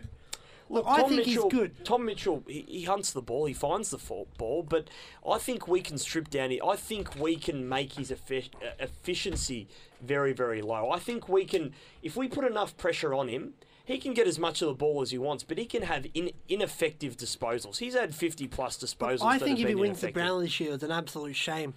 Look, 0.69 0.85
I 0.87 1.01
Tom 1.01 1.09
think 1.09 1.23
he's 1.23 1.43
good. 1.49 1.83
Tom 1.83 2.05
Mitchell, 2.05 2.43
he, 2.47 2.61
he 2.69 2.83
hunts 2.83 3.11
the 3.11 3.21
ball, 3.21 3.47
he 3.47 3.53
finds 3.53 3.89
the 3.89 3.97
ball, 4.37 4.63
but 4.63 4.89
I 5.29 5.39
think 5.39 5.67
we 5.67 5.81
can 5.81 5.97
strip 5.97 6.29
down. 6.29 6.57
I 6.65 6.77
think 6.77 7.19
we 7.19 7.35
can 7.35 7.67
make 7.67 7.93
his 7.93 8.13
effi- 8.13 8.51
efficiency 8.79 9.67
very, 10.01 10.31
very 10.31 10.61
low. 10.61 10.89
I 10.89 10.99
think 10.99 11.27
we 11.27 11.43
can, 11.43 11.73
if 12.01 12.15
we 12.15 12.29
put 12.29 12.45
enough 12.45 12.77
pressure 12.77 13.13
on 13.13 13.27
him, 13.27 13.55
he 13.87 13.97
can 13.97 14.13
get 14.13 14.27
as 14.27 14.37
much 14.37 14.61
of 14.61 14.67
the 14.67 14.73
ball 14.73 15.01
as 15.01 15.11
he 15.11 15.17
wants, 15.17 15.43
but 15.43 15.57
he 15.57 15.63
can 15.63 15.83
have 15.83 16.05
in, 16.13 16.31
ineffective 16.49 17.15
disposals. 17.15 17.77
He's 17.77 17.95
had 17.95 18.13
50 18.13 18.45
plus 18.49 18.77
disposals. 18.77 19.25
I 19.25 19.39
think 19.39 19.59
if 19.61 19.67
he 19.69 19.75
wins 19.75 20.01
the. 20.01 20.11
Brownlow 20.11 20.41
this 20.41 20.59
year, 20.59 20.73
it's 20.73 20.83
an 20.83 20.91
absolute 20.91 21.37
shame. 21.37 21.73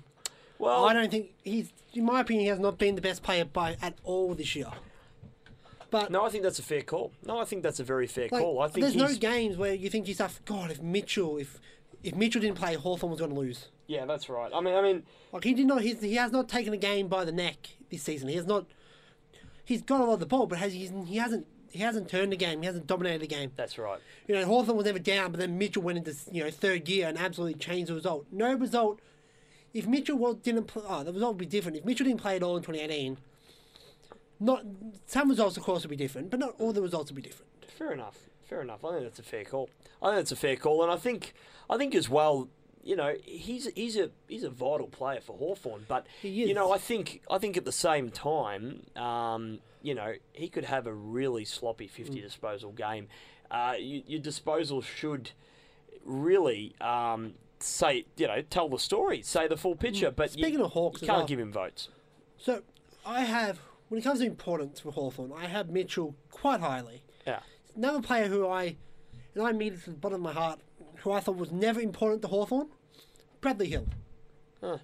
well, 0.59 0.87
I 0.87 0.93
don't 0.93 1.09
think 1.09 1.31
he's, 1.45 1.73
in 1.95 2.05
my 2.05 2.21
opinion, 2.21 2.43
he 2.43 2.49
has 2.49 2.59
not 2.59 2.79
been 2.79 2.97
the 2.97 3.01
best 3.01 3.23
player 3.23 3.45
by 3.45 3.77
at 3.81 3.95
all 4.03 4.35
this 4.35 4.57
year. 4.57 4.67
But 5.93 6.11
No, 6.11 6.27
I 6.27 6.31
think 6.31 6.43
that's 6.43 6.59
a 6.59 6.65
fair 6.65 6.83
call. 6.83 7.13
No, 7.25 7.39
I 7.39 7.45
think 7.45 7.63
that's 7.63 7.79
a 7.79 7.85
very 7.85 8.09
fair 8.09 8.27
like, 8.33 8.43
call. 8.43 8.61
I 8.61 8.67
think 8.67 8.83
there's 8.83 8.97
no 8.97 9.15
games 9.15 9.57
where 9.57 9.73
you 9.73 9.89
think 9.89 10.07
to 10.07 10.11
yourself, 10.11 10.41
God, 10.45 10.73
if 10.73 10.83
Mitchell, 10.83 11.39
if 11.39 11.61
if 12.03 12.17
Mitchell 12.17 12.41
didn't 12.41 12.59
play, 12.59 12.75
Hawthorn 12.75 13.11
was 13.11 13.21
going 13.21 13.33
to 13.33 13.39
lose. 13.39 13.69
yeah, 13.87 14.05
that's 14.05 14.29
right. 14.29 14.51
I 14.53 14.61
mean, 14.61 14.75
I 14.75 14.83
mean, 14.83 15.05
Like 15.33 15.45
he 15.45 15.55
did 15.55 15.67
not, 15.67 15.83
he's, 15.83 16.01
he 16.01 16.15
has 16.17 16.33
not 16.33 16.49
taken 16.49 16.73
a 16.73 16.79
game 16.79 17.07
by 17.07 17.25
the 17.25 17.33
neck 17.33 17.69
this 17.89 18.03
season. 18.03 18.29
He 18.29 18.35
has 18.35 18.47
not. 18.47 18.67
He's 19.65 19.83
got 19.83 20.01
a 20.01 20.05
lot 20.05 20.15
of 20.15 20.21
the 20.21 20.27
ball, 20.27 20.47
but 20.47 20.59
has 20.59 20.73
he, 20.73 20.91
he 21.07 21.19
hasn't 21.19 21.47
he 21.71 21.79
hasn't 21.81 22.09
turned 22.09 22.33
the 22.33 22.37
game. 22.37 22.61
He 22.61 22.67
hasn't 22.67 22.87
dominated 22.87 23.21
the 23.23 23.27
game. 23.27 23.53
that's 23.57 23.79
right. 23.79 24.01
You 24.27 24.35
know, 24.35 24.45
Hawthorn 24.45 24.77
was 24.77 24.87
never 24.87 24.99
down, 24.99 25.31
but 25.31 25.41
then 25.41 25.59
Mitchell 25.59 25.83
went 25.83 25.99
into 25.99 26.15
you 26.31 26.45
know 26.45 26.51
third 26.51 26.85
gear 26.85 27.09
and 27.09 27.19
absolutely 27.19 27.59
changed 27.59 27.91
the 27.91 27.95
result. 27.95 28.27
No 28.31 28.53
result. 28.55 29.01
If 29.73 29.87
Mitchell 29.87 30.19
was, 30.19 30.37
didn't 30.37 30.65
play, 30.65 30.83
oh, 30.87 31.05
the 31.05 31.13
result 31.13 31.35
would 31.35 31.39
be 31.39 31.47
different. 31.47 31.77
If 31.77 31.85
Mitchell 31.85 32.05
didn't 32.05 32.21
play 32.21 32.35
at 32.37 32.43
all 32.43 32.57
in 32.57 32.63
2018, 32.63 33.19
not 34.41 34.65
some 35.07 35.29
results 35.29 35.57
of 35.57 35.63
course 35.63 35.83
would 35.83 35.91
be 35.91 35.97
different, 35.97 36.31
but 36.31 36.41
not 36.41 36.55
all 36.59 36.73
the 36.73 36.83
results 36.83 37.11
would 37.11 37.17
be 37.17 37.23
different. 37.23 37.51
Fair 37.79 37.93
enough. 37.93 38.19
Fair 38.49 38.63
enough. 38.63 38.85
I 38.85 38.91
think 38.93 39.03
that's 39.05 39.21
a 39.21 39.23
fair 39.23 39.45
call. 39.45 39.71
I 40.03 40.09
think 40.09 40.17
that's 40.17 40.33
a 40.33 40.37
fair 40.37 40.57
call, 40.57 40.83
and 40.83 40.91
I 40.91 40.97
think 40.97 41.35
I 41.69 41.77
think 41.77 41.95
as 41.95 42.09
well. 42.09 42.49
You 42.83 42.97
know, 42.97 43.15
he's 43.25 43.69
he's 43.77 43.97
a 43.99 44.11
he's 44.27 44.43
a 44.43 44.49
vital 44.49 44.87
player 44.87 45.21
for 45.21 45.37
Hawthorn, 45.37 45.85
but 45.87 46.07
He 46.23 46.31
you 46.31 46.55
know. 46.55 46.73
I 46.73 46.79
think 46.79 47.21
I 47.31 47.37
think 47.37 47.59
at 47.59 47.67
the 47.67 47.73
same 47.73 48.11
time, 48.11 48.87
um, 48.97 49.59
you 49.83 49.95
know, 49.95 50.15
he 50.33 50.49
could 50.49 50.65
have 50.65 50.87
a 50.87 50.93
really 50.93 51.45
sloppy 51.45 51.87
Mm. 51.87 51.91
fifty 51.91 52.21
disposal 52.21 52.73
game. 52.73 53.09
Uh, 53.51 53.75
you, 53.79 54.03
your 54.07 54.21
disposal 54.21 54.81
should 54.83 55.31
really 56.05 56.75
um, 56.81 57.35
say 57.59 58.05
you 58.17 58.27
know 58.27 58.43
tell 58.43 58.69
the 58.69 58.79
story, 58.79 59.23
say 59.23 59.49
the 59.49 59.57
full 59.57 59.77
picture. 59.77 60.11
But 60.11 60.31
you- 60.37 60.39
Mm. 60.43 60.47
Speaking 60.47 60.61
of 60.61 60.73
Hawks 60.73 61.03
you 61.03 61.07
can't 61.07 61.19
well. 61.19 61.27
give 61.27 61.39
him 61.39 61.53
votes. 61.53 61.89
So 62.39 62.63
I 63.05 63.23
have, 63.25 63.59
when 63.89 64.01
it 64.01 64.03
comes 64.05 64.21
to 64.21 64.27
importance 64.27 64.81
for 64.81 64.93
Hawthorn, 64.93 65.33
I 65.33 65.47
have 65.47 65.69
Mitchell 65.71 66.15
quite 66.31 66.61
highly. 66.61 67.03
Yeah, 67.27 67.41
Another 67.77 68.01
player 68.01 68.29
who 68.29 68.47
I, 68.49 68.77
and 69.35 69.45
I 69.45 69.53
mean 69.53 69.75
it 69.75 69.85
to 69.85 69.91
the 69.91 69.97
bottom 69.97 70.17
of 70.17 70.35
my 70.35 70.41
heart, 70.41 70.61
who 71.03 71.13
I 71.13 71.21
thought 71.21 71.37
was 71.37 71.53
never 71.53 71.81
important 71.81 72.23
to 72.23 72.29
Hawthorn, 72.29 72.69
Bradley 73.41 73.69
Hill. 73.69 73.87
Huh. 74.63 74.79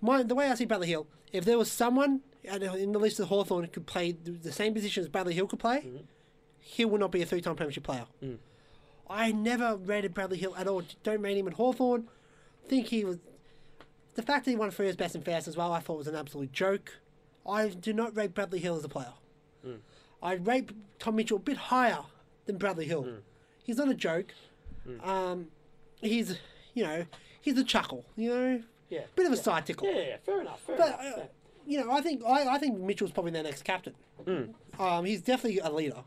My, 0.00 0.22
the 0.22 0.34
way 0.34 0.48
I 0.48 0.54
see 0.54 0.64
Bradley 0.64 0.88
Hill, 0.88 1.06
if 1.32 1.44
there 1.44 1.58
was 1.58 1.70
someone 1.70 2.22
in 2.46 2.92
the 2.92 2.98
list 2.98 3.20
of 3.20 3.28
Hawthorn 3.28 3.66
could 3.68 3.86
play 3.86 4.12
the, 4.12 4.52
same 4.52 4.72
position 4.74 5.02
as 5.02 5.08
Bradley 5.08 5.34
Hill 5.34 5.46
could 5.46 5.58
play, 5.58 5.78
Mm-hmm. 5.78 5.96
Hill 6.60 6.88
would 6.90 7.00
not 7.00 7.12
be 7.12 7.22
a 7.22 7.26
three-time 7.26 7.54
premiership 7.54 7.84
player. 7.84 8.06
Mm. 8.22 8.38
I 9.08 9.30
never 9.30 9.76
rated 9.76 10.14
Bradley 10.14 10.36
Hill 10.38 10.54
at 10.56 10.66
all. 10.66 10.82
Don't 11.04 11.22
rate 11.22 11.36
him 11.36 11.46
at 11.46 11.54
Hawthorn. 11.54 12.08
think 12.66 12.88
he 12.88 13.04
was. 13.04 13.18
The 14.14 14.22
fact 14.22 14.44
that 14.46 14.50
he 14.50 14.56
won 14.56 14.70
three 14.72 14.86
years 14.86 14.96
best 14.96 15.14
and 15.14 15.24
fairest 15.24 15.46
as 15.46 15.56
well, 15.56 15.72
I 15.72 15.78
thought 15.78 15.98
was 15.98 16.08
an 16.08 16.16
absolute 16.16 16.50
joke. 16.52 16.98
I 17.48 17.68
do 17.68 17.92
not 17.92 18.16
rate 18.16 18.34
Bradley 18.34 18.58
Hill 18.58 18.74
as 18.76 18.82
a 18.84 18.88
player. 18.88 19.12
Mm. 19.64 19.78
I 20.22 20.32
rate 20.34 20.70
Tom 20.98 21.14
Mitchell 21.14 21.36
a 21.36 21.40
bit 21.40 21.56
higher 21.56 22.00
than 22.46 22.56
Bradley 22.58 22.86
Hill. 22.86 23.04
Mm. 23.04 23.18
He's 23.62 23.76
not 23.76 23.88
a 23.88 23.94
joke. 23.94 24.32
Um, 25.04 25.48
he's, 26.00 26.36
you 26.74 26.82
know, 26.84 27.04
he's 27.40 27.56
a 27.58 27.64
chuckle. 27.64 28.04
You 28.16 28.28
know, 28.30 28.62
yeah, 28.88 29.00
bit 29.14 29.26
of 29.26 29.32
a 29.32 29.36
side 29.36 29.66
tickle. 29.66 29.86
yeah, 29.88 30.00
yeah. 30.00 30.16
Fair 30.24 30.40
enough. 30.40 30.60
Fair 30.62 30.76
But 30.76 30.86
enough. 30.88 31.00
uh, 31.00 31.04
yeah. 31.18 31.24
You 31.66 31.78
know, 31.80 31.90
I 31.90 32.00
think 32.00 32.22
I, 32.24 32.48
I 32.54 32.58
think 32.58 32.78
Mitchell's 32.78 33.10
probably 33.12 33.32
their 33.32 33.42
next 33.42 33.62
captain. 33.64 33.94
Um, 34.78 35.04
he's 35.04 35.20
definitely 35.22 35.58
a 35.60 35.70
leader. 35.70 36.02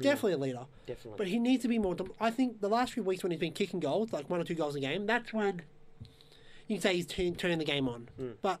Definitely 0.00 0.32
a 0.32 0.38
leader. 0.38 0.66
Definitely. 0.86 1.18
But 1.18 1.28
he 1.28 1.38
needs 1.38 1.62
to 1.62 1.68
be 1.68 1.78
more. 1.78 1.94
I 2.20 2.30
think 2.30 2.60
the 2.60 2.68
last 2.68 2.92
few 2.94 3.02
weeks 3.04 3.22
when 3.22 3.30
he's 3.30 3.40
been 3.40 3.52
kicking 3.52 3.78
goals, 3.80 4.12
like 4.12 4.28
one 4.28 4.40
or 4.40 4.44
two 4.44 4.54
goals 4.54 4.74
a 4.74 4.80
game, 4.80 5.06
that's 5.06 5.32
when 5.32 5.62
you 6.66 6.76
can 6.76 6.80
say 6.82 6.96
he's 6.96 7.06
turn, 7.06 7.34
turning 7.36 7.58
the 7.58 7.64
game 7.64 7.88
on. 7.88 8.08
But 8.42 8.58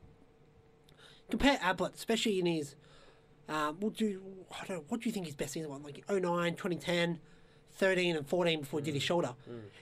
compare 1.30 1.58
Ablett, 1.62 1.94
especially 1.94 2.38
in 2.38 2.46
his. 2.46 2.74
Um, 3.48 3.76
what 3.80 3.94
do 3.94 4.22
I 4.62 4.64
don't 4.66 4.90
what 4.90 5.00
do 5.02 5.08
you 5.08 5.12
think 5.12 5.26
his 5.26 5.34
best 5.34 5.52
season 5.52 5.68
was? 5.70 5.82
Like 5.82 6.02
09, 6.08 6.52
2010, 6.54 7.18
13, 7.72 8.16
and 8.16 8.26
14 8.26 8.60
before 8.60 8.80
he 8.80 8.84
did 8.84 8.94
his 8.94 9.02
shoulder. 9.02 9.34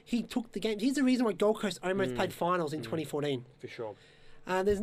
He 0.05 0.23
took 0.23 0.51
the 0.53 0.59
game. 0.59 0.79
He's 0.81 0.95
the 0.95 1.05
reason 1.05 1.25
why 1.25 1.33
Gold 1.33 1.61
Coast 1.61 1.79
almost 1.83 2.15
played 2.17 2.33
finals 2.33 2.73
in 2.73 2.81
2014. 2.81 3.45
for 3.61 3.69
sure. 3.69 3.95
Uh, 4.47 4.65
there's 4.65 4.81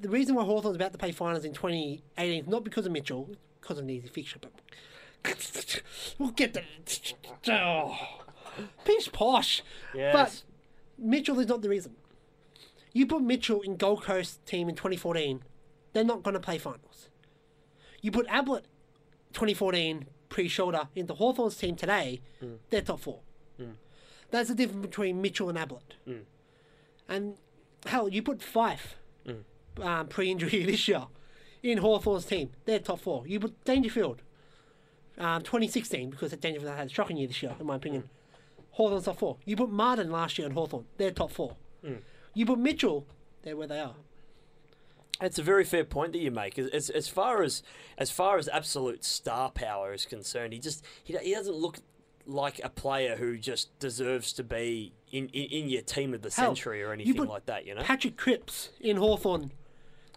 the 0.00 0.08
reason 0.08 0.34
why 0.34 0.44
Hawthorn's 0.44 0.76
about 0.76 0.92
to 0.92 0.98
play 0.98 1.12
finals 1.12 1.44
in 1.44 1.52
2018 1.52 2.44
is 2.44 2.48
not 2.48 2.64
because 2.64 2.86
of 2.86 2.92
Mitchell, 2.92 3.30
because 3.60 3.78
of 3.78 3.84
an 3.84 3.90
easy 3.90 4.08
fixture, 4.08 4.38
but 4.40 4.52
we'll 6.18 6.30
get 6.30 6.54
the 6.54 6.62
oh, 7.50 7.96
pish 8.84 9.10
posh. 9.12 9.62
Yes. 9.94 10.12
But 10.12 10.42
Mitchell 11.04 11.40
is 11.40 11.48
not 11.48 11.62
the 11.62 11.68
reason. 11.68 11.96
You 12.92 13.06
put 13.06 13.22
Mitchell 13.22 13.60
in 13.60 13.76
Gold 13.76 14.02
Coast 14.02 14.44
team 14.46 14.68
in 14.68 14.74
2014, 14.74 15.42
they're 15.92 16.04
not 16.04 16.22
going 16.22 16.34
to 16.34 16.40
play 16.40 16.58
finals. 16.58 17.08
You 18.00 18.10
put 18.10 18.26
Ablett 18.28 18.64
2014 19.32 20.06
pre-shoulder 20.28 20.88
into 20.94 21.14
Hawthorn's 21.14 21.56
team 21.56 21.76
today, 21.76 22.20
mm. 22.42 22.58
they're 22.70 22.82
top 22.82 23.00
four. 23.00 23.20
Mm. 23.60 23.74
That's 24.30 24.48
the 24.48 24.54
difference 24.54 24.84
between 24.84 25.20
Mitchell 25.20 25.48
and 25.48 25.58
Ablett. 25.58 25.94
Mm. 26.08 26.22
And 27.08 27.36
hell, 27.86 28.08
you 28.08 28.22
put 28.22 28.40
Fyfe 28.40 28.94
um, 29.82 30.08
pre-injury 30.08 30.64
this 30.66 30.88
year 30.88 31.06
in 31.62 31.78
Hawthorn's 31.78 32.24
team, 32.24 32.50
they're 32.64 32.78
top 32.78 33.00
four. 33.00 33.26
You 33.26 33.40
put 33.40 33.64
Dangerfield 33.64 34.22
um, 35.18 35.42
2016 35.42 36.10
because 36.10 36.32
Dangerfield 36.32 36.76
had 36.76 36.86
a 36.86 36.90
shocking 36.90 37.16
year 37.16 37.28
this 37.28 37.42
year, 37.42 37.54
in 37.58 37.66
my 37.66 37.76
opinion. 37.76 38.08
Hawthorn's 38.72 39.04
top 39.04 39.18
four. 39.18 39.38
You 39.44 39.56
put 39.56 39.70
Martin 39.70 40.10
last 40.10 40.38
year 40.38 40.46
in 40.46 40.54
Hawthorn, 40.54 40.84
they're 40.96 41.10
top 41.10 41.30
four. 41.30 41.56
You 42.34 42.44
put 42.44 42.58
Mitchell, 42.58 43.06
they're 43.42 43.56
where 43.56 43.66
they 43.66 43.80
are. 43.80 43.94
It's 45.22 45.38
a 45.38 45.42
very 45.42 45.64
fair 45.64 45.84
point 45.84 46.12
that 46.12 46.18
you 46.18 46.30
make. 46.30 46.58
As, 46.58 46.68
as, 46.68 46.90
as 46.90 47.08
far 47.08 47.42
as 47.42 47.62
as 47.96 48.10
far 48.10 48.36
as 48.36 48.48
absolute 48.48 49.04
star 49.04 49.50
power 49.50 49.94
is 49.94 50.04
concerned, 50.04 50.52
he 50.52 50.58
just 50.58 50.84
he, 51.02 51.16
he 51.16 51.32
doesn't 51.32 51.54
look 51.54 51.78
like 52.26 52.60
a 52.62 52.68
player 52.68 53.16
who 53.16 53.38
just 53.38 53.78
deserves 53.78 54.32
to 54.34 54.42
be 54.44 54.92
in, 55.12 55.28
in, 55.28 55.44
in 55.44 55.68
your 55.70 55.80
team 55.80 56.12
of 56.12 56.22
the 56.22 56.30
Hell, 56.30 56.48
century 56.48 56.82
or 56.82 56.92
anything 56.92 57.24
like 57.24 57.46
that. 57.46 57.64
You 57.64 57.74
know. 57.74 57.82
Patrick 57.82 58.16
Cripps 58.18 58.70
in 58.80 58.98
Hawthorn 58.98 59.52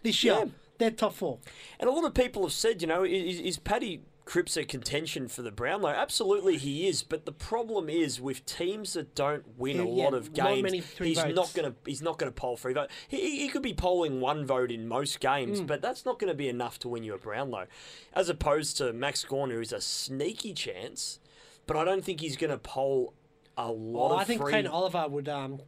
this 0.02 0.22
year, 0.24 0.34
Yeah. 0.34 0.44
they're 0.78 0.90
top 0.90 1.14
four. 1.14 1.38
And 1.78 1.88
a 1.88 1.92
lot 1.92 2.04
of 2.04 2.14
people 2.14 2.42
have 2.42 2.52
said, 2.52 2.80
you 2.82 2.88
know, 2.88 3.04
is, 3.04 3.38
is 3.40 3.58
Paddy 3.58 4.02
Cripps 4.26 4.56
a 4.56 4.64
contention 4.64 5.26
for 5.26 5.42
the 5.42 5.50
Brownlow? 5.50 5.88
Absolutely, 5.90 6.56
he 6.56 6.86
is. 6.86 7.02
But 7.02 7.26
the 7.26 7.32
problem 7.32 7.88
is 7.88 8.20
with 8.20 8.46
teams 8.46 8.92
that 8.92 9.14
don't 9.16 9.58
win 9.58 9.80
a 9.80 9.84
Yeah, 9.84 10.04
lot 10.04 10.14
of 10.14 10.32
games, 10.32 10.72
he's 10.98 11.18
votes. 11.20 11.34
not 11.34 11.52
going 11.52 11.72
to 11.72 11.76
he's 11.84 12.00
not 12.02 12.16
going 12.16 12.30
to 12.30 12.34
poll 12.34 12.56
three 12.56 12.72
votes. 12.72 12.92
He, 13.08 13.40
he 13.40 13.48
could 13.48 13.62
be 13.62 13.74
polling 13.74 14.20
one 14.20 14.46
vote 14.46 14.70
in 14.70 14.86
most 14.86 15.18
games, 15.18 15.58
Hmm. 15.60 15.66
but 15.66 15.82
that's 15.82 16.04
not 16.04 16.20
going 16.20 16.28
to 16.30 16.36
be 16.36 16.48
enough 16.48 16.78
to 16.80 16.88
win 16.88 17.02
you 17.02 17.14
a 17.14 17.18
Brownlow. 17.18 17.66
As 18.12 18.28
opposed 18.28 18.76
to 18.76 18.92
Max 18.92 19.24
Gawn, 19.24 19.50
who 19.50 19.60
is 19.60 19.72
a 19.72 19.80
sneaky 19.80 20.52
chance. 20.54 21.18
but 21.66 21.76
I 21.76 21.84
don't 21.84 22.04
think 22.04 22.20
he's 22.20 22.36
going 22.36 22.50
to 22.50 22.58
poll 22.58 23.14
a 23.56 23.66
lot 23.72 24.10
Well, 24.10 24.12
of 24.12 24.20
I 24.20 24.24
think 24.24 24.40
free. 24.42 24.52
Clayton 24.52 24.70
Oliver 24.70 25.06
would 25.08 25.28
um, 25.28 25.60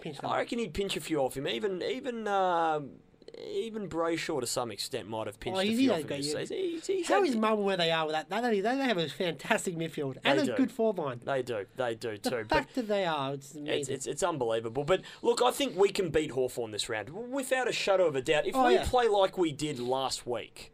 pinch 0.00 0.18
them. 0.18 0.30
I 0.30 0.38
reckon 0.38 0.58
he'd 0.58 0.72
pinch 0.74 0.96
a 0.96 1.00
few 1.00 1.18
off 1.18 1.36
him. 1.36 1.46
Even 1.46 1.82
even 1.82 2.26
um, 2.28 2.90
even 3.38 3.88
Brayshaw 3.88 4.40
to 4.40 4.46
some 4.46 4.70
extent 4.70 5.08
might 5.08 5.26
have 5.26 5.38
pinched 5.38 5.56
Oh, 5.56 5.60
a 5.60 5.64
he's- 5.64 5.78
few 5.78 5.92
off 5.92 5.98
him 6.00 6.06
this. 6.06 6.48
He's, 6.48 6.86
he's 6.86 7.08
How 7.08 7.22
is 7.22 7.36
Melbourne 7.36 7.64
where 7.64 7.76
they 7.76 7.90
are 7.90 8.06
with 8.06 8.14
that? 8.14 8.28
They, 8.30 8.60
they 8.60 8.76
have 8.78 8.98
a 8.98 9.08
fantastic 9.08 9.76
midfield 9.76 10.16
and 10.24 10.40
a 10.48 10.54
good 10.54 10.70
forward 10.72 10.98
line. 11.02 11.20
They 11.24 11.42
do, 11.42 11.66
they 11.76 11.94
do 11.94 12.16
The 12.18 12.30
too. 12.30 12.36
But 12.48 12.56
fact 12.56 12.74
that 12.76 12.88
they 12.88 13.04
are, 13.04 13.34
it's 13.34 13.46
It's, 13.50 13.56
amazing. 13.56 13.94
it's, 13.94 14.06
it's 14.06 14.22
unbelievable. 14.22 14.84
But 14.84 15.02
look, 15.22 15.42
I 15.42 15.50
think 15.50 15.76
we 15.76 15.90
can 15.90 16.10
beat 16.10 16.30
Hawthorn 16.30 16.70
this 16.70 16.88
round 16.88 17.10
without 17.30 17.68
a 17.68 17.72
shadow 17.72 18.06
of 18.06 18.16
a 18.16 18.22
doubt. 18.22 18.46
If 18.46 18.56
Oh, 18.56 18.66
we 18.66 18.74
yeah. 18.74 18.84
play 18.86 19.08
like 19.08 19.36
we 19.36 19.52
did 19.52 19.78
last 19.78 20.26
week, 20.26 20.72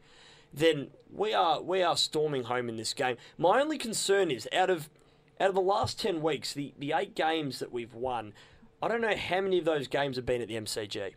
then 0.55 0.89
we 1.11 1.33
are 1.35 1.61
we 1.63 1.83
are 1.83 1.97
storming 1.97 2.45
home 2.45 2.69
in 2.69 2.77
this 2.77 2.93
game. 2.95 3.17
My 3.39 3.61
only 3.61 3.79
concern 3.79 4.31
is 4.31 4.49
out 4.53 4.71
of 4.71 4.89
out 5.41 5.49
of 5.49 5.55
the 5.55 5.61
last 5.63 5.99
ten 5.99 6.23
weeks, 6.23 6.53
the, 6.55 6.75
the 6.79 6.93
eight 6.93 7.15
games 7.17 7.59
that 7.59 7.73
we've 7.73 7.95
won, 7.95 8.33
I 8.81 8.87
don't 8.89 9.01
know 9.01 9.17
how 9.17 9.41
many 9.41 9.59
of 9.59 9.65
those 9.65 9.89
games 9.89 10.17
have 10.17 10.27
been 10.27 10.41
at 10.43 10.49
the 10.49 10.55
MCG. 10.55 11.15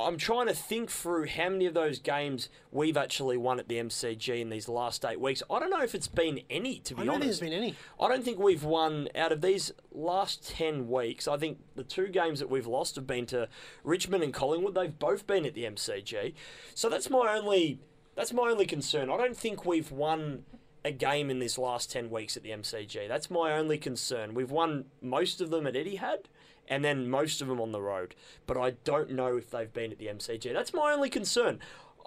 I'm 0.00 0.16
trying 0.16 0.46
to 0.46 0.54
think 0.54 0.90
through 0.90 1.26
how 1.26 1.48
many 1.48 1.66
of 1.66 1.74
those 1.74 1.98
games 1.98 2.48
we've 2.70 2.96
actually 2.96 3.36
won 3.36 3.58
at 3.58 3.68
the 3.68 3.76
MCG 3.76 4.40
in 4.40 4.50
these 4.50 4.68
last 4.68 5.04
eight 5.04 5.20
weeks. 5.20 5.42
I 5.50 5.58
don't 5.58 5.70
know 5.70 5.82
if 5.82 5.94
it's 5.94 6.08
been 6.08 6.40
any, 6.48 6.78
to 6.80 6.94
be 6.94 7.02
I 7.02 7.04
don't 7.06 7.16
honest. 7.16 7.40
think 7.40 7.50
there's 7.52 7.60
been 7.60 7.64
any. 7.70 7.76
I 8.00 8.08
don't 8.08 8.24
think 8.24 8.38
we've 8.38 8.64
won 8.64 9.08
out 9.14 9.32
of 9.32 9.40
these 9.40 9.72
last 9.92 10.48
10 10.48 10.88
weeks. 10.88 11.26
I 11.26 11.36
think 11.36 11.58
the 11.74 11.84
two 11.84 12.08
games 12.08 12.40
that 12.40 12.50
we've 12.50 12.66
lost 12.66 12.96
have 12.96 13.06
been 13.06 13.26
to 13.26 13.48
Richmond 13.84 14.22
and 14.22 14.32
Collingwood. 14.32 14.74
They've 14.74 14.98
both 14.98 15.26
been 15.26 15.44
at 15.44 15.54
the 15.54 15.64
MCG. 15.64 16.34
So 16.74 16.88
that's 16.88 17.10
my 17.10 17.34
only 17.36 17.80
that's 18.14 18.32
my 18.32 18.50
only 18.50 18.66
concern. 18.66 19.10
I 19.10 19.16
don't 19.16 19.36
think 19.36 19.64
we've 19.64 19.92
won 19.92 20.44
a 20.84 20.90
game 20.90 21.30
in 21.30 21.38
this 21.38 21.58
last 21.58 21.90
10 21.90 22.10
weeks 22.10 22.36
at 22.36 22.42
the 22.42 22.50
MCG. 22.50 23.06
That's 23.06 23.30
my 23.30 23.52
only 23.52 23.78
concern. 23.78 24.34
We've 24.34 24.50
won 24.50 24.86
most 25.00 25.40
of 25.40 25.50
them 25.50 25.66
at 25.66 25.74
Etihad 25.74 26.24
and 26.68 26.84
then 26.84 27.08
most 27.08 27.40
of 27.40 27.48
them 27.48 27.60
on 27.60 27.72
the 27.72 27.80
road. 27.80 28.14
But 28.46 28.56
I 28.56 28.70
don't 28.84 29.10
know 29.10 29.36
if 29.36 29.50
they've 29.50 29.72
been 29.72 29.90
at 29.90 29.98
the 29.98 30.06
MCG. 30.06 30.52
That's 30.52 30.74
my 30.74 30.92
only 30.92 31.10
concern. 31.10 31.58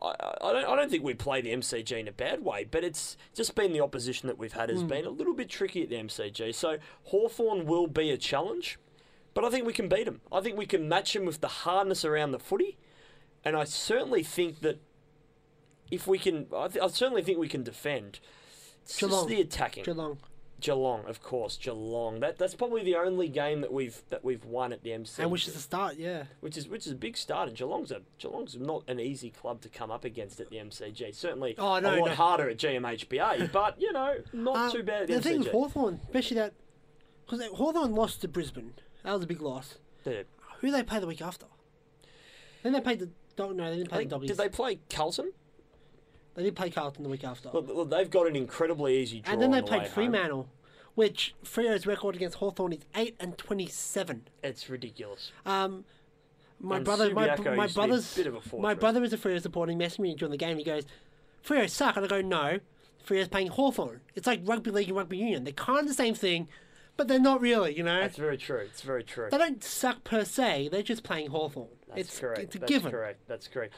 I, 0.01 0.13
I 0.41 0.53
don't, 0.53 0.65
I 0.65 0.75
don't 0.75 0.89
think 0.89 1.03
we 1.03 1.13
play 1.13 1.41
the 1.41 1.51
MCG 1.53 1.99
in 1.99 2.07
a 2.07 2.11
bad 2.11 2.43
way, 2.43 2.65
but 2.69 2.83
it's 2.83 3.17
just 3.35 3.55
been 3.55 3.73
the 3.73 3.81
opposition 3.81 4.27
that 4.27 4.37
we've 4.37 4.53
had 4.53 4.69
has 4.69 4.81
hmm. 4.81 4.87
been 4.87 5.05
a 5.05 5.09
little 5.09 5.33
bit 5.33 5.49
tricky 5.49 5.83
at 5.83 5.89
the 5.89 5.95
MCG. 5.95 6.53
So 6.55 6.77
Hawthorn 7.05 7.65
will 7.65 7.87
be 7.87 8.11
a 8.11 8.17
challenge, 8.17 8.79
but 9.33 9.43
I 9.43 9.49
think 9.49 9.65
we 9.65 9.73
can 9.73 9.89
beat 9.89 10.05
them. 10.05 10.21
I 10.31 10.41
think 10.41 10.57
we 10.57 10.65
can 10.65 10.87
match 10.87 11.13
them 11.13 11.25
with 11.25 11.41
the 11.41 11.47
hardness 11.47 12.05
around 12.05 12.31
the 12.31 12.39
footy, 12.39 12.77
and 13.43 13.55
I 13.55 13.63
certainly 13.63 14.23
think 14.23 14.61
that 14.61 14.79
if 15.89 16.07
we 16.07 16.17
can, 16.17 16.47
I, 16.55 16.67
th- 16.67 16.83
I 16.83 16.87
certainly 16.87 17.21
think 17.21 17.37
we 17.37 17.49
can 17.49 17.63
defend. 17.63 18.19
It's 18.83 18.97
Geelong. 18.97 19.19
just 19.19 19.27
the 19.27 19.41
attacking. 19.41 19.83
Geelong. 19.83 20.17
Geelong, 20.61 21.03
of 21.07 21.21
course, 21.21 21.57
Geelong. 21.57 22.19
That 22.21 22.37
that's 22.37 22.55
probably 22.55 22.83
the 22.83 22.95
only 22.95 23.27
game 23.27 23.61
that 23.61 23.73
we've 23.73 24.01
that 24.09 24.23
we've 24.23 24.45
won 24.45 24.71
at 24.71 24.83
the 24.83 24.91
MCG 24.91 25.19
And 25.19 25.31
which 25.31 25.47
is 25.47 25.53
the 25.55 25.59
start, 25.59 25.97
yeah. 25.97 26.23
which 26.39 26.55
is 26.55 26.67
which 26.69 26.85
is 26.85 26.93
a 26.93 26.95
big 26.95 27.17
start. 27.17 27.49
And 27.49 27.57
Geelong's 27.57 27.91
a 27.91 28.01
Geelong's 28.19 28.55
not 28.57 28.83
an 28.87 28.99
easy 28.99 29.29
club 29.31 29.61
to 29.61 29.69
come 29.69 29.91
up 29.91 30.05
against 30.05 30.39
at 30.39 30.49
the 30.49 30.57
MCG. 30.57 31.13
Certainly 31.13 31.55
Oh, 31.57 31.79
no, 31.79 31.95
a 31.95 31.99
lot 31.99 32.05
no. 32.09 32.15
harder 32.15 32.49
at 32.49 32.57
GMHBA, 32.57 33.51
but 33.53 33.81
you 33.81 33.91
know, 33.91 34.15
not 34.31 34.55
Um, 34.55 34.71
too 34.71 34.83
bad 34.83 35.01
at 35.03 35.07
the 35.09 35.15
the 35.15 35.21
thing 35.21 35.39
with 35.39 35.47
MCG. 35.49 35.51
Hawthorn, 35.51 35.99
especially 36.05 36.37
that, 36.37 36.53
because 37.25 37.45
Hawthorn 37.47 37.93
lost 37.95 38.21
to 38.21 38.27
Brisbane. 38.27 38.73
That 39.03 39.13
was 39.13 39.23
a 39.23 39.27
big 39.27 39.41
loss. 39.41 39.79
Yeah. 40.05 40.23
Who 40.61 40.71
they 40.71 40.83
play 40.83 40.99
the 40.99 41.07
week 41.07 41.21
after? 41.21 41.47
Then 42.63 42.73
they 42.73 42.81
played 42.81 42.99
the 42.99 43.09
dog. 43.35 43.55
No, 43.55 43.69
they 43.71 43.77
didn't 43.77 43.89
play 43.89 44.03
the 44.03 44.09
doggies. 44.11 44.27
did 44.29 44.37
they 44.37 44.49
play 44.49 44.79
Carlton? 44.89 45.31
They 46.35 46.43
did 46.43 46.55
play 46.55 46.69
Carlton 46.69 47.03
the 47.03 47.09
week 47.09 47.23
after. 47.23 47.49
Look, 47.53 47.67
look, 47.67 47.89
they've 47.89 48.09
got 48.09 48.27
an 48.27 48.35
incredibly 48.35 48.97
easy 48.97 49.19
draw. 49.21 49.33
and 49.33 49.41
then 49.41 49.51
they 49.51 49.59
the 49.61 49.67
played 49.67 49.81
way 49.81 49.87
home. 49.87 49.93
Fremantle, 49.93 50.49
which 50.95 51.35
Freo's 51.43 51.85
record 51.85 52.15
against 52.15 52.37
Hawthorn 52.37 52.73
is 52.73 52.79
eight 52.95 53.15
and 53.19 53.37
twenty-seven. 53.37 54.27
It's 54.43 54.69
ridiculous. 54.69 55.31
Um, 55.45 55.83
my 56.59 56.77
And 56.77 56.85
brother, 56.85 57.13
my, 57.13 57.27
Subiaco 57.27 57.55
my 57.57 57.63
used 57.63 57.75
to 57.75 57.79
be 57.81 57.83
a 57.83 57.87
brother's, 57.87 58.15
bit 58.15 58.27
of 58.27 58.53
a 58.53 58.57
my 58.59 58.73
brother 58.73 59.03
is 59.03 59.11
a 59.13 59.17
Freo 59.17 59.41
supporting. 59.41 59.77
Messaged 59.77 59.99
me 59.99 60.15
during 60.15 60.31
the 60.31 60.37
game. 60.37 60.57
He 60.57 60.63
goes, 60.63 60.85
"Freo 61.45 61.69
suck," 61.69 61.97
and 61.97 62.05
I 62.05 62.07
go, 62.07 62.21
"No, 62.21 62.59
Freo's 63.05 63.27
playing 63.27 63.47
Hawthorn. 63.47 64.01
It's 64.15 64.27
like 64.27 64.41
rugby 64.45 64.71
league 64.71 64.87
and 64.87 64.95
rugby 64.97 65.17
union. 65.17 65.43
They're 65.43 65.53
kind 65.53 65.79
of 65.79 65.87
the 65.87 65.93
same 65.93 66.13
thing, 66.13 66.47
but 66.97 67.07
they're 67.07 67.19
not 67.19 67.41
really. 67.41 67.75
You 67.75 67.83
know, 67.83 67.99
That's 67.99 68.17
very 68.17 68.37
true. 68.37 68.59
It's 68.59 68.81
very 68.83 69.03
true. 69.03 69.27
they 69.31 69.37
don't 69.37 69.63
suck 69.63 70.03
per 70.05 70.23
se. 70.23 70.69
They're 70.71 70.83
just 70.83 71.03
playing 71.03 71.31
Hawthorn. 71.31 71.67
That's 71.89 72.01
it's 72.01 72.19
correct. 72.19 72.39
it's 72.41 72.55
a 72.55 72.59
That's 72.59 72.71
given. 72.71 72.91
correct. 72.91 73.19
That's 73.27 73.47
correct. 73.47 73.73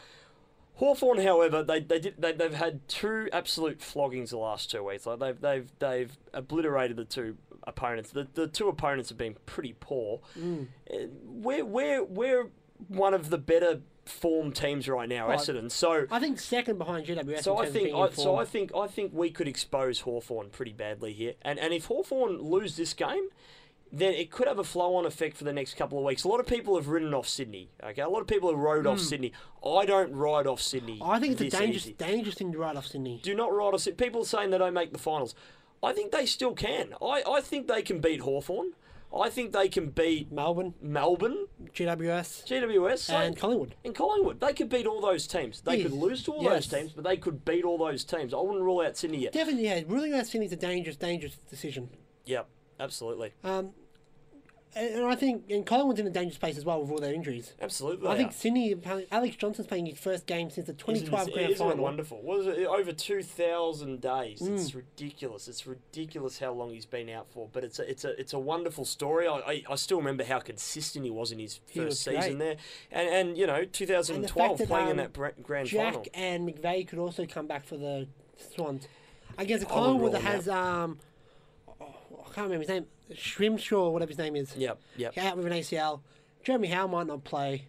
Hawthorn, 0.76 1.20
however, 1.22 1.64
they 1.64 1.80
they 1.80 2.00
did 2.00 2.16
they, 2.18 2.32
they've 2.32 2.54
had 2.54 2.88
two 2.88 3.30
absolute 3.32 3.80
floggings 3.80 4.32
the 4.32 4.38
last 4.38 4.72
two 4.72 4.84
weeks. 4.84 5.06
Like 5.06 5.20
they've 5.20 5.40
they've 5.40 5.72
they've 5.80 6.18
obliterated 6.34 6.98
the 6.98 7.06
two 7.06 7.38
opponents. 7.64 8.12
The 8.12 8.28
the 8.34 8.48
two 8.48 8.68
opponents 8.68 9.10
have 9.10 9.18
been 9.18 9.36
pretty 9.46 9.76
poor. 9.80 10.22
Mm. 10.38 10.68
Uh, 10.92 10.98
We're 11.26 11.66
we're 11.66 12.04
we're 12.04 12.48
one 12.88 13.14
of 13.14 13.30
the 13.30 13.38
better 13.38 13.82
form 14.06 14.52
teams 14.52 14.88
right 14.90 15.08
now, 15.08 15.30
Essendon. 15.30 15.72
So 15.72 16.06
I 16.12 16.20
think 16.20 16.40
second 16.40 16.78
behind 16.78 17.06
GWS. 17.06 17.44
so 17.44 17.58
I 17.58 17.70
think 17.70 17.96
I, 17.96 18.10
so. 18.10 18.36
I 18.38 18.46
think 18.46 18.76
I 18.76 18.88
think 18.88 19.12
we 19.14 19.30
could 19.30 19.48
expose 19.48 20.02
Hawthorn 20.02 20.50
pretty 20.50 20.74
badly 20.74 21.14
here. 21.14 21.34
And 21.42 21.60
and 21.60 21.74
if 21.74 21.86
Hawthorn 21.86 22.42
lose 22.42 22.76
this 22.76 22.94
game, 22.94 23.30
then 23.96 24.14
it 24.16 24.32
could 24.32 24.48
have 24.48 24.58
a 24.58 24.64
flow-on 24.64 25.06
effect 25.06 25.38
for 25.38 25.44
the 25.44 25.54
next 25.54 25.76
couple 25.76 26.00
of 26.00 26.04
weeks. 26.04 26.24
A 26.24 26.28
lot 26.28 26.40
of 26.40 26.48
people 26.48 26.76
have 26.76 26.88
ridden 26.88 27.14
off 27.14 27.28
Sydney. 27.28 27.70
Okay, 27.84 28.02
a 28.02 28.10
lot 28.10 28.22
of 28.22 28.28
people 28.28 28.50
have 28.50 28.58
rode 28.58 28.88
off 28.88 29.00
Sydney. 29.00 29.32
I 29.64 29.86
don't 29.86 30.12
ride 30.14 30.48
off 30.48 30.62
Sydney. 30.62 30.98
Hmm. 30.98 31.04
I 31.10 31.20
think 31.20 31.40
it's 31.40 31.54
a 31.54 31.58
dangerous, 31.60 31.84
easy. 31.86 31.94
dangerous 31.94 32.36
thing 32.36 32.52
to 32.52 32.58
ride 32.58 32.76
off 32.76 32.88
Sydney. 32.88 33.20
Do 33.24 33.36
not 33.36 33.54
ride 33.54 33.74
off 33.76 33.82
Sydney. 33.82 34.04
People 34.04 34.24
are 34.24 34.26
saying 34.26 34.50
they 34.50 34.58
don't 34.58 34.74
make 34.74 34.92
the 34.94 35.00
finals. 35.00 35.36
I 35.84 35.94
think 35.94 36.12
they 36.12 36.26
still 36.26 36.54
can. 36.54 36.94
I, 37.02 37.22
I 37.30 37.42
think 37.42 37.68
they 37.68 37.82
can 37.84 38.00
beat 38.00 38.22
Hawthorn. 38.22 38.72
I 39.16 39.30
think 39.30 39.52
they 39.52 39.70
can 39.70 39.90
beat 39.92 40.32
Melbourne, 40.32 40.74
Melbourne, 40.82 41.46
GWS, 41.72 42.48
GWS, 42.48 42.98
so- 42.98 43.16
and 43.18 43.38
Collingwood. 43.38 43.76
and 43.86 43.94
Collingwood. 43.94 44.40
They 44.40 44.54
could 44.54 44.70
beat 44.70 44.88
all 44.88 45.02
those 45.02 45.28
teams. 45.28 45.62
They 45.62 45.76
Yes. 45.78 45.84
could 45.84 45.92
lose 46.00 46.24
to 46.24 46.32
all 46.32 46.42
Yes. 46.42 46.66
those 46.68 46.80
teams, 46.80 46.94
but 46.94 47.04
they 47.04 47.18
could 47.18 47.46
beat 47.46 47.64
all 47.64 47.78
those 47.78 48.04
teams. 48.04 48.34
I 48.34 48.38
wouldn't 48.38 48.64
rule 48.64 48.82
out 48.82 48.98
Sydney 48.98 49.20
yet. 49.20 49.34
Definitely, 49.34 49.66
yeah. 49.66 49.82
Ruling 49.86 50.14
out 50.14 50.26
Sydney 50.26 50.48
Sydney's 50.48 50.54
a 50.54 50.56
dangerous, 50.56 50.96
dangerous 50.96 51.36
decision. 51.48 51.90
Yep, 52.26 52.48
absolutely. 52.80 53.34
Um, 53.44 53.74
and, 54.76 55.06
I 55.06 55.16
think 55.16 55.46
and 55.50 55.66
Collingwood's 55.66 56.00
in 56.00 56.08
a 56.08 56.10
dangerous 56.10 56.38
place 56.38 56.58
as 56.58 56.66
well 56.66 56.82
with 56.82 56.92
all 56.92 56.98
their 56.98 57.14
injuries. 57.14 57.54
Absolutely. 57.62 58.08
I 58.08 58.18
think 58.18 58.32
are. 58.32 58.34
Sydney, 58.34 58.76
Alex 59.12 59.36
Johnson's 59.36 59.68
playing 59.68 59.86
his 59.86 59.98
first 59.98 60.26
game 60.26 60.50
since 60.50 60.68
the 60.68 60.74
2012 60.74 61.22
Isn't, 61.22 61.34
grand 61.34 61.52
isn't 61.52 61.68
final. 61.68 61.84
wonderful? 61.84 62.22
What 62.22 62.40
is 62.42 62.48
it? 62.48 62.66
Over 62.66 62.92
2,000 62.92 64.02
days. 64.02 64.40
Mm. 64.42 64.56
It's 64.56 64.76
ridiculous. 64.76 65.48
It's 65.48 65.66
ridiculous 65.68 66.40
how 66.40 66.54
long 66.54 66.72
he's 66.72 66.86
been 66.86 67.10
out 67.10 67.28
for. 67.32 67.50
But 67.52 67.64
it's 67.64 67.80
a, 67.80 67.90
it's 67.90 68.06
a, 68.06 68.20
it's 68.20 68.34
a 68.34 68.40
wonderful 68.40 68.86
story. 68.86 69.28
I, 69.28 69.38
I, 69.38 69.64
I 69.70 69.76
still 69.76 69.98
remember 69.98 70.24
how 70.24 70.40
consistent 70.40 71.06
he 71.06 71.12
was 71.12 71.32
in 71.32 71.40
his 71.40 71.60
first 71.74 72.04
season 72.04 72.38
great. 72.38 72.40
there. 72.40 72.56
And, 72.92 73.10
and, 73.10 73.38
you 73.38 73.48
know, 73.48 73.66
2012 73.66 74.58
that, 74.58 74.68
playing 74.68 74.90
in 74.90 74.92
um, 74.92 74.98
that 74.98 75.44
grand 75.44 75.68
Jack 75.68 75.94
final. 75.94 76.04
Jack 76.04 76.12
and 76.14 76.48
McVeigh 76.48 76.88
could 76.88 77.00
also 77.00 77.26
come 77.26 77.48
back 77.48 77.66
for 77.66 77.78
the 77.78 78.08
Swans 78.56 78.88
against 79.38 79.66
a 79.66 79.70
I 79.70 79.74
wouldn't 79.74 79.86
Collingwood 79.86 80.12
that 80.14 80.22
has 80.22 80.50
um, 80.50 81.00
oh, 81.68 81.86
I 81.86 82.34
can't 82.34 82.50
remember 82.50 82.60
his 82.60 82.70
name, 82.70 82.86
Shrimshaw, 83.18 83.90
whatever 83.90 84.10
his 84.10 84.18
name 84.18 84.36
is. 84.36 84.56
Yep, 84.56 84.80
yep. 84.98 85.18
Out 85.18 85.38
with 85.38 85.46
an 85.46 85.54
ACL. 85.54 86.02
Jeremy 86.44 86.68
Howe 86.70 86.88
might 86.88 87.08
not 87.08 87.24
play. 87.24 87.66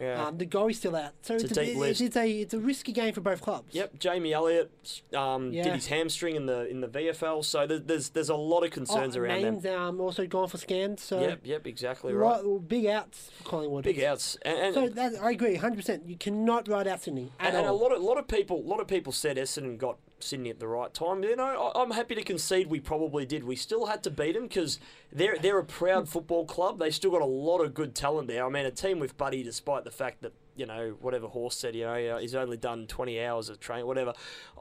Yeah. 0.00 0.28
Um, 0.28 0.38
the 0.38 0.46
goalie's 0.46 0.78
still 0.78 0.96
out, 0.96 1.12
so 1.20 1.34
It's 1.34 1.44
it's, 1.44 1.58
a 1.58 1.60
a, 1.60 1.64
deep 1.64 1.70
it's, 1.72 1.78
list. 1.80 2.00
it's 2.00 2.16
a 2.16 2.30
it's 2.40 2.54
a 2.54 2.58
risky 2.58 2.90
game 2.92 3.12
for 3.12 3.20
both 3.20 3.42
clubs. 3.42 3.74
Yep, 3.74 3.98
Jamie 3.98 4.32
Elliott 4.32 5.02
um, 5.14 5.52
Yeah. 5.52 5.64
did 5.64 5.74
his 5.74 5.88
hamstring 5.88 6.36
in 6.36 6.46
the 6.46 6.66
in 6.70 6.80
the 6.80 6.88
VFL, 6.88 7.44
so 7.44 7.66
there- 7.66 7.78
there's 7.80 8.08
there's 8.08 8.30
a 8.30 8.34
lot 8.34 8.60
of 8.62 8.68
Oh, 8.68 8.74
concerns 8.74 9.14
around 9.14 9.42
them. 9.42 9.54
names 9.56 9.66
um, 9.66 10.00
also 10.00 10.26
gone 10.26 10.48
for 10.48 10.56
scans, 10.56 11.02
so 11.02 11.20
Yep, 11.20 11.40
yep, 11.44 11.66
exactly 11.66 12.14
right. 12.14 12.42
lot- 12.42 12.66
big 12.66 12.86
outs 12.86 13.28
for 13.36 13.44
Collingwood. 13.44 13.84
Big 13.84 14.02
outs, 14.02 14.38
and, 14.40 14.58
and 14.58 14.74
So 14.74 14.88
that, 14.88 15.22
I 15.22 15.32
agree, 15.32 15.56
hundred 15.56 15.76
percent. 15.76 16.08
You 16.08 16.16
cannot 16.16 16.66
ride 16.66 16.88
out 16.88 17.02
Sydney 17.02 17.30
at 17.38 17.48
And, 17.48 17.58
and 17.58 17.66
a 17.66 17.72
lot 17.72 17.92
of 17.94 18.00
lot 18.02 18.16
of 18.16 18.26
people, 18.26 18.62
lot 18.64 18.80
of 18.80 18.86
people 18.86 19.12
said 19.12 19.36
Essendon 19.36 19.76
got 19.76 19.98
Sydney 20.22 20.50
at 20.50 20.60
the 20.60 20.68
right 20.68 20.92
time. 20.92 21.22
You 21.22 21.36
know, 21.36 21.72
I, 21.74 21.82
I'm 21.82 21.90
happy 21.92 22.14
to 22.14 22.22
concede 22.22 22.68
we 22.68 22.80
probably 22.80 23.26
did. 23.26 23.44
We 23.44 23.56
still 23.56 23.86
had 23.86 24.02
to 24.04 24.10
beat 24.10 24.34
them 24.34 24.44
because 24.44 24.78
they're 25.12 25.36
they're 25.38 25.58
a 25.58 25.64
proud 25.64 26.08
football 26.08 26.44
club. 26.44 26.78
They 26.78 26.90
still 26.90 27.10
got 27.10 27.22
a 27.22 27.26
lot 27.26 27.58
of 27.58 27.74
good 27.74 27.94
talent 27.94 28.28
there. 28.28 28.44
I 28.44 28.48
mean, 28.48 28.66
a 28.66 28.70
team 28.70 28.98
with 28.98 29.16
Buddy, 29.16 29.42
despite 29.42 29.84
the 29.84 29.90
fact 29.90 30.22
that 30.22 30.32
you 30.60 30.66
know 30.66 30.94
whatever 31.00 31.26
Horse 31.26 31.56
said, 31.56 31.74
you 31.74 31.84
know, 31.84 32.18
he's 32.18 32.34
only 32.34 32.58
done 32.58 32.86
20 32.86 33.24
hours 33.24 33.48
of 33.48 33.58
training, 33.58 33.86
whatever. 33.86 34.12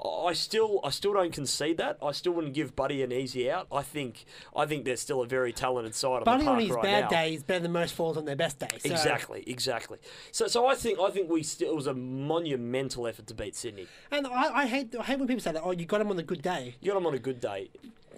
I 0.04 0.32
still 0.34 0.80
I 0.84 0.92
still 0.92 1.14
don't 1.14 1.34
concede 1.34 1.78
that. 1.78 1.98
I 2.02 2.14
still 2.14 2.32
wouldn't 2.32 2.54
give 2.54 2.76
Buddy 2.76 3.04
an 3.04 3.12
easy 3.12 3.52
out. 3.52 3.68
I 3.72 3.82
think 3.82 4.26
I 4.56 4.66
think 4.66 4.86
they're 4.86 4.96
still 4.96 5.22
a 5.22 5.28
very 5.28 5.52
talented 5.52 5.94
side 5.94 6.24
Buddy 6.24 6.44
on 6.44 6.54
on 6.54 6.58
the 6.58 6.64
his 6.64 6.70
park 6.70 6.84
right 6.84 6.92
bad 6.92 7.02
now. 7.04 7.10
day 7.10 7.34
is 7.34 7.44
better 7.44 7.64
than 7.64 7.74
most 7.74 7.94
falls 7.94 8.16
on 8.16 8.24
their 8.24 8.38
best 8.38 8.60
day. 8.60 8.68
So, 8.80 8.90
Exactly, 8.90 9.44
exactly. 9.46 10.00
So, 10.32 10.48
so 10.48 10.66
I 10.68 10.76
think 10.76 11.00
I 11.00 11.10
think 11.12 11.30
we 11.30 11.44
still 11.44 11.72
it 11.72 11.76
was 11.76 11.88
a 11.88 11.94
monumental 11.94 13.06
effort 13.06 13.28
to 13.28 13.34
beat 13.34 13.56
Sydney. 13.58 13.88
And 14.10 14.26
I, 14.26 14.62
I 14.62 14.68
hate 14.68 14.96
I 14.98 15.04
hate 15.04 15.20
when 15.20 15.28
people 15.28 15.42
say 15.42 15.52
that. 15.52 15.62
Oh, 15.64 15.72
you 15.72 15.86
got 15.86 16.00
him 16.00 16.10
on 16.10 16.16
the 16.16 16.24
good 16.24 16.42
day. 16.42 16.76
You 16.80 16.92
got 16.92 16.98
him 16.98 17.08
on 17.08 17.14
a 17.14 17.20
good 17.20 17.42
day. 17.42 17.70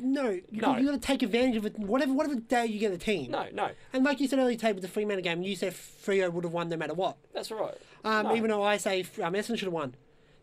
No, 0.01 0.29
you 0.29 0.43
No. 0.51 0.59
got, 0.61 0.79
you 0.81 0.85
got 0.87 0.93
to 0.93 1.07
take 1.07 1.21
advantage 1.23 1.55
of 1.57 1.65
it. 1.65 1.77
Whatever 1.79 2.13
whatever 2.13 2.35
day 2.35 2.65
you 2.65 2.79
get 2.79 2.91
a 2.91 2.97
team. 2.97 3.31
No, 3.31 3.47
no, 3.53 3.69
And 3.93 4.03
like 4.03 4.19
you 4.19 4.27
said 4.27 4.39
earlier, 4.39 4.55
today 4.57 4.73
with 4.73 4.81
the 4.81 4.87
Fremantle 4.89 5.23
game, 5.23 5.43
you 5.43 5.55
said 5.55 5.73
Freo 5.73 6.31
would 6.31 6.43
have 6.43 6.53
won 6.53 6.69
no 6.69 6.77
matter 6.77 6.93
what. 6.93 7.17
that's 7.33 7.51
right. 7.51 7.75
Um, 8.03 8.23
No, 8.27 8.35
Even 8.35 8.49
though 8.49 8.63
I 8.63 8.77
say 8.77 9.01
um, 9.21 9.33
Essendon 9.33 9.57
should 9.57 9.61
have 9.65 9.73
won, 9.73 9.95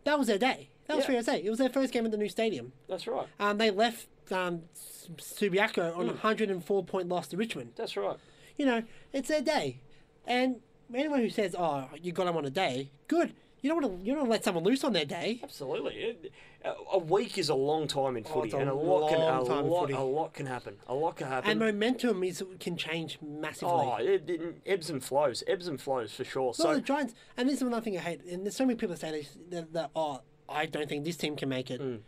that 0.04 0.18
was 0.18 0.28
their 0.28 0.38
day. 0.38 0.70
That 0.86 0.96
was 0.96 1.08
Yeah. 1.08 1.16
Freo's 1.16 1.26
day. 1.26 1.42
It 1.44 1.50
was 1.50 1.58
their 1.58 1.68
first 1.68 1.92
game 1.92 2.04
at 2.06 2.10
the 2.12 2.16
new 2.16 2.28
stadium. 2.28 2.72
that's 2.88 3.06
right. 3.06 3.26
Um, 3.40 3.58
they 3.58 3.70
left 3.70 4.06
um, 4.32 4.62
Subiaco 5.16 5.96
on 5.96 6.04
a 6.08 6.12
104 6.12 6.84
point 6.84 7.08
loss 7.08 7.28
to 7.28 7.36
Richmond. 7.36 7.72
That's 7.76 7.96
right. 7.96 8.16
You 8.56 8.66
know, 8.66 8.82
it's 9.12 9.28
their 9.28 9.42
day. 9.42 9.80
And 10.26 10.56
anyone 10.94 11.20
who 11.20 11.30
says, 11.30 11.54
oh, 11.58 11.88
you 12.00 12.12
got 12.12 12.24
them 12.24 12.36
on 12.36 12.44
a 12.44 12.50
day, 12.50 12.90
good. 13.06 13.34
You 13.60 13.70
don't 13.70 13.82
want 13.82 13.98
to. 14.00 14.04
You 14.06 14.12
don't 14.12 14.18
want 14.20 14.28
to 14.28 14.30
let 14.32 14.44
someone 14.44 14.64
loose 14.64 14.84
on 14.84 14.92
their 14.92 15.04
day. 15.04 15.40
Absolutely. 15.42 16.16
A- 16.64 16.74
A 16.92 16.98
week 16.98 17.38
is 17.38 17.48
a 17.48 17.54
long 17.54 17.86
time 17.86 18.16
in 18.16 18.24
oh, 18.26 18.32
footy, 18.32 18.48
it's 18.48 18.54
a 18.54 18.58
and 18.58 18.68
a 18.70 18.74
lot 18.74 19.10
can 19.10 19.20
a 19.20 19.40
lot, 19.62 19.90
a 19.90 20.00
lot 20.02 20.32
can 20.34 20.46
happen. 20.46 20.76
A 20.86 20.94
lot 20.94 21.16
can 21.16 21.26
happen. 21.28 21.50
And 21.50 21.60
momentum 21.60 22.22
is 22.24 22.42
can 22.60 22.76
change 22.76 23.18
massively. 23.22 23.74
oh, 23.74 23.96
it, 23.98 24.28
it 24.28 24.56
ebbs 24.66 24.90
and 24.90 25.02
flows, 25.02 25.42
ebbs 25.46 25.66
and 25.68 25.80
flows 25.80 26.12
for 26.12 26.24
sure. 26.24 26.42
Well, 26.44 26.52
So 26.54 26.74
the 26.74 26.80
Giants, 26.80 27.14
and 27.36 27.48
this 27.48 27.56
is 27.56 27.62
another 27.62 27.82
thing 27.82 27.96
I 27.96 28.00
hate. 28.00 28.24
And 28.24 28.44
there's 28.44 28.56
so 28.56 28.64
many 28.66 28.76
people 28.76 28.94
that 28.94 29.00
say 29.00 29.10
this, 29.12 29.36
that, 29.50 29.72
that 29.72 29.90
oh, 29.94 30.20
I 30.48 30.66
don't 30.66 30.88
think 30.88 31.04
this 31.04 31.16
team 31.16 31.36
can 31.36 31.48
make 31.48 31.70
it. 31.70 31.80
Mm. 31.80 32.00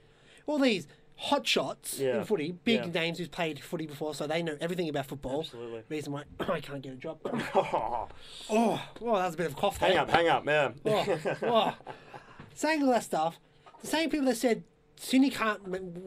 All 0.47 0.59
these 0.59 0.87
hot 1.21 1.47
shots. 1.47 1.99
Yeah. 1.99 2.19
in 2.19 2.25
footy, 2.25 2.53
big 2.65 2.87
Yeah. 2.87 3.03
names 3.03 3.19
who's 3.19 3.29
played 3.29 3.61
footy 3.63 3.87
before, 3.87 4.15
so 4.15 4.27
they 4.27 4.43
know 4.43 4.57
everything 4.61 4.89
about 4.89 5.07
football. 5.07 5.41
Absolutely. 5.41 5.83
Reason 5.89 6.13
why 6.13 6.25
I 6.41 6.61
can't 6.61 6.81
get 6.83 6.95
a 6.95 6.97
job. 6.97 7.19
oh, 7.55 8.09
oh, 8.51 8.81
that 9.01 9.01
was 9.03 9.35
a 9.35 9.37
bit 9.37 9.47
of 9.47 9.53
a 9.53 9.57
cough. 9.57 9.77
hang 9.77 9.93
there. 9.93 10.01
up, 10.01 10.11
hang 10.11 10.29
up, 10.29 10.47
yeah. 10.47 10.71
Oh, 10.87 11.19
oh. 11.43 11.75
Saying 12.55 12.83
all 12.83 12.91
that 12.91 13.05
stuff, 13.05 13.39
the 13.81 13.87
same 13.87 14.11
people 14.11 14.27
that 14.27 14.37
said 14.37 14.65
Sydney 14.97 15.31
can't 15.31 15.61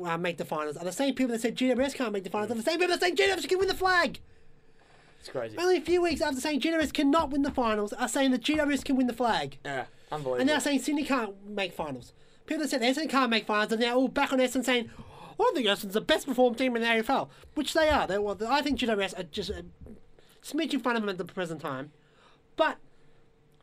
uh, 0.05 0.17
make 0.17 0.37
the 0.37 0.45
finals 0.45 0.77
are 0.77 0.85
the 0.85 0.91
same 0.91 1.15
people 1.15 1.33
that 1.33 1.41
said 1.41 1.55
GWS 1.55 1.95
can't 1.95 2.11
make 2.11 2.23
the 2.23 2.29
finals 2.29 2.51
are 2.51 2.55
the 2.55 2.63
same 2.63 2.79
people 2.79 2.95
that 2.95 3.01
say 3.01 3.11
GWS 3.11 3.47
can 3.47 3.59
win 3.59 3.67
the 3.67 3.73
flag. 3.75 4.19
It's 5.19 5.29
crazy. 5.29 5.57
Only 5.57 5.77
a 5.77 5.81
few 5.81 6.01
weeks 6.01 6.21
after 6.21 6.41
saying 6.41 6.59
GWS 6.61 6.91
cannot 6.93 7.29
win 7.31 7.43
the 7.43 7.51
finals 7.51 7.93
are 7.93 8.07
saying 8.09 8.31
that 8.31 8.41
GWS 8.41 8.83
can 8.83 8.97
win 8.97 9.07
the 9.07 9.13
flag. 9.13 9.57
Yeah, 9.63 9.85
unbelievable. 10.11 10.41
And 10.41 10.47
now 10.47 10.59
saying 10.59 10.79
Sydney 10.79 11.03
can't 11.05 11.33
make 11.47 11.71
finals. 11.73 12.13
People 12.45 12.63
that 12.63 12.69
said 12.69 12.81
Essendon 12.81 13.09
can't 13.09 13.29
make 13.29 13.45
finals 13.45 13.71
are 13.71 13.77
now 13.77 13.95
all 13.95 14.07
back 14.07 14.33
on 14.33 14.39
Essendon 14.39 14.65
saying, 14.65 14.89
"Oh, 15.39 15.49
I 15.49 15.51
think 15.53 15.67
Essendon's 15.67 15.93
the 15.93 16.01
best 16.01 16.27
performed 16.27 16.57
team 16.57 16.75
in 16.75 16.81
the 16.81 16.87
AFL, 16.87 17.29
which 17.55 17.73
they 17.73 17.89
are. 17.89 18.07
They, 18.07 18.17
well, 18.17 18.37
I 18.47 18.61
think 18.61 18.79
GWS 18.79 19.17
are 19.17 19.23
just 19.23 19.51
uh, 19.51 19.53
a 19.55 19.93
smidge 20.45 20.73
in 20.73 20.79
front 20.79 20.97
of 20.97 21.03
them 21.03 21.09
at 21.09 21.17
the 21.17 21.25
present 21.25 21.61
time. 21.61 21.91
But 22.55 22.77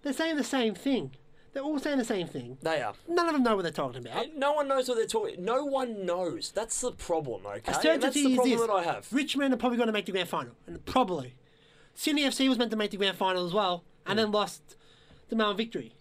they're 0.03 0.13
saying 0.13 0.37
the 0.37 0.45
same 0.45 0.75
thing. 0.75 1.13
They're 1.53 1.63
all 1.63 1.81
saying 1.81 1.99
the 1.99 2.05
same 2.05 2.29
thing. 2.29 2.59
they 2.63 2.81
are. 2.81 2.95
None 3.09 3.27
of 3.27 3.33
them 3.33 3.43
know 3.43 3.57
what 3.57 3.63
they're 3.63 3.73
talking 3.73 4.07
about. 4.07 4.37
No 4.37 4.53
one 4.53 4.69
knows 4.69 4.89
what 4.89 4.97
they're 4.97 5.07
talking. 5.07 5.45
No 5.45 5.65
one 5.65 6.07
knows. 6.07 6.53
That's 6.53 6.81
the 6.81 6.93
problem, 6.93 7.45
okay? 7.45 7.55
And 7.57 7.65
that's 7.65 7.83
Certainty 7.83 8.23
the 8.23 8.29
is 8.31 8.35
problem 8.37 8.59
this. 8.59 8.67
that 8.67 8.73
I 8.73 8.83
have. 8.85 9.13
Richmond 9.13 9.53
are 9.55 9.57
probably 9.57 9.77
going 9.77 9.89
to 9.89 9.93
make 9.93 10.07
the 10.07 10.13
grand 10.13 10.29
final. 10.29 10.53
And 10.69 10.85
probably. 10.87 11.35
Sydney 11.95 12.23
FC 12.23 12.49
was 12.49 12.57
meant 12.57 12.71
to 12.71 12.77
make 12.77 12.93
the 12.93 12.97
grand 12.97 13.17
final 13.17 13.45
as 13.45 13.53
well, 13.53 13.83
and 14.07 14.13
hmm. 14.13 14.25
then 14.25 14.33
lost 14.33 14.77
the 15.29 15.35
Melbourne 15.35 15.57
victory. 15.57 15.93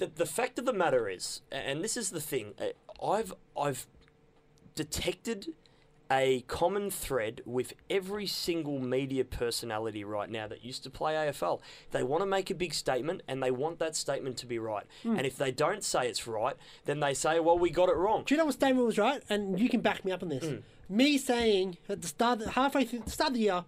The, 0.00 0.06
the 0.06 0.26
fact 0.26 0.58
of 0.58 0.64
the 0.64 0.72
matter 0.72 1.08
is, 1.08 1.42
and 1.52 1.84
this 1.84 1.96
is 1.96 2.10
the 2.10 2.20
thing, 2.20 2.54
I've 3.02 3.34
I've 3.56 3.86
detected 4.74 5.52
a 6.10 6.40
common 6.48 6.90
thread 6.90 7.42
with 7.44 7.74
every 7.88 8.26
single 8.26 8.80
media 8.80 9.24
personality 9.24 10.02
right 10.02 10.28
now 10.28 10.48
that 10.48 10.64
used 10.64 10.82
to 10.82 10.90
play 10.90 11.12
AFL. 11.12 11.60
They 11.92 12.02
want 12.02 12.22
to 12.22 12.26
make 12.26 12.50
a 12.50 12.54
big 12.54 12.74
statement 12.74 13.22
and 13.28 13.42
they 13.42 13.50
want 13.50 13.78
that 13.78 13.94
statement 13.94 14.38
to 14.38 14.46
be 14.46 14.58
right. 14.58 14.84
Hmm. 15.02 15.16
And 15.16 15.26
if 15.26 15.36
they 15.36 15.52
don't 15.52 15.84
say 15.84 16.08
it's 16.08 16.26
right, 16.26 16.56
then 16.86 17.00
they 17.00 17.12
say, 17.12 17.38
"Well, 17.38 17.58
we 17.58 17.68
got 17.68 17.90
it 17.90 17.96
wrong." 17.96 18.24
Do 18.24 18.34
you 18.34 18.38
know 18.38 18.46
what 18.46 18.54
statement 18.54 18.86
was 18.86 18.98
right? 18.98 19.22
And 19.28 19.60
you 19.60 19.68
can 19.68 19.82
back 19.82 20.04
me 20.04 20.12
up 20.12 20.22
on 20.22 20.30
this. 20.30 20.44
Mm. 20.44 20.62
Me 20.88 21.18
saying 21.18 21.76
at 21.90 22.00
the 22.00 22.08
start, 22.08 22.40
halfway 22.40 22.84
through 22.84 23.00
the 23.00 23.10
start 23.10 23.28
of 23.28 23.34
the 23.34 23.40
year, 23.40 23.64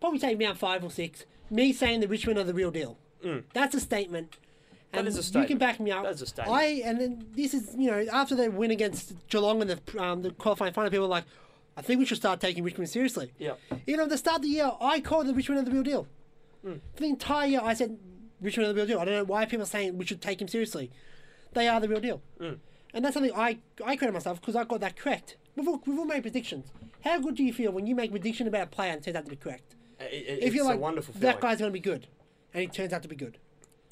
probably 0.00 0.18
take 0.18 0.36
me 0.36 0.44
out 0.44 0.58
five 0.58 0.82
or 0.82 0.90
six. 0.90 1.24
Me 1.50 1.72
saying 1.72 2.00
the 2.00 2.08
Richmond 2.08 2.38
are 2.38 2.44
the 2.44 2.52
real 2.52 2.72
deal. 2.72 2.98
That's 3.52 3.74
a 3.74 3.80
statement. 3.80 4.36
Mm. 4.92 5.04
That 5.04 5.34
And 5.34 5.34
You 5.34 5.46
can 5.46 5.58
back 5.58 5.80
me 5.80 5.90
up. 5.90 6.04
That 6.04 6.12
is 6.14 6.22
a 6.22 6.26
statement. 6.26 6.56
I 6.56 6.64
and 6.84 7.00
then 7.00 7.26
this 7.34 7.54
is 7.54 7.74
you 7.76 7.90
know 7.90 8.04
after 8.12 8.34
they 8.34 8.48
win 8.48 8.70
against 8.70 9.14
Geelong 9.28 9.62
in 9.62 9.68
the 9.68 9.80
um, 10.02 10.22
the 10.22 10.30
qualifying 10.32 10.72
final, 10.72 10.90
people 10.90 11.06
were 11.06 11.10
like, 11.10 11.24
I 11.76 11.82
think 11.82 11.98
we 11.98 12.04
should 12.04 12.18
start 12.18 12.40
taking 12.40 12.62
Richmond 12.62 12.90
seriously. 12.90 13.32
Yeah. 13.38 13.54
You 13.86 13.96
know, 13.96 14.04
at 14.04 14.10
the 14.10 14.18
start 14.18 14.36
of 14.36 14.42
the 14.42 14.48
year, 14.48 14.70
I 14.80 15.00
called 15.00 15.26
the 15.26 15.34
Richmond 15.34 15.60
are 15.60 15.64
the 15.64 15.70
real 15.70 15.82
deal. 15.82 16.06
Hmm. 16.62 16.74
For 16.94 17.00
the 17.00 17.08
entire 17.08 17.46
year, 17.48 17.60
I 17.62 17.74
said 17.74 17.98
Richmond 18.40 18.68
are 18.68 18.72
the 18.72 18.76
real 18.76 18.86
deal. 18.86 18.98
I 19.00 19.04
don't 19.06 19.14
know 19.14 19.24
why 19.24 19.46
people 19.46 19.62
are 19.62 19.66
saying 19.66 19.96
we 19.96 20.04
should 20.04 20.20
take 20.20 20.40
him 20.42 20.48
seriously. 20.48 20.90
They 21.54 21.68
are 21.68 21.80
the 21.80 21.88
real 21.88 22.00
deal. 22.00 22.22
Hmm. 22.38 22.54
And 22.94 23.04
that's 23.04 23.14
something 23.14 23.32
I 23.34 23.58
I 23.84 23.96
credit 23.96 24.12
myself 24.12 24.40
because 24.40 24.56
I 24.56 24.64
got 24.64 24.80
that 24.80 24.96
correct. 24.96 25.36
We've 25.56 25.66
all, 25.68 25.82
we've 25.86 25.98
all 25.98 26.04
made 26.04 26.22
predictions. 26.22 26.66
How 27.04 27.18
good 27.18 27.34
do 27.34 27.42
you 27.44 27.52
feel 27.52 27.72
when 27.72 27.86
you 27.86 27.94
make 27.94 28.10
a 28.10 28.12
prediction 28.12 28.46
about 28.46 28.62
a 28.64 28.66
player 28.66 28.90
and 28.92 29.00
it 29.00 29.04
turns 29.04 29.16
out 29.16 29.24
to 29.24 29.30
be 29.30 29.36
correct? 29.36 29.74
It- 30.00 30.04
it- 30.12 30.38
If 30.38 30.44
it's 30.48 30.54
you're 30.56 30.64
like, 30.64 30.76
a 30.76 30.78
wonderful 30.78 31.14
feeling. 31.14 31.26
that 31.26 31.40
guy's 31.40 31.58
going 31.58 31.70
to 31.70 31.72
be 31.72 31.80
good, 31.80 32.06
and 32.54 32.60
he 32.62 32.66
turns 32.68 32.92
out 32.92 33.02
to 33.02 33.08
be 33.08 33.16
good. 33.16 33.38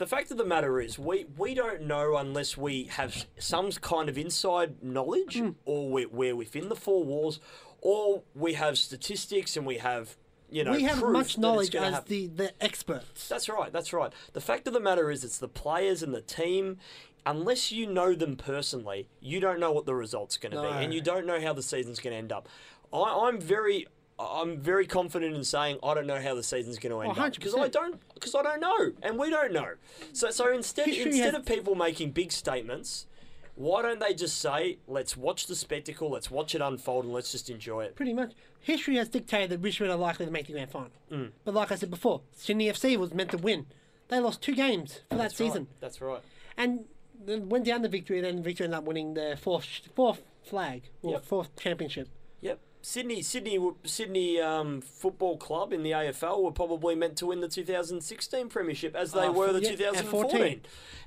The 0.01 0.06
fact 0.06 0.31
of 0.31 0.39
the 0.39 0.47
matter 0.47 0.81
is, 0.81 0.98
we, 0.98 1.27
we 1.36 1.52
don't 1.52 1.82
know 1.82 2.16
unless 2.16 2.56
we 2.56 2.85
have 2.85 3.27
some 3.39 3.70
kind 3.70 4.09
of 4.09 4.16
inside 4.16 4.82
knowledge, 4.82 5.36
Hmm. 5.36 5.51
or 5.66 5.90
we're, 5.90 6.09
we're 6.09 6.35
within 6.35 6.70
the 6.70 6.74
four 6.74 7.05
walls, 7.05 7.39
or 7.82 8.22
we 8.35 8.55
have 8.55 8.78
statistics 8.78 9.59
and 9.59 9.66
we 9.66 9.77
have, 9.77 10.16
you 10.51 10.64
know, 10.64 10.72
we 10.72 10.85
have 10.85 11.02
much 11.02 11.36
knowledge 11.36 11.74
as 11.77 11.93
happen. 11.93 12.09
the, 12.09 12.27
the 12.28 12.64
experts. 12.64 13.28
That's 13.28 13.47
right. 13.51 13.70
That's 13.70 13.93
right. 13.93 14.10
The 14.32 14.40
fact 14.40 14.66
of 14.66 14.72
the 14.72 14.81
matter 14.81 15.10
is, 15.10 15.22
it's 15.22 15.36
the 15.36 15.48
players 15.48 16.02
and 16.02 16.14
the 16.14 16.22
team. 16.22 16.78
Unless 17.27 17.70
you 17.70 17.86
know 17.86 18.14
them 18.14 18.36
personally, 18.36 19.06
you 19.20 19.39
don't 19.39 19.60
know 19.60 19.70
what 19.70 19.85
the 19.85 19.94
result's 19.94 20.39
going 20.39 20.52
to 20.52 20.62
No. 20.62 20.72
be, 20.72 20.82
and 20.82 20.94
you 20.94 21.02
don't 21.02 21.27
know 21.27 21.43
how 21.43 21.52
the 21.52 21.62
season's 21.62 22.01
going 22.01 22.12
to 22.12 22.16
end 22.18 22.32
up. 22.32 22.48
I, 22.90 23.27
I'm 23.28 23.39
very, 23.39 23.86
I'm 24.20 24.59
very 24.59 24.86
confident 24.86 25.34
in 25.34 25.44
saying 25.44 25.78
I 25.82 25.94
don't 25.94 26.06
know 26.06 26.20
how 26.20 26.34
the 26.34 26.42
season's 26.42 26.78
going 26.78 26.92
to 26.92 27.01
end 27.01 27.18
up 27.18 27.32
because 27.34 27.55
I 27.55 27.68
don't, 27.68 28.01
because 28.14 28.34
I 28.34 28.42
don't 28.42 28.60
know, 28.60 28.92
and 29.02 29.18
we 29.18 29.30
don't 29.30 29.52
know. 29.52 29.74
So, 30.12 30.30
so 30.30 30.52
instead, 30.52 30.86
History 30.86 31.06
instead 31.12 31.32
has- 31.32 31.34
of 31.34 31.47
people 31.47 31.74
making 31.74 32.10
big 32.12 32.30
statements, 32.32 33.06
why 33.55 33.82
don't 33.82 34.01
they 34.01 34.14
just 34.14 34.38
say, 34.38 34.78
"Let's 34.86 35.16
watch 35.16 35.47
the 35.47 35.56
spectacle, 35.56 36.10
let's 36.10 36.30
watch 36.30 36.55
it 36.55 36.60
unfold, 36.60 37.05
and 37.05 37.12
let's 37.14 37.32
just 37.32 37.48
enjoy 37.51 37.84
it." 37.84 37.97
Pretty 37.97 38.12
much. 38.14 38.32
History 38.60 38.97
has 38.97 39.09
dictated 39.09 39.51
that 39.51 39.59
Richmond 39.59 39.90
are 39.92 39.97
likely 39.98 40.26
to 40.26 40.32
make 40.32 40.47
the 40.47 40.52
grand 40.52 40.70
final. 40.70 40.90
Mm. 41.10 41.30
But 41.44 41.55
like 41.55 41.72
I 41.72 41.76
said 41.76 41.90
before, 41.90 42.20
Sydney 42.32 42.68
FC 42.68 42.97
was 42.98 43.14
meant 43.14 43.30
to 43.30 43.38
win. 43.38 43.66
They 44.09 44.18
lost 44.20 44.42
two 44.42 44.55
games 44.55 45.01
for 45.09 45.16
that 45.16 45.18
That's 45.18 45.40
right. 45.40 45.47
season. 45.47 45.66
That's 45.80 46.01
right. 46.01 46.20
And 46.56 46.84
then 47.24 47.48
went 47.48 47.64
down 47.64 47.82
the 47.82 47.88
victory, 47.88 48.20
then 48.20 48.42
Victor 48.42 48.64
ended 48.64 48.78
up 48.78 48.84
winning 48.84 49.14
their 49.14 49.36
fourth 49.36 49.64
fourth 49.94 50.22
flag, 50.44 50.82
or 51.02 51.12
Yep. 51.12 51.24
fourth 51.24 51.56
championship. 51.56 52.09
Yep. 52.40 52.59
Sydney, 52.82 53.20
Sydney, 53.23 53.59
Sydney 53.85 54.40
um, 54.40 54.81
Football 54.81 55.36
Club 55.36 55.73
in 55.73 55.82
the 55.82 55.90
AFL 55.90 56.43
were 56.43 56.51
probably 56.52 56.94
meant 56.94 57.16
to 57.19 57.27
win 57.27 57.40
the 57.40 57.48
2016 57.48 58.48
premiership 58.48 58.97
as 58.97 59.12
they 59.12 59.27
Oh, 59.27 59.32
were 59.32 59.52
the 59.52 59.61
yeah, 59.62 59.70
2014, 59.70 60.62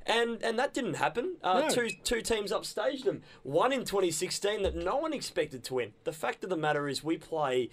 and 0.06 0.42
and 0.44 0.60
that 0.60 0.74
didn't 0.74 0.96
happen. 0.96 1.38
Uh, 1.44 1.62
No. 1.62 1.70
Two 1.70 1.90
two 2.04 2.22
teams 2.22 2.52
upstaged 2.52 3.06
them. 3.06 3.22
One 3.42 3.72
in 3.74 3.86
2016 3.86 4.62
that 4.64 4.76
no 4.76 4.98
one 4.98 5.14
expected 5.14 5.64
to 5.66 5.74
win. 5.76 5.94
The 6.04 6.14
fact 6.14 6.44
of 6.44 6.50
the 6.50 6.58
matter 6.58 6.88
is, 6.88 7.04
we 7.04 7.18
play 7.18 7.70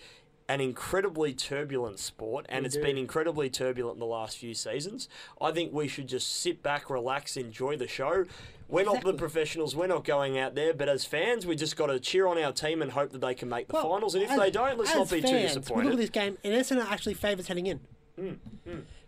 an 0.48 0.60
incredibly 0.60 1.32
turbulent 1.32 1.98
sport, 2.00 2.44
and 2.48 2.66
it's 2.66 2.74
do. 2.74 2.82
been 2.82 2.98
incredibly 2.98 3.48
turbulent 3.50 3.94
in 3.96 4.00
the 4.00 4.06
last 4.06 4.36
few 4.38 4.52
seasons. 4.54 5.08
I 5.40 5.52
think 5.52 5.72
we 5.72 5.86
should 5.86 6.08
just 6.08 6.40
sit 6.40 6.60
back, 6.62 6.90
relax, 6.90 7.36
enjoy 7.36 7.76
the 7.76 7.86
show. 7.86 8.24
We're 8.70 8.84
not 8.84 9.02
the 9.02 9.14
professionals. 9.14 9.74
We're 9.74 9.86
not 9.88 10.04
going 10.04 10.38
out 10.38 10.54
there, 10.54 10.72
but 10.72 10.88
as 10.88 11.04
fans, 11.04 11.46
we 11.46 11.56
just 11.56 11.76
got 11.76 11.86
to 11.88 11.98
cheer 12.00 12.26
on 12.26 12.38
our 12.38 12.52
team 12.52 12.82
and 12.82 12.92
hope 12.92 13.10
that 13.12 13.20
they 13.20 13.34
can 13.34 13.48
make 13.48 13.66
the 13.68 13.74
Well, 13.74 13.90
finals. 13.90 14.14
And 14.14 14.22
if 14.24 14.30
as- 14.30 14.38
they 14.38 14.50
don't, 14.50 14.78
let's 14.78 14.94
not 14.94 15.10
be 15.10 15.20
too 15.20 15.28
fans, 15.28 15.54
look 15.56 15.62
disappointed. 15.64 15.92
at 15.92 15.98
this 15.98 16.10
game, 16.10 16.38
and 16.44 16.54
Essendon 16.54 16.86
are 16.86 16.92
actually 16.92 17.14
favourites 17.14 17.48
heading 17.48 17.66
in. 17.66 17.80
Mm, 18.18 18.38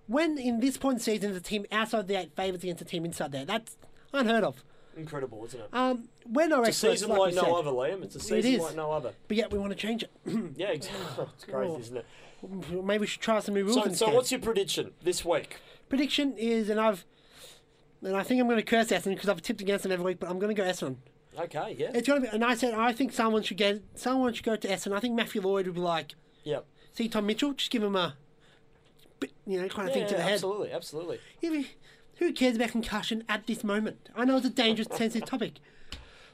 When 0.09 0.37
in 0.39 0.61
this 0.61 0.77
point 0.77 0.95
in 0.95 0.99
the 0.99 1.05
season, 1.05 1.33
the 1.33 1.41
team 1.41 1.65
outside 1.71 2.09
the 2.09 2.17
eight 2.19 2.35
favours 2.35 2.63
against 2.63 2.81
the 2.81 2.85
team 2.85 3.05
inside 3.05 3.31
there, 3.33 3.45
that's 3.45 3.77
unheard 4.13 4.45
of. 4.45 4.63
Incredible, 4.97 5.45
isn't 5.47 5.59
it? 5.61 5.69
Um, 5.73 6.09
we're 6.29 6.49
no 6.49 6.61
it's 6.65 6.83
a 6.83 6.91
season 6.91 7.09
like, 7.11 7.19
like, 7.19 7.35
no 7.35 7.43
said, 7.43 7.51
other, 7.53 7.71
Liam. 7.71 8.03
It's 8.03 8.15
a 8.17 8.19
It 8.19 8.23
season 8.23 8.53
is. 8.55 8.61
like 8.61 8.77
no 8.77 8.91
other. 8.93 9.13
but 9.29 9.37
yet 9.37 9.51
we 9.51 9.59
want 9.59 9.71
to 9.71 9.77
change 9.79 10.03
it. 10.03 10.11
Yeah, 10.57 10.69
exactly. 10.69 11.27
it's 11.35 11.45
crazy, 11.45 11.73
Oh. 11.73 11.79
isn't 11.79 11.97
it? 11.97 12.07
Maybe 12.85 13.01
we 13.03 13.07
should 13.07 13.21
try 13.23 13.39
some 13.41 13.55
new 13.55 13.65
rules. 13.65 13.77
So, 13.99 14.07
so 14.07 14.11
what's 14.15 14.31
your 14.33 14.41
prediction 14.41 14.93
this 15.03 15.25
week? 15.25 15.57
prediction? 15.89 16.35
Is 16.37 16.69
and 16.69 16.81
I've 16.81 17.05
and 18.03 18.17
I 18.17 18.23
think 18.23 18.41
I'm 18.41 18.47
going 18.47 18.59
to 18.59 18.65
curse 18.65 18.89
Essendon 18.89 19.15
because 19.15 19.29
I've 19.29 19.43
tipped 19.43 19.61
against 19.61 19.85
them 19.85 19.93
every 19.93 20.05
week, 20.05 20.21
but 20.21 20.29
I'm 20.29 20.39
going 20.39 20.55
to 20.55 20.61
go 20.61 20.69
Essendon. 20.69 20.97
Okay, 21.39 21.77
yeah. 21.79 21.91
It's 21.95 22.07
going 22.07 22.23
to 22.23 22.29
be, 22.29 22.35
and 22.35 22.45
I 22.45 22.55
said 22.55 22.75
I 22.75 22.93
think 22.93 23.13
someone 23.13 23.43
should 23.43 23.57
get 23.57 23.83
someone 23.95 24.33
should 24.35 24.45
go 24.45 24.57
to 24.57 24.69
Essendon. 24.69 24.97
I 24.97 25.01
think 25.01 25.15
Matthew 25.15 25.41
Lloyd 25.41 25.67
would 25.67 25.75
be 25.75 25.81
like, 25.81 26.15
Yep. 26.45 26.67
see 26.93 27.09
Tom 27.09 27.27
Mitchell, 27.27 27.53
just 27.53 27.71
give 27.71 27.83
him 27.83 27.97
a, 27.97 28.17
bit, 29.21 29.33
you 29.47 29.61
know, 29.61 29.69
kind 29.69 29.89
of 29.89 29.95
thing 29.95 30.07
to 30.09 30.15
the 30.15 30.23
head. 30.23 30.35
absolutely, 30.35 30.73
absolutely. 30.73 31.21
Who 32.17 32.33
cares 32.33 32.57
about 32.57 32.69
concussion 32.71 33.25
at 33.29 33.47
this 33.47 33.65
moment? 33.65 34.09
I 34.15 34.25
know 34.25 34.37
it's 34.37 34.47
a 34.47 34.51
dangerous, 34.51 34.89
sensitive 34.93 35.29
topic, 35.29 35.55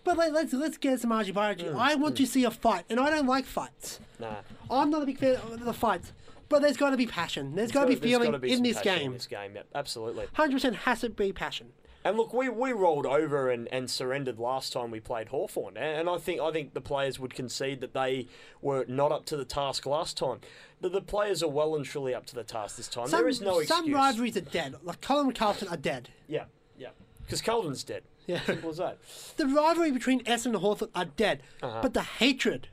but 0.05 0.16
let, 0.16 0.32
let's 0.32 0.53
let's 0.53 0.77
get 0.77 1.01
some 1.01 1.12
argy 1.12 1.32
bargy. 1.32 1.70
Mm, 1.70 1.77
I 1.77 1.95
want 1.95 2.15
mm. 2.15 2.19
to 2.19 2.27
see 2.27 2.45
a 2.45 2.51
fight, 2.51 2.85
and 2.90 2.99
I 2.99 3.11
don't 3.11 3.27
like 3.27 3.45
fights. 3.45 4.01
Nah. 4.19 4.36
I'm 4.70 4.90
not 4.90 5.03
a 5.03 5.07
big 5.07 5.19
fan 5.19 5.36
of 5.36 5.65
the 5.65 5.73
fights, 5.73 6.12
but 6.48 6.62
there's 6.62 6.76
got 6.76 6.90
to 6.90 6.96
be 6.96 7.06
passion. 7.06 7.54
There's 7.54 7.72
got 7.72 7.82
to 7.82 7.88
be 7.88 7.96
feeling 7.96 8.34
in 8.42 8.62
this 8.62 8.80
game. 8.80 9.06
In 9.06 9.12
this 9.12 9.26
game, 9.26 9.54
yep, 9.54 9.66
absolutely. 9.74 10.26
Hundred 10.34 10.54
percent 10.54 10.76
has 10.76 11.00
to 11.00 11.10
be 11.10 11.32
passion. 11.32 11.72
And 12.04 12.16
look, 12.16 12.32
we, 12.32 12.48
we 12.48 12.72
rolled 12.72 13.06
over 13.06 13.50
and, 13.50 13.66
and 13.72 13.90
surrendered 13.90 14.38
last 14.38 14.72
time 14.72 14.90
we 14.90 15.00
played 15.00 15.28
Hawthorn, 15.28 15.76
and 15.76 16.08
I 16.08 16.16
think 16.16 16.40
I 16.40 16.50
think 16.52 16.72
the 16.72 16.80
players 16.80 17.18
would 17.18 17.34
concede 17.34 17.80
that 17.80 17.92
they 17.92 18.28
were 18.62 18.84
not 18.88 19.10
up 19.12 19.26
to 19.26 19.36
the 19.36 19.44
task 19.44 19.84
last 19.84 20.16
time. 20.16 20.40
The, 20.80 20.88
the 20.88 21.00
players 21.02 21.42
are 21.42 21.48
well 21.48 21.74
and 21.74 21.84
truly 21.84 22.14
up 22.14 22.24
to 22.26 22.34
the 22.36 22.44
task 22.44 22.76
this 22.76 22.88
time. 22.88 23.08
Some, 23.08 23.20
there 23.20 23.28
is 23.28 23.40
no 23.40 23.58
excuse. 23.58 23.68
some 23.68 23.92
rivalries 23.92 24.36
are 24.36 24.42
dead. 24.42 24.76
Like 24.84 25.00
Colin 25.00 25.26
and 25.26 25.34
Carlton 25.34 25.68
are 25.68 25.76
dead. 25.76 26.08
Yeah, 26.28 26.44
yeah. 26.78 26.90
Because 27.24 27.42
Calvin's 27.42 27.82
dead. 27.84 28.04
Yeah. 28.26 28.40
Simple 28.42 28.70
as 28.70 28.76
that. 28.76 28.98
The 29.36 29.46
rivalry 29.46 29.90
between 29.90 30.22
Essendon 30.24 30.46
and 30.46 30.56
Hawthorn 30.56 30.90
are 30.94 31.06
dead, 31.06 31.42
Uh-huh. 31.62 31.80
but 31.82 31.94
the 31.94 32.02
hatred 32.02 32.68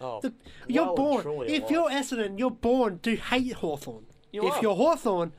Oh, 0.00 0.20
The- 0.20 0.32
you're 0.66 0.86
well 0.86 0.94
born. 0.94 1.20
If 1.46 1.62
alive. 1.62 1.70
you're 1.70 1.90
Essendon, 1.90 2.38
you're 2.38 2.50
born 2.50 2.98
to 3.00 3.16
hate 3.16 3.52
Hawthorn. 3.54 4.06
You 4.32 4.46
if 4.48 4.54
are. 4.54 4.62
you're 4.62 4.74
Hawthorn, 4.76 5.32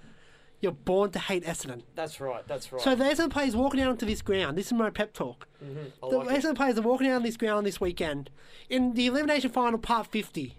you're 0.59 0.71
born 0.71 1.09
to 1.11 1.19
hate 1.19 1.43
Essendon. 1.45 1.81
That's 1.95 2.19
right. 2.21 2.47
That's 2.47 2.71
right. 2.71 2.81
So 2.81 2.93
the 2.93 3.03
Essendon 3.05 3.31
players 3.31 3.55
walking 3.55 3.81
out 3.81 3.89
onto 3.89 4.05
this 4.05 4.21
ground. 4.21 4.57
This 4.57 4.67
is 4.67 4.73
my 4.73 4.89
pep 4.91 5.13
talk. 5.13 5.47
Mm-hmm, 5.63 6.05
I 6.05 6.09
The 6.09 6.17
like 6.17 6.29
it. 6.37 6.43
Essendon 6.43 6.55
players 6.55 6.77
are 6.77 6.81
walking 6.83 7.07
out 7.07 7.15
on 7.15 7.23
this 7.23 7.37
ground 7.37 7.65
this 7.65 7.81
weekend 7.81 8.29
in 8.69 8.93
the 8.93 9.07
elimination 9.07 9.49
final, 9.49 9.79
part 9.79 10.07
fifty. 10.07 10.57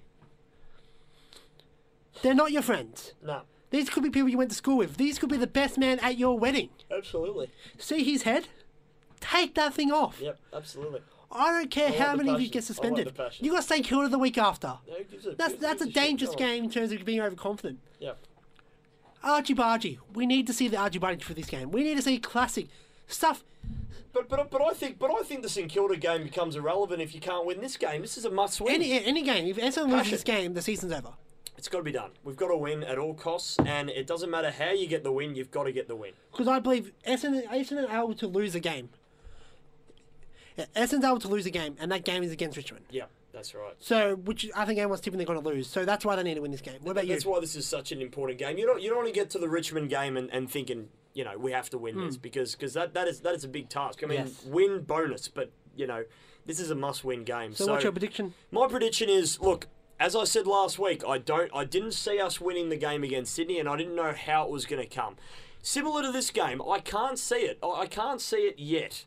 They're 2.22 2.34
not 2.34 2.52
your 2.52 2.62
friends. 2.62 3.14
No, 3.24 3.42
These 3.70 3.90
could 3.90 4.02
be 4.02 4.10
people 4.10 4.28
you 4.28 4.38
went 4.38 4.50
to 4.50 4.56
school 4.56 4.76
with. 4.76 4.96
These 4.96 5.18
could 5.18 5.30
be 5.30 5.36
the 5.36 5.46
best 5.46 5.78
man 5.78 5.98
at 6.00 6.18
your 6.18 6.38
wedding. 6.38 6.68
absolutely. 6.94 7.50
See 7.78 8.04
his 8.04 8.22
head? 8.22 8.48
Take 9.20 9.54
that 9.54 9.72
thing 9.74 9.90
off. 9.92 10.20
Yep, 10.20 10.38
absolutely. 10.52 11.00
I 11.34 11.50
don't 11.52 11.70
care 11.70 11.88
like 11.90 11.98
how 11.98 12.14
many 12.14 12.30
of 12.30 12.40
you 12.40 12.48
get 12.48 12.64
suspended. 12.64 13.12
you 13.40 13.50
got 13.50 13.56
to 13.58 13.62
stay 13.62 13.80
killed 13.80 14.10
the 14.10 14.18
week 14.18 14.36
after. 14.38 14.74
No, 14.86 14.94
a- 14.94 15.34
That's 15.34 15.54
that's 15.54 15.82
a 15.82 15.90
dangerous 15.90 16.34
game 16.34 16.64
in 16.64 16.70
terms 16.70 16.92
of 16.92 17.04
being 17.04 17.20
overconfident. 17.20 17.78
Yep. 18.00 18.18
Archie 19.24 19.54
Bargy. 19.54 19.98
We 20.14 20.26
need 20.26 20.46
to 20.48 20.52
see 20.52 20.68
the 20.68 20.76
Archie 20.76 20.98
Bargy 20.98 21.22
for 21.22 21.34
this 21.34 21.46
game. 21.46 21.70
We 21.70 21.84
need 21.84 21.96
to 21.96 22.02
see 22.02 22.18
classic 22.18 22.66
stuff. 23.06 23.44
But 24.12 24.28
but 24.28 24.50
but 24.50 24.60
I 24.60 24.74
think 24.74 24.98
but 24.98 25.10
I 25.10 25.22
think 25.22 25.42
the 25.42 25.48
St 25.48 25.70
Kilda 25.70 25.96
game 25.96 26.22
becomes 26.24 26.56
irrelevant 26.56 27.00
if 27.00 27.14
you 27.14 27.20
can't 27.20 27.46
win 27.46 27.60
this 27.60 27.76
game. 27.76 28.02
This 28.02 28.18
is 28.18 28.24
a 28.24 28.30
must 28.30 28.60
win. 28.60 28.74
Any 28.74 28.92
any 29.04 29.22
game. 29.22 29.46
If 29.48 29.56
Essendon 29.56 29.90
loses 29.92 30.10
this 30.10 30.22
game, 30.22 30.52
the 30.54 30.60
season's 30.62 30.92
over. 30.92 31.10
It's 31.56 31.68
got 31.68 31.78
to 31.78 31.84
be 31.84 31.92
done. 31.92 32.10
We've 32.24 32.36
got 32.36 32.48
to 32.48 32.56
win 32.56 32.82
at 32.82 32.98
all 32.98 33.14
costs, 33.14 33.56
and 33.64 33.88
it 33.88 34.06
doesn't 34.06 34.30
matter 34.30 34.50
how 34.50 34.70
you 34.72 34.86
get 34.88 35.04
the 35.04 35.12
win. 35.12 35.34
You've 35.36 35.50
got 35.52 35.64
to 35.64 35.72
get 35.72 35.86
the 35.86 35.94
win. 35.94 36.12
Because 36.32 36.48
I 36.48 36.58
believe 36.58 36.92
Essendon, 37.06 37.46
Essendon 37.48 37.88
are 37.88 37.98
able 38.02 38.14
to 38.14 38.26
lose 38.26 38.54
a 38.54 38.60
game. 38.60 38.88
Yeah, 40.56 40.66
Essendon's 40.76 41.04
able 41.04 41.18
to 41.20 41.28
lose 41.28 41.46
a 41.46 41.50
game, 41.50 41.76
and 41.80 41.90
that 41.92 42.04
game 42.04 42.22
is 42.22 42.32
against 42.32 42.56
Richmond. 42.56 42.84
Yeah, 42.90 43.04
that's 43.32 43.54
right. 43.54 43.74
So, 43.78 44.16
which 44.16 44.48
I 44.54 44.64
think 44.64 44.78
everyone's 44.78 45.00
tipping 45.00 45.18
they're 45.18 45.26
going 45.26 45.42
to 45.42 45.48
lose. 45.48 45.66
So 45.68 45.84
that's 45.84 46.04
why 46.04 46.16
they 46.16 46.22
need 46.22 46.34
to 46.34 46.42
win 46.42 46.50
this 46.50 46.60
game. 46.60 46.78
What 46.82 46.92
about 46.92 47.06
you? 47.06 47.14
That's 47.14 47.24
why 47.24 47.40
this 47.40 47.56
is 47.56 47.66
such 47.66 47.92
an 47.92 48.02
important 48.02 48.38
game. 48.38 48.58
You 48.58 48.66
don't 48.66 48.82
you 48.82 48.88
don't 48.88 48.98
want 48.98 49.08
to 49.08 49.14
get 49.14 49.30
to 49.30 49.38
the 49.38 49.48
Richmond 49.48 49.88
game 49.90 50.16
and, 50.16 50.28
and 50.30 50.50
thinking 50.50 50.88
you 51.14 51.24
know 51.24 51.36
we 51.38 51.52
have 51.52 51.68
to 51.70 51.78
win 51.78 52.00
this 52.04 52.16
because 52.16 52.54
cause 52.54 52.72
that 52.74 52.94
that 52.94 53.08
is 53.08 53.20
that 53.20 53.34
is 53.34 53.44
a 53.44 53.48
big 53.48 53.68
task. 53.68 54.00
I 54.02 54.06
mean, 54.06 54.20
Hmm. 54.20 54.26
Yes. 54.26 54.44
win 54.44 54.80
bonus, 54.82 55.28
but 55.28 55.50
you 55.76 55.86
know 55.86 56.04
this 56.44 56.58
is 56.60 56.70
a 56.70 56.74
must 56.74 57.04
win 57.04 57.24
game. 57.24 57.54
so, 57.54 57.70
what's 57.72 57.82
your 57.84 57.92
prediction? 57.92 58.34
My 58.50 58.66
prediction 58.66 59.08
is 59.08 59.40
look. 59.40 59.68
As 60.00 60.16
I 60.16 60.24
said 60.24 60.48
last 60.48 60.80
week, 60.80 61.04
I 61.06 61.18
don't, 61.18 61.48
I 61.54 61.64
didn't 61.64 61.92
see 61.92 62.18
us 62.18 62.40
winning 62.40 62.70
the 62.70 62.76
game 62.76 63.04
against 63.04 63.32
Sydney, 63.34 63.60
and 63.60 63.68
I 63.68 63.76
didn't 63.76 63.94
know 63.94 64.12
how 64.12 64.44
it 64.44 64.50
was 64.50 64.66
going 64.66 64.82
to 64.82 64.88
come. 64.88 65.14
Similar 65.62 66.02
to 66.02 66.10
this 66.10 66.30
game, 66.30 66.60
I 66.60 66.80
can't 66.80 67.16
see 67.20 67.36
it. 67.36 67.58
I 67.62 67.86
can't 67.86 68.20
see 68.20 68.38
it 68.48 68.58
yet. 68.58 69.04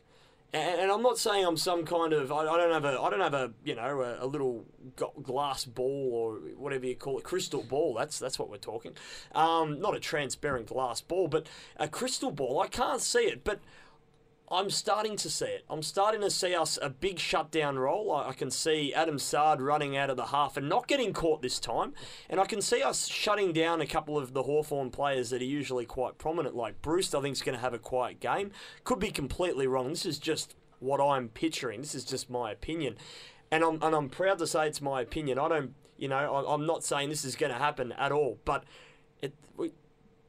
And, 0.52 0.80
and 0.80 0.90
I'm 0.90 1.02
not 1.02 1.18
saying 1.18 1.44
I'm 1.44 1.56
some 1.56 1.84
kind 1.84 2.12
of, 2.12 2.32
I, 2.32 2.46
I 2.46 2.56
don't 2.56 2.72
have 2.72 2.84
a, 2.84 3.00
I 3.00 3.10
don't 3.10 3.20
have 3.20 3.34
a, 3.34 3.52
you 3.64 3.74
know, 3.74 4.00
a, 4.00 4.24
a 4.24 4.26
little 4.26 4.64
glass 5.22 5.64
ball 5.64 6.10
or 6.12 6.34
whatever 6.56 6.86
you 6.86 6.94
call 6.96 7.18
it, 7.18 7.24
crystal 7.24 7.62
ball. 7.62 7.94
That's 7.94 8.18
that's 8.18 8.38
what 8.38 8.48
we're 8.48 8.56
talking. 8.56 8.92
Um, 9.34 9.80
not 9.80 9.94
a 9.96 10.00
transparent 10.00 10.66
glass 10.66 11.00
ball, 11.00 11.28
but 11.28 11.46
a 11.76 11.88
crystal 11.88 12.30
ball. 12.30 12.60
I 12.60 12.68
can't 12.68 13.00
see 13.00 13.24
it, 13.24 13.44
but 13.44 13.60
I'm 14.48 14.70
starting 14.70 15.16
to 15.16 15.28
see 15.28 15.46
it. 15.46 15.64
I'm 15.68 15.82
starting 15.82 16.20
to 16.20 16.30
see 16.30 16.54
us 16.54 16.78
a 16.80 16.88
big 16.88 17.18
shutdown 17.18 17.80
role. 17.80 18.12
I, 18.12 18.32
can 18.32 18.52
see 18.52 18.94
Adam 18.94 19.18
Saad 19.18 19.60
running 19.60 19.96
out 19.96 20.08
of 20.08 20.16
the 20.16 20.26
half 20.26 20.56
and 20.56 20.68
not 20.68 20.86
getting 20.86 21.12
caught 21.12 21.42
this 21.42 21.58
time. 21.58 21.94
And 22.30 22.38
I 22.38 22.44
can 22.44 22.62
see 22.62 22.80
us 22.80 23.08
shutting 23.08 23.52
down 23.52 23.80
a 23.80 23.86
couple 23.86 24.16
of 24.16 24.34
the 24.34 24.44
Hawthorn 24.44 24.90
players 24.90 25.30
that 25.30 25.42
are 25.42 25.46
usually 25.46 25.84
quite 25.84 26.18
prominent, 26.18 26.54
like 26.54 26.80
Breust, 26.80 27.12
I 27.16 27.20
think 27.20 27.32
is 27.32 27.42
going 27.42 27.56
to 27.56 27.60
have 27.60 27.74
a 27.74 27.78
quiet 27.78 28.20
game. 28.20 28.52
Could 28.84 29.00
be 29.00 29.10
completely 29.10 29.66
wrong. 29.66 29.88
This 29.88 30.06
is 30.06 30.18
just 30.18 30.54
what 30.78 31.00
I'm 31.00 31.28
picturing. 31.28 31.80
This 31.80 31.96
is 31.96 32.04
just 32.04 32.30
my 32.30 32.52
opinion. 32.52 32.96
And 33.50 33.64
I'm, 33.64 33.82
and 33.82 33.96
I'm 33.96 34.08
proud 34.08 34.38
to 34.38 34.46
say 34.46 34.68
it's 34.68 34.80
my 34.80 35.00
opinion. 35.00 35.40
I 35.40 35.48
don't, 35.48 35.74
you 35.96 36.06
know, 36.06 36.16
I, 36.16 36.54
I'm 36.54 36.66
not 36.66 36.84
saying 36.84 37.08
this 37.08 37.24
is 37.24 37.34
going 37.34 37.52
to 37.52 37.58
happen 37.58 37.90
at 37.92 38.12
all. 38.12 38.38
But 38.44 38.62
it, 39.20 39.34
we, 39.56 39.72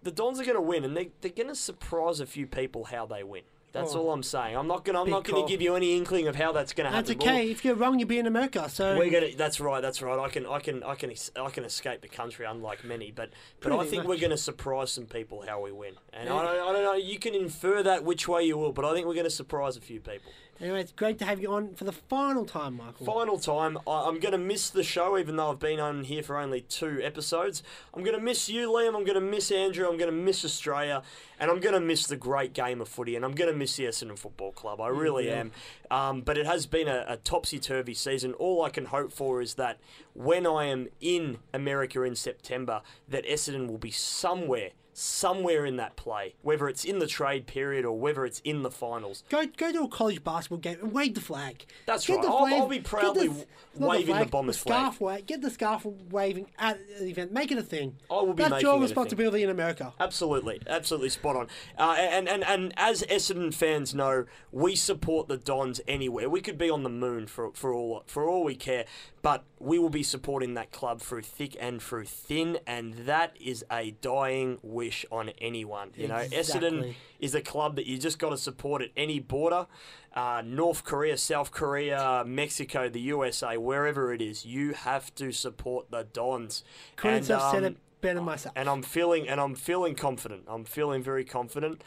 the 0.02 0.12
Dons 0.12 0.40
are 0.40 0.44
going 0.44 0.56
to 0.56 0.62
win, 0.62 0.84
and 0.84 0.98
they, 0.98 1.12
they're 1.22 1.30
going 1.30 1.50
to 1.50 1.56
surprise 1.56 2.20
a 2.20 2.26
few 2.26 2.48
people 2.48 2.86
how 2.86 3.06
they 3.06 3.24
win. 3.24 3.44
That's 3.74 3.94
Oh. 3.94 4.00
all 4.00 4.12
I'm 4.14 4.24
saying. 4.24 4.56
I'm 4.58 4.66
not 4.68 4.86
gonna. 4.86 5.00
I'm 5.00 5.06
Big 5.06 5.12
not 5.14 5.24
gonna 5.26 5.40
call. 5.42 5.48
give 5.48 5.62
you 5.62 5.76
any 5.76 5.96
inkling 5.98 6.28
of 6.28 6.36
how 6.36 6.52
that's 6.52 6.74
gonna 6.74 6.90
happen. 6.90 7.06
That's 7.18 7.28
okay. 7.28 7.52
If 7.52 7.64
you're 7.66 7.76
wrong, 7.76 8.00
you'll 8.00 8.08
be 8.08 8.18
in 8.18 8.26
America. 8.26 8.68
So 8.70 8.98
We're 8.98 9.10
gonna. 9.12 9.36
That's 9.36 9.60
right. 9.60 9.82
That's 9.82 10.02
right. 10.02 10.18
I 10.18 10.30
can. 10.30 10.46
I 10.46 10.60
can. 10.60 10.84
I 10.84 10.96
can. 10.96 11.12
es- 11.12 11.32
I 11.36 11.50
can 11.50 11.64
escape 11.66 12.02
the 12.02 12.08
country, 12.08 12.46
unlike 12.46 12.84
many. 12.84 13.12
But. 13.12 13.30
But 13.60 13.72
I 13.74 13.76
Pretty 13.76 13.90
think 13.92 14.04
much. 14.04 14.10
we're 14.10 14.22
gonna 14.22 14.38
surprise 14.38 14.92
some 14.92 15.06
people 15.06 15.44
how 15.48 15.62
we 15.62 15.72
win. 15.72 15.94
And. 16.14 16.30
I, 16.30 16.42
don't, 16.44 16.70
I 16.70 16.74
don't 16.74 16.84
know. 16.84 16.94
You 16.94 17.20
can 17.20 17.36
infer 17.36 17.84
that 17.84 18.04
which 18.04 18.28
way 18.28 18.44
you 18.44 18.58
will, 18.58 18.72
but 18.72 18.86
I 18.86 18.94
think 18.94 19.06
we're 19.06 19.14
gonna 19.16 19.30
surprise 19.30 19.76
a 19.78 19.82
few 19.82 20.00
people. 20.00 20.32
Anyway, 20.62 20.82
it's 20.82 20.92
great 20.92 21.20
to 21.20 21.26
have 21.26 21.42
you 21.42 21.52
on 21.54 21.74
for 21.76 21.84
the 21.84 21.92
final 21.92 22.46
time, 22.46 22.78
Michael. 22.78 23.06
Final 23.06 23.40
time. 23.40 23.78
I, 23.88 24.08
I'm 24.08 24.20
going 24.20 24.32
to 24.32 24.38
miss 24.38 24.70
the 24.70 24.84
show, 24.84 25.18
even 25.18 25.36
though 25.36 25.52
I've 25.52 25.60
been 25.60 25.80
on 25.80 26.04
here 26.04 26.24
for 26.24 26.38
only 26.38 26.62
two 26.62 27.00
episodes. 27.04 27.64
I'm 27.94 28.04
going 28.04 28.16
to 28.16 28.22
miss 28.22 28.50
you, 28.50 28.70
Liam. 28.70 28.96
I'm 28.96 29.04
going 29.04 29.16
to 29.16 29.22
miss 29.22 29.52
Andrew. 29.52 29.88
I'm 29.88 29.98
going 29.98 30.12
to 30.12 30.18
miss 30.18 30.44
Australia. 30.44 31.04
And 31.40 31.52
I'm 31.52 31.60
going 31.60 31.74
to 31.74 31.80
miss 31.80 32.08
the 32.08 32.16
great 32.16 32.54
game 32.54 32.82
of 32.82 32.88
footy. 32.88 33.16
And 33.16 33.24
I'm 33.24 33.34
going 33.34 33.52
to 33.52 33.58
miss 33.58 33.76
the 33.76 33.86
Essendon 33.86 34.18
Football 34.18 34.52
Club. 34.52 34.82
I 34.82 34.88
really 34.88 35.30
am. 35.30 35.52
Um, 35.92 36.22
but 36.22 36.38
it 36.38 36.46
has 36.46 36.66
been 36.66 36.88
a, 36.88 37.06
a 37.08 37.18
topsy 37.18 37.60
turvy 37.60 37.94
season. 37.94 38.34
All 38.34 38.64
I 38.64 38.70
can 38.70 38.86
hope 38.86 39.12
for 39.12 39.42
is 39.42 39.56
that 39.56 39.80
when 40.14 40.48
I 40.48 40.66
am 40.66 40.88
in 41.00 41.38
America 41.54 42.02
in 42.04 42.16
September, 42.16 42.82
that 43.08 43.26
Essendon 43.26 43.68
will 43.68 43.78
be 43.78 43.92
somewhere. 43.92 44.72
Somewhere 45.00 45.64
in 45.64 45.76
that 45.78 45.96
play, 45.96 46.34
whether 46.42 46.68
it's 46.68 46.84
in 46.84 46.98
the 46.98 47.06
trade 47.06 47.46
period 47.46 47.86
or 47.86 48.00
whether 48.00 48.26
it's 48.26 48.40
in 48.44 48.64
the 48.64 48.72
finals. 48.72 49.24
Go 49.30 49.46
go 49.56 49.72
to 49.72 49.84
a 49.84 49.88
college 49.88 50.24
basketball 50.24 50.58
game 50.58 50.80
and 50.82 50.92
wave 50.92 51.14
the 51.14 51.22
flag. 51.22 51.68
That's 51.86 52.08
Get 52.08 52.16
right. 52.16 52.24
the 52.24 52.30
I'll- 52.30 52.46
I'll 52.64 52.68
be 52.68 52.80
proudly 52.80 53.28
the- 53.28 53.46
waving 53.76 54.08
the 54.08 54.14
flag, 54.22 54.32
Bombers 54.32 54.58
flag. 54.58 54.80
scarf 54.80 55.00
wa- 55.00 55.20
Get 55.24 55.42
the 55.42 55.52
scarf 55.52 55.86
waving 56.10 56.48
at 56.58 56.80
the 56.98 57.06
event. 57.12 57.32
Make 57.32 57.52
it 57.52 57.60
a 57.60 57.62
thing. 57.62 57.96
I 58.10 58.16
will 58.16 58.34
be 58.34 58.42
That's 58.42 58.64
your 58.64 58.72
it 58.72 58.76
a 58.76 58.80
thing. 58.80 58.82
responsibility 58.82 59.44
in 59.44 59.52
America. 59.52 59.94
Absolutely, 60.00 60.64
absolutely 60.66 61.10
spot 61.10 61.36
on. 61.36 61.48
Uh, 61.78 61.96
and, 62.00 62.28
and 62.28 62.44
and 62.44 62.74
as 62.76 63.04
Essendon 63.04 63.54
fans 63.54 63.94
know, 63.94 64.26
we 64.52 64.76
support 64.76 65.28
the 65.28 65.38
Dons 65.38 65.80
anywhere. 65.88 66.28
We 66.28 66.42
could 66.42 66.58
be 66.58 66.72
on 66.72 66.82
the 66.82 66.90
moon 66.90 67.28
for 67.28 67.52
for 67.54 67.72
all 67.72 68.02
for 68.08 68.28
all 68.28 68.44
we 68.44 68.56
care, 68.56 68.86
but 69.22 69.44
we 69.60 69.78
will 69.78 69.90
be 69.92 70.02
supporting 70.02 70.56
that 70.56 70.72
club 70.72 71.02
through 71.02 71.22
thick 71.22 71.56
and 71.60 71.84
through 71.84 72.06
thin, 72.06 72.58
and 72.66 72.94
that 73.06 73.36
is 73.40 73.64
a 73.72 73.92
dying 74.02 74.58
wish 74.64 74.87
on 75.12 75.30
anyone. 75.40 75.92
You 75.96 76.08
know, 76.08 76.16
Essendon 76.32 76.96
is 77.20 77.34
a 77.36 77.42
club 77.42 77.76
that 77.76 77.86
you 77.86 77.98
just 77.98 78.20
got 78.20 78.30
to 78.30 78.38
support 78.38 78.82
at 78.82 78.90
any 78.98 79.20
border. 79.20 79.68
Uh, 80.16 80.42
North 80.46 80.84
Korea, 80.84 81.18
South 81.18 81.52
Korea, 81.52 82.24
Mexico, 82.26 82.90
the 82.90 83.00
USA, 83.02 83.58
wherever 83.58 84.14
it 84.14 84.22
is, 84.22 84.46
you 84.46 84.74
have 84.74 85.14
to 85.16 85.32
support 85.32 85.92
the 85.92 86.04
Dons. 86.12 86.64
Couldn't 86.96 87.18
And, 87.18 87.28
have 87.28 87.52
said 87.52 87.64
um, 87.64 87.74
it 87.74 87.78
better 88.02 88.22
myself. 88.22 88.54
and 88.56 88.68
I'm 88.70 88.82
feeling 88.84 89.28
and 89.28 89.40
I'm 89.40 89.56
feeling 89.56 89.96
confident. 89.96 90.44
I'm 90.48 90.66
feeling 90.66 91.04
very 91.04 91.24
confident. 91.26 91.84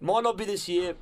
Might 0.00 0.22
not 0.24 0.36
be 0.38 0.44
this 0.44 0.68
year, 0.68 0.94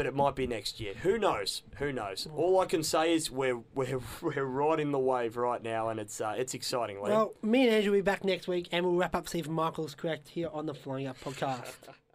but 0.00 0.06
it 0.06 0.14
might 0.14 0.34
be 0.34 0.46
next 0.46 0.80
year. 0.80 0.94
Who 1.02 1.18
knows? 1.18 1.62
Who 1.76 1.92
knows? 1.92 2.26
All 2.34 2.58
I 2.58 2.64
can 2.64 2.82
say 2.82 3.12
is 3.12 3.30
we're 3.30 3.60
we're 3.74 4.00
we're 4.22 4.46
riding 4.46 4.92
the 4.92 4.98
wave 4.98 5.36
right 5.36 5.62
now, 5.62 5.90
and 5.90 6.00
it's 6.00 6.22
uh, 6.22 6.34
it's 6.38 6.54
exciting. 6.54 6.96
Liam. 6.96 7.10
Well, 7.10 7.34
me 7.42 7.64
and 7.64 7.70
Andrew 7.70 7.92
will 7.92 7.98
be 7.98 8.02
back 8.02 8.24
next 8.24 8.48
week, 8.48 8.70
and 8.72 8.86
we'll 8.86 8.94
wrap 8.94 9.14
up 9.14 9.28
see 9.28 9.40
if 9.40 9.46
Michael's 9.46 9.94
correct 9.94 10.30
here 10.30 10.48
on 10.54 10.64
the 10.64 10.72
Flying 10.72 11.06
Up 11.06 11.20
podcast. 11.20 11.74